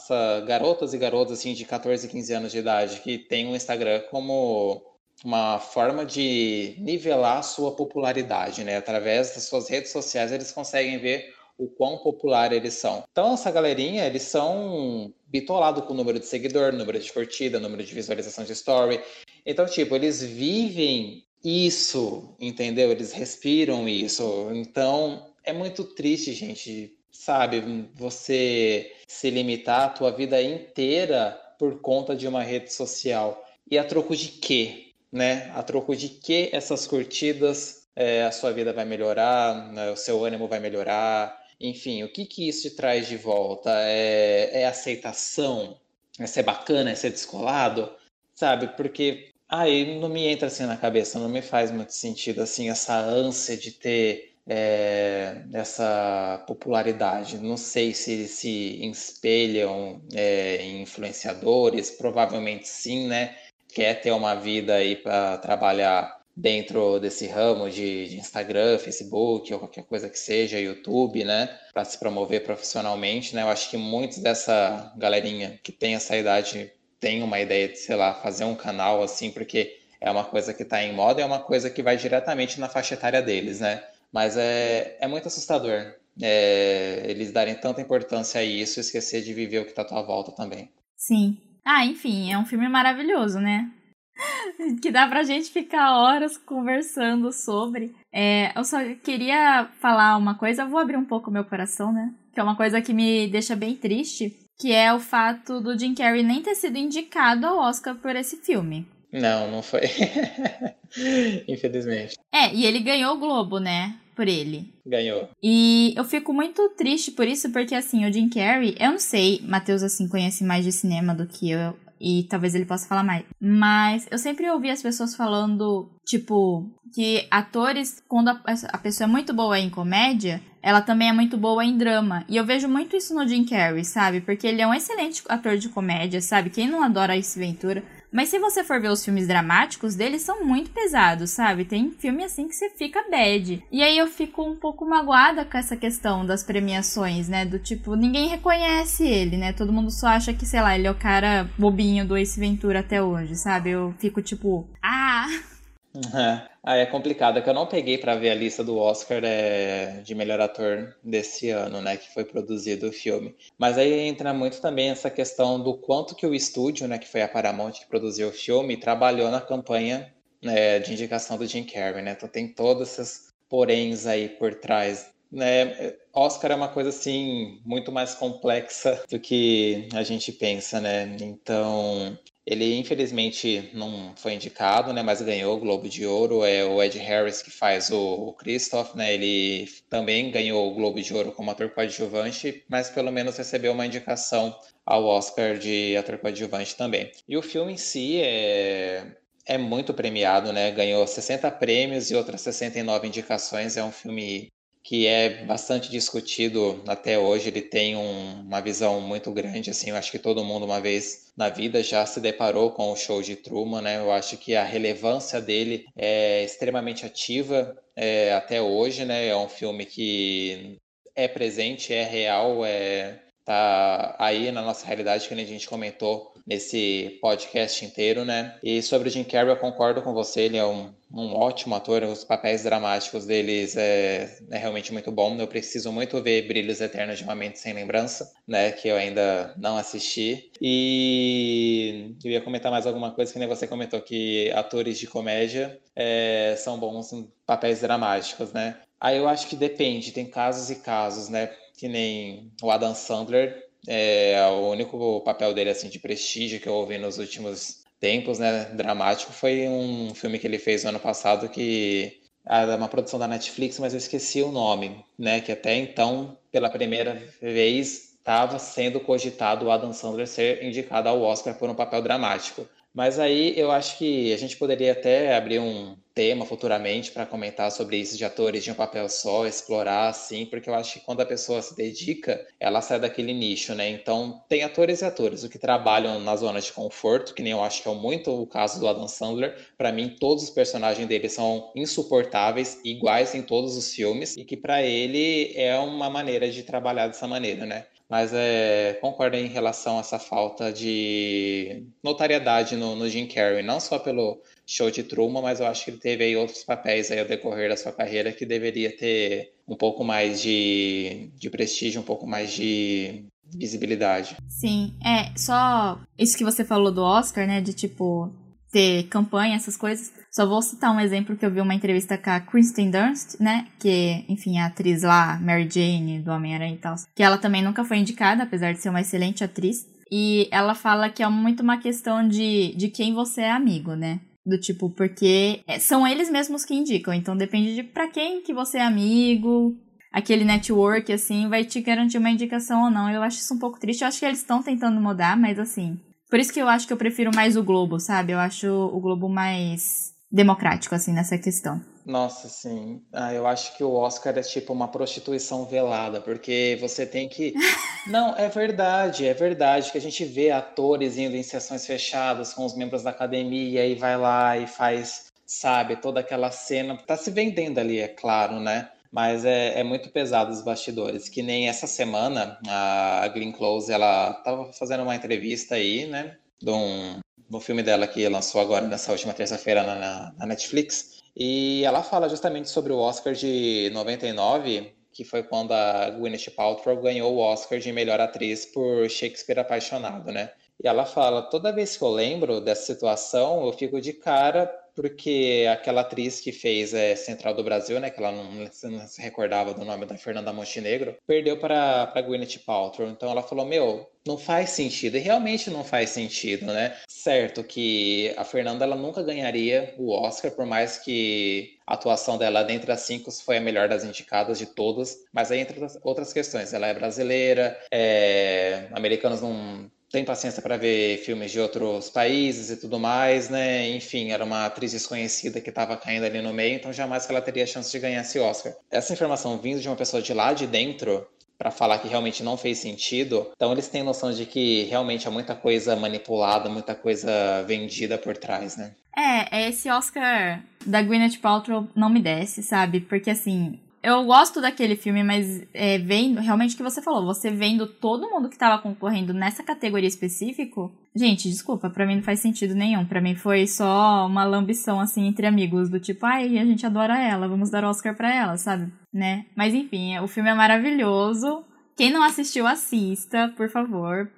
garotas 0.48 0.92
e 0.92 0.98
garotos 0.98 1.38
assim 1.38 1.54
de 1.54 1.64
14, 1.64 2.08
15 2.08 2.32
anos 2.32 2.50
de 2.50 2.58
idade 2.58 3.00
que 3.02 3.16
têm 3.16 3.46
um 3.46 3.54
Instagram 3.54 4.00
como 4.10 4.82
uma 5.24 5.60
forma 5.60 6.04
de 6.04 6.74
nivelar 6.80 7.44
sua 7.44 7.70
popularidade, 7.70 8.64
né? 8.64 8.78
Através 8.78 9.36
das 9.36 9.44
suas 9.44 9.68
redes 9.68 9.92
sociais 9.92 10.32
eles 10.32 10.50
conseguem 10.50 10.98
ver 10.98 11.32
o 11.56 11.68
quão 11.68 11.98
popular 11.98 12.52
eles 12.52 12.74
são. 12.74 13.04
Então 13.12 13.34
essa 13.34 13.48
galerinha, 13.52 14.04
eles 14.06 14.22
são 14.22 15.14
bitolados 15.28 15.84
com 15.84 15.92
o 15.92 15.96
número 15.96 16.18
de 16.18 16.26
seguidor, 16.26 16.72
número 16.72 16.98
de 16.98 17.12
curtida, 17.12 17.60
número 17.60 17.84
de 17.84 17.94
visualização 17.94 18.44
de 18.44 18.50
story. 18.54 19.00
Então, 19.46 19.66
tipo, 19.66 19.94
eles 19.94 20.20
vivem 20.20 21.24
isso, 21.44 22.34
entendeu? 22.40 22.90
Eles 22.90 23.12
respiram 23.12 23.88
isso. 23.88 24.50
Então, 24.52 25.32
é 25.44 25.52
muito 25.52 25.84
triste, 25.84 26.32
gente, 26.32 26.97
sabe, 27.10 27.88
você 27.94 28.92
se 29.06 29.30
limitar 29.30 29.82
a 29.82 29.88
tua 29.88 30.10
vida 30.10 30.40
inteira 30.42 31.38
por 31.58 31.80
conta 31.80 32.14
de 32.14 32.28
uma 32.28 32.42
rede 32.42 32.72
social. 32.72 33.44
E 33.70 33.76
a 33.78 33.84
troco 33.84 34.16
de 34.16 34.28
quê? 34.28 34.92
Né? 35.10 35.50
A 35.54 35.62
troco 35.62 35.96
de 35.96 36.08
que 36.08 36.50
essas 36.52 36.86
curtidas 36.86 37.88
é, 37.96 38.24
a 38.24 38.30
sua 38.30 38.52
vida 38.52 38.72
vai 38.72 38.84
melhorar, 38.84 39.72
né? 39.72 39.90
o 39.90 39.96
seu 39.96 40.24
ânimo 40.24 40.46
vai 40.46 40.60
melhorar, 40.60 41.36
enfim, 41.60 42.04
o 42.04 42.08
que, 42.08 42.24
que 42.24 42.48
isso 42.48 42.68
te 42.68 42.76
traz 42.76 43.08
de 43.08 43.16
volta? 43.16 43.70
É, 43.82 44.62
é 44.62 44.66
aceitação? 44.66 45.76
É 46.18 46.26
ser 46.26 46.44
bacana? 46.44 46.90
É 46.90 46.94
ser 46.94 47.10
descolado? 47.10 47.92
Sabe? 48.34 48.68
Porque 48.76 49.32
aí 49.48 49.98
não 49.98 50.08
me 50.08 50.26
entra 50.26 50.46
assim 50.46 50.64
na 50.64 50.76
cabeça, 50.76 51.18
não 51.18 51.28
me 51.28 51.42
faz 51.42 51.70
muito 51.72 51.92
sentido 51.92 52.40
assim 52.40 52.70
essa 52.70 52.96
ânsia 52.96 53.56
de 53.56 53.72
ter 53.72 54.27
é, 54.48 55.42
essa 55.52 56.42
popularidade. 56.46 57.38
Não 57.38 57.56
sei 57.56 57.92
se 57.92 58.12
eles 58.12 58.30
se 58.30 58.80
espelham 58.88 60.00
é, 60.14 60.62
em 60.62 60.82
influenciadores, 60.82 61.90
provavelmente 61.90 62.66
sim, 62.66 63.06
né? 63.06 63.36
Quer 63.68 64.00
ter 64.00 64.10
uma 64.12 64.34
vida 64.34 64.74
aí 64.74 64.96
para 64.96 65.36
trabalhar 65.38 66.18
dentro 66.34 66.98
desse 67.00 67.26
ramo 67.26 67.68
de, 67.68 68.08
de, 68.08 68.16
Instagram, 68.16 68.78
Facebook 68.78 69.52
ou 69.52 69.58
qualquer 69.58 69.84
coisa 69.84 70.08
que 70.08 70.18
seja, 70.18 70.58
YouTube, 70.58 71.24
né? 71.24 71.58
Para 71.74 71.84
se 71.84 71.98
promover 71.98 72.44
profissionalmente, 72.44 73.34
né? 73.34 73.42
Eu 73.42 73.48
acho 73.48 73.68
que 73.68 73.76
muitos 73.76 74.18
dessa 74.18 74.92
galerinha 74.96 75.60
que 75.62 75.72
tem 75.72 75.94
essa 75.94 76.16
idade 76.16 76.72
tem 77.00 77.22
uma 77.22 77.38
ideia 77.38 77.68
de, 77.68 77.76
sei 77.76 77.96
lá, 77.96 78.14
fazer 78.14 78.44
um 78.44 78.54
canal 78.54 79.02
assim, 79.02 79.30
porque 79.30 79.78
é 80.00 80.10
uma 80.10 80.24
coisa 80.24 80.54
que 80.54 80.62
está 80.62 80.82
em 80.82 80.92
moda, 80.92 81.20
é 81.20 81.24
uma 81.24 81.40
coisa 81.40 81.68
que 81.68 81.82
vai 81.82 81.96
diretamente 81.96 82.58
na 82.58 82.68
faixa 82.68 82.94
etária 82.94 83.20
deles, 83.20 83.60
né? 83.60 83.82
Mas 84.12 84.36
é, 84.36 84.96
é 85.00 85.06
muito 85.06 85.28
assustador 85.28 85.94
é, 86.20 87.04
eles 87.08 87.32
darem 87.32 87.54
tanta 87.54 87.80
importância 87.80 88.40
a 88.40 88.44
isso 88.44 88.78
e 88.78 88.82
esquecer 88.82 89.22
de 89.22 89.32
viver 89.32 89.60
o 89.60 89.64
que 89.64 89.70
está 89.70 89.82
à 89.82 89.84
tua 89.86 90.02
volta 90.02 90.32
também. 90.32 90.70
Sim. 90.96 91.38
Ah, 91.64 91.84
enfim, 91.84 92.32
é 92.32 92.38
um 92.38 92.46
filme 92.46 92.68
maravilhoso, 92.68 93.38
né? 93.38 93.70
que 94.82 94.90
dá 94.90 95.06
pra 95.06 95.22
gente 95.22 95.50
ficar 95.50 95.96
horas 95.96 96.36
conversando 96.36 97.32
sobre. 97.32 97.94
É, 98.12 98.58
eu 98.58 98.64
só 98.64 98.78
queria 99.02 99.68
falar 99.80 100.16
uma 100.16 100.34
coisa, 100.34 100.66
vou 100.66 100.80
abrir 100.80 100.96
um 100.96 101.04
pouco 101.04 101.30
meu 101.30 101.44
coração, 101.44 101.92
né? 101.92 102.12
Que 102.32 102.40
é 102.40 102.42
uma 102.42 102.56
coisa 102.56 102.80
que 102.80 102.92
me 102.92 103.28
deixa 103.28 103.54
bem 103.54 103.76
triste, 103.76 104.36
que 104.58 104.72
é 104.72 104.92
o 104.92 104.98
fato 104.98 105.60
do 105.60 105.78
Jim 105.78 105.94
Carrey 105.94 106.22
nem 106.22 106.42
ter 106.42 106.54
sido 106.54 106.78
indicado 106.78 107.46
ao 107.46 107.58
Oscar 107.58 107.94
por 107.96 108.16
esse 108.16 108.38
filme. 108.38 108.86
Não, 109.12 109.50
não 109.50 109.62
foi. 109.62 109.82
Infelizmente. 111.48 112.16
É, 112.32 112.54
e 112.54 112.64
ele 112.64 112.80
ganhou 112.80 113.14
o 113.14 113.18
Globo, 113.18 113.58
né? 113.58 113.96
Por 114.14 114.26
ele. 114.26 114.72
Ganhou. 114.84 115.28
E 115.42 115.94
eu 115.96 116.04
fico 116.04 116.32
muito 116.32 116.68
triste 116.70 117.12
por 117.12 117.26
isso, 117.26 117.52
porque 117.52 117.74
assim, 117.74 118.04
o 118.04 118.12
Jim 118.12 118.28
Carrey, 118.28 118.74
eu 118.78 118.92
não 118.92 118.98
sei, 118.98 119.40
Matheus 119.42 119.82
assim 119.82 120.08
conhece 120.08 120.42
mais 120.42 120.64
de 120.64 120.72
cinema 120.72 121.14
do 121.14 121.26
que 121.26 121.50
eu, 121.50 121.76
e 122.00 122.24
talvez 122.24 122.54
ele 122.54 122.64
possa 122.64 122.88
falar 122.88 123.02
mais. 123.02 123.24
Mas 123.40 124.06
eu 124.10 124.18
sempre 124.18 124.48
ouvi 124.50 124.70
as 124.70 124.82
pessoas 124.82 125.14
falando, 125.14 125.88
tipo, 126.04 126.68
que 126.94 127.26
atores, 127.30 128.02
quando 128.08 128.28
a, 128.28 128.40
a, 128.72 128.78
pessoa 128.78 129.08
é 129.08 129.10
muito 129.10 129.32
boa 129.32 129.58
em 129.58 129.70
comédia, 129.70 130.40
ela 130.62 130.80
também 130.80 131.08
é 131.08 131.12
muito 131.12 131.36
boa 131.36 131.64
em 131.64 131.76
drama. 131.76 132.24
E 132.28 132.36
eu 132.36 132.44
vejo 132.44 132.68
muito 132.68 132.96
isso 132.96 133.14
no 133.14 133.26
Jim 133.26 133.44
Carrey, 133.44 133.84
sabe? 133.84 134.20
Porque 134.20 134.46
ele 134.46 134.60
é 134.60 134.66
um 134.66 134.74
excelente 134.74 135.22
ator 135.28 135.56
de 135.56 135.68
comédia, 135.68 136.20
sabe? 136.20 136.50
Quem 136.50 136.68
não 136.68 136.82
adora 136.82 137.16
Ace 137.16 137.38
Ventura? 137.38 137.82
Mas 138.10 138.30
se 138.30 138.38
você 138.38 138.64
for 138.64 138.80
ver 138.80 138.90
os 138.90 139.04
filmes 139.04 139.26
dramáticos 139.26 139.94
deles, 139.94 140.22
são 140.22 140.44
muito 140.44 140.70
pesados, 140.70 141.30
sabe? 141.30 141.64
Tem 141.64 141.90
filme 141.90 142.24
assim 142.24 142.48
que 142.48 142.54
você 142.54 142.70
fica 142.70 143.04
bad. 143.10 143.62
E 143.70 143.82
aí 143.82 143.98
eu 143.98 144.06
fico 144.06 144.42
um 144.42 144.56
pouco 144.56 144.86
magoada 144.86 145.44
com 145.44 145.58
essa 145.58 145.76
questão 145.76 146.24
das 146.24 146.42
premiações, 146.42 147.28
né? 147.28 147.44
Do 147.44 147.58
tipo, 147.58 147.94
ninguém 147.94 148.28
reconhece 148.28 149.06
ele, 149.06 149.36
né? 149.36 149.52
Todo 149.52 149.72
mundo 149.72 149.90
só 149.90 150.08
acha 150.08 150.32
que, 150.32 150.46
sei 150.46 150.60
lá, 150.62 150.76
ele 150.76 150.86
é 150.86 150.90
o 150.90 150.94
cara 150.94 151.50
bobinho 151.58 152.06
do 152.06 152.16
Ace 152.16 152.40
Ventura 152.40 152.80
até 152.80 153.02
hoje, 153.02 153.36
sabe? 153.36 153.70
Eu 153.70 153.94
fico 153.98 154.22
tipo, 154.22 154.66
ah! 154.82 155.26
É. 155.96 156.48
Ah, 156.62 156.76
é 156.76 156.86
complicado, 156.86 157.38
é 157.38 157.42
que 157.42 157.48
eu 157.48 157.54
não 157.54 157.66
peguei 157.66 157.96
para 157.96 158.14
ver 158.14 158.30
a 158.30 158.34
lista 158.34 158.62
do 158.62 158.76
Oscar 158.76 159.22
é, 159.24 160.02
de 160.02 160.14
melhor 160.14 160.40
ator 160.40 160.94
desse 161.02 161.48
ano, 161.50 161.80
né, 161.80 161.96
que 161.96 162.12
foi 162.12 162.24
produzido 162.24 162.88
o 162.88 162.92
filme. 162.92 163.34
Mas 163.56 163.78
aí 163.78 163.92
entra 164.00 164.34
muito 164.34 164.60
também 164.60 164.90
essa 164.90 165.10
questão 165.10 165.60
do 165.60 165.78
quanto 165.78 166.14
que 166.14 166.26
o 166.26 166.34
estúdio, 166.34 166.86
né, 166.86 166.98
que 166.98 167.08
foi 167.08 167.22
a 167.22 167.28
Paramount 167.28 167.72
que 167.72 167.86
produziu 167.86 168.28
o 168.28 168.32
filme, 168.32 168.76
trabalhou 168.76 169.30
na 169.30 169.40
campanha 169.40 170.12
né, 170.42 170.78
de 170.78 170.92
indicação 170.92 171.36
do 171.36 171.46
Jim 171.46 171.64
Carrey, 171.64 172.02
né? 172.02 172.12
Então 172.16 172.28
tem 172.28 172.48
todos 172.48 172.98
esses 172.98 173.32
poréns 173.48 174.06
aí 174.06 174.28
por 174.28 174.54
trás. 174.54 175.10
Né? 175.30 175.94
Oscar 176.12 176.52
é 176.52 176.54
uma 176.54 176.68
coisa 176.68 176.88
assim 176.90 177.60
muito 177.64 177.92
mais 177.92 178.14
complexa 178.14 179.02
do 179.10 179.18
que 179.20 179.88
a 179.92 180.02
gente 180.02 180.32
pensa, 180.32 180.80
né? 180.80 181.16
Então 181.20 182.18
ele 182.50 182.78
infelizmente 182.78 183.68
não 183.74 184.14
foi 184.16 184.32
indicado, 184.32 184.90
né, 184.94 185.02
mas 185.02 185.20
ganhou 185.20 185.54
o 185.54 185.60
Globo 185.60 185.86
de 185.86 186.06
Ouro. 186.06 186.42
É 186.42 186.64
o 186.64 186.82
Ed 186.82 186.98
Harris 186.98 187.42
que 187.42 187.50
faz 187.50 187.90
o, 187.90 188.32
Christoph, 188.38 188.94
né? 188.94 189.12
Ele 189.12 189.68
também 189.90 190.30
ganhou 190.30 190.66
o 190.66 190.74
Globo 190.74 190.98
de 191.02 191.12
Ouro 191.12 191.30
como 191.32 191.50
ator 191.50 191.68
coadjuvante, 191.68 192.64
mas 192.66 192.88
pelo 192.88 193.12
menos 193.12 193.36
recebeu 193.36 193.72
uma 193.72 193.84
indicação 193.84 194.58
ao 194.86 195.04
Oscar 195.04 195.58
de 195.58 195.94
ator 195.98 196.16
coadjuvante 196.16 196.74
também. 196.74 197.12
E 197.28 197.36
o 197.36 197.42
filme 197.42 197.74
em 197.74 197.76
si 197.76 198.18
é 198.22 199.14
é 199.44 199.56
muito 199.58 199.94
premiado, 199.94 200.52
né? 200.52 200.70
Ganhou 200.70 201.06
60 201.06 201.50
prêmios 201.52 202.10
e 202.10 202.14
outras 202.14 202.40
69 202.42 203.08
indicações. 203.08 203.76
É 203.78 203.84
um 203.84 203.92
filme 203.92 204.50
que 204.88 205.06
é 205.06 205.44
bastante 205.44 205.90
discutido 205.90 206.82
até 206.88 207.18
hoje. 207.18 207.50
Ele 207.50 207.60
tem 207.60 207.94
um, 207.94 208.40
uma 208.40 208.58
visão 208.62 209.02
muito 209.02 209.30
grande, 209.30 209.68
assim. 209.68 209.90
Eu 209.90 209.96
acho 209.96 210.10
que 210.10 210.18
todo 210.18 210.42
mundo 210.42 210.64
uma 210.64 210.80
vez 210.80 211.30
na 211.36 211.50
vida 211.50 211.82
já 211.82 212.06
se 212.06 212.18
deparou 212.20 212.70
com 212.70 212.90
o 212.90 212.96
show 212.96 213.20
de 213.20 213.36
Truman, 213.36 213.82
né? 213.82 213.98
Eu 213.98 214.10
acho 214.10 214.38
que 214.38 214.56
a 214.56 214.64
relevância 214.64 215.42
dele 215.42 215.84
é 215.94 216.42
extremamente 216.42 217.04
ativa 217.04 217.76
é, 217.94 218.32
até 218.32 218.62
hoje, 218.62 219.04
né? 219.04 219.26
É 219.28 219.36
um 219.36 219.46
filme 219.46 219.84
que 219.84 220.78
é 221.14 221.28
presente, 221.28 221.92
é 221.92 222.04
real, 222.04 222.64
é 222.64 223.20
tá 223.48 224.14
aí 224.18 224.52
na 224.52 224.60
nossa 224.60 224.86
realidade, 224.86 225.26
que 225.26 225.32
a 225.32 225.36
gente 225.38 225.66
comentou 225.66 226.34
nesse 226.46 227.18
podcast 227.22 227.82
inteiro, 227.82 228.22
né? 228.22 228.58
E 228.62 228.82
sobre 228.82 229.08
o 229.08 229.10
Jim 229.10 229.24
Carrey, 229.24 229.50
eu 229.50 229.56
concordo 229.56 230.02
com 230.02 230.12
você, 230.12 230.42
ele 230.42 230.58
é 230.58 230.66
um, 230.66 230.92
um 231.10 231.34
ótimo 231.34 231.74
ator, 231.74 232.02
os 232.02 232.24
papéis 232.24 232.62
dramáticos 232.62 233.24
deles 233.24 233.74
é, 233.74 234.38
é, 234.50 234.58
realmente 234.58 234.92
muito 234.92 235.10
bom. 235.10 235.34
Eu 235.38 235.46
preciso 235.46 235.90
muito 235.90 236.22
ver 236.22 236.46
Brilhos 236.46 236.82
Eternos 236.82 237.16
de 237.16 237.24
uma 237.24 237.34
Mente 237.34 237.58
Sem 237.58 237.72
Lembrança, 237.72 238.30
né? 238.46 238.70
Que 238.70 238.88
eu 238.88 238.96
ainda 238.96 239.54
não 239.56 239.78
assisti. 239.78 240.50
E 240.60 242.14
eu 242.22 242.30
ia 242.30 242.42
comentar 242.42 242.70
mais 242.70 242.86
alguma 242.86 243.12
coisa 243.12 243.32
que 243.32 243.38
nem 243.38 243.48
você 243.48 243.66
comentou, 243.66 244.00
que 244.02 244.50
atores 244.52 244.98
de 244.98 245.06
comédia 245.06 245.80
é, 245.96 246.54
são 246.58 246.78
bons 246.78 247.14
em 247.14 247.30
papéis 247.46 247.80
dramáticos, 247.80 248.52
né? 248.52 248.76
Aí 249.00 249.16
eu 249.16 249.28
acho 249.28 249.46
que 249.46 249.56
depende, 249.56 250.12
tem 250.12 250.26
casos 250.26 250.70
e 250.70 250.76
casos, 250.76 251.28
né? 251.30 251.50
Que 251.78 251.88
nem 251.88 252.50
o 252.60 252.70
Adam 252.70 252.94
Sandler, 252.94 253.64
é 253.86 254.44
o 254.50 254.68
único 254.70 255.20
papel 255.20 255.54
dele 255.54 255.70
assim 255.70 255.88
de 255.88 255.98
prestígio 255.98 256.60
que 256.60 256.68
eu 256.68 256.74
ouvi 256.74 256.98
nos 256.98 257.18
últimos 257.18 257.84
tempos, 258.00 258.38
né, 258.38 258.64
dramático, 258.74 259.32
foi 259.32 259.68
um 259.68 260.14
filme 260.14 260.38
que 260.38 260.46
ele 260.46 260.58
fez 260.58 260.82
no 260.82 260.90
ano 260.90 261.00
passado 261.00 261.48
que 261.48 262.20
era 262.44 262.76
uma 262.76 262.88
produção 262.88 263.18
da 263.18 263.28
Netflix, 263.28 263.78
mas 263.78 263.92
eu 263.92 263.98
esqueci 263.98 264.42
o 264.42 264.50
nome, 264.50 265.04
né, 265.18 265.40
que 265.40 265.52
até 265.52 265.76
então, 265.76 266.36
pela 266.50 266.68
primeira 266.70 267.22
vez, 267.40 268.14
estava 268.18 268.58
sendo 268.58 269.00
cogitado 269.00 269.66
o 269.66 269.70
Adam 269.70 269.92
Sandler 269.92 270.26
ser 270.26 270.62
indicado 270.62 271.08
ao 271.08 271.22
Oscar 271.22 271.54
por 271.58 271.70
um 271.70 271.74
papel 271.74 272.02
dramático. 272.02 272.68
Mas 272.98 273.20
aí 273.20 273.56
eu 273.56 273.70
acho 273.70 273.96
que 273.96 274.32
a 274.32 274.36
gente 274.36 274.56
poderia 274.56 274.90
até 274.90 275.36
abrir 275.36 275.60
um 275.60 275.96
tema 276.12 276.44
futuramente 276.44 277.12
para 277.12 277.24
comentar 277.24 277.70
sobre 277.70 277.96
isso 277.96 278.18
de 278.18 278.24
atores 278.24 278.64
de 278.64 278.72
um 278.72 278.74
papel 278.74 279.08
só, 279.08 279.46
explorar 279.46 280.08
assim, 280.08 280.44
porque 280.44 280.68
eu 280.68 280.74
acho 280.74 280.94
que 280.94 281.06
quando 281.06 281.20
a 281.20 281.24
pessoa 281.24 281.62
se 281.62 281.76
dedica, 281.76 282.44
ela 282.58 282.82
sai 282.82 282.98
daquele 282.98 283.32
nicho, 283.32 283.72
né? 283.72 283.88
Então, 283.88 284.42
tem 284.48 284.64
atores 284.64 285.00
e 285.00 285.04
atores, 285.04 285.44
o 285.44 285.48
que 285.48 285.60
trabalham 285.60 286.18
na 286.18 286.34
zona 286.34 286.60
de 286.60 286.72
conforto, 286.72 287.34
que 287.34 287.40
nem 287.40 287.52
eu 287.52 287.62
acho 287.62 287.84
que 287.84 287.88
é 287.88 287.94
muito 287.94 288.32
o 288.32 288.48
caso 288.48 288.80
do 288.80 288.88
Adam 288.88 289.06
Sandler. 289.06 289.54
Para 289.76 289.92
mim, 289.92 290.16
todos 290.18 290.42
os 290.42 290.50
personagens 290.50 291.06
dele 291.06 291.28
são 291.28 291.70
insuportáveis, 291.76 292.80
iguais 292.84 293.32
em 293.32 293.42
todos 293.42 293.76
os 293.76 293.94
filmes, 293.94 294.36
e 294.36 294.44
que 294.44 294.56
para 294.56 294.82
ele 294.82 295.52
é 295.54 295.78
uma 295.78 296.10
maneira 296.10 296.50
de 296.50 296.64
trabalhar 296.64 297.06
dessa 297.06 297.28
maneira, 297.28 297.64
né? 297.64 297.86
Mas 298.08 298.32
é, 298.32 298.94
concordo 299.02 299.36
em 299.36 299.48
relação 299.48 299.98
a 299.98 300.00
essa 300.00 300.18
falta 300.18 300.72
de 300.72 301.86
notariedade 302.02 302.74
no, 302.74 302.96
no 302.96 303.08
Jim 303.08 303.26
Carrey, 303.26 303.62
não 303.62 303.78
só 303.78 303.98
pelo 303.98 304.40
show 304.66 304.90
de 304.90 305.02
Truman, 305.02 305.42
mas 305.42 305.60
eu 305.60 305.66
acho 305.66 305.84
que 305.84 305.90
ele 305.90 305.98
teve 305.98 306.24
aí 306.24 306.36
outros 306.36 306.64
papéis 306.64 307.10
aí 307.10 307.20
ao 307.20 307.26
decorrer 307.26 307.68
da 307.68 307.76
sua 307.76 307.92
carreira 307.92 308.32
que 308.32 308.46
deveria 308.46 308.96
ter 308.96 309.52
um 309.66 309.76
pouco 309.76 310.02
mais 310.02 310.40
de, 310.40 311.30
de 311.36 311.50
prestígio, 311.50 312.00
um 312.00 312.04
pouco 312.04 312.26
mais 312.26 312.52
de 312.52 313.26
visibilidade. 313.44 314.36
Sim, 314.48 314.94
é, 315.04 315.36
só 315.36 316.00
isso 316.18 316.36
que 316.36 316.44
você 316.44 316.64
falou 316.64 316.90
do 316.90 317.02
Oscar, 317.02 317.46
né, 317.46 317.60
de 317.60 317.74
tipo 317.74 318.32
ter 318.70 319.04
campanha, 319.04 319.56
essas 319.56 319.76
coisas. 319.76 320.12
Só 320.30 320.46
vou 320.46 320.60
citar 320.62 320.94
um 320.94 321.00
exemplo 321.00 321.36
que 321.36 321.44
eu 321.44 321.50
vi 321.50 321.60
uma 321.60 321.74
entrevista 321.74 322.18
com 322.18 322.30
a 322.30 322.40
Kristen 322.40 322.90
Dunst, 322.90 323.40
né? 323.40 323.66
Que, 323.78 324.24
enfim, 324.28 324.58
a 324.58 324.66
atriz 324.66 325.02
lá, 325.02 325.38
Mary 325.40 325.68
Jane, 325.70 326.20
do 326.20 326.30
Homem-Aranha 326.30 326.74
e 326.74 326.78
tal. 326.78 326.94
Que 327.14 327.22
ela 327.22 327.38
também 327.38 327.62
nunca 327.62 327.84
foi 327.84 327.98
indicada, 327.98 328.42
apesar 328.42 328.72
de 328.72 328.80
ser 328.80 328.90
uma 328.90 329.00
excelente 329.00 329.42
atriz. 329.42 329.86
E 330.10 330.48
ela 330.50 330.74
fala 330.74 331.10
que 331.10 331.22
é 331.22 331.28
muito 331.28 331.62
uma 331.62 331.78
questão 331.78 332.26
de, 332.26 332.74
de 332.76 332.88
quem 332.88 333.14
você 333.14 333.42
é 333.42 333.50
amigo, 333.50 333.94
né? 333.94 334.20
Do 334.44 334.58
tipo, 334.58 334.88
porque 334.90 335.60
é, 335.66 335.78
são 335.78 336.06
eles 336.06 336.30
mesmos 336.30 336.64
que 336.64 336.74
indicam. 336.74 337.12
Então 337.12 337.36
depende 337.36 337.74
de 337.74 337.82
para 337.82 338.08
quem 338.08 338.42
que 338.42 338.54
você 338.54 338.78
é 338.78 338.82
amigo. 338.82 339.76
Aquele 340.10 340.44
network, 340.44 341.12
assim, 341.12 341.48
vai 341.48 341.64
te 341.64 341.82
garantir 341.82 342.16
uma 342.16 342.30
indicação 342.30 342.84
ou 342.84 342.90
não. 342.90 343.10
Eu 343.10 343.22
acho 343.22 343.38
isso 343.38 343.52
um 343.52 343.58
pouco 343.58 343.78
triste. 343.78 344.00
Eu 344.00 344.08
acho 344.08 344.18
que 344.18 344.24
eles 344.24 344.38
estão 344.38 344.62
tentando 344.62 344.98
mudar, 345.00 345.36
mas 345.36 345.58
assim. 345.58 346.00
Por 346.28 346.38
isso 346.38 346.52
que 346.52 346.60
eu 346.60 346.68
acho 346.68 346.86
que 346.86 346.92
eu 346.92 346.96
prefiro 346.96 347.30
mais 347.34 347.56
o 347.56 347.62
Globo, 347.62 347.98
sabe? 347.98 348.32
Eu 348.32 348.38
acho 348.38 348.68
o 348.68 349.00
Globo 349.00 349.28
mais 349.28 350.12
democrático, 350.30 350.94
assim, 350.94 351.12
nessa 351.12 351.38
questão. 351.38 351.80
Nossa, 352.04 352.48
sim. 352.48 353.02
Ah, 353.12 353.34
eu 353.34 353.46
acho 353.46 353.76
que 353.76 353.84
o 353.84 353.92
Oscar 353.92 354.36
é 354.36 354.42
tipo 354.42 354.72
uma 354.72 354.88
prostituição 354.88 355.66
velada, 355.66 356.20
porque 356.20 356.78
você 356.80 357.04
tem 357.04 357.28
que. 357.28 357.52
Não, 358.06 358.34
é 358.36 358.48
verdade, 358.48 359.26
é 359.26 359.34
verdade 359.34 359.92
que 359.92 359.98
a 359.98 360.00
gente 360.00 360.24
vê 360.24 360.50
atores 360.50 361.18
indo 361.18 361.36
em 361.36 361.42
sessões 361.42 361.86
fechadas 361.86 362.54
com 362.54 362.64
os 362.64 362.74
membros 362.74 363.02
da 363.02 363.10
academia 363.10 363.86
e 363.86 363.94
vai 363.94 364.16
lá 364.16 364.56
e 364.56 364.66
faz, 364.66 365.26
sabe, 365.46 365.96
toda 365.96 366.20
aquela 366.20 366.50
cena. 366.50 366.96
Tá 366.96 367.16
se 367.16 367.30
vendendo 367.30 367.78
ali, 367.78 367.98
é 367.98 368.08
claro, 368.08 368.58
né? 368.58 368.88
Mas 369.10 369.44
é, 369.44 369.80
é 369.80 369.84
muito 369.84 370.10
pesado 370.10 370.52
os 370.52 370.62
bastidores. 370.62 371.28
Que 371.28 371.42
nem 371.42 371.68
essa 371.68 371.86
semana 371.86 372.58
a 372.66 373.28
Glenn 373.28 373.52
Close, 373.52 373.92
ela 373.92 374.34
tava 374.44 374.72
fazendo 374.72 375.02
uma 375.02 375.16
entrevista 375.16 375.76
aí, 375.76 376.06
né? 376.06 376.36
De 376.60 376.70
um, 376.70 377.20
no 377.48 377.60
filme 377.60 377.82
dela 377.82 378.06
que 378.06 378.28
lançou 378.28 378.60
agora 378.60 378.86
nessa 378.86 379.12
última 379.12 379.32
terça-feira 379.32 379.82
na, 379.82 380.32
na, 380.36 380.46
Netflix. 380.46 381.22
E 381.36 381.82
ela 381.84 382.02
fala 382.02 382.28
justamente 382.28 382.68
sobre 382.68 382.92
o 382.92 382.98
Oscar 382.98 383.32
de 383.32 383.90
99, 383.94 384.92
que 385.12 385.24
foi 385.24 385.42
quando 385.42 385.72
a 385.72 386.10
Gwyneth 386.10 386.50
Paltrow 386.54 387.00
ganhou 387.00 387.34
o 387.34 387.38
Oscar 387.38 387.78
de 387.78 387.92
melhor 387.92 388.20
atriz 388.20 388.66
por 388.66 389.08
Shakespeare 389.08 389.60
Apaixonado, 389.60 390.30
né? 390.32 390.50
E 390.82 390.86
ela 390.86 391.04
fala: 391.04 391.42
toda 391.42 391.72
vez 391.72 391.96
que 391.96 392.02
eu 392.02 392.10
lembro 392.10 392.60
dessa 392.60 392.86
situação, 392.86 393.64
eu 393.66 393.72
fico 393.72 394.00
de 394.00 394.12
cara 394.12 394.70
porque 394.98 395.64
aquela 395.70 396.00
atriz 396.00 396.40
que 396.40 396.50
fez 396.50 396.92
é, 396.92 397.14
Central 397.14 397.54
do 397.54 397.62
Brasil, 397.62 398.00
né, 398.00 398.10
que 398.10 398.18
ela 398.18 398.32
não, 398.32 398.50
não, 398.52 399.06
se 399.06 399.22
recordava 399.22 399.72
do 399.72 399.84
nome 399.84 400.04
da 400.04 400.16
Fernanda 400.16 400.52
Montenegro, 400.52 401.16
perdeu 401.24 401.56
para 401.56 402.08
para 402.08 402.20
Gwyneth 402.20 402.58
Paltrow. 402.66 403.08
Então 403.08 403.30
ela 403.30 403.40
falou: 403.44 403.64
"Meu, 403.64 404.10
não 404.26 404.36
faz 404.36 404.70
sentido". 404.70 405.16
E 405.16 405.20
realmente 405.20 405.70
não 405.70 405.84
faz 405.84 406.10
sentido, 406.10 406.66
né? 406.66 406.96
Certo 407.08 407.62
que 407.62 408.34
a 408.36 408.42
Fernanda 408.42 408.84
ela 408.84 408.96
nunca 408.96 409.22
ganharia 409.22 409.94
o 409.96 410.10
Oscar, 410.10 410.50
por 410.50 410.66
mais 410.66 410.98
que 410.98 411.78
a 411.86 411.94
atuação 411.94 412.36
dela 412.36 412.64
dentre 412.64 412.90
as 412.90 413.02
cinco 413.02 413.30
foi 413.30 413.58
a 413.58 413.60
melhor 413.60 413.88
das 413.88 414.02
indicadas 414.04 414.58
de 414.58 414.66
todas, 414.66 415.18
mas 415.32 415.52
aí 415.52 415.60
entre 415.60 415.78
outras 416.02 416.32
questões, 416.32 416.72
ela 416.74 416.88
é 416.88 416.94
brasileira, 416.94 417.78
é, 417.92 418.88
americanos 418.92 419.40
não 419.40 419.88
tem 420.10 420.24
paciência 420.24 420.62
para 420.62 420.76
ver 420.76 421.18
filmes 421.18 421.50
de 421.50 421.60
outros 421.60 422.08
países 422.08 422.70
e 422.70 422.76
tudo 422.76 422.98
mais, 422.98 423.48
né? 423.48 423.88
Enfim, 423.90 424.30
era 424.30 424.44
uma 424.44 424.66
atriz 424.66 424.92
desconhecida 424.92 425.60
que 425.60 425.68
estava 425.68 425.96
caindo 425.96 426.24
ali 426.24 426.40
no 426.40 426.52
meio, 426.52 426.76
então 426.76 426.92
jamais 426.92 427.26
que 427.26 427.32
ela 427.32 427.42
teria 427.42 427.66
chance 427.66 427.90
de 427.90 427.98
ganhar 427.98 428.22
esse 428.22 428.38
Oscar. 428.38 428.72
Essa 428.90 429.12
informação 429.12 429.58
vindo 429.58 429.80
de 429.80 429.88
uma 429.88 429.96
pessoa 429.96 430.22
de 430.22 430.32
lá 430.32 430.52
de 430.52 430.66
dentro 430.66 431.26
para 431.58 431.70
falar 431.70 431.98
que 431.98 432.08
realmente 432.08 432.42
não 432.42 432.56
fez 432.56 432.78
sentido, 432.78 433.50
então 433.56 433.72
eles 433.72 433.88
têm 433.88 434.02
noção 434.02 434.32
de 434.32 434.46
que 434.46 434.84
realmente 434.84 435.26
há 435.26 435.30
muita 435.30 435.56
coisa 435.56 435.96
manipulada, 435.96 436.70
muita 436.70 436.94
coisa 436.94 437.64
vendida 437.66 438.16
por 438.16 438.36
trás, 438.36 438.76
né? 438.76 438.92
É, 439.16 439.68
esse 439.68 439.90
Oscar 439.90 440.62
da 440.86 441.02
Gwyneth 441.02 441.38
Paltrow 441.42 441.88
não 441.96 442.08
me 442.08 442.22
desce, 442.22 442.62
sabe? 442.62 443.00
Porque 443.00 443.30
assim, 443.30 443.80
eu 444.02 444.24
gosto 444.24 444.60
daquele 444.60 444.96
filme, 444.96 445.24
mas 445.24 445.66
é, 445.74 445.98
vendo, 445.98 446.40
realmente 446.40 446.74
o 446.74 446.76
que 446.76 446.82
você 446.82 447.02
falou, 447.02 447.26
você 447.26 447.50
vendo 447.50 447.86
todo 447.86 448.30
mundo 448.30 448.48
que 448.48 448.58
tava 448.58 448.80
concorrendo 448.80 449.34
nessa 449.34 449.62
categoria 449.62 450.08
específico, 450.08 450.92
gente, 451.14 451.48
desculpa, 451.48 451.90
para 451.90 452.06
mim 452.06 452.16
não 452.16 452.22
faz 452.22 452.40
sentido 452.40 452.74
nenhum. 452.74 453.04
para 453.04 453.20
mim 453.20 453.34
foi 453.34 453.66
só 453.66 454.26
uma 454.26 454.44
lambição 454.44 455.00
assim 455.00 455.26
entre 455.26 455.46
amigos, 455.46 455.88
do 455.88 455.98
tipo, 455.98 456.24
ai, 456.26 456.58
a 456.58 456.64
gente 456.64 456.86
adora 456.86 457.18
ela, 457.18 457.48
vamos 457.48 457.70
dar 457.70 457.84
Oscar 457.84 458.16
pra 458.16 458.32
ela, 458.32 458.56
sabe? 458.56 458.92
Né? 459.12 459.46
Mas 459.56 459.74
enfim, 459.74 460.18
o 460.18 460.28
filme 460.28 460.50
é 460.50 460.54
maravilhoso. 460.54 461.64
Quem 461.96 462.12
não 462.12 462.22
assistiu, 462.22 462.66
assista, 462.66 463.52
por 463.56 463.68
favor. 463.68 464.30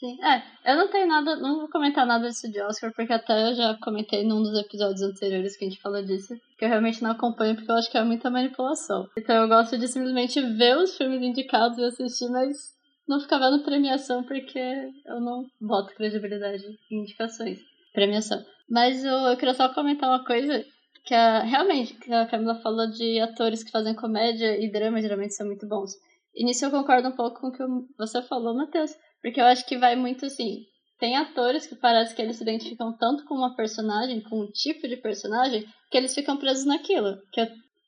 Sim, 0.00 0.16
é, 0.24 0.72
eu 0.72 0.78
não 0.78 0.88
tenho 0.88 1.06
nada, 1.06 1.36
não 1.36 1.58
vou 1.58 1.68
comentar 1.68 2.06
nada 2.06 2.26
disso 2.26 2.50
de 2.50 2.58
Oscar, 2.62 2.90
porque 2.94 3.12
até 3.12 3.50
eu 3.50 3.54
já 3.54 3.76
comentei 3.82 4.24
num 4.24 4.42
dos 4.42 4.58
episódios 4.58 5.02
anteriores 5.02 5.58
que 5.58 5.66
a 5.66 5.68
gente 5.68 5.80
falou 5.82 6.02
disso, 6.02 6.34
que 6.56 6.64
eu 6.64 6.70
realmente 6.70 7.02
não 7.02 7.10
acompanho 7.10 7.54
porque 7.54 7.70
eu 7.70 7.74
acho 7.74 7.90
que 7.90 7.98
é 7.98 8.02
muita 8.02 8.30
manipulação. 8.30 9.06
Então 9.14 9.36
eu 9.36 9.46
gosto 9.46 9.76
de 9.76 9.86
simplesmente 9.86 10.40
ver 10.40 10.78
os 10.78 10.96
filmes 10.96 11.20
indicados 11.20 11.76
e 11.76 11.84
assistir, 11.84 12.30
mas 12.30 12.74
não 13.06 13.20
ficar 13.20 13.38
vendo 13.38 13.62
premiação 13.62 14.24
porque 14.24 14.58
eu 15.04 15.20
não 15.20 15.44
boto 15.60 15.94
credibilidade 15.94 16.64
em 16.90 17.02
indicações. 17.02 17.58
Premiação. 17.92 18.42
Mas 18.70 19.04
eu, 19.04 19.12
eu 19.12 19.36
queria 19.36 19.52
só 19.52 19.68
comentar 19.68 20.08
uma 20.08 20.24
coisa 20.24 20.64
que 21.04 21.12
é, 21.12 21.40
realmente, 21.40 21.92
que 21.92 22.10
a 22.10 22.24
Camila 22.24 22.54
falou 22.62 22.90
de 22.90 23.20
atores 23.20 23.62
que 23.62 23.70
fazem 23.70 23.94
comédia 23.94 24.58
e 24.64 24.72
drama, 24.72 25.02
geralmente 25.02 25.34
são 25.34 25.46
muito 25.46 25.68
bons. 25.68 25.90
E 26.34 26.42
nisso 26.42 26.64
eu 26.64 26.70
concordo 26.70 27.08
um 27.08 27.16
pouco 27.16 27.40
com 27.40 27.48
o 27.48 27.52
que 27.52 27.62
você 27.98 28.22
falou, 28.22 28.54
Matheus. 28.54 28.92
Porque 29.22 29.40
eu 29.40 29.44
acho 29.44 29.66
que 29.66 29.78
vai 29.78 29.96
muito 29.96 30.26
assim. 30.26 30.64
Tem 30.98 31.16
atores 31.16 31.66
que 31.66 31.76
parece 31.76 32.14
que 32.14 32.20
eles 32.20 32.36
se 32.36 32.42
identificam 32.42 32.96
tanto 32.96 33.24
com 33.24 33.34
uma 33.34 33.56
personagem, 33.56 34.20
com 34.20 34.42
um 34.42 34.50
tipo 34.50 34.86
de 34.86 34.96
personagem, 34.96 35.66
que 35.90 35.96
eles 35.96 36.14
ficam 36.14 36.36
presos 36.36 36.66
naquilo. 36.66 37.16
Que 37.32 37.40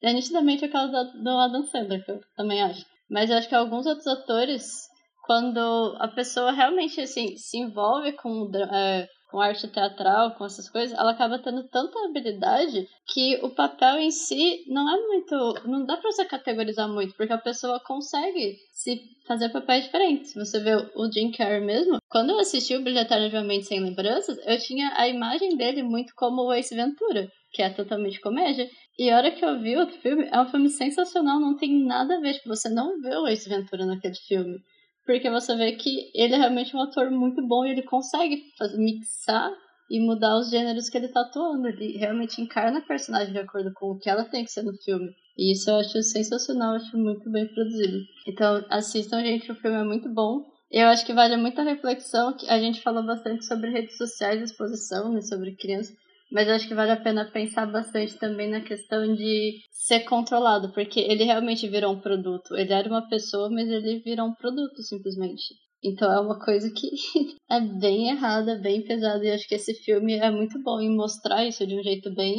é 0.03 0.13
nitidamente 0.13 0.65
o 0.65 0.71
caso 0.71 0.93
do 1.23 1.31
Adam 1.31 1.63
Sandler, 1.65 2.05
que 2.05 2.11
eu 2.11 2.21
também 2.37 2.63
acho. 2.63 2.85
Mas 3.11 3.31
eu 3.31 3.37
acho 3.37 3.49
que 3.49 3.55
alguns 3.55 3.87
outros 3.87 4.07
atores, 4.07 4.89
quando 5.27 5.97
a 6.01 6.09
pessoa 6.09 6.53
realmente 6.53 7.01
assim, 7.01 7.37
se 7.37 7.59
envolve 7.59 8.13
com, 8.13 8.51
é, 8.73 9.07
com 9.33 9.41
arte 9.41 9.67
teatral, 9.67 10.35
com 10.35 10.45
essas 10.45 10.69
coisas, 10.69 10.97
ela 10.97 11.13
acaba 11.13 11.39
tendo 11.39 11.67
tanta 11.69 11.99
habilidade 12.05 12.87
que 13.09 13.41
o 13.43 13.49
papel 13.49 13.97
em 13.97 14.11
si 14.11 14.63
não 14.69 14.89
é 14.89 15.01
muito. 15.09 15.35
Não 15.65 15.87
dá 15.87 15.97
pra 15.97 16.13
você 16.13 16.27
categorizar 16.27 16.87
muito, 16.87 17.15
porque 17.17 17.33
a 17.33 17.39
pessoa 17.39 17.81
consegue 17.81 18.59
se 18.71 19.01
fazer 19.27 19.49
papéis 19.49 19.85
diferentes. 19.85 20.35
Você 20.35 20.61
vê 20.61 20.75
o 20.95 21.11
Jim 21.11 21.33
Carrey 21.33 21.65
mesmo. 21.65 21.97
Quando 22.11 22.31
eu 22.31 22.39
assisti 22.39 22.77
o 22.77 22.83
Brilho 22.83 22.99
Eternamente 22.99 23.65
Sem 23.65 23.81
Lembranças, 23.81 24.37
eu 24.47 24.59
tinha 24.59 24.93
a 24.97 25.09
imagem 25.09 25.57
dele 25.57 25.83
muito 25.83 26.13
como 26.15 26.43
o 26.43 26.53
Ace 26.53 26.75
Ventura, 26.75 27.27
que 27.53 27.63
é 27.63 27.71
totalmente 27.71 28.21
comédia. 28.21 28.69
E 28.99 29.11
a 29.11 29.17
hora 29.17 29.31
que 29.31 29.43
eu 29.43 29.59
vi 29.59 29.77
outro 29.79 29.97
filme, 29.99 30.29
é 30.31 30.39
um 30.39 30.51
filme 30.51 30.69
sensacional, 30.69 31.41
não 31.41 31.57
tem 31.57 31.87
nada 31.87 32.19
a 32.19 32.21
ver. 32.21 32.35
Tipo, 32.35 32.51
você 32.51 32.69
não 32.69 33.01
vê 33.01 33.17
o 33.17 33.27
Ace 33.27 33.49
Ventura 33.49 33.87
naquele 33.87 34.15
filme. 34.29 34.59
Porque 35.05 35.29
você 35.31 35.57
vê 35.57 35.73
que 35.73 36.11
ele 36.15 36.35
é 36.35 36.39
realmente 36.39 36.77
um 36.77 36.81
ator 36.81 37.11
muito 37.11 37.47
bom 37.47 37.65
e 37.65 37.71
ele 37.71 37.83
consegue 37.83 38.45
fazer, 38.57 38.79
mixar 38.79 39.51
e 39.91 40.01
mudar 40.01 40.39
os 40.39 40.51
gêneros 40.51 40.89
que 40.89 40.97
ele 40.97 41.09
tá 41.09 41.23
atuando. 41.23 41.69
Ele 41.69 41.99
realmente 41.99 42.41
encarna 42.41 42.79
a 42.79 42.87
personagem 42.87 43.33
de 43.33 43.39
acordo 43.39 43.73
com 43.75 43.91
o 43.91 43.99
que 43.99 44.09
ela 44.09 44.25
tem 44.25 44.45
que 44.45 44.53
ser 44.53 44.63
no 44.63 44.75
filme. 44.75 45.15
E 45.37 45.53
isso 45.53 45.71
eu 45.71 45.77
acho 45.77 46.03
sensacional, 46.03 46.77
acho 46.77 46.97
muito 46.97 47.31
bem 47.31 47.47
produzido. 47.47 47.99
Então 48.27 48.65
assistam, 48.71 49.21
gente, 49.21 49.51
o 49.51 49.57
filme 49.57 49.77
é 49.77 49.85
muito 49.85 50.09
bom. 50.09 50.45
Eu 50.71 50.89
acho 50.89 51.05
que 51.05 51.13
vale 51.13 51.37
muita 51.37 51.63
reflexão. 51.63 52.35
A 52.49 52.59
gente 52.59 52.81
falou 52.81 53.05
bastante 53.05 53.45
sobre 53.45 53.71
redes 53.71 53.99
sociais, 53.99 54.41
exposição, 54.41 55.13
né, 55.13 55.21
sobre 55.21 55.55
crianças. 55.55 55.95
Mas 56.33 56.49
acho 56.49 56.67
que 56.67 56.75
vale 56.75 56.91
a 56.93 56.97
pena 56.97 57.31
pensar 57.31 57.67
bastante 57.67 58.17
também 58.17 58.49
na 58.49 58.63
questão 58.63 59.15
de 59.15 59.61
ser 59.71 60.01
controlado, 60.01 60.73
porque 60.73 60.99
ele 60.99 61.25
realmente 61.25 61.69
virou 61.69 61.93
um 61.93 62.01
produto. 62.01 62.57
Ele 62.57 62.73
era 62.73 62.89
uma 62.89 63.07
pessoa, 63.07 63.51
mas 63.51 63.69
ele 63.69 64.01
virou 64.01 64.29
um 64.29 64.35
produto 64.35 64.83
simplesmente. 64.83 65.55
Então 65.85 66.11
é 66.11 66.19
uma 66.19 66.39
coisa 66.39 66.73
que 66.73 66.89
é 67.51 67.61
bem 67.61 68.09
errada, 68.09 68.59
bem 68.59 68.83
pesada. 68.83 69.23
E 69.23 69.31
acho 69.31 69.47
que 69.47 69.57
esse 69.57 69.75
filme 69.75 70.15
é 70.15 70.31
muito 70.31 70.59
bom 70.63 70.81
em 70.81 70.97
mostrar 70.97 71.45
isso 71.45 71.67
de 71.67 71.79
um 71.79 71.83
jeito 71.83 72.11
bem 72.15 72.35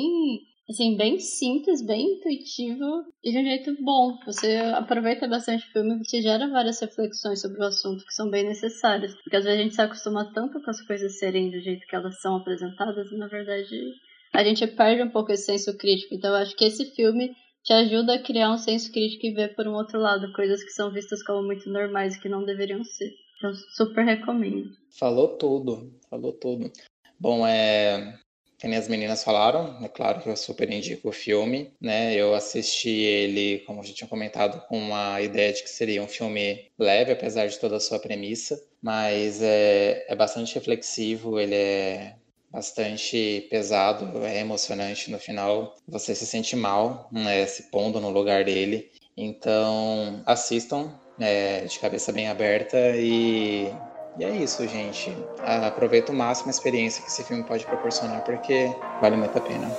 assim, 0.70 0.96
bem 0.96 1.20
simples, 1.20 1.86
bem 1.86 2.16
intuitivo 2.16 3.06
e 3.24 3.32
de 3.32 3.38
um 3.38 3.44
jeito 3.44 3.76
bom. 3.84 4.18
Você 4.26 4.58
aproveita 4.74 5.28
bastante 5.28 5.68
o 5.68 5.72
filme 5.72 5.96
e 5.96 6.02
te 6.02 6.22
gera 6.22 6.50
várias 6.50 6.80
reflexões 6.80 7.42
sobre 7.42 7.60
o 7.60 7.68
assunto 7.68 8.06
que 8.06 8.14
são 8.14 8.30
bem 8.30 8.46
necessárias. 8.46 9.14
Porque 9.24 9.36
às 9.36 9.44
vezes 9.44 9.60
a 9.60 9.64
gente 9.64 9.76
se 9.76 9.82
acostuma 9.82 10.32
tanto 10.34 10.62
com 10.62 10.70
as 10.70 10.82
coisas 10.82 11.20
serem 11.20 11.52
do 11.52 11.60
jeito 11.60 11.86
que 11.88 11.96
elas 11.96 12.20
são 12.22 12.38
apresentadas 12.38 13.12
e 13.12 13.18
na 13.18 13.28
verdade 13.28 13.94
a 14.34 14.44
gente 14.44 14.66
perde 14.66 15.04
um 15.04 15.10
pouco 15.10 15.32
esse 15.32 15.46
senso 15.46 15.78
crítico. 15.78 16.16
Então 16.16 16.32
eu 16.32 16.38
acho 16.38 16.56
que 16.56 16.66
esse 16.66 16.86
filme 16.96 17.36
te 17.64 17.72
ajuda 17.72 18.16
a 18.16 18.22
criar 18.22 18.52
um 18.52 18.58
senso 18.58 18.92
crítico 18.92 19.26
e 19.26 19.34
ver 19.34 19.56
por 19.56 19.68
um 19.68 19.74
outro 19.74 20.00
lado 20.00 20.34
coisas 20.34 20.64
que 20.64 20.72
são 20.72 20.92
vistas 20.92 21.24
como 21.24 21.44
muito 21.46 21.70
normais 21.70 22.16
e 22.16 22.22
que 22.22 22.28
não 22.28 22.44
deveriam 22.44 22.84
ser. 22.84 23.12
Então 23.38 23.54
super 23.76 24.04
recomendo. 24.04 24.70
Falou 24.98 25.38
tudo, 25.38 25.94
falou 26.10 26.34
tudo. 26.34 26.72
Bom, 27.20 27.46
é, 27.48 28.18
que 28.70 28.76
as 28.78 28.88
meninas 28.88 29.24
falaram, 29.24 29.78
é 29.84 29.90
claro 29.90 30.22
que 30.22 30.30
eu 30.30 30.38
super 30.38 30.72
indico 30.72 31.10
o 31.10 31.12
filme, 31.12 31.74
né? 31.82 32.16
Eu 32.16 32.34
assisti 32.34 32.90
ele, 32.90 33.60
como 33.66 33.82
a 33.82 33.84
gente 33.84 33.98
tinha 33.98 34.08
comentado, 34.08 34.66
com 34.68 34.96
a 34.96 35.22
ideia 35.22 35.52
de 35.52 35.64
que 35.64 35.70
seria 35.70 36.02
um 36.02 36.08
filme 36.08 36.72
leve, 36.80 37.12
apesar 37.12 37.48
de 37.48 37.60
toda 37.60 37.76
a 37.76 37.80
sua 37.80 38.00
premissa, 38.00 38.62
mas 38.82 39.42
é, 39.42 40.06
é 40.08 40.16
bastante 40.16 40.56
reflexivo, 40.56 41.40
ele 41.40 41.56
é 41.56 42.16
bastante 42.50 43.48
pesado, 43.50 44.24
é 44.26 44.40
emocionante 44.40 45.12
no 45.12 45.20
final. 45.20 45.76
Você 45.88 46.16
se 46.16 46.26
sente 46.26 46.56
mal, 46.56 47.10
né, 47.12 47.46
se 47.46 47.64
pondo 47.64 48.00
no 48.00 48.12
lugar 48.12 48.46
dele. 48.46 48.90
Então, 49.18 50.22
assistam 50.26 50.98
é, 51.20 51.66
de 51.66 51.80
cabeça 51.80 52.12
bem 52.12 52.28
aberta 52.30 52.78
e 52.96 53.74
e 54.18 54.24
é 54.24 54.36
isso, 54.36 54.68
gente. 54.68 55.16
Aproveita 55.42 56.12
o 56.12 56.16
máximo 56.16 56.50
a 56.50 56.52
experiência 56.52 57.04
que 57.04 57.10
esse 57.10 57.24
filme 57.24 57.44
pode 57.44 57.66
proporcionar, 57.66 58.24
porque 58.24 58.76
vale 59.02 59.18
muito 59.18 59.38
a 59.38 59.42
pena. 59.42 59.72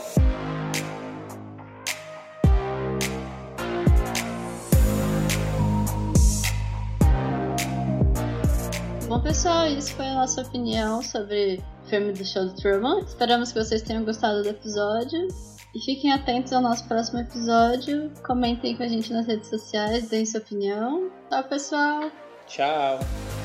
Bom, 9.09 9.21
pessoal, 9.21 9.67
isso 9.69 9.95
foi 9.95 10.07
a 10.07 10.15
nossa 10.15 10.43
opinião 10.43 11.01
sobre 11.03 11.63
o 11.85 11.89
filme 11.89 12.13
do 12.13 12.25
show 12.25 12.45
do 12.47 12.55
Truman. 12.55 13.01
Esperamos 13.01 13.53
que 13.53 13.63
vocês 13.63 13.83
tenham 13.83 14.05
gostado 14.05 14.43
do 14.43 14.49
episódio. 14.49 15.29
E 15.75 15.81
fiquem 15.81 16.13
atentos 16.13 16.53
ao 16.53 16.63
nosso 16.63 16.87
próximo 16.87 17.21
episódio. 17.21 18.11
Comentem 18.25 18.77
com 18.77 18.85
a 18.85 18.89
gente 18.89 19.13
nas 19.13 19.27
redes 19.27 19.49
sociais, 19.49 20.09
deem 20.09 20.25
sua 20.25 20.41
opinião. 20.41 21.11
Tchau, 21.29 21.45
pessoal! 21.45 22.11
Tchau! 22.47 23.01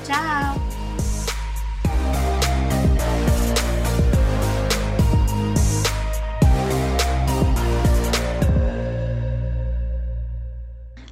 Tchau! 0.05 0.78